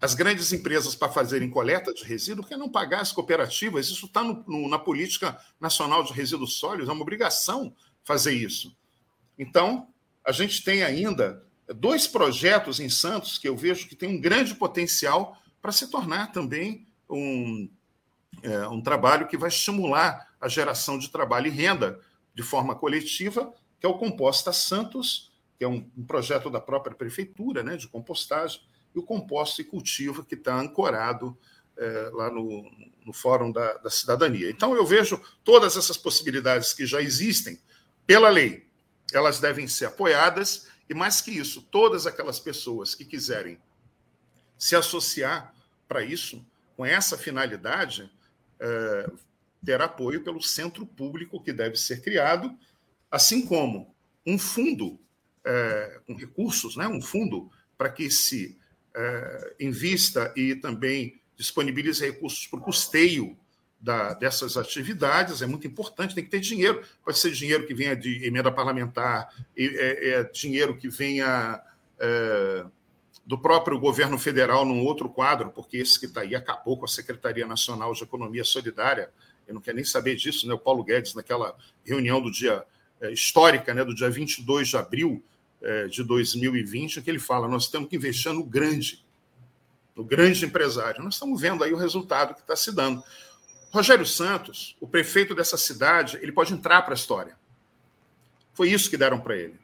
as 0.00 0.14
grandes 0.14 0.52
empresas 0.52 0.94
para 0.94 1.12
fazerem 1.12 1.50
coleta 1.50 1.92
de 1.92 2.04
resíduos, 2.04 2.46
por 2.46 2.48
que 2.48 2.56
não 2.56 2.70
pagar 2.70 3.00
as 3.00 3.12
cooperativas? 3.12 3.88
Isso 3.88 4.06
está 4.06 4.22
na 4.24 4.78
política 4.78 5.38
nacional 5.60 6.02
de 6.02 6.12
resíduos 6.12 6.54
sólidos, 6.54 6.88
é 6.88 6.92
uma 6.92 7.02
obrigação 7.02 7.74
fazer 8.02 8.32
isso. 8.32 8.74
Então, 9.38 9.88
a 10.24 10.32
gente 10.32 10.64
tem 10.64 10.82
ainda 10.82 11.44
dois 11.74 12.06
projetos 12.06 12.80
em 12.80 12.88
Santos 12.88 13.36
que 13.36 13.48
eu 13.48 13.56
vejo 13.56 13.88
que 13.88 13.96
tem 13.96 14.08
um 14.08 14.20
grande 14.20 14.54
potencial 14.54 15.36
para 15.60 15.72
se 15.72 15.88
tornar 15.88 16.32
também 16.32 16.86
um, 17.08 17.68
é, 18.42 18.66
um 18.68 18.80
trabalho 18.80 19.26
que 19.26 19.36
vai 19.36 19.48
estimular 19.48 20.28
a 20.40 20.48
geração 20.48 20.98
de 20.98 21.10
trabalho 21.10 21.48
e 21.48 21.50
renda 21.50 22.00
de 22.34 22.42
forma 22.42 22.74
coletiva, 22.74 23.52
que 23.78 23.84
é 23.84 23.88
o 23.88 23.98
Composta 23.98 24.52
Santos, 24.52 25.29
que 25.60 25.64
é 25.64 25.68
um, 25.68 25.86
um 25.94 26.06
projeto 26.06 26.48
da 26.48 26.58
própria 26.58 26.96
prefeitura 26.96 27.62
né, 27.62 27.76
de 27.76 27.86
compostagem, 27.86 28.62
e 28.94 28.98
o 28.98 29.02
Composta 29.02 29.60
e 29.60 29.64
Cultiva, 29.64 30.24
que 30.24 30.34
está 30.34 30.58
ancorado 30.58 31.36
é, 31.76 32.10
lá 32.14 32.30
no, 32.30 32.64
no 33.04 33.12
Fórum 33.12 33.52
da, 33.52 33.74
da 33.74 33.90
Cidadania. 33.90 34.48
Então, 34.48 34.74
eu 34.74 34.86
vejo 34.86 35.22
todas 35.44 35.76
essas 35.76 35.98
possibilidades 35.98 36.72
que 36.72 36.86
já 36.86 37.02
existem 37.02 37.60
pela 38.06 38.30
lei, 38.30 38.66
elas 39.12 39.38
devem 39.38 39.68
ser 39.68 39.84
apoiadas, 39.84 40.66
e 40.88 40.94
mais 40.94 41.20
que 41.20 41.30
isso, 41.30 41.60
todas 41.60 42.06
aquelas 42.06 42.40
pessoas 42.40 42.94
que 42.94 43.04
quiserem 43.04 43.58
se 44.58 44.74
associar 44.74 45.54
para 45.86 46.02
isso, 46.02 46.42
com 46.74 46.86
essa 46.86 47.18
finalidade, 47.18 48.10
é, 48.58 49.10
ter 49.62 49.82
apoio 49.82 50.24
pelo 50.24 50.40
centro 50.40 50.86
público 50.86 51.38
que 51.38 51.52
deve 51.52 51.76
ser 51.76 52.00
criado, 52.00 52.58
assim 53.10 53.44
como 53.44 53.94
um 54.26 54.38
fundo 54.38 54.98
é, 55.44 56.00
com 56.06 56.14
recursos, 56.14 56.76
né, 56.76 56.86
um 56.86 57.00
fundo 57.00 57.50
para 57.76 57.88
que 57.88 58.10
se 58.10 58.58
é, 58.94 59.54
invista 59.60 60.32
e 60.36 60.54
também 60.54 61.20
disponibilize 61.36 62.04
recursos 62.04 62.46
para 62.46 62.58
o 62.58 62.62
custeio 62.62 63.36
da, 63.80 64.12
dessas 64.12 64.56
atividades, 64.58 65.40
é 65.40 65.46
muito 65.46 65.66
importante, 65.66 66.14
tem 66.14 66.22
que 66.22 66.30
ter 66.30 66.40
dinheiro. 66.40 66.82
Pode 67.02 67.18
ser 67.18 67.30
dinheiro 67.30 67.66
que 67.66 67.72
venha 67.72 67.96
de 67.96 68.26
emenda 68.26 68.52
parlamentar, 68.52 69.32
é, 69.56 70.10
é 70.10 70.24
dinheiro 70.24 70.76
que 70.76 70.88
venha 70.88 71.62
é, 71.98 72.64
do 73.24 73.38
próprio 73.38 73.78
governo 73.78 74.18
federal 74.18 74.64
num 74.66 74.84
outro 74.84 75.08
quadro, 75.08 75.50
porque 75.50 75.78
esse 75.78 75.98
que 75.98 76.06
está 76.06 76.20
aí 76.20 76.34
acabou 76.34 76.76
com 76.76 76.84
a 76.84 76.88
Secretaria 76.88 77.46
Nacional 77.46 77.92
de 77.94 78.02
Economia 78.02 78.44
Solidária, 78.44 79.10
ele 79.46 79.54
não 79.54 79.62
quer 79.62 79.74
nem 79.74 79.84
saber 79.84 80.16
disso, 80.16 80.46
né? 80.46 80.54
O 80.54 80.58
Paulo 80.58 80.84
Guedes, 80.84 81.14
naquela 81.14 81.56
reunião 81.84 82.20
do 82.20 82.30
dia 82.30 82.64
é, 83.00 83.10
histórica, 83.10 83.72
né, 83.72 83.84
do 83.84 83.94
dia 83.94 84.10
22 84.10 84.68
de 84.68 84.76
abril 84.76 85.24
é, 85.62 85.86
de 85.86 86.02
2020, 86.02 87.02
que 87.02 87.10
ele 87.10 87.18
fala: 87.18 87.48
nós 87.48 87.68
temos 87.68 87.88
que 87.88 87.96
investir 87.96 88.32
no 88.32 88.44
grande, 88.44 89.04
no 89.94 90.04
grande 90.04 90.44
empresário. 90.44 91.02
Nós 91.02 91.14
estamos 91.14 91.40
vendo 91.40 91.62
aí 91.62 91.72
o 91.72 91.76
resultado 91.76 92.34
que 92.34 92.40
está 92.40 92.56
se 92.56 92.72
dando. 92.72 93.02
Rogério 93.70 94.04
Santos, 94.04 94.76
o 94.80 94.88
prefeito 94.88 95.34
dessa 95.34 95.56
cidade, 95.56 96.18
ele 96.20 96.32
pode 96.32 96.52
entrar 96.52 96.82
para 96.82 96.92
a 96.92 96.96
história. 96.96 97.36
Foi 98.52 98.68
isso 98.68 98.90
que 98.90 98.96
deram 98.96 99.20
para 99.20 99.36
ele. 99.36 99.58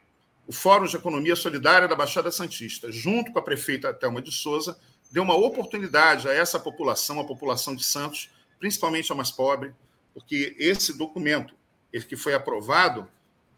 O 0.46 0.52
Fórum 0.52 0.86
de 0.86 0.96
Economia 0.96 1.34
Solidária 1.34 1.88
da 1.88 1.96
Baixada 1.96 2.30
Santista, 2.30 2.90
junto 2.92 3.32
com 3.32 3.38
a 3.38 3.42
prefeita 3.42 3.92
Thelma 3.92 4.22
de 4.22 4.30
Souza, 4.30 4.78
deu 5.10 5.24
uma 5.24 5.36
oportunidade 5.36 6.28
a 6.28 6.32
essa 6.32 6.58
população, 6.58 7.18
a 7.18 7.24
população 7.24 7.74
de 7.74 7.82
Santos, 7.82 8.30
principalmente 8.58 9.10
a 9.10 9.14
mais 9.14 9.30
pobre, 9.30 9.74
porque 10.14 10.54
esse 10.58 10.96
documento, 10.96 11.54
ele 11.92 12.04
que 12.04 12.16
foi 12.16 12.32
aprovado, 12.32 13.08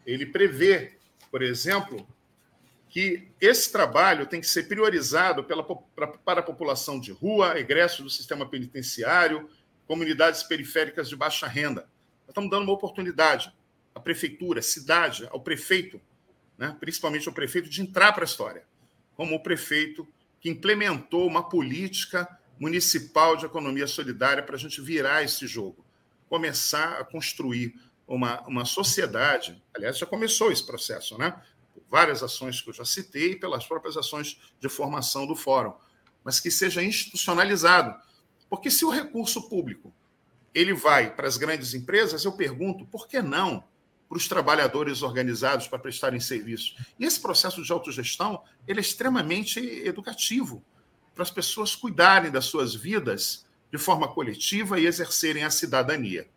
ele 0.06 0.24
prevê, 0.24 0.96
por 1.30 1.42
exemplo, 1.42 2.06
que 2.98 3.28
esse 3.40 3.70
trabalho 3.70 4.26
tem 4.26 4.40
que 4.40 4.48
ser 4.48 4.64
priorizado 4.66 5.44
pela, 5.44 5.62
para 5.62 6.40
a 6.40 6.42
população 6.42 6.98
de 6.98 7.12
rua, 7.12 7.56
egresso 7.56 8.02
do 8.02 8.10
sistema 8.10 8.44
penitenciário, 8.44 9.48
comunidades 9.86 10.42
periféricas 10.42 11.08
de 11.08 11.14
baixa 11.14 11.46
renda. 11.46 11.82
Nós 12.22 12.30
estamos 12.30 12.50
dando 12.50 12.64
uma 12.64 12.72
oportunidade 12.72 13.52
à 13.94 14.00
prefeitura, 14.00 14.58
à 14.58 14.62
cidade, 14.64 15.28
ao 15.30 15.40
prefeito, 15.40 16.00
né, 16.58 16.76
principalmente 16.80 17.28
ao 17.28 17.32
prefeito, 17.32 17.70
de 17.70 17.80
entrar 17.80 18.12
para 18.12 18.24
a 18.24 18.26
história, 18.26 18.64
como 19.14 19.36
o 19.36 19.42
prefeito 19.44 20.04
que 20.40 20.50
implementou 20.50 21.24
uma 21.24 21.48
política 21.48 22.28
municipal 22.58 23.36
de 23.36 23.46
economia 23.46 23.86
solidária 23.86 24.42
para 24.42 24.56
a 24.56 24.58
gente 24.58 24.80
virar 24.80 25.22
esse 25.22 25.46
jogo, 25.46 25.86
começar 26.28 26.98
a 26.98 27.04
construir 27.04 27.76
uma, 28.08 28.40
uma 28.48 28.64
sociedade. 28.64 29.62
Aliás, 29.72 29.98
já 29.98 30.04
começou 30.04 30.50
esse 30.50 30.66
processo, 30.66 31.16
né? 31.16 31.40
Várias 31.90 32.22
ações 32.22 32.60
que 32.60 32.70
eu 32.70 32.74
já 32.74 32.84
citei, 32.84 33.36
pelas 33.36 33.66
próprias 33.66 33.96
ações 33.96 34.38
de 34.60 34.68
formação 34.68 35.26
do 35.26 35.34
fórum, 35.34 35.72
mas 36.22 36.38
que 36.38 36.50
seja 36.50 36.82
institucionalizado. 36.82 37.94
Porque 38.48 38.70
se 38.70 38.84
o 38.84 38.90
recurso 38.90 39.48
público 39.48 39.92
ele 40.54 40.74
vai 40.74 41.14
para 41.14 41.28
as 41.28 41.36
grandes 41.36 41.74
empresas, 41.74 42.24
eu 42.24 42.32
pergunto, 42.32 42.84
por 42.86 43.06
que 43.06 43.22
não 43.22 43.64
para 44.08 44.18
os 44.18 44.26
trabalhadores 44.26 45.02
organizados 45.02 45.68
para 45.68 45.78
prestarem 45.78 46.20
serviço? 46.20 46.74
E 46.98 47.04
esse 47.04 47.20
processo 47.20 47.62
de 47.62 47.72
autogestão 47.72 48.42
ele 48.66 48.80
é 48.80 48.82
extremamente 48.82 49.60
educativo 49.60 50.62
para 51.14 51.22
as 51.22 51.30
pessoas 51.30 51.74
cuidarem 51.74 52.30
das 52.30 52.46
suas 52.46 52.74
vidas 52.74 53.46
de 53.70 53.78
forma 53.78 54.08
coletiva 54.08 54.80
e 54.80 54.86
exercerem 54.86 55.44
a 55.44 55.50
cidadania. 55.50 56.28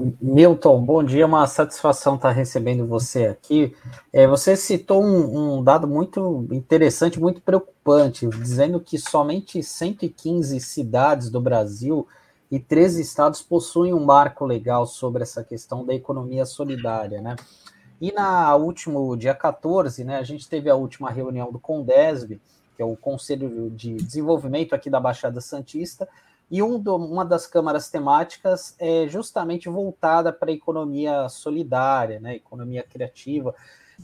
Milton, 0.00 0.84
bom 0.84 1.02
dia, 1.02 1.26
uma 1.26 1.44
satisfação 1.48 2.14
estar 2.14 2.30
recebendo 2.30 2.86
você 2.86 3.26
aqui. 3.26 3.74
É, 4.12 4.28
você 4.28 4.56
citou 4.56 5.02
um, 5.02 5.56
um, 5.56 5.64
dado 5.64 5.88
muito 5.88 6.46
interessante, 6.52 7.18
muito 7.18 7.40
preocupante, 7.40 8.28
dizendo 8.28 8.78
que 8.78 8.96
somente 8.96 9.60
115 9.60 10.60
cidades 10.60 11.30
do 11.30 11.40
Brasil 11.40 12.06
e 12.48 12.60
13 12.60 13.02
estados 13.02 13.42
possuem 13.42 13.92
um 13.92 14.04
marco 14.04 14.44
legal 14.44 14.86
sobre 14.86 15.24
essa 15.24 15.42
questão 15.42 15.84
da 15.84 15.92
economia 15.92 16.46
solidária, 16.46 17.20
né? 17.20 17.34
E 18.00 18.12
na 18.12 18.54
último 18.54 19.16
dia 19.16 19.34
14, 19.34 20.04
né, 20.04 20.18
a 20.18 20.22
gente 20.22 20.48
teve 20.48 20.70
a 20.70 20.76
última 20.76 21.10
reunião 21.10 21.50
do 21.50 21.58
Condesb, 21.58 22.40
que 22.76 22.82
é 22.82 22.84
o 22.84 22.96
Conselho 22.96 23.68
de 23.70 23.96
Desenvolvimento 23.96 24.76
aqui 24.76 24.88
da 24.88 25.00
Baixada 25.00 25.40
Santista, 25.40 26.08
e 26.50 26.62
um 26.62 26.78
do, 26.78 26.96
uma 26.96 27.24
das 27.24 27.46
câmaras 27.46 27.90
temáticas 27.90 28.74
é 28.78 29.06
justamente 29.08 29.68
voltada 29.68 30.32
para 30.32 30.50
a 30.50 30.54
economia 30.54 31.28
solidária, 31.28 32.18
né, 32.20 32.36
economia 32.36 32.82
criativa. 32.82 33.54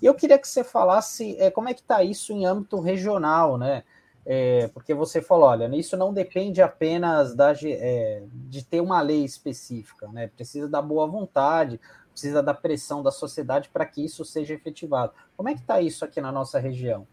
E 0.02 0.06
eu 0.06 0.14
queria 0.14 0.38
que 0.38 0.48
você 0.48 0.62
falasse 0.62 1.36
é, 1.38 1.50
como 1.50 1.68
é 1.68 1.74
que 1.74 1.80
está 1.80 2.02
isso 2.02 2.32
em 2.32 2.44
âmbito 2.44 2.80
regional, 2.80 3.56
né? 3.56 3.84
É, 4.26 4.68
porque 4.68 4.94
você 4.94 5.20
falou, 5.20 5.48
olha, 5.48 5.68
isso 5.76 5.96
não 5.96 6.12
depende 6.12 6.62
apenas 6.62 7.34
da, 7.34 7.52
é, 7.62 8.22
de 8.32 8.64
ter 8.64 8.80
uma 8.80 9.00
lei 9.02 9.22
específica, 9.22 10.08
né? 10.08 10.28
Precisa 10.28 10.66
da 10.66 10.80
boa 10.80 11.06
vontade, 11.06 11.78
precisa 12.10 12.42
da 12.42 12.54
pressão 12.54 13.02
da 13.02 13.10
sociedade 13.10 13.68
para 13.68 13.84
que 13.84 14.04
isso 14.04 14.24
seja 14.24 14.54
efetivado. 14.54 15.12
Como 15.36 15.48
é 15.48 15.54
que 15.54 15.60
está 15.60 15.80
isso 15.80 16.04
aqui 16.04 16.20
na 16.20 16.32
nossa 16.32 16.58
região? 16.58 17.06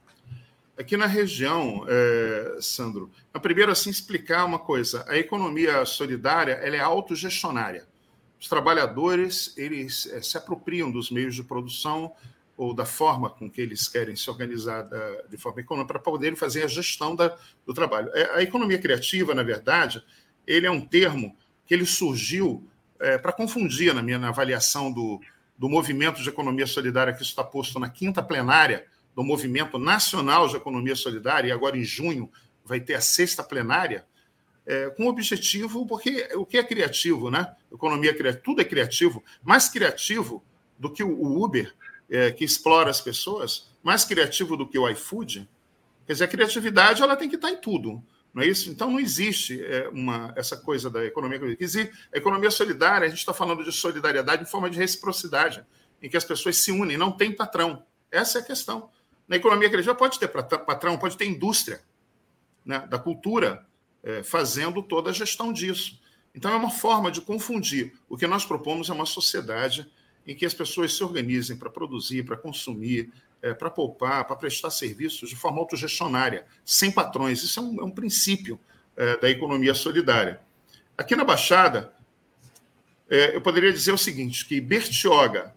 Aqui 0.82 0.98
na 0.98 1.06
região, 1.06 1.86
é, 1.88 2.58
Sandro, 2.60 3.12
primeiro 3.40 3.72
assim 3.72 3.92
explicar 3.92 4.46
uma 4.46 4.58
coisa: 4.58 5.06
a 5.08 5.16
economia 5.16 5.86
solidária 5.86 6.54
ela 6.54 6.76
é 6.76 6.80
autogestionária. 6.80 7.86
Os 8.40 8.48
trabalhadores 8.48 9.56
eles 9.56 10.08
é, 10.08 10.24
se 10.24 10.40
apropriam 10.40 10.90
dos 10.90 11.12
meios 11.12 11.36
de 11.36 11.44
produção 11.44 12.12
ou 12.58 12.74
da 12.74 12.84
forma 12.84 13.30
com 13.30 13.48
que 13.48 13.62
eles 13.62 13.88
querem 13.88 14.16
se 14.16 14.28
organizar 14.28 14.82
da, 14.82 15.22
de 15.30 15.38
forma 15.38 15.62
econômica 15.62 15.94
para 15.94 16.02
poderem 16.02 16.36
fazer 16.36 16.64
a 16.64 16.68
gestão 16.68 17.16
da, 17.16 17.38
do 17.64 17.76
trabalho. 17.76 18.10
É, 18.16 18.38
a 18.38 18.42
economia 18.42 18.80
criativa, 18.80 19.36
na 19.36 19.44
verdade, 19.44 20.04
ele 20.48 20.66
é 20.66 20.72
um 20.72 20.82
termo 20.82 21.38
que 21.64 21.76
ele 21.76 21.86
surgiu 21.86 22.68
é, 23.00 23.20
para 23.20 23.32
confundir 23.32 23.94
na 23.94 24.02
minha 24.02 24.18
na 24.18 24.30
avaliação 24.30 24.92
do, 24.92 25.22
do 25.56 25.70
movimento 25.70 26.24
de 26.24 26.30
economia 26.30 26.66
solidária 26.66 27.14
que 27.14 27.22
está 27.22 27.44
posto 27.44 27.80
na 27.80 27.88
quinta 27.88 28.24
plenária 28.24 28.88
do 29.16 29.24
Movimento 29.24 29.78
Nacional 29.78 30.48
de 30.48 30.56
Economia 30.56 30.96
Solidária, 30.96 31.50
e 31.50 31.52
agora 31.52 31.78
em 31.78 31.84
junho 31.84 32.32
vai 32.64 32.80
ter 32.80 32.94
a 32.94 33.02
sexta 33.02 33.44
plenária, 33.44 34.06
é, 34.66 34.90
com 34.92 35.06
o 35.06 35.10
objetivo, 35.10 35.86
porque 35.86 36.30
o 36.36 36.46
que 36.46 36.58
é 36.58 36.64
criativo, 36.64 37.32
né? 37.32 37.56
Economia 37.72 38.14
criativa, 38.14 38.44
tudo 38.44 38.62
é 38.62 38.64
criativo, 38.64 39.24
mais 39.44 39.68
criativo 39.68 40.44
do 40.78 40.90
que 40.92 41.04
o 41.04 41.44
Uber, 41.44 41.74
é, 42.10 42.32
que 42.32 42.44
explora 42.44 42.90
as 42.90 43.02
pessoas, 43.02 43.70
mais 43.82 44.06
criativo 44.06 44.56
do 44.56 44.68
que 44.68 44.78
o 44.78 44.88
iFood. 44.90 45.50
Quer 46.06 46.14
dizer, 46.14 46.26
a 46.26 46.28
criatividade 46.28 47.02
ela 47.02 47.16
tem 47.16 47.30
que 47.30 47.36
estar 47.36 47.50
em 47.50 47.58
tudo. 47.58 48.04
Não 48.34 48.44
é 48.44 48.48
isso? 48.48 48.70
Então 48.70 48.90
não 48.90 49.00
existe 49.00 49.64
é, 49.64 49.90
uma, 49.90 50.34
essa 50.38 50.56
coisa 50.56 50.90
da 50.90 51.04
economia. 51.04 51.40
Existe 51.60 51.92
a 52.14 52.18
economia 52.18 52.52
solidária, 52.52 53.06
a 53.06 53.10
gente 53.10 53.20
está 53.20 53.34
falando 53.34 53.64
de 53.64 53.72
solidariedade 53.72 54.44
em 54.44 54.46
forma 54.46 54.70
de 54.70 54.78
reciprocidade, 54.78 55.66
em 56.02 56.10
que 56.10 56.18
as 56.18 56.24
pessoas 56.24 56.58
se 56.58 56.72
unem, 56.72 56.98
não 56.98 57.12
tem 57.12 57.32
patrão. 57.32 57.84
Essa 58.10 58.40
é 58.40 58.42
a 58.42 58.46
questão. 58.46 58.90
Na 59.32 59.38
economia 59.38 59.70
criativa 59.70 59.96
pode 59.96 60.20
ter 60.20 60.28
patrão, 60.28 60.98
pode 60.98 61.16
ter 61.16 61.26
indústria 61.26 61.80
né, 62.66 62.86
da 62.90 63.00
cultura 63.00 63.66
é, 64.04 64.22
fazendo 64.24 64.84
toda 64.84 65.10
a 65.10 65.14
gestão 65.14 65.54
disso. 65.54 65.98
Então 66.36 66.52
é 66.52 66.56
uma 66.58 66.70
forma 66.70 67.10
de 67.10 67.22
confundir. 67.22 67.94
O 68.10 68.18
que 68.18 68.28
nós 68.28 68.44
propomos 68.44 68.90
é 68.90 68.94
uma 68.94 69.06
sociedade 69.06 69.90
em 70.28 70.36
que 70.36 70.46
as 70.46 70.54
pessoas 70.54 70.94
se 70.94 71.02
organizem 71.02 71.56
para 71.56 71.70
produzir, 71.70 72.26
para 72.26 72.36
consumir, 72.36 73.10
é, 73.42 73.54
para 73.54 73.70
poupar, 73.70 74.26
para 74.26 74.36
prestar 74.36 74.70
serviços 74.70 75.30
de 75.30 75.36
forma 75.38 75.60
autogestionária, 75.60 76.46
sem 76.66 76.92
patrões. 76.92 77.42
Isso 77.42 77.58
é 77.58 77.64
um, 77.64 77.80
é 77.80 77.84
um 77.86 77.92
princípio 77.92 78.60
é, 78.98 79.16
da 79.16 79.30
economia 79.30 79.74
solidária. 79.74 80.42
Aqui 80.98 81.16
na 81.16 81.24
Baixada, 81.24 81.94
é, 83.10 83.34
eu 83.34 83.40
poderia 83.40 83.72
dizer 83.72 83.94
o 83.94 83.98
seguinte, 83.98 84.46
que 84.46 84.60
Bertioga, 84.60 85.56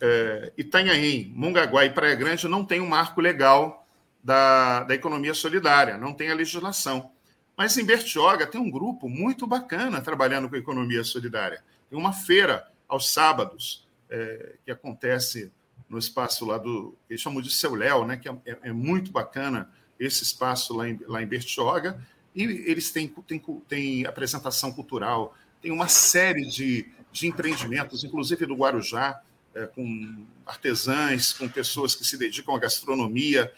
é, 0.00 0.52
Itanhaém, 0.56 1.32
Mongaguá 1.34 1.84
e 1.84 1.90
Praia 1.90 2.14
Grande 2.14 2.48
não 2.48 2.64
tem 2.64 2.80
um 2.80 2.88
marco 2.88 3.20
legal 3.20 3.86
da, 4.22 4.84
da 4.84 4.94
economia 4.94 5.34
solidária, 5.34 5.98
não 5.98 6.12
tem 6.12 6.30
a 6.30 6.34
legislação. 6.34 7.10
Mas 7.56 7.76
em 7.76 7.84
Bertioga 7.84 8.46
tem 8.46 8.60
um 8.60 8.70
grupo 8.70 9.08
muito 9.08 9.46
bacana 9.46 10.00
trabalhando 10.00 10.48
com 10.48 10.56
economia 10.56 11.04
solidária. 11.04 11.62
Tem 11.90 11.98
uma 11.98 12.12
feira 12.12 12.66
aos 12.88 13.10
sábados, 13.10 13.86
é, 14.08 14.54
que 14.64 14.70
acontece 14.70 15.52
no 15.88 15.98
espaço 15.98 16.44
lá 16.46 16.56
do. 16.56 16.96
Eles 17.08 17.20
chamam 17.20 17.42
de 17.42 17.52
Seu 17.52 17.74
Léo, 17.74 18.06
né? 18.06 18.16
Que 18.16 18.28
é, 18.28 18.32
é, 18.46 18.58
é, 18.62 18.72
muito 18.72 19.10
bacana 19.10 19.70
esse 19.98 20.22
espaço 20.22 20.74
lá 20.74 20.88
em, 20.88 20.98
lá 21.06 21.22
em 21.22 21.26
Bertioga. 21.26 22.00
E 22.34 22.42
eles 22.42 22.90
têm, 22.90 23.08
têm, 23.26 23.42
têm 23.68 24.06
apresentação 24.06 24.72
cultural, 24.72 25.36
tem 25.60 25.72
uma 25.72 25.88
série 25.88 26.46
de, 26.46 26.86
de 27.10 27.26
empreendimentos, 27.26 28.04
inclusive 28.04 28.46
do 28.46 28.54
Guarujá, 28.54 29.20
é, 29.54 29.66
com 29.66 30.26
artesãs, 30.46 31.32
com 31.32 31.48
pessoas 31.48 31.94
que 31.94 32.04
se 32.04 32.16
dedicam 32.16 32.54
à 32.54 32.58
gastronomia, 32.58 33.52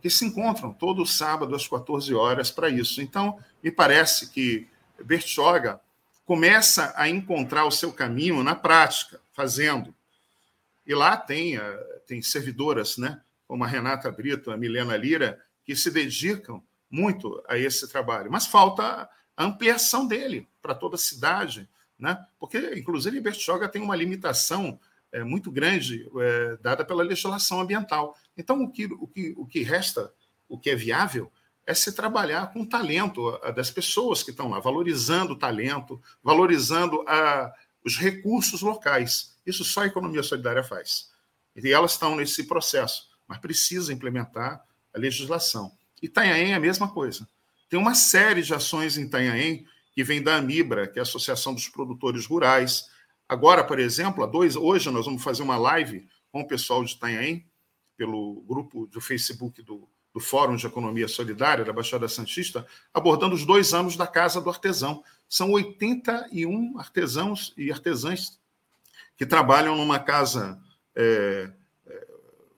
que 0.00 0.10
se 0.10 0.24
encontram 0.24 0.72
todo 0.72 1.06
sábado 1.06 1.54
às 1.54 1.66
14 1.66 2.14
horas 2.14 2.50
para 2.50 2.68
isso. 2.68 3.00
Então, 3.00 3.38
me 3.62 3.70
parece 3.70 4.30
que 4.30 4.68
Bertioga 5.02 5.80
começa 6.24 6.92
a 6.96 7.08
encontrar 7.08 7.64
o 7.64 7.70
seu 7.70 7.92
caminho 7.92 8.42
na 8.42 8.54
prática, 8.54 9.20
fazendo. 9.32 9.94
E 10.86 10.94
lá 10.94 11.16
tem, 11.16 11.56
eh, 11.56 12.00
tem 12.06 12.20
servidoras, 12.20 12.96
né, 12.96 13.20
como 13.46 13.64
a 13.64 13.66
Renata 13.66 14.10
Brito, 14.10 14.50
a 14.50 14.56
Milena 14.56 14.96
Lira, 14.96 15.40
que 15.64 15.74
se 15.74 15.90
dedicam 15.90 16.62
muito 16.90 17.42
a 17.48 17.56
esse 17.58 17.88
trabalho. 17.88 18.30
Mas 18.30 18.46
falta 18.46 19.08
a 19.36 19.44
ampliação 19.44 20.06
dele 20.06 20.48
para 20.62 20.74
toda 20.74 20.96
a 20.96 20.98
cidade, 20.98 21.68
né? 21.98 22.24
porque, 22.38 22.74
inclusive, 22.76 23.20
Bertioga 23.20 23.68
tem 23.68 23.82
uma 23.82 23.96
limitação 23.96 24.78
é, 25.12 25.22
muito 25.24 25.50
grande 25.50 26.08
é, 26.20 26.56
dada 26.60 26.84
pela 26.84 27.02
legislação 27.02 27.60
ambiental. 27.60 28.16
Então, 28.36 28.62
o 28.62 28.70
que, 28.70 28.86
o, 28.86 29.06
que, 29.06 29.34
o 29.36 29.46
que 29.46 29.62
resta, 29.62 30.12
o 30.48 30.58
que 30.58 30.70
é 30.70 30.76
viável, 30.76 31.30
é 31.66 31.74
se 31.74 31.92
trabalhar 31.92 32.52
com 32.52 32.62
o 32.62 32.68
talento 32.68 33.38
das 33.54 33.70
pessoas 33.70 34.22
que 34.22 34.30
estão 34.30 34.48
lá, 34.48 34.60
valorizando 34.60 35.32
o 35.32 35.38
talento, 35.38 36.00
valorizando 36.22 37.02
a, 37.08 37.52
os 37.84 37.96
recursos 37.96 38.62
locais. 38.62 39.36
Isso 39.44 39.64
só 39.64 39.82
a 39.82 39.86
economia 39.86 40.22
solidária 40.22 40.62
faz. 40.62 41.10
E 41.56 41.72
elas 41.72 41.92
estão 41.92 42.14
nesse 42.14 42.44
processo, 42.44 43.08
mas 43.26 43.38
precisa 43.38 43.92
implementar 43.92 44.64
a 44.94 44.98
legislação. 44.98 45.72
Itanhaém 46.00 46.52
é 46.52 46.54
a 46.54 46.60
mesma 46.60 46.88
coisa. 46.88 47.28
Tem 47.68 47.78
uma 47.78 47.94
série 47.94 48.42
de 48.42 48.54
ações 48.54 48.96
em 48.96 49.02
Itanhaém 49.02 49.66
que 49.92 50.04
vem 50.04 50.22
da 50.22 50.36
Amibra, 50.36 50.86
que 50.86 50.98
é 50.98 51.00
a 51.00 51.02
Associação 51.02 51.54
dos 51.54 51.68
Produtores 51.68 52.26
Rurais. 52.26 52.84
Agora, 53.28 53.64
por 53.64 53.78
exemplo, 53.78 54.22
a 54.22 54.26
dois, 54.26 54.54
hoje 54.56 54.90
nós 54.90 55.04
vamos 55.04 55.22
fazer 55.22 55.42
uma 55.42 55.56
live 55.56 56.06
com 56.30 56.40
o 56.40 56.46
pessoal 56.46 56.84
de 56.84 56.92
Itanhaém, 56.92 57.46
pelo 57.96 58.42
grupo 58.42 58.86
do 58.86 59.00
Facebook 59.00 59.62
do, 59.62 59.88
do 60.12 60.20
Fórum 60.20 60.54
de 60.54 60.66
Economia 60.66 61.08
Solidária 61.08 61.64
da 61.64 61.72
Baixada 61.72 62.08
Santista, 62.08 62.66
abordando 62.92 63.34
os 63.34 63.44
dois 63.44 63.72
anos 63.74 63.96
da 63.96 64.06
Casa 64.06 64.40
do 64.40 64.50
Artesão. 64.50 65.02
São 65.28 65.50
81 65.52 66.78
artesãos 66.78 67.52
e 67.56 67.72
artesãs 67.72 68.38
que 69.16 69.26
trabalham 69.26 69.74
numa 69.76 69.98
casa 69.98 70.60
é, 70.94 71.50
é, 71.86 72.06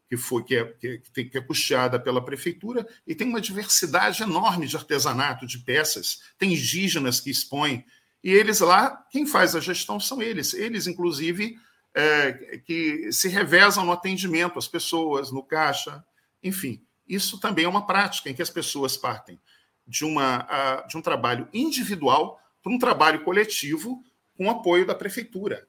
que 0.08 0.16
foi 0.16 0.42
que 0.42 0.56
é, 0.56 0.64
que, 0.64 1.24
que 1.24 1.38
é 1.38 1.40
custeada 1.40 1.98
pela 1.98 2.24
prefeitura 2.24 2.86
e 3.06 3.14
tem 3.14 3.28
uma 3.28 3.40
diversidade 3.40 4.22
enorme 4.22 4.66
de 4.66 4.76
artesanato, 4.76 5.46
de 5.46 5.58
peças. 5.58 6.20
Tem 6.36 6.52
indígenas 6.52 7.20
que 7.20 7.30
expõem 7.30 7.84
e 8.22 8.30
eles 8.32 8.60
lá, 8.60 9.04
quem 9.10 9.26
faz 9.26 9.54
a 9.54 9.60
gestão 9.60 10.00
são 10.00 10.20
eles. 10.20 10.54
Eles, 10.54 10.86
inclusive, 10.86 11.58
é, 11.94 12.58
que 12.58 13.10
se 13.12 13.28
revezam 13.28 13.84
no 13.84 13.92
atendimento 13.92 14.58
às 14.58 14.68
pessoas, 14.68 15.30
no 15.30 15.42
caixa, 15.42 16.04
enfim 16.42 16.82
isso 17.08 17.40
também 17.40 17.64
é 17.64 17.68
uma 17.68 17.86
prática 17.86 18.28
em 18.28 18.34
que 18.34 18.42
as 18.42 18.50
pessoas 18.50 18.96
partem 18.96 19.40
de, 19.86 20.04
uma, 20.04 20.84
de 20.86 20.96
um 20.96 21.02
trabalho 21.02 21.48
individual 21.52 22.38
para 22.62 22.72
um 22.72 22.78
trabalho 22.78 23.24
coletivo 23.24 24.04
com 24.36 24.46
o 24.46 24.50
apoio 24.50 24.86
da 24.86 24.94
prefeitura. 24.94 25.66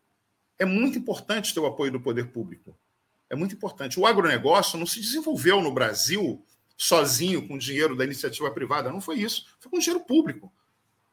É 0.57 0.65
muito 0.65 0.99
importante 0.99 1.53
ter 1.53 1.61
o 1.61 1.65
apoio 1.65 1.91
do 1.91 2.01
poder 2.01 2.31
público. 2.31 2.77
É 3.29 3.35
muito 3.35 3.55
importante. 3.55 3.99
O 3.99 4.05
agronegócio 4.05 4.77
não 4.77 4.85
se 4.85 4.99
desenvolveu 4.99 5.61
no 5.61 5.71
Brasil 5.71 6.45
sozinho 6.75 7.47
com 7.47 7.57
dinheiro 7.57 7.95
da 7.95 8.03
iniciativa 8.03 8.51
privada. 8.51 8.91
Não 8.91 8.99
foi 8.99 9.19
isso. 9.19 9.45
Foi 9.59 9.71
com 9.71 9.79
dinheiro 9.79 10.03
público. 10.03 10.51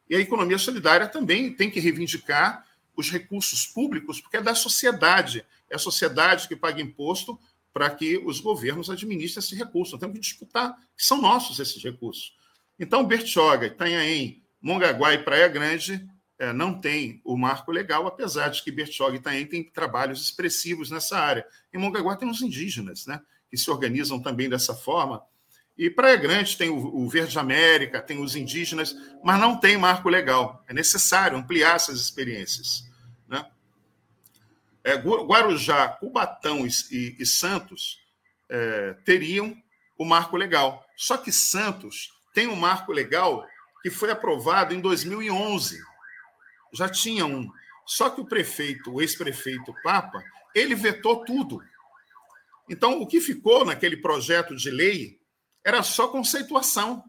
E 0.08 0.16
a 0.16 0.20
economia 0.20 0.58
solidária 0.58 1.06
também 1.06 1.52
tem 1.52 1.70
que 1.70 1.80
reivindicar 1.80 2.64
os 2.96 3.10
recursos 3.10 3.66
públicos, 3.66 4.20
porque 4.20 4.38
é 4.38 4.42
da 4.42 4.54
sociedade. 4.54 5.44
É 5.68 5.76
a 5.76 5.78
sociedade 5.78 6.48
que 6.48 6.56
paga 6.56 6.80
imposto 6.80 7.38
para 7.72 7.90
que 7.90 8.16
os 8.18 8.40
governos 8.40 8.88
administrem 8.88 9.44
esse 9.44 9.54
recurso. 9.54 9.92
Nós 9.92 10.00
temos 10.00 10.14
que 10.14 10.20
disputar, 10.20 10.76
que 10.96 11.04
são 11.04 11.20
nossos 11.20 11.58
esses 11.58 11.82
recursos. 11.82 12.34
Então, 12.78 13.04
Bertioga, 13.04 13.66
Itanhaém, 13.66 14.42
Mongaguá 14.62 15.12
e 15.12 15.18
Praia 15.18 15.48
Grande 15.48 16.08
é, 16.38 16.52
não 16.52 16.78
tem 16.80 17.20
o 17.24 17.36
marco 17.36 17.70
legal, 17.70 18.06
apesar 18.06 18.48
de 18.48 18.62
que 18.62 18.70
Bertioga 18.70 19.16
e 19.16 19.18
Itanhaém 19.18 19.46
têm 19.46 19.64
trabalhos 19.64 20.22
expressivos 20.22 20.90
nessa 20.90 21.18
área. 21.18 21.46
Em 21.72 21.78
Mongaguá 21.78 22.16
tem 22.16 22.28
os 22.28 22.42
indígenas, 22.42 23.06
né, 23.06 23.20
que 23.50 23.56
se 23.56 23.70
organizam 23.70 24.20
também 24.20 24.48
dessa 24.48 24.74
forma. 24.74 25.22
E 25.78 25.90
Praia 25.90 26.16
Grande 26.16 26.56
tem 26.56 26.70
o, 26.70 27.08
Verde 27.08 27.38
América, 27.38 28.00
tem 28.00 28.22
os 28.22 28.34
indígenas, 28.34 28.96
mas 29.22 29.38
não 29.38 29.58
tem 29.58 29.76
marco 29.76 30.08
legal. 30.08 30.64
É 30.66 30.72
necessário 30.72 31.36
ampliar 31.36 31.76
essas 31.76 32.00
experiências. 32.00 32.86
É, 34.86 34.94
Guarujá, 34.94 35.88
Cubatão 35.88 36.64
e, 36.64 36.70
e, 36.92 37.16
e 37.18 37.26
Santos 37.26 37.98
é, 38.48 38.94
teriam 39.04 39.60
o 39.98 40.04
marco 40.04 40.36
legal. 40.36 40.86
Só 40.96 41.16
que 41.16 41.32
Santos 41.32 42.12
tem 42.32 42.46
um 42.46 42.54
marco 42.54 42.92
legal 42.92 43.44
que 43.82 43.90
foi 43.90 44.12
aprovado 44.12 44.72
em 44.72 44.80
2011. 44.80 45.76
Já 46.72 46.88
tinha 46.88 47.26
um. 47.26 47.50
Só 47.84 48.08
que 48.10 48.20
o 48.20 48.24
prefeito, 48.24 48.94
o 48.94 49.02
ex-prefeito 49.02 49.74
Papa, 49.82 50.22
ele 50.54 50.76
vetou 50.76 51.24
tudo. 51.24 51.60
Então, 52.70 53.02
o 53.02 53.08
que 53.08 53.20
ficou 53.20 53.64
naquele 53.64 53.96
projeto 53.96 54.54
de 54.54 54.70
lei 54.70 55.18
era 55.66 55.82
só 55.82 56.06
conceituação. 56.06 57.02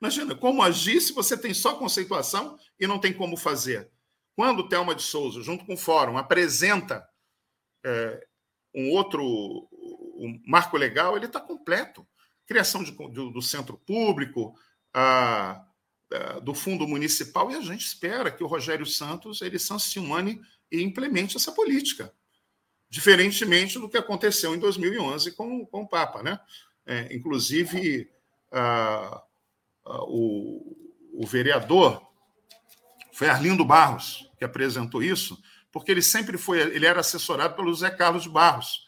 Imagina, 0.00 0.36
como 0.36 0.62
agir 0.62 1.00
se 1.00 1.12
você 1.12 1.36
tem 1.36 1.52
só 1.52 1.74
conceituação 1.74 2.56
e 2.78 2.86
não 2.86 3.00
tem 3.00 3.12
como 3.12 3.36
fazer? 3.36 3.90
Quando 4.36 4.68
Thelma 4.68 4.94
de 4.94 5.02
Souza, 5.02 5.42
junto 5.42 5.66
com 5.66 5.74
o 5.74 5.76
Fórum, 5.76 6.16
apresenta 6.16 7.04
é, 7.84 8.24
um 8.72 8.90
outro 8.90 9.68
um 10.16 10.40
marco 10.46 10.76
legal, 10.76 11.16
ele 11.16 11.26
está 11.26 11.40
completo. 11.40 12.06
Criação 12.46 12.84
de, 12.84 12.92
do, 12.92 13.32
do, 13.32 13.42
centro 13.42 13.76
público, 13.76 14.54
a, 14.94 15.64
a, 16.12 16.38
do 16.38 16.54
fundo 16.54 16.86
municipal, 16.86 17.50
e 17.50 17.56
a 17.56 17.60
gente 17.60 17.84
espera 17.84 18.30
que 18.30 18.44
o 18.44 18.46
Rogério 18.46 18.86
Santos 18.86 19.42
ele 19.42 19.58
sancione 19.58 20.40
e 20.70 20.80
implemente 20.82 21.36
essa 21.36 21.50
política. 21.50 22.14
Diferentemente 22.88 23.76
do 23.80 23.88
que 23.88 23.98
aconteceu 23.98 24.54
em 24.54 24.58
2011 24.60 25.32
com, 25.32 25.66
com 25.66 25.82
o 25.82 25.88
Papa. 25.88 26.22
Né? 26.22 26.38
É, 26.86 27.14
inclusive, 27.14 28.10
a, 28.50 29.22
o, 29.84 30.76
o 31.12 31.26
vereador 31.26 32.02
foi 33.12 33.28
Arlindo 33.28 33.64
Barros 33.64 34.30
que 34.38 34.44
apresentou 34.44 35.02
isso, 35.02 35.40
porque 35.70 35.92
ele 35.92 36.02
sempre 36.02 36.36
foi, 36.36 36.60
ele 36.60 36.84
era 36.84 37.00
assessorado 37.00 37.54
pelo 37.54 37.72
Zé 37.74 37.90
Carlos 37.90 38.26
Barros, 38.26 38.84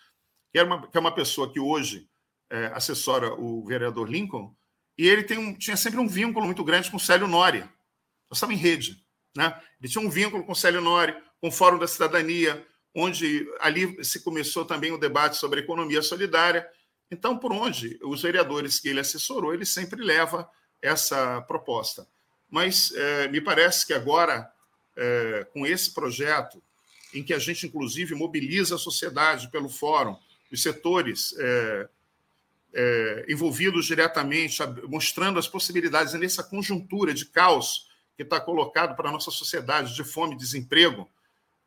que, 0.51 0.59
era 0.59 0.67
uma, 0.67 0.87
que 0.87 0.97
é 0.97 1.01
uma 1.01 1.15
pessoa 1.15 1.53
que 1.53 1.61
hoje 1.61 2.09
é, 2.51 2.67
assessora 2.75 3.33
o 3.35 3.65
vereador 3.65 4.11
Lincoln, 4.11 4.55
e 4.99 5.07
ele 5.07 5.23
tem 5.23 5.39
um, 5.39 5.55
tinha 5.55 5.77
sempre 5.77 5.99
um 6.01 6.09
vínculo 6.09 6.45
muito 6.47 6.63
grande 6.65 6.91
com 6.91 6.97
o 6.97 7.01
Célio 7.01 7.27
Nori. 7.27 7.61
Nós 7.61 8.37
estamos 8.37 8.55
em 8.55 8.59
rede. 8.59 9.05
Né? 9.37 9.53
Ele 9.81 9.91
tinha 9.91 10.05
um 10.05 10.11
vínculo 10.11 10.45
com 10.45 10.53
o 10.53 10.57
Célio 10.57 10.81
Nori, 10.81 11.15
com 11.41 11.49
o 11.49 11.53
Fórum 11.53 11.79
da 11.79 11.89
Cidadania, 11.89 12.65
onde 12.95 13.47
ali 13.61 14.03
se 14.05 14.23
começou 14.23 14.65
também 14.65 14.93
o 14.93 14.99
debate 14.99 15.37
sobre 15.37 15.61
a 15.61 15.63
economia 15.63 16.01
solidária. 16.01 16.69
Então, 17.15 17.39
por 17.39 17.53
onde 17.53 17.97
os 18.03 18.23
vereadores 18.23 18.81
que 18.81 18.89
ele 18.89 18.99
assessorou, 18.99 19.55
ele 19.55 19.65
sempre 19.65 20.03
leva 20.03 20.51
essa 20.83 21.41
proposta. 21.43 22.09
Mas 22.51 22.93
é, 22.93 23.29
me 23.29 23.41
parece 23.41 23.87
que 23.87 23.95
agora, 23.95 24.51
é, 24.97 25.47
com 25.53 25.65
esse 25.65 25.95
projeto, 25.95 26.61
em 27.15 27.23
que 27.23 27.33
a 27.33 27.39
gente, 27.39 27.69
inclusive, 27.69 28.17
mobiliza 28.17 28.75
a 28.75 28.79
sociedade 28.79 29.49
pelo 29.49 29.69
fórum, 29.69 30.19
os 30.51 30.61
setores 30.61 31.33
é, 31.39 31.89
envolvidos 33.29 33.87
diretamente, 33.87 34.59
mostrando 34.89 35.39
as 35.39 35.47
possibilidades 35.47 36.15
nessa 36.15 36.43
conjuntura 36.43 37.15
de 37.15 37.27
caos 37.27 37.89
que 38.17 38.25
está 38.25 38.41
colocado 38.41 38.97
para 38.97 39.09
a 39.09 39.13
nossa 39.13 39.31
sociedade 39.31 39.95
de 39.95 40.03
fome 40.03 40.35
e 40.35 40.39
desemprego, 40.39 41.09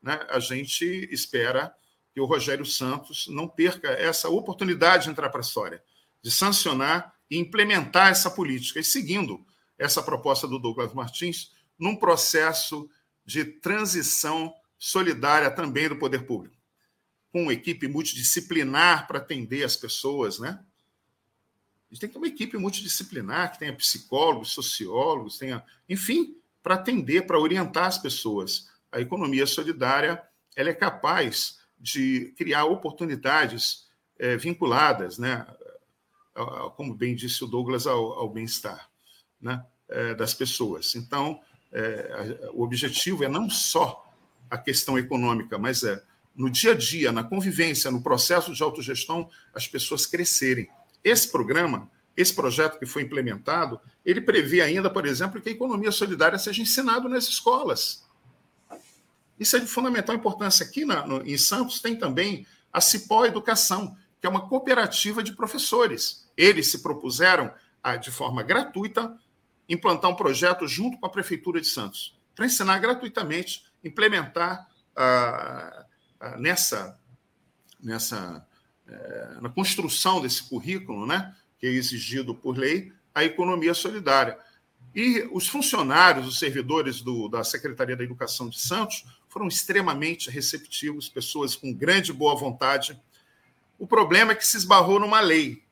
né, 0.02 0.20
a 0.28 0.38
gente 0.38 0.84
espera 1.10 1.74
que 2.18 2.20
o 2.20 2.24
Rogério 2.24 2.66
Santos 2.66 3.28
não 3.28 3.46
perca 3.46 3.90
essa 3.90 4.28
oportunidade 4.28 5.04
de 5.04 5.10
entrar 5.10 5.30
para 5.30 5.38
a 5.38 5.40
história, 5.40 5.80
de 6.20 6.32
sancionar 6.32 7.14
e 7.30 7.38
implementar 7.38 8.08
essa 8.08 8.28
política, 8.28 8.80
e 8.80 8.84
seguindo 8.84 9.46
essa 9.78 10.02
proposta 10.02 10.48
do 10.48 10.58
Douglas 10.58 10.92
Martins 10.92 11.52
num 11.78 11.94
processo 11.94 12.90
de 13.24 13.44
transição 13.44 14.52
solidária 14.76 15.48
também 15.48 15.88
do 15.88 15.94
poder 15.94 16.26
público, 16.26 16.56
com 17.30 17.42
uma 17.44 17.52
equipe 17.52 17.86
multidisciplinar 17.86 19.06
para 19.06 19.18
atender 19.18 19.62
as 19.62 19.76
pessoas, 19.76 20.40
né? 20.40 20.58
A 21.88 21.94
gente 21.94 22.00
tem 22.00 22.08
que 22.08 22.14
ter 22.14 22.18
uma 22.18 22.26
equipe 22.26 22.58
multidisciplinar 22.58 23.52
que 23.52 23.60
tenha 23.60 23.72
psicólogos, 23.76 24.50
sociólogos, 24.50 25.38
tenha, 25.38 25.64
enfim, 25.88 26.36
para 26.64 26.74
atender, 26.74 27.28
para 27.28 27.38
orientar 27.38 27.84
as 27.84 27.96
pessoas. 27.96 28.68
A 28.90 29.00
economia 29.00 29.46
solidária 29.46 30.20
ela 30.56 30.70
é 30.70 30.74
capaz 30.74 31.57
de 31.80 32.34
criar 32.36 32.64
oportunidades 32.64 33.86
é, 34.18 34.36
vinculadas, 34.36 35.18
né, 35.18 35.46
como 36.76 36.94
bem 36.94 37.14
disse 37.14 37.42
o 37.42 37.46
Douglas, 37.46 37.86
ao, 37.86 38.12
ao 38.12 38.28
bem-estar 38.28 38.88
né, 39.40 39.64
é, 39.88 40.14
das 40.14 40.34
pessoas. 40.34 40.94
Então, 40.94 41.40
é, 41.72 42.50
o 42.52 42.62
objetivo 42.62 43.24
é 43.24 43.28
não 43.28 43.50
só 43.50 44.12
a 44.50 44.56
questão 44.56 44.98
econômica, 44.98 45.58
mas 45.58 45.82
é 45.82 46.02
no 46.34 46.48
dia 46.48 46.70
a 46.70 46.74
dia, 46.74 47.10
na 47.10 47.24
convivência, 47.24 47.90
no 47.90 48.00
processo 48.00 48.54
de 48.54 48.62
autogestão, 48.62 49.28
as 49.52 49.66
pessoas 49.66 50.06
crescerem. 50.06 50.68
Esse 51.02 51.30
programa, 51.30 51.90
esse 52.16 52.32
projeto 52.32 52.78
que 52.78 52.86
foi 52.86 53.02
implementado, 53.02 53.80
ele 54.04 54.20
prevê 54.20 54.60
ainda, 54.60 54.88
por 54.88 55.04
exemplo, 55.04 55.40
que 55.40 55.48
a 55.48 55.52
economia 55.52 55.90
solidária 55.90 56.38
seja 56.38 56.62
ensinada 56.62 57.08
nas 57.08 57.24
escolas. 57.24 58.06
Isso 59.38 59.56
é 59.56 59.60
de 59.60 59.66
fundamental 59.66 60.14
importância. 60.14 60.64
Aqui 60.64 60.84
na, 60.84 61.06
no, 61.06 61.26
em 61.26 61.38
Santos 61.38 61.80
tem 61.80 61.96
também 61.96 62.46
a 62.72 62.80
Cipó 62.80 63.24
Educação, 63.24 63.96
que 64.20 64.26
é 64.26 64.30
uma 64.30 64.48
cooperativa 64.48 65.22
de 65.22 65.32
professores. 65.32 66.28
Eles 66.36 66.70
se 66.70 66.82
propuseram, 66.82 67.52
a, 67.82 67.96
de 67.96 68.10
forma 68.10 68.42
gratuita, 68.42 69.16
implantar 69.68 70.10
um 70.10 70.16
projeto 70.16 70.66
junto 70.66 70.98
com 70.98 71.06
a 71.06 71.10
Prefeitura 71.10 71.60
de 71.60 71.66
Santos, 71.66 72.18
para 72.34 72.46
ensinar 72.46 72.78
gratuitamente, 72.78 73.64
implementar 73.84 74.66
ah, 74.96 75.84
ah, 76.20 76.36
nessa, 76.38 76.98
nessa 77.80 78.46
eh, 78.88 79.36
na 79.42 79.50
construção 79.50 80.20
desse 80.20 80.48
currículo, 80.48 81.06
né, 81.06 81.34
que 81.58 81.66
é 81.66 81.70
exigido 81.70 82.34
por 82.34 82.56
lei, 82.56 82.90
a 83.14 83.22
economia 83.22 83.74
solidária. 83.74 84.38
E 84.94 85.28
os 85.30 85.46
funcionários, 85.46 86.26
os 86.26 86.38
servidores 86.38 87.02
do, 87.02 87.28
da 87.28 87.44
Secretaria 87.44 87.94
da 87.94 88.02
Educação 88.02 88.48
de 88.48 88.58
Santos 88.58 89.04
foram 89.28 89.46
extremamente 89.46 90.30
receptivos, 90.30 91.08
pessoas 91.08 91.54
com 91.54 91.72
grande 91.72 92.12
boa 92.12 92.34
vontade. 92.34 93.00
O 93.78 93.86
problema 93.86 94.32
é 94.32 94.34
que 94.34 94.46
se 94.46 94.56
esbarrou 94.56 94.98
numa 94.98 95.20
lei. 95.20 95.62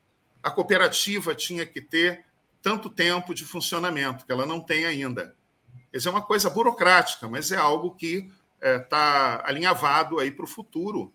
A 0.41 0.51
cooperativa 0.51 1.35
tinha 1.35 1.65
que 1.65 1.81
ter 1.81 2.25
tanto 2.61 2.89
tempo 2.89 3.33
de 3.33 3.45
funcionamento, 3.45 4.25
que 4.25 4.31
ela 4.31 4.45
não 4.45 4.59
tem 4.59 4.85
ainda. 4.85 5.35
Isso 5.91 6.07
é 6.07 6.11
uma 6.11 6.21
coisa 6.21 6.49
burocrática, 6.49 7.27
mas 7.27 7.51
é 7.51 7.57
algo 7.57 7.95
que 7.95 8.29
está 8.55 8.67
é, 8.67 8.79
tá 8.79 9.43
alinhavado 9.45 10.19
aí 10.19 10.31
para 10.31 10.45
o 10.45 10.47
futuro. 10.47 11.13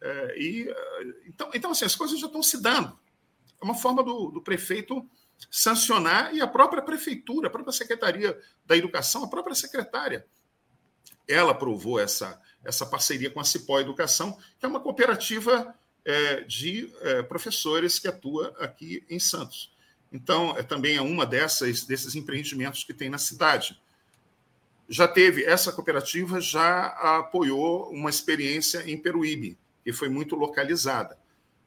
É, 0.00 0.38
e, 0.38 0.68
é, 0.68 1.04
então, 1.26 1.50
então, 1.54 1.70
assim, 1.70 1.84
as 1.84 1.94
coisas 1.94 2.18
já 2.18 2.26
estão 2.26 2.42
se 2.42 2.60
dando. 2.60 2.98
É 3.60 3.64
uma 3.64 3.74
forma 3.74 4.02
do, 4.02 4.30
do 4.30 4.42
prefeito 4.42 5.06
sancionar 5.50 6.34
e 6.34 6.40
a 6.40 6.46
própria 6.46 6.82
prefeitura, 6.82 7.48
a 7.48 7.50
própria 7.50 7.72
Secretaria 7.72 8.38
da 8.64 8.76
Educação, 8.76 9.24
a 9.24 9.28
própria 9.28 9.54
secretária, 9.54 10.26
ela 11.32 11.52
aprovou 11.52 11.98
essa, 11.98 12.40
essa 12.64 12.86
parceria 12.86 13.30
com 13.30 13.40
a 13.40 13.44
Cipó 13.44 13.80
Educação, 13.80 14.38
que 14.58 14.64
é 14.64 14.68
uma 14.68 14.80
cooperativa 14.80 15.74
é, 16.04 16.40
de 16.42 16.92
é, 17.00 17.22
professores 17.22 17.98
que 17.98 18.08
atua 18.08 18.54
aqui 18.58 19.04
em 19.08 19.18
Santos. 19.18 19.72
Então, 20.12 20.56
é, 20.56 20.62
também 20.62 20.96
é 20.96 21.02
uma 21.02 21.24
dessas 21.24 21.84
desses 21.84 22.14
empreendimentos 22.14 22.84
que 22.84 22.92
tem 22.92 23.08
na 23.08 23.18
cidade. 23.18 23.80
Já 24.88 25.08
teve, 25.08 25.44
essa 25.44 25.72
cooperativa 25.72 26.40
já 26.40 26.86
apoiou 27.18 27.90
uma 27.90 28.10
experiência 28.10 28.88
em 28.90 28.96
Peruíbe, 28.96 29.58
que 29.82 29.92
foi 29.92 30.08
muito 30.08 30.36
localizada. 30.36 31.18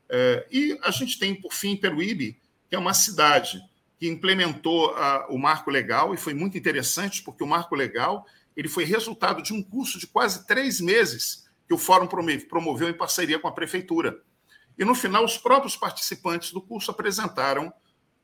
É, 0.08 0.46
e 0.52 0.78
a 0.84 0.92
gente 0.92 1.18
tem, 1.18 1.34
por 1.34 1.54
fim, 1.54 1.76
Peruíbe, 1.76 2.40
que 2.70 2.76
é 2.76 2.80
uma 2.80 2.94
cidade 2.94 3.62
que 3.98 4.08
implementou 4.08 4.94
a, 4.96 5.28
o 5.30 5.38
marco 5.38 5.72
legal, 5.72 6.14
e 6.14 6.18
foi 6.18 6.34
muito 6.34 6.58
interessante, 6.58 7.24
porque 7.24 7.44
o 7.44 7.48
marco 7.48 7.76
legal 7.76 8.26
ele 8.56 8.68
foi 8.68 8.84
resultado 8.84 9.42
de 9.42 9.54
um 9.54 9.62
curso 9.62 10.00
de 10.00 10.08
quase 10.08 10.46
três 10.48 10.80
meses 10.80 11.46
que 11.68 11.74
o 11.74 11.78
Fórum 11.78 12.08
promoveu 12.08 12.90
em 12.90 12.94
parceria 12.94 13.40
com 13.40 13.48
a 13.48 13.52
Prefeitura. 13.52 14.22
E, 14.78 14.86
no 14.86 14.94
final, 14.94 15.24
os 15.24 15.38
próprios 15.38 15.76
participantes 15.76 16.52
do 16.52 16.62
curso 16.62 16.92
apresentaram 16.92 17.74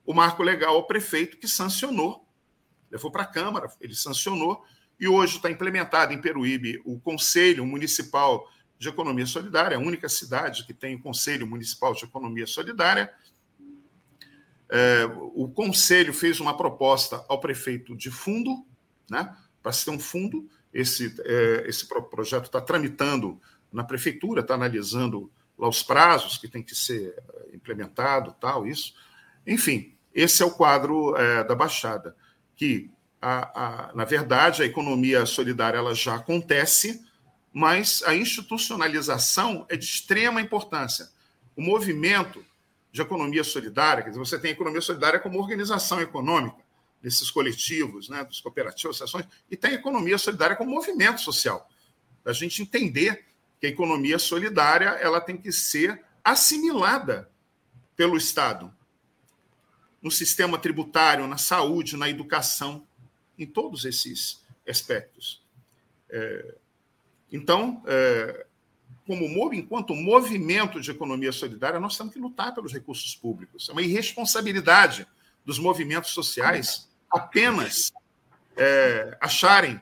o 0.05 0.13
marco 0.13 0.43
legal 0.43 0.75
ao 0.75 0.87
prefeito, 0.87 1.37
que 1.37 1.47
sancionou, 1.47 2.27
levou 2.89 3.11
para 3.11 3.23
a 3.23 3.27
Câmara, 3.27 3.71
ele 3.79 3.95
sancionou, 3.95 4.63
e 4.99 5.07
hoje 5.07 5.37
está 5.37 5.49
implementado 5.49 6.13
em 6.13 6.21
Peruíbe 6.21 6.81
o 6.85 6.99
Conselho 6.99 7.65
Municipal 7.65 8.47
de 8.77 8.89
Economia 8.89 9.25
Solidária, 9.25 9.77
a 9.77 9.79
única 9.79 10.09
cidade 10.09 10.65
que 10.65 10.73
tem 10.73 10.95
o 10.95 11.01
Conselho 11.01 11.47
Municipal 11.47 11.93
de 11.93 12.03
Economia 12.03 12.45
Solidária. 12.45 13.11
É, 14.69 15.05
o 15.35 15.49
Conselho 15.49 16.13
fez 16.13 16.39
uma 16.39 16.55
proposta 16.55 17.23
ao 17.27 17.39
prefeito 17.39 17.95
de 17.95 18.09
fundo, 18.11 18.65
né, 19.09 19.35
para 19.61 19.71
se 19.71 19.85
ter 19.85 19.91
um 19.91 19.99
fundo. 19.99 20.49
Esse, 20.73 21.15
é, 21.25 21.65
esse 21.67 21.87
projeto 21.87 22.45
está 22.45 22.61
tramitando 22.61 23.39
na 23.71 23.83
prefeitura, 23.83 24.41
está 24.41 24.53
analisando 24.53 25.31
lá 25.57 25.67
os 25.67 25.83
prazos 25.83 26.37
que 26.37 26.47
tem 26.47 26.63
que 26.63 26.75
ser 26.75 27.15
é, 27.17 27.55
implementado, 27.55 28.35
tal, 28.39 28.65
isso. 28.65 28.93
Enfim, 29.45 29.95
esse 30.13 30.41
é 30.41 30.45
o 30.45 30.51
quadro 30.51 31.15
é, 31.15 31.43
da 31.43 31.55
Baixada, 31.55 32.15
que, 32.55 32.89
a, 33.21 33.89
a, 33.89 33.95
na 33.95 34.05
verdade, 34.05 34.63
a 34.63 34.65
economia 34.65 35.25
solidária 35.25 35.77
ela 35.77 35.93
já 35.93 36.15
acontece, 36.15 37.05
mas 37.53 38.01
a 38.05 38.15
institucionalização 38.15 39.65
é 39.69 39.75
de 39.75 39.85
extrema 39.85 40.41
importância. 40.41 41.09
O 41.55 41.61
movimento 41.61 42.43
de 42.91 43.01
economia 43.01 43.43
solidária, 43.43 44.03
quer 44.03 44.09
dizer, 44.09 44.19
você 44.19 44.39
tem 44.39 44.51
a 44.51 44.53
economia 44.53 44.81
solidária 44.81 45.19
como 45.19 45.39
organização 45.39 46.01
econômica, 46.01 46.57
desses 47.01 47.31
coletivos, 47.31 48.09
né, 48.09 48.23
dos 48.23 48.39
cooperativos, 48.39 49.01
associações, 49.01 49.25
e 49.49 49.57
tem 49.57 49.71
a 49.71 49.75
economia 49.75 50.17
solidária 50.17 50.55
como 50.55 50.71
movimento 50.71 51.21
social. 51.21 51.69
A 52.23 52.33
gente 52.33 52.61
entender 52.61 53.25
que 53.59 53.65
a 53.67 53.69
economia 53.69 54.19
solidária 54.19 54.89
ela 54.89 55.19
tem 55.19 55.37
que 55.37 55.51
ser 55.51 56.03
assimilada 56.23 57.29
pelo 57.95 58.17
Estado 58.17 58.73
no 60.01 60.09
sistema 60.09 60.57
tributário, 60.57 61.27
na 61.27 61.37
saúde, 61.37 61.97
na 61.97 62.09
educação, 62.09 62.87
em 63.37 63.45
todos 63.45 63.85
esses 63.85 64.41
aspectos. 64.67 65.43
É, 66.09 66.55
então, 67.31 67.83
é, 67.85 68.45
como 69.05 69.53
enquanto 69.53 69.95
movimento 69.95 70.79
de 70.79 70.91
economia 70.91 71.31
solidária, 71.31 71.79
nós 71.79 71.97
temos 71.97 72.13
que 72.13 72.19
lutar 72.19 72.53
pelos 72.53 72.73
recursos 72.73 73.15
públicos. 73.15 73.69
É 73.69 73.71
uma 73.71 73.81
irresponsabilidade 73.81 75.07
dos 75.45 75.59
movimentos 75.59 76.11
sociais 76.11 76.87
apenas 77.11 77.91
é, 78.55 79.17
acharem 79.19 79.81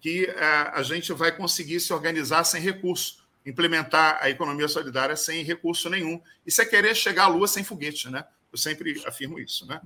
que 0.00 0.26
é, 0.26 0.44
a 0.72 0.82
gente 0.82 1.12
vai 1.12 1.30
conseguir 1.30 1.80
se 1.80 1.92
organizar 1.92 2.44
sem 2.44 2.60
recurso, 2.60 3.24
implementar 3.46 4.18
a 4.20 4.28
economia 4.28 4.68
solidária 4.68 5.16
sem 5.16 5.44
recurso 5.44 5.88
nenhum. 5.88 6.20
Isso 6.46 6.60
é 6.60 6.64
querer 6.64 6.94
chegar 6.94 7.24
à 7.24 7.28
Lua 7.28 7.46
sem 7.46 7.62
foguete, 7.62 8.10
né? 8.10 8.24
Eu 8.52 8.58
sempre 8.58 9.00
afirmo 9.06 9.38
isso, 9.38 9.66
né? 9.66 9.80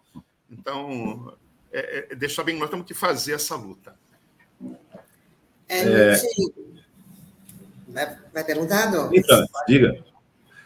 Então, 0.51 1.37
é, 1.73 2.07
é, 2.11 2.15
deixar 2.15 2.45
bem, 2.45 2.57
nós 2.59 2.71
temos 2.71 2.87
que 2.87 2.95
fazer 2.95 3.35
essa 3.35 3.55
luta. 3.57 3.95
É, 5.69 5.81
é... 5.81 6.17
Vai, 7.89 8.19
vai 8.33 8.45
perguntar, 8.45 8.89
Então, 9.13 9.47
diga. 9.67 10.05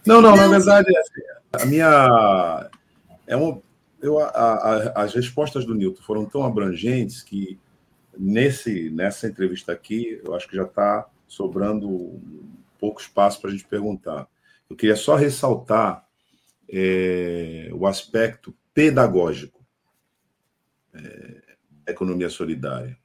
Não, 0.07 0.21
não, 0.21 0.35
não, 0.35 0.49
na 0.49 0.59
verdade, 0.59 0.93
a 1.53 1.67
minha. 1.67 2.71
É 3.27 3.37
um, 3.37 3.61
eu, 4.01 4.19
a, 4.19 4.27
a, 4.29 5.03
as 5.03 5.15
respostas 5.15 5.65
do 5.65 5.75
Newton 5.75 6.03
foram 6.03 6.25
tão 6.25 6.45
abrangentes 6.45 7.23
que 7.23 7.59
nesse 8.19 8.91
nessa 8.91 9.27
entrevista 9.29 9.73
aqui 9.73 10.21
eu 10.25 10.35
acho 10.35 10.49
que 10.49 10.57
já 10.57 10.65
está 10.65 11.09
sobrando 11.27 12.21
pouco 12.79 13.01
espaço 13.01 13.41
para 13.41 13.51
a 13.51 13.53
gente 13.53 13.67
perguntar. 13.67 14.27
Eu 14.69 14.77
queria 14.77 14.97
só 14.97 15.15
ressaltar 15.17 16.07
é, 16.69 17.69
o 17.73 17.87
aspecto 17.87 18.55
pedagógico 18.73 19.61
é, 20.95 21.41
economia 21.89 22.29
solidária, 22.29 22.97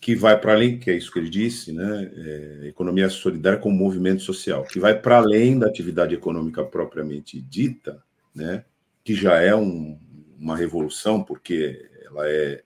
que 0.00 0.14
vai 0.14 0.38
para 0.38 0.54
além, 0.54 0.78
que 0.78 0.90
é 0.90 0.96
isso 0.96 1.12
que 1.12 1.18
ele 1.18 1.28
disse, 1.28 1.72
né? 1.72 2.10
É, 2.14 2.68
economia 2.68 3.08
solidária 3.08 3.58
como 3.58 3.76
movimento 3.76 4.22
social, 4.22 4.64
que 4.64 4.78
vai 4.80 4.98
para 4.98 5.18
além 5.18 5.58
da 5.58 5.66
atividade 5.66 6.14
econômica 6.14 6.64
propriamente 6.64 7.40
dita, 7.40 8.02
né? 8.34 8.64
Que 9.04 9.14
já 9.14 9.40
é 9.40 9.54
um, 9.54 9.98
uma 10.38 10.56
revolução, 10.56 11.22
porque 11.22 11.88
ela 12.04 12.28
é 12.28 12.62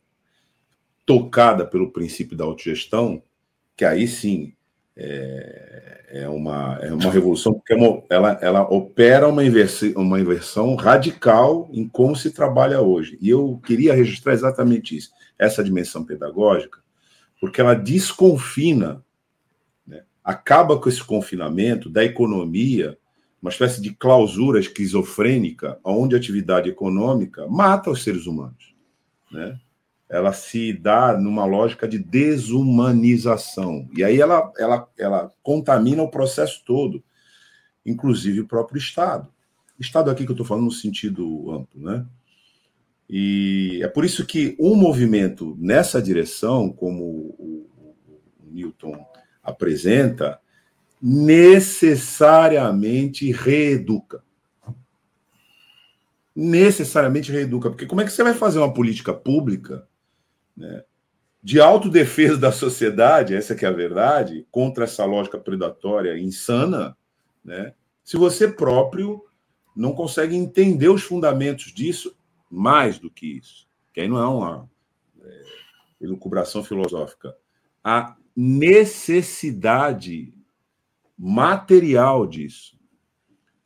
tocada 1.07 1.67
pelo 1.67 1.93
princípio 1.93 2.37
da 2.37 2.45
autogestão, 2.45 3.23
que 3.77 3.85
aí 3.85 4.07
sim 4.09 4.55
é, 4.97 6.05
é, 6.09 6.29
uma, 6.29 6.79
é 6.81 6.93
uma 6.93 7.11
revolução, 7.11 7.55
porque 7.55 7.75
é 7.75 8.05
ela, 8.09 8.39
ela 8.41 8.63
opera 8.63 9.29
uma, 9.29 9.45
inversi, 9.45 9.93
uma 9.97 10.21
inversão 10.21 10.75
radical 10.77 11.69
em 11.73 11.89
como 11.89 12.15
se 12.15 12.31
trabalha 12.31 12.81
hoje. 12.81 13.19
E 13.21 13.29
eu 13.29 13.61
queria 13.67 13.95
registrar 13.95 14.33
exatamente 14.33 14.97
isso, 14.97 15.11
essa 15.39 15.65
dimensão 15.65 16.05
pedagógica, 16.05 16.79
porque 17.41 17.61
ela 17.61 17.75
desconfina, 17.75 19.05
né, 19.87 20.05
acaba 20.23 20.79
com 20.79 20.89
esse 20.89 21.03
confinamento 21.03 21.91
da 21.91 22.05
economia 22.05 22.97
uma 23.45 23.51
espécie 23.51 23.79
de 23.83 23.93
clausura 23.93 24.59
esquizofrênica, 24.59 25.79
onde 25.85 26.15
a 26.15 26.19
atividade 26.19 26.71
econômica 26.71 27.47
mata 27.47 27.91
os 27.91 28.03
seres 28.03 28.25
humanos. 28.25 28.75
Né? 29.31 29.61
Ela 30.09 30.33
se 30.33 30.73
dá 30.73 31.15
numa 31.15 31.45
lógica 31.45 31.87
de 31.87 31.99
desumanização. 31.99 33.87
E 33.95 34.03
aí 34.03 34.19
ela, 34.19 34.51
ela, 34.57 34.89
ela 34.97 35.31
contamina 35.43 36.03
o 36.03 36.11
processo 36.11 36.63
todo, 36.65 37.05
inclusive 37.85 38.41
o 38.41 38.49
próprio 38.49 38.79
Estado. 38.79 39.29
Estado 39.79 40.11
aqui 40.11 40.25
que 40.25 40.31
eu 40.31 40.35
estou 40.35 40.47
falando 40.47 40.65
no 40.65 40.73
sentido 40.73 41.51
amplo, 41.51 41.83
né? 41.83 42.07
E 43.11 43.79
é 43.83 43.89
por 43.89 44.07
isso 44.07 44.25
que 44.25 44.57
um 44.59 44.75
movimento 44.75 45.55
nessa 45.61 46.01
direção, 46.01 46.73
como 46.73 47.05
o, 47.05 47.69
Newton 48.51 48.97
apresenta, 49.43 50.41
necessariamente 51.07 53.31
reeduca. 53.31 54.25
Necessariamente 56.35 57.31
reeduca. 57.31 57.69
Porque 57.69 57.85
como 57.85 58.01
é 58.01 58.07
que 58.07 58.11
você 58.11 58.23
vai 58.23 58.33
fazer 58.33 58.59
uma 58.59 58.73
política 58.73 59.13
pública 59.13 59.87
né, 60.57 60.83
de 61.43 61.61
autodefesa 61.61 62.39
da 62.39 62.51
sociedade, 62.51 63.35
essa 63.35 63.55
que 63.55 63.67
é 63.67 63.69
a 63.69 63.73
verdade, 63.73 64.47
contra 64.51 64.85
essa 64.85 65.05
lógica 65.05 65.37
predatória 65.37 66.19
insana, 66.19 66.97
né, 67.45 67.75
se 68.03 68.17
você 68.17 68.49
próprio 68.49 69.23
não 69.77 69.93
consegue 69.93 70.35
entender 70.35 70.89
os 70.89 71.03
fundamentos 71.03 71.71
disso, 71.71 72.17
mais 72.51 72.99
do 72.99 73.11
que 73.11 73.27
isso, 73.27 73.69
que 73.93 74.01
aí 74.01 74.09
não 74.09 74.17
é 74.17 74.27
uma 74.27 74.71
é, 75.23 75.43
elucubração 76.01 76.65
filosófica, 76.65 77.37
a 77.83 78.17
necessidade 78.35 80.34
material 81.17 82.27
disso. 82.27 82.79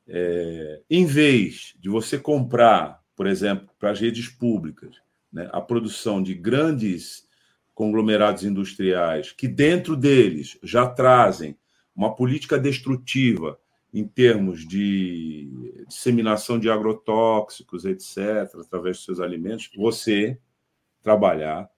É, 0.07 0.83
em 0.89 1.05
vez 1.05 1.75
de 1.79 1.89
você 1.89 2.19
comprar 2.19 2.99
por 3.19 3.27
exemplo, 3.27 3.69
para 3.81 3.91
as 3.91 3.99
redes 3.99 4.29
públicas, 4.29 4.95
né? 5.33 5.51
a 5.53 5.61
produção 5.61 6.23
de 6.23 6.35
grandes 6.35 7.27
conglomerados 7.75 8.45
industriais, 8.45 9.33
que 9.33 9.49
dentro 9.49 9.97
deles 9.97 10.57
já 10.63 10.89
trazem 10.89 11.59
uma 11.97 12.15
política 12.15 12.57
destrutiva 12.57 13.59
em 13.93 14.07
termos 14.07 14.65
de 14.65 15.51
disseminação 15.89 16.61
de 16.61 16.71
agrotóxicos, 16.71 17.85
etc., 17.85 18.55
através 18.61 18.99
dos 18.99 19.05
seus 19.05 19.19
alimentos, 19.19 19.69
você 19.77 20.39
trabalhar 21.03 21.69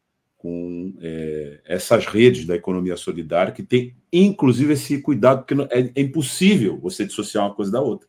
com 0.40 0.94
é, 1.02 1.60
essas 1.66 2.06
redes 2.06 2.46
da 2.46 2.56
economia 2.56 2.96
solidária, 2.96 3.52
que 3.52 3.62
tem 3.62 3.94
inclusive 4.10 4.72
esse 4.72 4.98
cuidado, 5.02 5.44
porque 5.44 5.54
é, 5.70 5.92
é, 5.94 6.00
impossível 6.00 6.78
você 6.78 7.04
dissociar 7.04 7.44
uma 7.44 7.54
coisa 7.54 7.70
da 7.70 7.82
outra. 7.82 8.08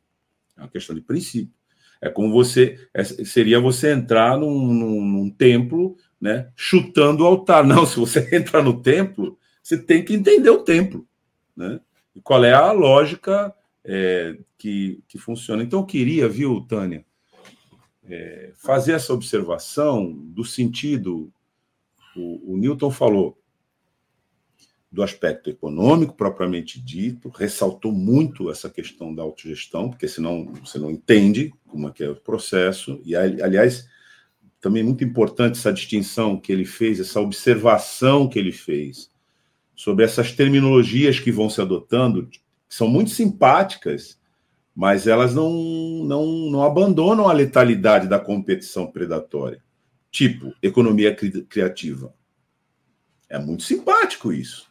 É 0.57 0.61
uma 0.61 0.69
questão 0.69 0.95
de 0.95 1.01
princípio. 1.01 1.53
É 2.01 2.09
como 2.09 2.31
você. 2.31 2.79
É, 2.93 3.03
seria 3.03 3.59
você 3.59 3.91
entrar 3.91 4.37
num, 4.37 4.73
num, 4.73 5.05
num, 5.05 5.29
templo, 5.29 5.97
né, 6.21 6.49
chutando 6.55 7.25
o 7.25 7.27
altar. 7.27 7.63
Não, 7.67 7.85
se 7.85 7.99
você 7.99 8.25
entrar 8.33 8.63
no 8.63 8.81
templo, 8.81 9.37
você 9.61 9.77
tem 9.77 10.01
que 10.01 10.13
entender 10.13 10.49
o 10.49 10.63
templo. 10.63 11.05
Né? 11.53 11.81
E 12.15 12.21
qual 12.21 12.45
é 12.45 12.53
a 12.53 12.71
lógica 12.71 13.53
é, 13.83 14.37
que, 14.57 15.03
que 15.05 15.17
funciona. 15.17 15.63
Então, 15.63 15.79
eu 15.79 15.85
queria, 15.85 16.29
viu, 16.29 16.61
Tânia, 16.61 17.03
é, 18.05 18.51
fazer 18.55 18.93
essa 18.93 19.13
observação 19.13 20.13
do 20.13 20.45
sentido. 20.45 21.29
O, 22.15 22.53
o 22.53 22.57
Newton 22.57 22.91
falou 22.91 23.37
do 24.91 25.01
aspecto 25.01 25.49
econômico 25.49 26.13
propriamente 26.13 26.81
dito, 26.81 27.29
ressaltou 27.29 27.93
muito 27.93 28.51
essa 28.51 28.69
questão 28.69 29.15
da 29.15 29.23
autogestão, 29.23 29.89
porque 29.89 30.07
senão 30.07 30.53
você 30.55 30.77
não 30.77 30.91
entende 30.91 31.53
como 31.67 31.87
é 31.87 31.91
que 31.91 32.03
é 32.03 32.09
o 32.09 32.15
processo, 32.15 33.01
e 33.05 33.15
aliás, 33.15 33.87
também 34.59 34.83
muito 34.83 35.03
importante 35.03 35.57
essa 35.57 35.71
distinção 35.71 36.37
que 36.37 36.51
ele 36.51 36.65
fez, 36.65 36.99
essa 36.99 37.21
observação 37.21 38.27
que 38.27 38.37
ele 38.37 38.51
fez 38.51 39.09
sobre 39.73 40.03
essas 40.03 40.33
terminologias 40.33 41.19
que 41.19 41.31
vão 41.31 41.49
se 41.49 41.61
adotando, 41.61 42.27
que 42.27 42.41
são 42.69 42.87
muito 42.87 43.11
simpáticas, 43.11 44.19
mas 44.75 45.07
elas 45.07 45.33
não, 45.33 45.51
não, 46.03 46.25
não 46.51 46.63
abandonam 46.63 47.27
a 47.27 47.33
letalidade 47.33 48.07
da 48.07 48.19
competição 48.19 48.87
predatória. 48.87 49.63
Tipo, 50.11 50.53
economia 50.61 51.15
cri 51.15 51.43
criativa. 51.43 52.13
É 53.29 53.39
muito 53.39 53.63
simpático 53.63 54.33
isso. 54.33 54.69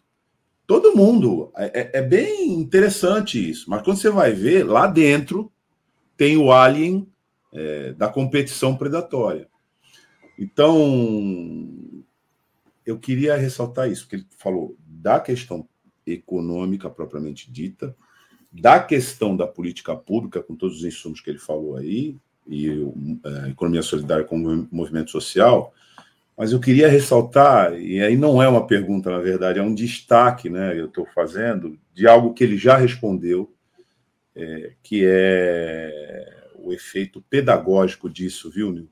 Todo 0.67 0.95
mundo. 0.95 1.51
É, 1.57 1.81
é, 1.81 1.91
é, 1.95 2.03
bem 2.03 2.53
interessante 2.53 3.51
isso. 3.51 3.69
Mas 3.69 3.83
quando 3.83 3.97
você 3.97 4.11
vai 4.11 4.33
ver, 4.33 4.65
lá 4.65 4.87
dentro 4.87 5.51
tem 6.17 6.37
o 6.37 6.53
alien 6.53 7.11
é, 7.53 7.95
da 7.95 8.09
competição 8.09 8.77
predatória. 8.77 9.49
Então, 10.39 11.69
eu 12.85 12.99
queria 12.99 13.37
ressaltar 13.37 13.91
isso, 13.91 14.07
que 14.07 14.17
ele 14.17 14.27
falou 14.39 14.77
da 14.87 15.19
questão 15.19 15.69
econômica 16.07 16.89
propriamente 16.91 17.51
dita, 17.51 17.97
da 18.53 18.81
questão 18.81 19.37
da 19.37 19.47
política 19.47 19.97
pública, 19.97 20.43
com 20.43 20.55
todos 20.55 20.79
os 20.79 20.85
insumos 20.85 21.21
que 21.21 21.31
ele 21.31 21.39
falou 21.39 21.77
aí, 21.77 22.17
e 22.47 22.71
a 23.25 23.47
é, 23.47 23.51
economia 23.51 23.83
solidária 23.83 24.25
como 24.25 24.69
movimento 24.71 25.11
social, 25.11 25.73
mas 26.37 26.53
eu 26.53 26.61
queria 26.61 26.89
ressaltar, 26.89 27.79
e 27.79 28.03
aí 28.03 28.17
não 28.17 28.43
é 28.43 28.49
uma 28.49 28.67
pergunta, 28.67 29.11
na 29.11 29.19
verdade, 29.19 29.59
é 29.59 29.63
um 29.63 29.75
destaque, 29.75 30.49
né? 30.49 30.79
Eu 30.79 30.87
estou 30.87 31.07
fazendo 31.15 31.79
de 31.93 32.09
algo 32.09 32.33
que 32.33 32.43
ele 32.43 32.57
já 32.57 32.77
respondeu, 32.77 33.53
é, 34.35 34.73
que 34.83 35.03
é 35.05 36.49
o 36.55 36.73
efeito 36.73 37.23
pedagógico 37.29 38.09
disso, 38.09 38.51
viu, 38.51 38.73
Newton? 38.73 38.89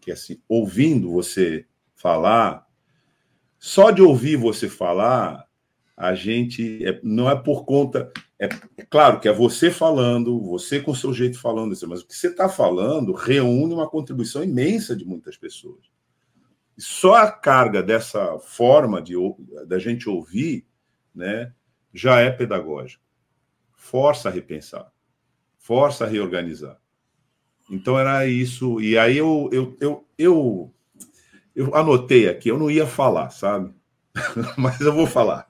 Que 0.00 0.10
assim, 0.10 0.40
ouvindo 0.48 1.12
você 1.12 1.64
falar, 1.94 2.66
só 3.58 3.90
de 3.90 4.02
ouvir 4.02 4.36
você 4.36 4.68
falar, 4.68 5.46
a 5.96 6.14
gente 6.14 6.84
é, 6.84 6.98
não 7.02 7.30
é 7.30 7.36
por 7.36 7.64
conta. 7.64 8.12
É, 8.38 8.46
é, 8.46 8.84
claro 8.84 9.20
que 9.20 9.28
é 9.28 9.32
você 9.32 9.70
falando, 9.70 10.40
você 10.40 10.80
com 10.80 10.94
seu 10.94 11.12
jeito 11.12 11.38
falando, 11.38 11.74
mas 11.88 12.02
o 12.02 12.06
que 12.06 12.14
você 12.14 12.28
está 12.28 12.48
falando 12.48 13.12
reúne 13.12 13.74
uma 13.74 13.88
contribuição 13.88 14.42
imensa 14.42 14.96
de 14.96 15.04
muitas 15.04 15.36
pessoas. 15.36 15.84
E 16.76 16.82
só 16.82 17.14
a 17.14 17.30
carga 17.30 17.82
dessa 17.82 18.38
forma 18.38 19.00
de 19.00 19.14
da 19.66 19.78
gente 19.78 20.08
ouvir, 20.08 20.66
né, 21.14 21.52
já 21.92 22.20
é 22.20 22.30
pedagógica. 22.30 23.02
Força 23.76 24.28
a 24.28 24.32
repensar, 24.32 24.90
força 25.56 26.04
a 26.04 26.08
reorganizar. 26.08 26.80
Então 27.70 27.98
era 27.98 28.26
isso. 28.26 28.80
E 28.80 28.98
aí 28.98 29.16
eu 29.16 29.48
eu, 29.52 29.76
eu, 29.80 30.08
eu, 30.18 30.74
eu 31.54 31.74
anotei 31.76 32.28
aqui, 32.28 32.48
eu 32.48 32.58
não 32.58 32.70
ia 32.70 32.86
falar, 32.86 33.30
sabe? 33.30 33.72
Mas 34.58 34.80
eu 34.80 34.92
vou 34.92 35.06
falar. 35.06 35.48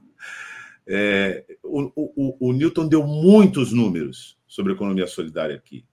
É, 0.86 1.44
o, 1.62 1.90
o, 1.97 2.48
o 2.48 2.52
Newton 2.52 2.86
deu 2.86 3.06
muitos 3.06 3.73
números 3.73 4.39
sobre 4.47 4.73
economia 4.73 5.06
solidária 5.06 5.56
aqui. 5.56 5.85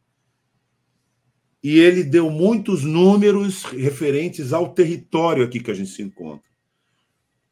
E 1.64 1.80
ele 1.80 2.04
deu 2.04 2.30
muitos 2.30 2.84
números 2.84 3.64
referentes 3.64 4.52
ao 4.52 4.74
território 4.74 5.44
aqui 5.44 5.60
que 5.60 5.72
a 5.72 5.76
gente 5.76 5.90
se 5.90 6.02
encontra. 6.02 6.50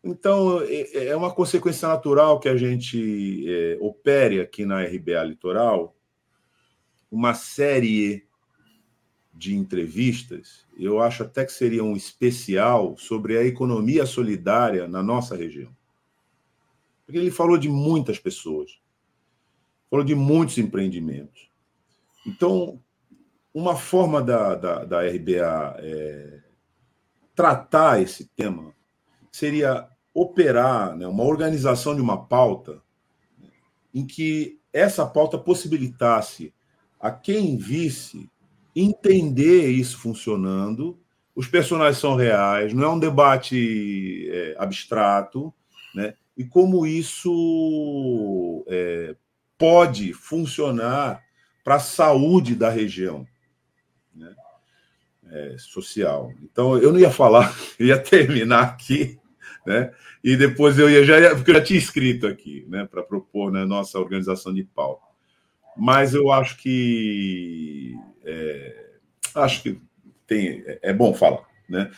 Então, 0.04 0.62
é, 0.62 1.08
é 1.08 1.16
uma 1.16 1.34
consequência 1.34 1.88
natural 1.88 2.40
que 2.40 2.50
a 2.50 2.58
gente 2.58 3.46
é, 3.48 3.78
opere 3.80 4.42
aqui 4.42 4.66
na 4.66 4.84
RBA 4.84 5.24
Litoral 5.24 5.96
uma 7.12 7.34
série 7.34 8.28
de 9.34 9.56
entrevistas. 9.56 10.66
Eu 10.78 11.02
acho 11.02 11.24
até 11.24 11.46
que 11.46 11.52
seria 11.52 11.84
um 11.84 11.96
especial 11.96 12.98
sobre 12.98 13.38
a 13.38 13.44
economia 13.44 14.06
solidária 14.06 14.88
na 14.88 15.02
nossa 15.02 15.36
região. 15.36 15.76
Porque 17.10 17.18
ele 17.18 17.32
falou 17.32 17.58
de 17.58 17.68
muitas 17.68 18.20
pessoas, 18.20 18.80
falou 19.90 20.06
de 20.06 20.14
muitos 20.14 20.60
empreendimentos. 20.60 21.50
Então, 22.24 22.80
uma 23.52 23.76
forma 23.76 24.22
da, 24.22 24.54
da, 24.54 24.86
da 24.86 25.00
RBA 25.00 25.76
é, 25.80 26.40
tratar 27.34 28.00
esse 28.00 28.26
tema 28.36 28.76
seria 29.32 29.90
operar 30.14 30.96
né, 30.96 31.08
uma 31.08 31.24
organização 31.24 31.96
de 31.96 32.02
uma 32.02 32.28
pauta 32.28 32.80
em 33.92 34.06
que 34.06 34.60
essa 34.72 35.04
pauta 35.04 35.36
possibilitasse 35.36 36.54
a 37.00 37.10
quem 37.10 37.58
visse 37.58 38.30
entender 38.76 39.68
isso 39.72 39.98
funcionando. 39.98 41.00
Os 41.36 41.48
personagens 41.48 41.98
são 41.98 42.14
reais, 42.16 42.72
não 42.72 42.84
é 42.84 42.90
um 42.90 43.00
debate 43.00 44.30
é, 44.32 44.56
abstrato, 44.60 45.52
né? 45.96 46.14
E 46.40 46.46
como 46.46 46.88
isso 46.88 48.64
é, 48.70 49.14
pode 49.58 50.14
funcionar 50.14 51.22
para 51.66 51.76
a 51.76 51.80
saúde 51.80 52.56
da 52.56 52.70
região 52.70 53.28
né? 54.16 54.34
é, 55.30 55.56
social. 55.58 56.32
Então, 56.42 56.78
eu 56.78 56.94
não 56.94 57.00
ia 57.00 57.12
falar, 57.12 57.54
eu 57.78 57.88
ia 57.88 58.00
terminar 58.00 58.64
aqui, 58.64 59.20
né? 59.68 59.94
e 60.24 60.38
depois 60.38 60.80
eu 60.80 60.90
ia, 60.90 61.04
já 61.04 61.36
porque 61.36 61.52
eu 61.52 61.56
já 61.56 61.62
tinha 61.62 61.78
escrito 61.78 62.26
aqui, 62.26 62.66
né, 62.70 62.88
para 62.90 63.04
propor 63.04 63.52
na 63.52 63.60
né, 63.60 63.66
nossa 63.66 64.00
organização 64.00 64.54
de 64.54 64.64
pauta. 64.64 65.04
Mas 65.76 66.14
eu 66.14 66.32
acho 66.32 66.58
que. 66.58 67.98
É, 68.24 68.86
acho 69.36 69.62
que 69.62 69.82
tem, 70.26 70.64
é 70.82 70.94
bom 70.94 71.14
falar, 71.14 71.46
né? 71.68 71.92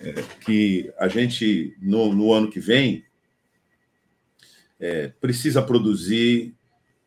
É, 0.00 0.22
que 0.44 0.92
a 0.98 1.08
gente, 1.08 1.74
no, 1.80 2.14
no 2.14 2.32
ano 2.32 2.50
que 2.50 2.60
vem, 2.60 3.05
é, 4.78 5.08
precisa 5.20 5.62
produzir 5.62 6.54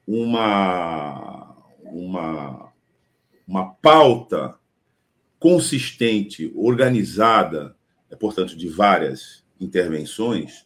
uma, 0.08 1.56
uma, 1.84 2.74
uma 3.48 3.66
pauta 3.76 4.56
consistente, 5.40 6.52
organizada, 6.56 7.76
é, 8.10 8.16
portanto, 8.16 8.56
de 8.56 8.68
várias 8.68 9.44
intervenções, 9.60 10.66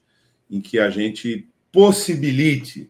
em 0.50 0.62
que 0.62 0.80
a 0.80 0.90
gente 0.90 1.48
possibilite 1.72 2.90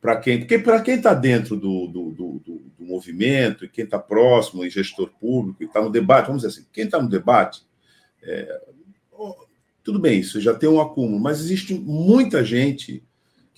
para 0.00 0.16
quem. 0.16 0.38
Porque 0.40 0.58
para 0.58 0.80
quem 0.80 0.96
está 0.96 1.14
dentro 1.14 1.56
do, 1.56 1.86
do, 1.86 2.10
do, 2.10 2.42
do, 2.44 2.68
movimento, 2.88 3.64
e 3.64 3.68
quem 3.68 3.84
está 3.84 3.98
próximo, 3.98 4.64
e 4.64 4.70
gestor 4.70 5.10
público, 5.20 5.62
e 5.62 5.66
está 5.66 5.82
no 5.82 5.90
debate, 5.90 6.26
vamos 6.26 6.42
dizer 6.42 6.60
assim, 6.60 6.68
quem 6.72 6.84
está 6.84 7.00
no 7.00 7.08
debate, 7.08 7.62
é, 8.22 8.62
tudo 9.84 9.98
bem, 9.98 10.20
isso 10.20 10.40
já 10.40 10.54
tem 10.54 10.68
um 10.68 10.80
acúmulo, 10.80 11.20
mas 11.20 11.40
existe 11.40 11.74
muita 11.74 12.42
gente 12.42 13.04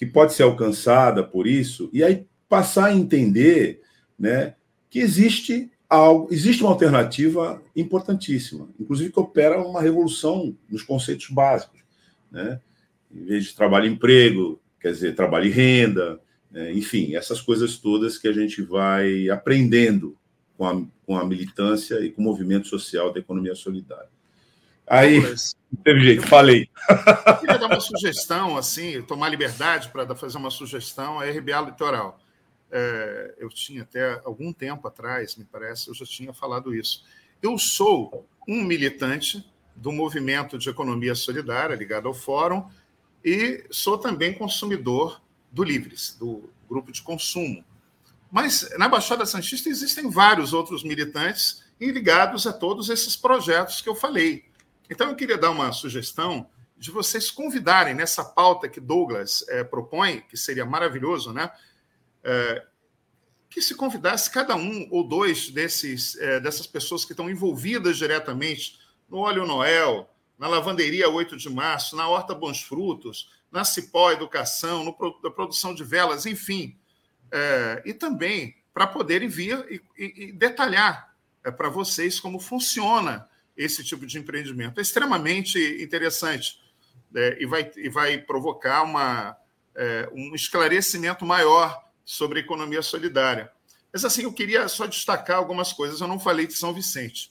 que 0.01 0.07
pode 0.07 0.33
ser 0.33 0.45
alcançada 0.45 1.23
por 1.23 1.47
isso, 1.47 1.91
e 1.93 2.03
aí 2.03 2.27
passar 2.49 2.87
a 2.87 2.95
entender 2.95 3.83
né, 4.19 4.55
que 4.89 4.99
existe 4.99 5.71
algo, 5.91 6.27
existe 6.33 6.63
uma 6.63 6.73
alternativa 6.73 7.63
importantíssima, 7.77 8.67
inclusive 8.81 9.13
que 9.13 9.21
opera 9.21 9.61
uma 9.61 9.83
revolução 9.83 10.57
nos 10.71 10.83
conceitos 10.83 11.29
básicos. 11.29 11.83
Né? 12.33 12.59
Em 13.15 13.27
vez 13.27 13.45
de 13.45 13.55
trabalho 13.55 13.89
e 13.89 13.91
emprego, 13.91 14.59
quer 14.81 14.93
dizer, 14.93 15.15
trabalho 15.15 15.45
e 15.45 15.51
renda, 15.51 16.19
né? 16.51 16.73
enfim, 16.73 17.15
essas 17.15 17.43
coisas 17.43 17.77
todas 17.77 18.17
que 18.17 18.27
a 18.27 18.33
gente 18.33 18.63
vai 18.63 19.29
aprendendo 19.29 20.17
com, 20.57 20.67
a, 20.67 20.83
com 21.05 21.19
a 21.19 21.27
militância 21.27 22.01
e 22.01 22.11
com 22.11 22.23
o 22.23 22.25
movimento 22.25 22.69
social 22.69 23.13
da 23.13 23.21
economia 23.21 23.55
solidária. 23.55 24.09
Aí, 24.91 25.23
teve 25.85 26.01
jeito, 26.01 26.27
falei. 26.27 26.69
Eu 26.89 27.37
queria 27.37 27.59
dar 27.59 27.67
uma 27.67 27.79
sugestão, 27.81 28.57
assim, 28.57 29.01
tomar 29.03 29.29
liberdade 29.29 29.89
para 29.89 30.17
fazer 30.17 30.37
uma 30.37 30.51
sugestão 30.51 31.21
à 31.21 31.27
RBA 31.27 31.61
Litoral. 31.61 32.19
É, 32.73 33.37
eu 33.39 33.49
tinha 33.49 33.83
até 33.83 34.21
algum 34.25 34.53
tempo 34.53 34.89
atrás, 34.89 35.37
me 35.37 35.45
parece, 35.45 35.87
eu 35.87 35.95
já 35.95 36.05
tinha 36.05 36.33
falado 36.35 36.75
isso. 36.75 37.05
Eu 37.41 37.57
sou 37.57 38.27
um 38.49 38.65
militante 38.65 39.49
do 39.77 39.93
movimento 39.93 40.59
de 40.59 40.69
economia 40.69 41.15
solidária 41.15 41.77
ligado 41.77 42.09
ao 42.09 42.15
Fórum 42.15 42.69
e 43.25 43.65
sou 43.71 43.97
também 43.97 44.35
consumidor 44.35 45.23
do 45.53 45.63
Livres, 45.63 46.17
do 46.19 46.51
grupo 46.69 46.91
de 46.91 47.01
consumo. 47.01 47.65
Mas 48.29 48.69
na 48.77 48.89
Baixada 48.89 49.25
Santista 49.25 49.69
existem 49.69 50.11
vários 50.11 50.53
outros 50.53 50.83
militantes 50.83 51.63
ligados 51.81 52.45
a 52.45 52.53
todos 52.53 52.91
esses 52.91 53.15
projetos 53.15 53.81
que 53.81 53.89
eu 53.89 53.95
falei. 53.95 54.50
Então, 54.91 55.09
eu 55.09 55.15
queria 55.15 55.39
dar 55.39 55.53
uma 55.53 55.71
sugestão 55.71 56.51
de 56.77 56.91
vocês 56.91 57.31
convidarem 57.31 57.95
nessa 57.95 58.25
pauta 58.25 58.69
que 58.69 58.81
Douglas 58.81 59.45
é, 59.49 59.63
propõe, 59.63 60.23
que 60.23 60.37
seria 60.37 60.65
maravilhoso, 60.67 61.33
né? 61.33 61.49
É, 62.25 62.67
que 63.49 63.63
se 63.63 63.77
convidasse 63.77 64.29
cada 64.31 64.57
um 64.57 64.89
ou 64.91 65.07
dois 65.07 65.49
desses, 65.51 66.17
é, 66.17 66.41
dessas 66.41 66.67
pessoas 66.67 67.05
que 67.05 67.13
estão 67.13 67.31
envolvidas 67.31 67.99
diretamente 67.99 68.81
no 69.09 69.19
Óleo 69.19 69.47
Noel, 69.47 70.11
na 70.37 70.49
Lavanderia 70.49 71.09
8 71.09 71.37
de 71.37 71.49
Março, 71.49 71.95
na 71.95 72.09
Horta 72.09 72.35
Bons 72.35 72.61
Frutos, 72.61 73.31
na 73.51 73.63
Cipó 73.63 74.11
Educação, 74.11 74.83
no, 74.83 74.97
na 75.23 75.31
produção 75.31 75.73
de 75.73 75.85
velas, 75.85 76.27
enfim. 76.27 76.77
E 77.85 77.93
também 77.93 78.57
para 78.73 78.87
poderem 78.87 79.29
vir 79.29 79.65
e, 79.69 79.83
e, 80.03 80.25
e 80.25 80.33
detalhar 80.33 81.15
para 81.57 81.69
vocês 81.69 82.19
como 82.19 82.41
funciona 82.41 83.29
esse 83.61 83.85
tipo 83.85 84.07
de 84.07 84.19
empreendimento. 84.19 84.79
É 84.79 84.83
extremamente 84.83 85.59
interessante 85.83 86.59
é, 87.15 87.37
e, 87.41 87.47
vai, 87.47 87.71
e 87.77 87.89
vai 87.91 88.19
provocar 88.19 88.83
uma, 88.83 89.37
é, 89.77 90.09
um 90.13 90.35
esclarecimento 90.35 91.27
maior 91.27 91.79
sobre 92.05 92.41
economia 92.41 92.81
solidária. 92.81 93.53
Mas 93.93 94.05
assim, 94.05 94.23
eu 94.23 94.33
queria 94.33 94.67
só 94.67 94.87
destacar 94.87 95.37
algumas 95.37 95.73
coisas. 95.73 96.01
Eu 96.01 96.09
não 96.09 96.19
falei 96.19 96.47
de 96.47 96.55
São 96.55 96.73
Vicente. 96.73 97.31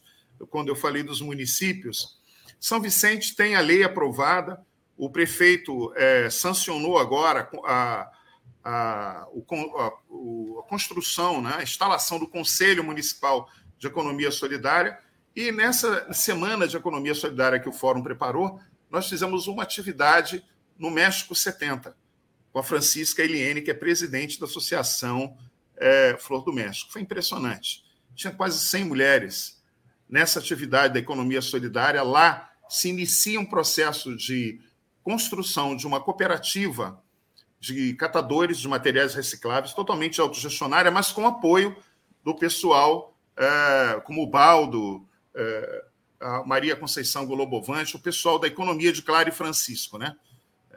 Quando 0.49 0.69
eu 0.69 0.75
falei 0.75 1.01
dos 1.01 1.19
municípios, 1.19 2.19
São 2.59 2.79
Vicente 2.79 3.35
tem 3.35 3.55
a 3.55 3.61
lei 3.61 3.83
aprovada, 3.83 4.63
o 4.95 5.09
prefeito 5.09 5.91
é, 5.95 6.29
sancionou 6.29 6.97
agora 6.97 7.49
a, 7.65 8.11
a, 8.63 9.27
a, 9.81 9.87
a 9.87 10.63
construção, 10.69 11.41
né, 11.41 11.55
a 11.57 11.63
instalação 11.63 12.19
do 12.19 12.27
Conselho 12.27 12.83
Municipal 12.83 13.49
de 13.77 13.87
Economia 13.87 14.29
Solidária, 14.29 14.99
e 15.39 15.53
nessa 15.53 16.11
semana 16.11 16.67
de 16.67 16.75
economia 16.75 17.15
solidária 17.15 17.61
que 17.61 17.69
o 17.69 17.71
Fórum 17.71 18.03
preparou, 18.03 18.59
nós 18.91 19.07
fizemos 19.07 19.47
uma 19.47 19.63
atividade 19.63 20.43
no 20.77 20.91
México 20.91 21.33
70, 21.33 21.95
com 22.51 22.59
a 22.59 22.63
Francisca 22.63 23.23
Eliene, 23.23 23.61
que 23.61 23.71
é 23.71 23.73
presidente 23.73 24.37
da 24.37 24.45
Associação 24.45 25.37
é, 25.77 26.17
Flor 26.19 26.43
do 26.43 26.51
México. 26.51 26.91
Foi 26.91 27.01
impressionante. 27.01 27.85
Tinha 28.13 28.33
quase 28.33 28.59
100 28.59 28.83
mulheres 28.83 29.63
nessa 30.09 30.39
atividade 30.39 30.93
da 30.93 30.99
economia 30.99 31.41
solidária. 31.41 32.03
Lá 32.03 32.51
se 32.67 32.89
inicia 32.89 33.39
um 33.39 33.45
processo 33.45 34.17
de 34.17 34.59
construção 35.01 35.73
de 35.73 35.87
uma 35.87 36.01
cooperativa 36.01 37.01
de 37.61 37.93
catadores 37.93 38.59
de 38.59 38.67
materiais 38.67 39.15
recicláveis, 39.15 39.73
totalmente 39.73 40.19
autogestionária, 40.19 40.91
mas 40.91 41.13
com 41.13 41.25
apoio 41.25 41.77
do 42.25 42.35
pessoal 42.35 43.17
é, 43.37 44.01
como 44.01 44.21
o 44.21 44.27
Baldo, 44.27 45.07
a 46.19 46.43
Maria 46.45 46.75
Conceição 46.75 47.25
Globovante, 47.25 47.95
o 47.95 47.99
pessoal 47.99 48.37
da 48.37 48.47
economia 48.47 48.91
de 48.91 49.01
Clara 49.01 49.29
e 49.29 49.31
Francisco. 49.31 49.97
Né? 49.97 50.15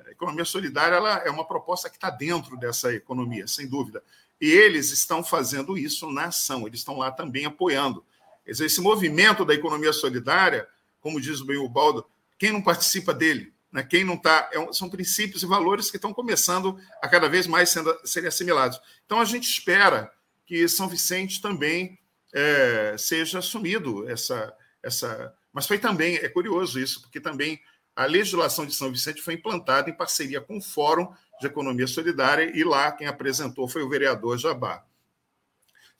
A 0.06 0.10
economia 0.10 0.44
solidária 0.44 0.96
ela 0.96 1.18
é 1.24 1.30
uma 1.30 1.46
proposta 1.46 1.90
que 1.90 1.96
está 1.96 2.10
dentro 2.10 2.56
dessa 2.56 2.92
economia, 2.94 3.46
sem 3.46 3.66
dúvida. 3.66 4.02
E 4.40 4.50
eles 4.50 4.90
estão 4.90 5.22
fazendo 5.22 5.76
isso 5.76 6.10
na 6.10 6.26
ação, 6.26 6.66
eles 6.66 6.80
estão 6.80 6.98
lá 6.98 7.10
também 7.10 7.44
apoiando. 7.44 8.04
Esse 8.44 8.80
movimento 8.80 9.44
da 9.44 9.54
economia 9.54 9.92
solidária, 9.92 10.66
como 11.00 11.20
diz 11.20 11.40
bem 11.40 11.58
o 11.58 11.68
Baldo, 11.68 12.04
quem 12.38 12.50
não 12.52 12.60
participa 12.60 13.14
dele, 13.14 13.52
né? 13.70 13.84
quem 13.84 14.04
não 14.04 14.14
está. 14.14 14.50
É, 14.52 14.72
são 14.72 14.90
princípios 14.90 15.44
e 15.44 15.46
valores 15.46 15.90
que 15.90 15.96
estão 15.96 16.12
começando 16.12 16.76
a 17.00 17.08
cada 17.08 17.28
vez 17.28 17.46
mais 17.46 17.70
sendo, 17.70 17.96
serem 18.04 18.28
assimilados. 18.28 18.80
Então 19.06 19.20
a 19.20 19.24
gente 19.24 19.48
espera 19.48 20.12
que 20.44 20.66
São 20.68 20.88
Vicente 20.88 21.40
também 21.40 21.98
é, 22.32 22.96
seja 22.98 23.38
assumido 23.38 24.08
essa, 24.08 24.54
essa. 24.82 25.34
Mas 25.52 25.66
foi 25.66 25.78
também, 25.78 26.16
é 26.16 26.28
curioso 26.28 26.80
isso, 26.80 27.02
porque 27.02 27.20
também 27.20 27.60
a 27.94 28.06
legislação 28.06 28.64
de 28.64 28.74
São 28.74 28.90
Vicente 28.90 29.20
foi 29.20 29.34
implantada 29.34 29.90
em 29.90 29.96
parceria 29.96 30.40
com 30.40 30.58
o 30.58 30.62
Fórum 30.62 31.12
de 31.40 31.46
Economia 31.46 31.86
Solidária, 31.86 32.50
e 32.56 32.64
lá 32.64 32.90
quem 32.92 33.06
apresentou 33.06 33.68
foi 33.68 33.82
o 33.82 33.88
vereador 33.88 34.38
Jabá. 34.38 34.84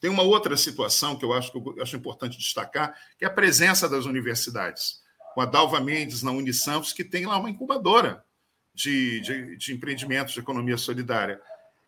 Tem 0.00 0.10
uma 0.10 0.22
outra 0.22 0.56
situação 0.56 1.16
que 1.16 1.24
eu 1.24 1.32
acho, 1.32 1.52
que 1.52 1.58
eu 1.58 1.82
acho 1.82 1.96
importante 1.96 2.38
destacar, 2.38 2.96
que 3.18 3.24
é 3.24 3.28
a 3.28 3.32
presença 3.32 3.88
das 3.88 4.04
universidades. 4.04 5.00
Com 5.34 5.40
a 5.40 5.46
Dalva 5.46 5.80
Mendes 5.80 6.22
na 6.22 6.32
Unisantos, 6.32 6.92
que 6.92 7.04
tem 7.04 7.24
lá 7.24 7.38
uma 7.38 7.48
incubadora 7.48 8.24
de, 8.74 9.20
de, 9.20 9.56
de 9.56 9.72
empreendimentos 9.72 10.34
de 10.34 10.40
economia 10.40 10.76
solidária. 10.76 11.40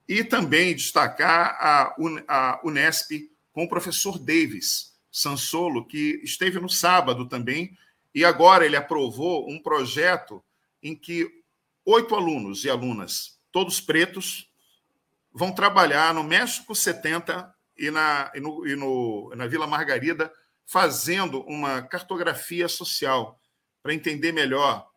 E 0.09 0.23
também 0.23 0.77
destacar 0.77 1.57
a, 1.59 1.95
a 2.29 2.61
Unesp 2.65 3.11
com 3.55 3.65
o 3.65 3.69
professor 3.69 4.19
Davis 4.19 4.93
Sansolo, 5.11 5.87
que 5.87 6.21
esteve 6.25 6.59
no 6.59 6.69
sábado 6.69 7.27
também, 7.29 7.79
e 8.13 8.25
agora 8.25 8.67
ele 8.67 8.77
aprovou 8.77 9.49
um 9.49 9.63
projeto 9.63 10.45
em 10.83 10.95
que 10.95 11.31
oito 11.87 12.17
alunos 12.17 12.65
e 12.65 12.71
alunas, 12.71 13.39
todos 13.53 13.81
pretos, 13.81 14.51
vão 15.33 15.53
trabalhar 15.53 16.13
no 16.13 16.25
México 16.25 16.75
70 16.75 17.55
e 17.79 17.91
na, 17.91 18.31
e 18.35 18.41
no, 18.41 18.67
e 18.67 18.75
no, 18.75 19.33
na 19.37 19.47
Vila 19.47 19.67
Margarida, 19.67 20.33
fazendo 20.67 21.43
uma 21.43 21.83
cartografia 21.83 22.69
social 22.69 23.41
para 23.83 23.95
entender 23.95 24.33
melhor 24.33 24.89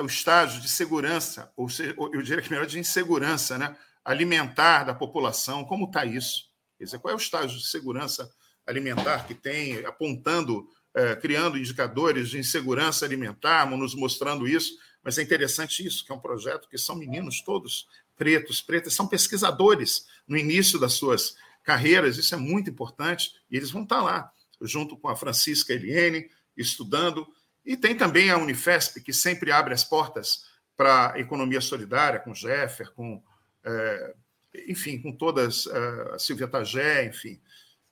o 0.00 0.06
estágio 0.06 0.60
de 0.60 0.68
segurança, 0.68 1.52
ou 1.56 1.68
seja, 1.68 1.94
eu 1.96 2.22
diria 2.22 2.42
que 2.42 2.50
melhor 2.50 2.66
de 2.66 2.78
insegurança, 2.78 3.56
né? 3.56 3.76
alimentar 4.04 4.84
da 4.84 4.94
população, 4.94 5.64
como 5.64 5.86
está 5.86 6.04
isso. 6.04 6.49
Quer 6.80 6.84
dizer, 6.84 6.98
qual 6.98 7.12
é 7.12 7.14
o 7.14 7.20
estágio 7.20 7.58
de 7.58 7.66
segurança 7.66 8.26
alimentar 8.66 9.26
que 9.26 9.34
tem, 9.34 9.84
apontando, 9.84 10.66
é, 10.94 11.14
criando 11.14 11.58
indicadores 11.58 12.30
de 12.30 12.38
insegurança 12.38 13.04
alimentar, 13.04 13.68
nos 13.68 13.94
mostrando 13.94 14.48
isso. 14.48 14.78
Mas 15.04 15.18
é 15.18 15.22
interessante 15.22 15.86
isso, 15.86 16.06
que 16.06 16.10
é 16.10 16.14
um 16.14 16.20
projeto 16.20 16.68
que 16.70 16.78
são 16.78 16.96
meninos 16.96 17.42
todos 17.42 17.86
pretos, 18.16 18.62
pretas, 18.62 18.94
são 18.94 19.06
pesquisadores 19.06 20.06
no 20.26 20.38
início 20.38 20.78
das 20.78 20.94
suas 20.94 21.34
carreiras, 21.62 22.16
isso 22.16 22.34
é 22.34 22.38
muito 22.38 22.70
importante, 22.70 23.30
e 23.50 23.58
eles 23.58 23.70
vão 23.70 23.82
estar 23.82 24.02
lá, 24.02 24.32
junto 24.62 24.96
com 24.96 25.08
a 25.08 25.16
Francisca 25.16 25.74
Eliene, 25.74 26.30
estudando. 26.56 27.26
E 27.62 27.76
tem 27.76 27.94
também 27.94 28.30
a 28.30 28.38
Unifesp, 28.38 29.02
que 29.02 29.12
sempre 29.12 29.52
abre 29.52 29.74
as 29.74 29.84
portas 29.84 30.46
para 30.78 31.12
a 31.12 31.20
economia 31.20 31.60
solidária, 31.60 32.20
com 32.20 32.34
Jeffer, 32.34 32.90
com 32.94 33.22
é, 33.62 34.14
enfim, 34.66 35.00
com 35.00 35.12
todas, 35.12 35.66
eh, 35.66 36.10
a 36.14 36.18
Silvia 36.18 36.48
Tagé, 36.48 37.06
enfim, 37.06 37.40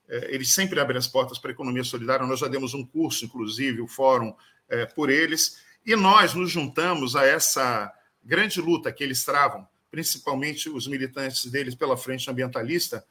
eh, 0.08 0.28
eles 0.30 0.52
sempre 0.52 0.80
abrem 0.80 0.98
as 0.98 1.06
portas 1.06 1.38
para 1.38 1.50
a 1.50 1.54
economia 1.54 1.84
solidária. 1.84 2.26
Nós 2.26 2.40
já 2.40 2.48
demos 2.48 2.74
um 2.74 2.84
curso, 2.84 3.24
inclusive, 3.24 3.80
o 3.80 3.86
fórum 3.86 4.34
eh, 4.68 4.86
por 4.86 5.10
eles, 5.10 5.62
e 5.84 5.94
nós 5.94 6.34
nos 6.34 6.50
juntamos 6.50 7.14
a 7.14 7.24
essa 7.24 7.92
grande 8.22 8.60
luta 8.60 8.92
que 8.92 9.02
eles 9.02 9.24
travam, 9.24 9.66
principalmente 9.90 10.68
os 10.68 10.86
militantes 10.86 11.46
deles 11.46 11.74
pela 11.74 11.96
frente 11.96 12.28
ambientalista, 12.30 13.04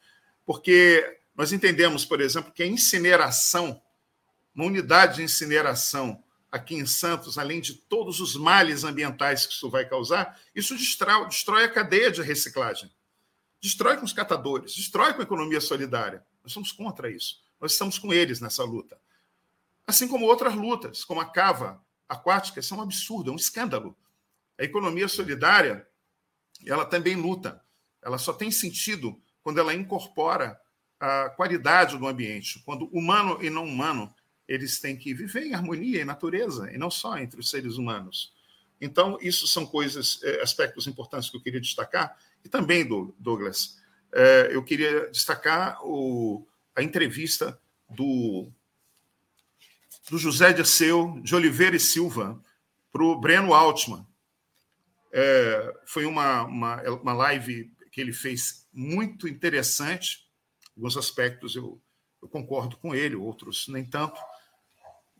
porque 0.44 1.18
nós 1.34 1.52
entendemos, 1.52 2.04
por 2.04 2.20
exemplo, 2.20 2.52
que 2.52 2.62
a 2.62 2.66
incineração, 2.66 3.80
uma 4.54 4.66
unidade 4.66 5.16
de 5.16 5.22
incineração 5.22 6.22
aqui 6.50 6.74
em 6.74 6.86
Santos, 6.86 7.38
além 7.38 7.60
de 7.60 7.74
todos 7.74 8.20
os 8.20 8.36
males 8.36 8.84
ambientais 8.84 9.46
que 9.46 9.52
isso 9.52 9.68
vai 9.68 9.88
causar, 9.88 10.38
isso 10.54 10.76
destrói, 10.76 11.26
destrói 11.26 11.64
a 11.64 11.68
cadeia 11.68 12.10
de 12.10 12.22
reciclagem 12.22 12.90
destrói 13.60 13.96
com 13.96 14.04
os 14.04 14.12
catadores, 14.12 14.74
destrói 14.74 15.14
com 15.14 15.20
a 15.20 15.24
economia 15.24 15.60
solidária. 15.60 16.24
Nós 16.42 16.52
somos 16.52 16.72
contra 16.72 17.10
isso. 17.10 17.42
Nós 17.60 17.72
estamos 17.72 17.98
com 17.98 18.12
eles 18.12 18.40
nessa 18.40 18.64
luta. 18.64 18.98
Assim 19.86 20.06
como 20.06 20.26
outras 20.26 20.54
lutas, 20.54 21.04
como 21.04 21.20
a 21.20 21.24
cava 21.24 21.82
aquática, 22.08 22.60
isso 22.60 22.74
é 22.74 22.76
um 22.76 22.82
absurdo, 22.82 23.30
é 23.30 23.32
um 23.32 23.36
escândalo. 23.36 23.96
A 24.58 24.64
economia 24.64 25.08
solidária, 25.08 25.86
ela 26.66 26.84
também 26.84 27.16
luta. 27.16 27.62
Ela 28.02 28.18
só 28.18 28.32
tem 28.32 28.50
sentido 28.50 29.20
quando 29.42 29.58
ela 29.58 29.74
incorpora 29.74 30.60
a 31.00 31.30
qualidade 31.30 31.96
do 31.96 32.06
ambiente, 32.06 32.60
quando 32.64 32.86
humano 32.86 33.38
e 33.42 33.50
não 33.50 33.64
humano 33.64 34.12
eles 34.46 34.80
têm 34.80 34.96
que 34.96 35.12
viver 35.12 35.46
em 35.46 35.54
harmonia, 35.54 36.00
em 36.00 36.06
natureza, 36.06 36.72
e 36.72 36.78
não 36.78 36.90
só 36.90 37.18
entre 37.18 37.38
os 37.38 37.50
seres 37.50 37.76
humanos. 37.76 38.32
Então, 38.80 39.18
isso 39.20 39.46
são 39.46 39.66
coisas, 39.66 40.20
eh, 40.22 40.40
aspectos 40.40 40.86
importantes 40.86 41.28
que 41.28 41.36
eu 41.36 41.42
queria 41.42 41.60
destacar. 41.60 42.16
E 42.48 42.50
também, 42.50 42.82
Douglas, 43.18 43.76
é, 44.10 44.48
eu 44.52 44.64
queria 44.64 45.10
destacar 45.10 45.78
o, 45.84 46.48
a 46.74 46.82
entrevista 46.82 47.60
do, 47.90 48.50
do 50.10 50.16
José 50.16 50.50
de 50.54 50.64
Seu, 50.64 51.20
de 51.20 51.34
Oliveira 51.34 51.76
e 51.76 51.80
Silva, 51.80 52.42
para 52.90 53.04
o 53.04 53.20
Breno 53.20 53.52
Altman. 53.52 54.06
É, 55.12 55.74
foi 55.84 56.06
uma, 56.06 56.44
uma, 56.44 56.82
uma 56.92 57.12
live 57.12 57.70
que 57.92 58.00
ele 58.00 58.14
fez 58.14 58.66
muito 58.72 59.28
interessante. 59.28 60.26
Alguns 60.74 60.96
aspectos 60.96 61.54
eu, 61.54 61.78
eu 62.22 62.28
concordo 62.30 62.78
com 62.78 62.94
ele, 62.94 63.14
outros 63.14 63.68
nem 63.68 63.84
tanto. 63.84 64.18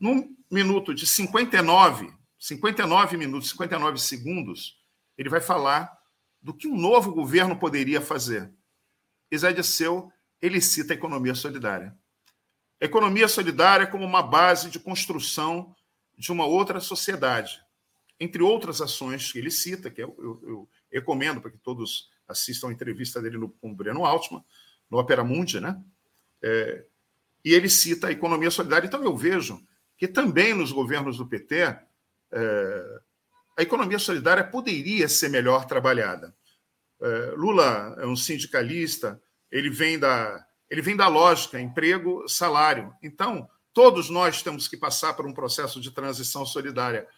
Num 0.00 0.34
minuto 0.50 0.94
de 0.94 1.06
59, 1.06 2.10
59 2.38 3.18
minutos, 3.18 3.50
59 3.50 3.98
segundos, 3.98 4.80
ele 5.18 5.28
vai 5.28 5.42
falar 5.42 5.97
do 6.40 6.54
que 6.54 6.68
um 6.68 6.76
novo 6.76 7.12
governo 7.12 7.58
poderia 7.58 8.00
fazer. 8.00 8.50
Isé 9.30 9.52
Disseu, 9.52 10.12
ele 10.40 10.60
cita 10.60 10.92
a 10.92 10.96
economia 10.96 11.34
solidária. 11.34 11.96
A 12.80 12.84
economia 12.84 13.26
solidária 13.26 13.86
como 13.86 14.04
uma 14.04 14.22
base 14.22 14.70
de 14.70 14.78
construção 14.78 15.74
de 16.16 16.30
uma 16.30 16.46
outra 16.46 16.80
sociedade. 16.80 17.60
Entre 18.20 18.42
outras 18.42 18.80
ações 18.80 19.30
que 19.30 19.38
ele 19.38 19.50
cita, 19.50 19.90
que 19.90 20.02
eu, 20.02 20.14
eu, 20.18 20.42
eu 20.48 20.68
recomendo 20.90 21.40
para 21.40 21.50
que 21.50 21.58
todos 21.58 22.10
assistam 22.26 22.68
a 22.68 22.72
entrevista 22.72 23.20
dele 23.20 23.38
no, 23.38 23.48
com 23.48 23.70
o 23.70 23.74
Breno 23.74 24.04
Altman, 24.04 24.44
no 24.90 24.98
Opera 24.98 25.24
Mundi, 25.24 25.60
né? 25.60 25.80
É, 26.42 26.84
e 27.44 27.54
ele 27.54 27.68
cita 27.68 28.08
a 28.08 28.12
economia 28.12 28.50
solidária. 28.50 28.86
Então 28.86 29.02
eu 29.02 29.16
vejo 29.16 29.62
que 29.96 30.06
também 30.06 30.54
nos 30.54 30.72
governos 30.72 31.16
do 31.18 31.26
PT 31.26 31.76
é, 32.30 33.00
a 33.58 33.62
economia 33.62 33.98
solidária 33.98 34.44
poderia 34.44 35.08
ser 35.08 35.28
melhor 35.28 35.66
trabalhada. 35.66 36.32
É, 37.02 37.32
Lula 37.36 37.96
é 37.98 38.06
um 38.06 38.14
sindicalista, 38.14 39.20
ele 39.50 39.68
vem 39.68 39.98
da 39.98 40.46
ele 40.70 40.82
vem 40.82 40.94
da 40.94 41.08
lógica 41.08 41.58
emprego 41.60 42.28
salário. 42.28 42.94
Então 43.02 43.50
todos 43.74 44.10
nós 44.10 44.42
temos 44.42 44.68
que 44.68 44.76
passar 44.76 45.14
por 45.14 45.26
um 45.26 45.34
processo 45.34 45.80
de 45.80 45.90
transição 45.90 46.46
solidária 46.46 47.08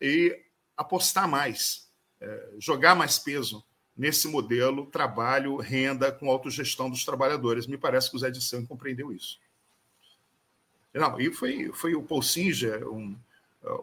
e 0.00 0.38
apostar 0.76 1.26
mais, 1.26 1.90
é, 2.20 2.50
jogar 2.58 2.94
mais 2.94 3.18
peso 3.18 3.64
nesse 3.96 4.28
modelo 4.28 4.86
trabalho 4.86 5.56
renda 5.56 6.12
com 6.12 6.30
autogestão 6.30 6.88
dos 6.88 7.04
trabalhadores. 7.04 7.66
Me 7.66 7.76
parece 7.76 8.08
que 8.08 8.16
o 8.16 8.18
Zé 8.20 8.30
de 8.30 8.40
São 8.40 8.64
compreendeu 8.64 9.12
isso. 9.12 9.40
Não, 10.94 11.20
e 11.20 11.32
foi, 11.32 11.72
foi 11.72 11.94
o 11.94 12.02
Paul 12.02 12.22
Singer, 12.22 12.86
um, 12.88 13.18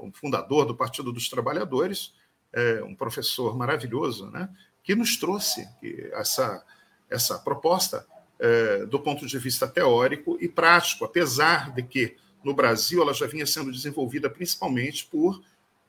um 0.01 0.11
fundador 0.11 0.65
do 0.65 0.75
Partido 0.75 1.11
dos 1.11 1.29
Trabalhadores, 1.29 2.13
é, 2.53 2.83
um 2.83 2.95
professor 2.95 3.55
maravilhoso, 3.55 4.29
né, 4.31 4.49
que 4.83 4.95
nos 4.95 5.17
trouxe 5.17 5.67
essa, 6.13 6.65
essa 7.09 7.37
proposta 7.39 8.05
é, 8.39 8.85
do 8.85 8.99
ponto 8.99 9.25
de 9.25 9.37
vista 9.37 9.67
teórico 9.67 10.37
e 10.39 10.47
prático, 10.47 11.05
apesar 11.05 11.73
de 11.73 11.83
que 11.83 12.15
no 12.43 12.53
Brasil 12.53 13.01
ela 13.01 13.13
já 13.13 13.27
vinha 13.27 13.45
sendo 13.45 13.71
desenvolvida 13.71 14.29
principalmente 14.29 15.05
por 15.05 15.41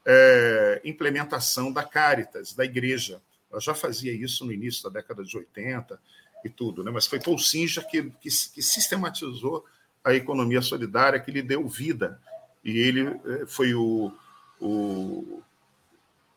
é, 0.05 0.81
implementação 0.85 1.73
da 1.73 1.85
Caritas, 1.85 2.53
da 2.53 2.65
Igreja. 2.65 3.23
Ela 3.51 3.61
já 3.61 3.75
fazia 3.75 4.13
isso 4.13 4.45
no 4.45 4.53
início 4.53 4.83
da 4.85 4.91
década 5.01 5.23
de 5.25 5.37
80 5.37 6.01
e 6.45 6.49
tudo, 6.49 6.83
né? 6.83 6.91
mas 6.91 7.07
foi 7.07 7.21
Paul 7.21 7.39
Singer 7.39 7.87
que, 7.87 8.03
que, 8.21 8.29
que 8.29 8.63
sistematizou 8.63 9.65
a 10.03 10.15
economia 10.15 10.63
solidária 10.63 11.21
que 11.21 11.31
lhe 11.31 11.43
deu 11.43 11.69
vida. 11.69 12.21
E 12.65 12.79
ele 12.79 13.09
eh, 13.09 13.47
foi 13.47 13.75
o, 13.75 14.13
o, 14.61 15.43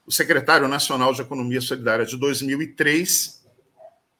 o 0.06 0.12
secretário 0.12 0.68
nacional 0.68 1.14
de 1.14 1.22
Economia 1.22 1.62
Solidária 1.62 2.06
de 2.06 2.18
2003 2.18 3.44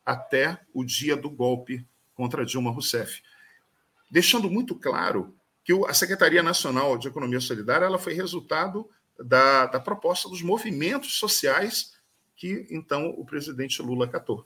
até 0.06 0.60
o 0.74 0.84
dia 0.84 1.16
do 1.16 1.30
golpe 1.30 1.86
contra 2.14 2.46
Dilma 2.46 2.72
Rousseff. 2.72 3.22
Deixando 4.10 4.50
muito 4.50 4.76
claro 4.76 5.34
que 5.64 5.74
a 5.88 5.94
Secretaria 5.94 6.44
Nacional 6.44 6.98
de 6.98 7.08
Economia 7.08 7.40
Solidária 7.40 7.86
ela 7.86 7.98
foi 7.98 8.14
resultado 8.14 8.90
da, 9.18 9.66
da 9.68 9.80
proposta 9.80 10.28
dos 10.28 10.42
movimentos 10.42 11.18
sociais 11.18 11.94
que, 12.36 12.68
então, 12.70 13.10
o 13.12 13.26
presidente 13.26 13.82
Lula 13.82 14.06
acatou. 14.06 14.46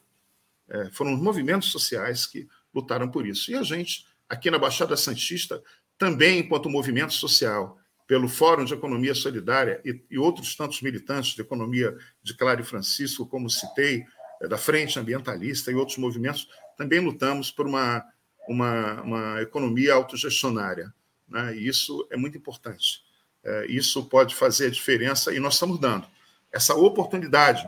É, 0.69 0.91
foram 0.91 1.13
os 1.13 1.21
movimentos 1.21 1.71
sociais 1.71 2.25
que 2.25 2.47
lutaram 2.73 3.09
por 3.09 3.25
isso. 3.25 3.49
E 3.49 3.55
a 3.55 3.63
gente 3.63 4.05
aqui 4.29 4.51
na 4.51 4.59
Baixada 4.59 4.95
Santista, 4.97 5.63
também 5.98 6.40
enquanto 6.40 6.69
movimento 6.69 7.14
social, 7.14 7.78
pelo 8.07 8.30
Fórum 8.30 8.64
de 8.64 8.74
Economia 8.74 9.14
Solidária 9.14 9.82
e, 9.84 10.02
e 10.10 10.18
outros 10.18 10.56
tantos 10.56 10.82
militantes 10.82 11.36
de 11.36 11.41
economia 11.41 11.95
de 12.24 12.34
Claro 12.36 12.61
e 12.61 12.64
Francisco, 12.64 13.26
como 13.26 13.49
citei, 13.49 14.06
é, 14.41 14.48
da 14.48 14.57
Frente 14.57 14.98
Ambientalista 14.98 15.72
e 15.72 15.76
outros 15.76 15.98
movimentos, 15.98 16.48
também 16.78 16.99
lutamos 16.99 17.52
por 17.52 17.68
uma, 17.68 18.06
uma, 18.48 19.02
uma 19.02 19.41
economia 19.41 19.94
autogestionária. 19.94 20.94
Né? 21.28 21.57
E 21.57 21.68
isso 21.68 22.07
é 22.10 22.15
muito 22.15 22.38
importante. 22.38 23.03
É, 23.44 23.65
isso 23.68 24.06
pode 24.06 24.36
fazer 24.36 24.68
a 24.68 24.72
diferença 24.72 25.34
e 25.34 25.40
nós 25.40 25.56
estamos 25.56 25.80
dando 25.80 26.07
essa 26.52 26.74
oportunidade 26.76 27.68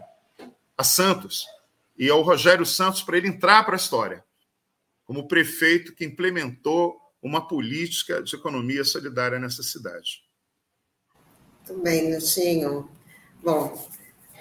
a 0.78 0.84
Santos 0.84 1.46
e 1.98 2.10
ao 2.10 2.22
Rogério 2.22 2.66
Santos 2.66 3.02
para 3.02 3.18
ele 3.18 3.28
entrar 3.28 3.64
para 3.64 3.76
a 3.76 3.78
história 3.78 4.24
como 5.06 5.28
prefeito 5.28 5.94
que 5.94 6.06
implementou 6.06 6.98
uma 7.22 7.48
política 7.48 8.22
de 8.24 8.36
economia 8.36 8.84
solidária 8.84 9.40
nessa 9.40 9.64
cidade. 9.64 10.24
Muito 11.68 11.84
bem, 11.84 12.10
Niltinho. 12.10 12.90
Bom, 13.44 13.88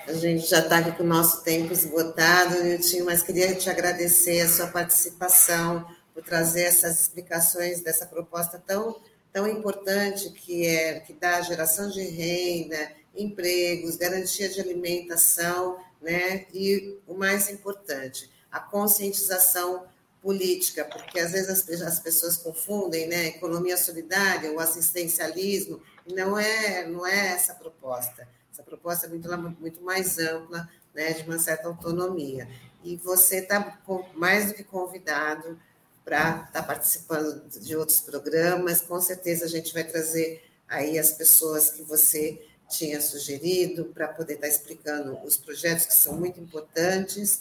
a 0.07 0.13
gente 0.13 0.47
já 0.47 0.61
está 0.61 0.79
aqui 0.79 0.93
com 0.93 1.03
o 1.03 1.07
nosso 1.07 1.43
tempo 1.43 1.73
esgotado, 1.73 2.63
Niltinho, 2.63 3.05
mas 3.05 3.23
queria 3.23 3.55
te 3.55 3.69
agradecer 3.69 4.41
a 4.41 4.49
sua 4.49 4.69
participação, 4.69 5.87
por 6.19 6.25
trazer 6.25 6.63
essas 6.63 7.03
explicações 7.03 7.81
dessa 7.81 8.05
proposta 8.05 8.59
tão, 8.59 9.01
tão 9.33 9.47
importante 9.47 10.31
que 10.31 10.67
é 10.67 10.99
que 10.99 11.13
dá 11.13 11.41
geração 11.43 11.89
de 11.89 12.03
renda, 12.03 12.91
empregos, 13.15 13.95
garantia 13.95 14.49
de 14.49 14.61
alimentação, 14.61 15.79
né? 16.03 16.47
E 16.53 16.99
o 17.07 17.15
mais 17.15 17.49
importante, 17.51 18.29
a 18.51 18.59
conscientização 18.59 19.87
política, 20.29 20.85
porque 20.85 21.19
às 21.19 21.33
vezes 21.33 21.49
as, 21.49 21.81
as 21.81 21.99
pessoas 22.01 22.37
confundem, 22.37 23.09
né, 23.09 23.29
economia 23.29 23.79
solidária, 23.79 24.53
o 24.53 24.61
assistencialismo, 24.61 25.81
não 26.07 26.39
é, 26.39 26.87
não 26.87 27.07
é 27.07 27.29
essa 27.29 27.55
proposta. 27.55 28.29
Essa 28.53 28.63
proposta 28.63 29.07
é 29.07 29.09
muito, 29.09 29.27
muito 29.59 29.81
mais 29.81 30.19
ampla, 30.19 30.69
né, 30.95 31.15
de 31.15 31.23
uma 31.23 31.39
certa 31.39 31.67
autonomia. 31.69 32.47
E 32.85 32.95
você 32.97 33.37
está 33.37 33.81
mais 34.15 34.49
do 34.49 34.53
que 34.53 34.63
convidado 34.63 35.59
para 36.05 36.45
estar 36.47 36.53
tá 36.53 36.63
participando 36.63 37.49
de 37.49 37.75
outros 37.75 38.01
programas. 38.01 38.83
Com 38.83 39.01
certeza 39.01 39.47
a 39.47 39.49
gente 39.49 39.73
vai 39.73 39.85
trazer 39.85 40.45
aí 40.69 40.99
as 40.99 41.11
pessoas 41.11 41.71
que 41.71 41.83
você 41.83 42.39
tinha 42.69 43.01
sugerido 43.01 43.87
para 43.95 44.09
poder 44.09 44.35
estar 44.35 44.47
tá 44.47 44.53
explicando 44.53 45.19
os 45.25 45.39
projetos 45.39 45.87
que 45.87 45.95
são 45.95 46.19
muito 46.19 46.39
importantes 46.39 47.41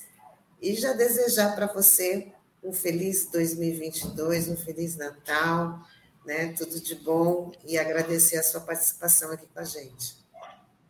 e 0.62 0.74
já 0.74 0.94
desejar 0.94 1.54
para 1.54 1.68
você 1.68 2.32
um 2.64 2.74
feliz 2.74 3.30
2022, 3.32 4.50
um 4.50 4.58
feliz 4.58 4.96
Natal, 4.96 5.82
né? 6.26 6.54
Tudo 6.54 6.80
de 6.80 6.96
bom 6.96 7.52
e 7.66 7.78
agradecer 7.78 8.38
a 8.38 8.44
sua 8.44 8.62
participação 8.62 9.32
aqui 9.32 9.46
com 9.54 9.60
a 9.60 9.64
gente. 9.64 10.18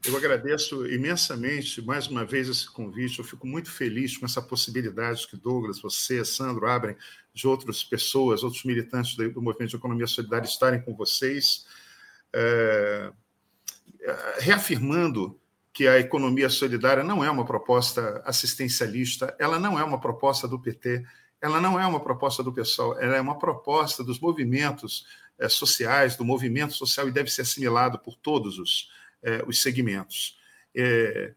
Eu 0.05 0.15
agradeço 0.15 0.85
imensamente 0.85 1.81
mais 1.81 2.07
uma 2.07 2.23
vez 2.23 2.47
esse 2.47 2.69
convite. 2.69 3.19
Eu 3.19 3.25
fico 3.25 3.45
muito 3.45 3.69
feliz 3.69 4.15
com 4.15 4.25
essa 4.25 4.41
possibilidade 4.41 5.27
que 5.27 5.35
Douglas, 5.35 5.81
você, 5.81 6.23
Sandro 6.23 6.65
abrem 6.65 6.95
de 7.33 7.47
outras 7.47 7.83
pessoas, 7.83 8.41
outros 8.41 8.63
militantes 8.63 9.15
do 9.15 9.41
movimento 9.41 9.71
de 9.71 9.75
economia 9.75 10.07
solidária 10.07 10.47
estarem 10.47 10.81
com 10.81 10.95
vocês, 10.95 11.65
é, 12.31 13.11
reafirmando 14.39 15.37
que 15.73 15.87
a 15.87 15.99
economia 15.99 16.49
solidária 16.49 17.03
não 17.03 17.23
é 17.23 17.29
uma 17.29 17.45
proposta 17.45 18.21
assistencialista, 18.25 19.35
ela 19.37 19.59
não 19.59 19.77
é 19.77 19.83
uma 19.83 19.99
proposta 19.99 20.47
do 20.47 20.57
PT, 20.57 21.05
ela 21.41 21.61
não 21.61 21.79
é 21.79 21.85
uma 21.85 21.99
proposta 21.99 22.43
do 22.43 22.51
pessoal, 22.51 22.97
ela 22.99 23.15
é 23.15 23.21
uma 23.21 23.37
proposta 23.37 24.03
dos 24.03 24.19
movimentos 24.19 25.05
é, 25.37 25.47
sociais, 25.47 26.15
do 26.15 26.25
movimento 26.25 26.73
social 26.73 27.07
e 27.07 27.11
deve 27.11 27.29
ser 27.29 27.41
assimilado 27.41 27.99
por 27.99 28.15
todos 28.15 28.57
os, 28.57 28.89
é, 29.21 29.43
os 29.47 29.61
segmentos. 29.61 30.37
É, 30.75 31.33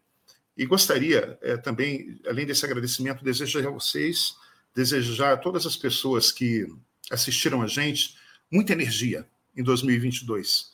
e 0.57 0.65
gostaria 0.65 1.39
também, 1.63 2.19
além 2.27 2.45
desse 2.45 2.65
agradecimento, 2.65 3.23
desejar 3.23 3.65
a 3.65 3.71
vocês, 3.71 4.35
desejar 4.75 5.33
a 5.33 5.37
todas 5.37 5.65
as 5.65 5.77
pessoas 5.77 6.31
que 6.31 6.67
assistiram 7.09 7.61
a 7.61 7.67
gente 7.67 8.17
muita 8.51 8.73
energia 8.73 9.27
em 9.55 9.63
2022. 9.63 10.71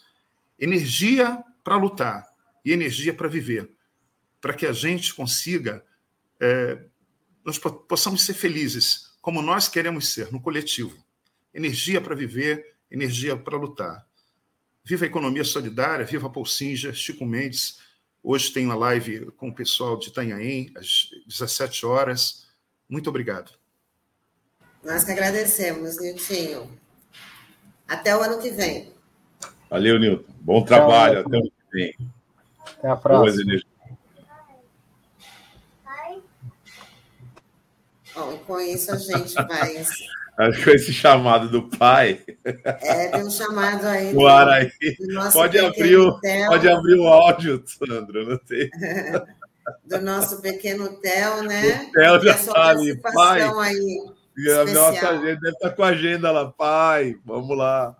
Energia 0.60 1.42
para 1.64 1.78
lutar 1.78 2.28
e 2.66 2.74
energia 2.74 3.14
para 3.14 3.30
viver, 3.30 3.70
para 4.42 4.54
que 4.54 4.66
a 4.66 4.74
gente 4.74 5.14
consiga, 5.14 5.86
nós 7.46 7.60
possamos 7.88 8.24
ser 8.24 8.34
felizes 8.34 9.07
como 9.28 9.42
nós 9.42 9.68
queremos 9.68 10.08
ser, 10.08 10.32
no 10.32 10.40
coletivo. 10.40 10.98
Energia 11.54 12.00
para 12.00 12.16
viver, 12.16 12.78
energia 12.90 13.36
para 13.36 13.58
lutar. 13.58 14.08
Viva 14.86 15.04
a 15.04 15.08
economia 15.10 15.44
solidária, 15.44 16.06
viva 16.06 16.28
a 16.28 16.30
Polsinja, 16.30 16.94
Chico 16.94 17.26
Mendes. 17.26 17.78
Hoje 18.24 18.54
tem 18.54 18.66
uma 18.66 18.76
live 18.76 19.30
com 19.32 19.50
o 19.50 19.54
pessoal 19.54 19.98
de 20.00 20.08
Itanhaém, 20.08 20.72
às 20.78 21.10
17 21.28 21.86
horas. 21.86 22.48
Muito 22.88 23.10
obrigado. 23.10 23.52
Nós 24.82 25.04
que 25.04 25.12
agradecemos, 25.12 26.00
Niltinho. 26.00 26.80
Até 27.86 28.16
o 28.16 28.22
ano 28.22 28.42
que 28.42 28.50
vem. 28.52 28.94
Valeu, 29.70 30.00
Nilton. 30.00 30.34
Bom 30.40 30.64
trabalho. 30.64 31.24
Tchau, 31.24 31.28
Até 31.28 31.36
o 31.36 31.40
ano 31.42 31.52
que 31.52 31.78
vem. 31.78 31.96
Até 32.78 32.90
a 32.90 32.96
próxima. 32.96 33.62
Bom, 38.18 38.34
e 38.34 38.38
com 38.40 38.60
isso 38.60 38.92
a 38.92 38.98
gente 38.98 39.34
vai. 39.36 39.86
Acho 40.38 40.64
que 40.64 40.70
esse 40.70 40.94
chamado 40.94 41.50
do 41.50 41.64
pai. 41.64 42.22
É, 42.44 43.08
tem 43.08 43.24
um 43.24 43.30
chamado 43.30 43.88
aí. 43.88 44.14
Do, 44.14 44.28
ar 44.28 44.48
aí. 44.48 44.72
Pode 45.34 45.58
abrir, 45.58 45.98
o, 45.98 46.20
pode 46.48 46.70
abrir 46.70 47.00
o 47.00 47.08
áudio, 47.08 47.64
Sandro, 47.66 48.30
não 48.30 48.38
tem. 48.38 48.70
do 49.84 50.02
nosso 50.02 50.40
pequeno 50.40 50.90
Theo, 51.00 51.42
né? 51.42 51.90
O 51.90 51.92
Theo 51.92 52.24
já 52.24 52.36
está 52.36 52.68
ali, 52.68 52.96
pai. 53.02 53.42
Aí, 53.42 54.52
a 54.52 54.66
nossa 54.66 55.10
agenda 55.10 55.42
deve 55.42 55.50
estar 55.50 55.70
tá 55.70 55.76
com 55.76 55.84
a 55.84 55.88
agenda 55.88 56.32
lá, 56.32 56.52
pai. 56.52 57.16
Vamos 57.26 57.58
lá. 57.58 57.96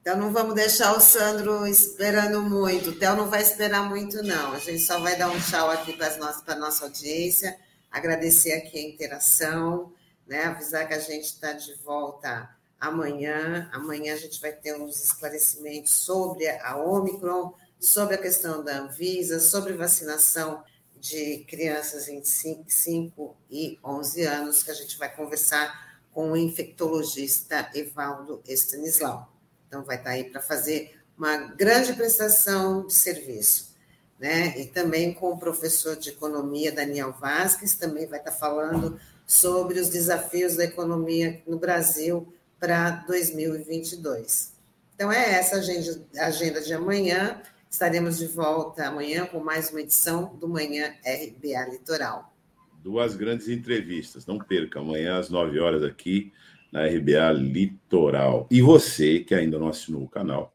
Então 0.00 0.18
não 0.18 0.32
vamos 0.32 0.54
deixar 0.54 0.96
o 0.96 1.00
Sandro 1.00 1.66
esperando 1.68 2.42
muito. 2.42 2.90
O 2.90 2.94
Theo 2.94 3.16
não 3.16 3.30
vai 3.30 3.42
esperar 3.42 3.88
muito, 3.88 4.22
não. 4.24 4.52
A 4.52 4.58
gente 4.58 4.80
só 4.80 4.98
vai 4.98 5.16
dar 5.16 5.28
um 5.28 5.40
tchau 5.40 5.70
aqui 5.70 5.92
para 5.92 6.12
a 6.52 6.56
nossa 6.56 6.84
audiência, 6.84 7.56
agradecer 7.94 8.52
aqui 8.52 8.76
a 8.76 8.82
interação, 8.82 9.92
né? 10.26 10.44
avisar 10.44 10.86
que 10.88 10.94
a 10.94 10.98
gente 10.98 11.26
está 11.26 11.52
de 11.52 11.74
volta 11.76 12.50
amanhã. 12.80 13.70
Amanhã 13.72 14.14
a 14.14 14.16
gente 14.16 14.40
vai 14.40 14.52
ter 14.52 14.74
uns 14.74 15.02
esclarecimentos 15.02 15.92
sobre 15.92 16.48
a 16.48 16.76
Omicron, 16.76 17.54
sobre 17.78 18.16
a 18.16 18.18
questão 18.18 18.64
da 18.64 18.78
Anvisa, 18.78 19.38
sobre 19.38 19.74
vacinação 19.74 20.64
de 20.98 21.44
crianças 21.48 22.08
entre 22.08 22.28
5 22.28 23.36
e 23.48 23.78
11 23.84 24.22
anos, 24.24 24.62
que 24.64 24.70
a 24.72 24.74
gente 24.74 24.98
vai 24.98 25.14
conversar 25.14 26.00
com 26.12 26.32
o 26.32 26.36
infectologista 26.36 27.70
Evaldo 27.74 28.42
Stanislau. 28.48 29.32
Então, 29.68 29.84
vai 29.84 29.96
estar 29.96 30.10
aí 30.10 30.24
para 30.24 30.40
fazer 30.40 30.98
uma 31.16 31.36
grande 31.36 31.92
prestação 31.92 32.86
de 32.86 32.94
serviço. 32.94 33.73
Né? 34.18 34.58
E 34.60 34.66
também 34.66 35.12
com 35.12 35.32
o 35.32 35.38
professor 35.38 35.96
de 35.96 36.10
economia, 36.10 36.72
Daniel 36.72 37.12
Vasques, 37.12 37.74
também 37.74 38.06
vai 38.06 38.18
estar 38.18 38.32
falando 38.32 38.98
sobre 39.26 39.78
os 39.80 39.88
desafios 39.88 40.56
da 40.56 40.64
economia 40.64 41.42
no 41.46 41.58
Brasil 41.58 42.32
para 42.58 42.90
2022. 43.06 44.54
Então, 44.94 45.10
é 45.10 45.34
essa 45.34 45.56
a 45.56 46.26
agenda, 46.26 46.60
de 46.60 46.72
amanhã. 46.72 47.42
Estaremos 47.68 48.18
de 48.18 48.28
volta 48.28 48.86
amanhã 48.86 49.26
com 49.26 49.40
mais 49.40 49.70
uma 49.70 49.80
edição 49.80 50.36
do 50.36 50.48
Manhã 50.48 50.94
RBA 51.04 51.72
Litoral. 51.72 52.32
Duas 52.80 53.16
grandes 53.16 53.48
entrevistas, 53.48 54.24
não 54.26 54.38
perca, 54.38 54.78
amanhã 54.78 55.18
às 55.18 55.28
9 55.28 55.58
horas 55.58 55.82
aqui 55.82 56.32
na 56.70 56.86
RBA 56.86 57.32
Litoral. 57.32 58.46
E 58.50 58.62
você 58.62 59.20
que 59.20 59.34
ainda 59.34 59.58
não 59.58 59.68
assinou 59.68 60.02
o 60.02 60.08
canal, 60.08 60.54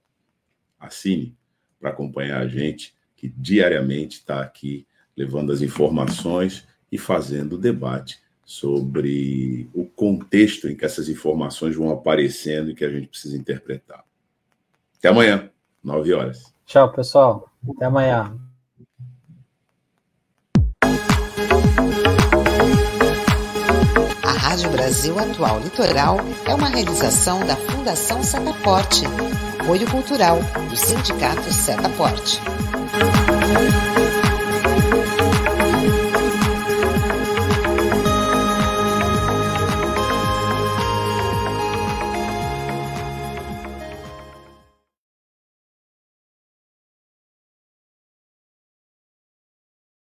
assine 0.80 1.36
para 1.80 1.90
acompanhar 1.90 2.42
a 2.42 2.48
gente, 2.48 2.96
que 3.20 3.28
diariamente 3.28 4.20
está 4.20 4.42
aqui 4.42 4.88
levando 5.16 5.52
as 5.52 5.62
informações 5.62 6.66
e 6.90 6.98
fazendo 6.98 7.54
o 7.54 7.58
debate 7.58 8.18
sobre 8.46 9.70
o 9.74 9.84
contexto 9.84 10.70
em 10.70 10.76
que 10.76 10.86
essas 10.86 11.10
informações 11.10 11.76
vão 11.76 11.92
aparecendo 11.92 12.72
e 12.72 12.76
que 12.76 12.86
a 12.86 12.90
gente 12.90 13.08
precisa 13.08 13.36
interpretar. 13.36 14.06
Até 14.98 15.10
amanhã, 15.10 15.50
9 15.84 16.14
horas. 16.14 16.54
Tchau, 16.66 16.94
pessoal. 16.94 17.52
Até 17.76 17.86
amanhã. 17.86 18.40
A 24.24 24.32
Rádio 24.32 24.72
Brasil 24.72 25.20
Atual 25.20 25.60
Litoral 25.60 26.18
é 26.48 26.56
uma 26.56 26.70
realização 26.70 27.46
da 27.46 27.58
Fundação 27.58 28.24
Setaporte, 28.24 29.04
apoio 29.60 29.92
cultural 29.92 30.40
do 30.70 30.78
Sindicato 30.78 31.52
Setaporte. 31.52 32.40
Thank 33.52 34.00
you. 34.00 34.09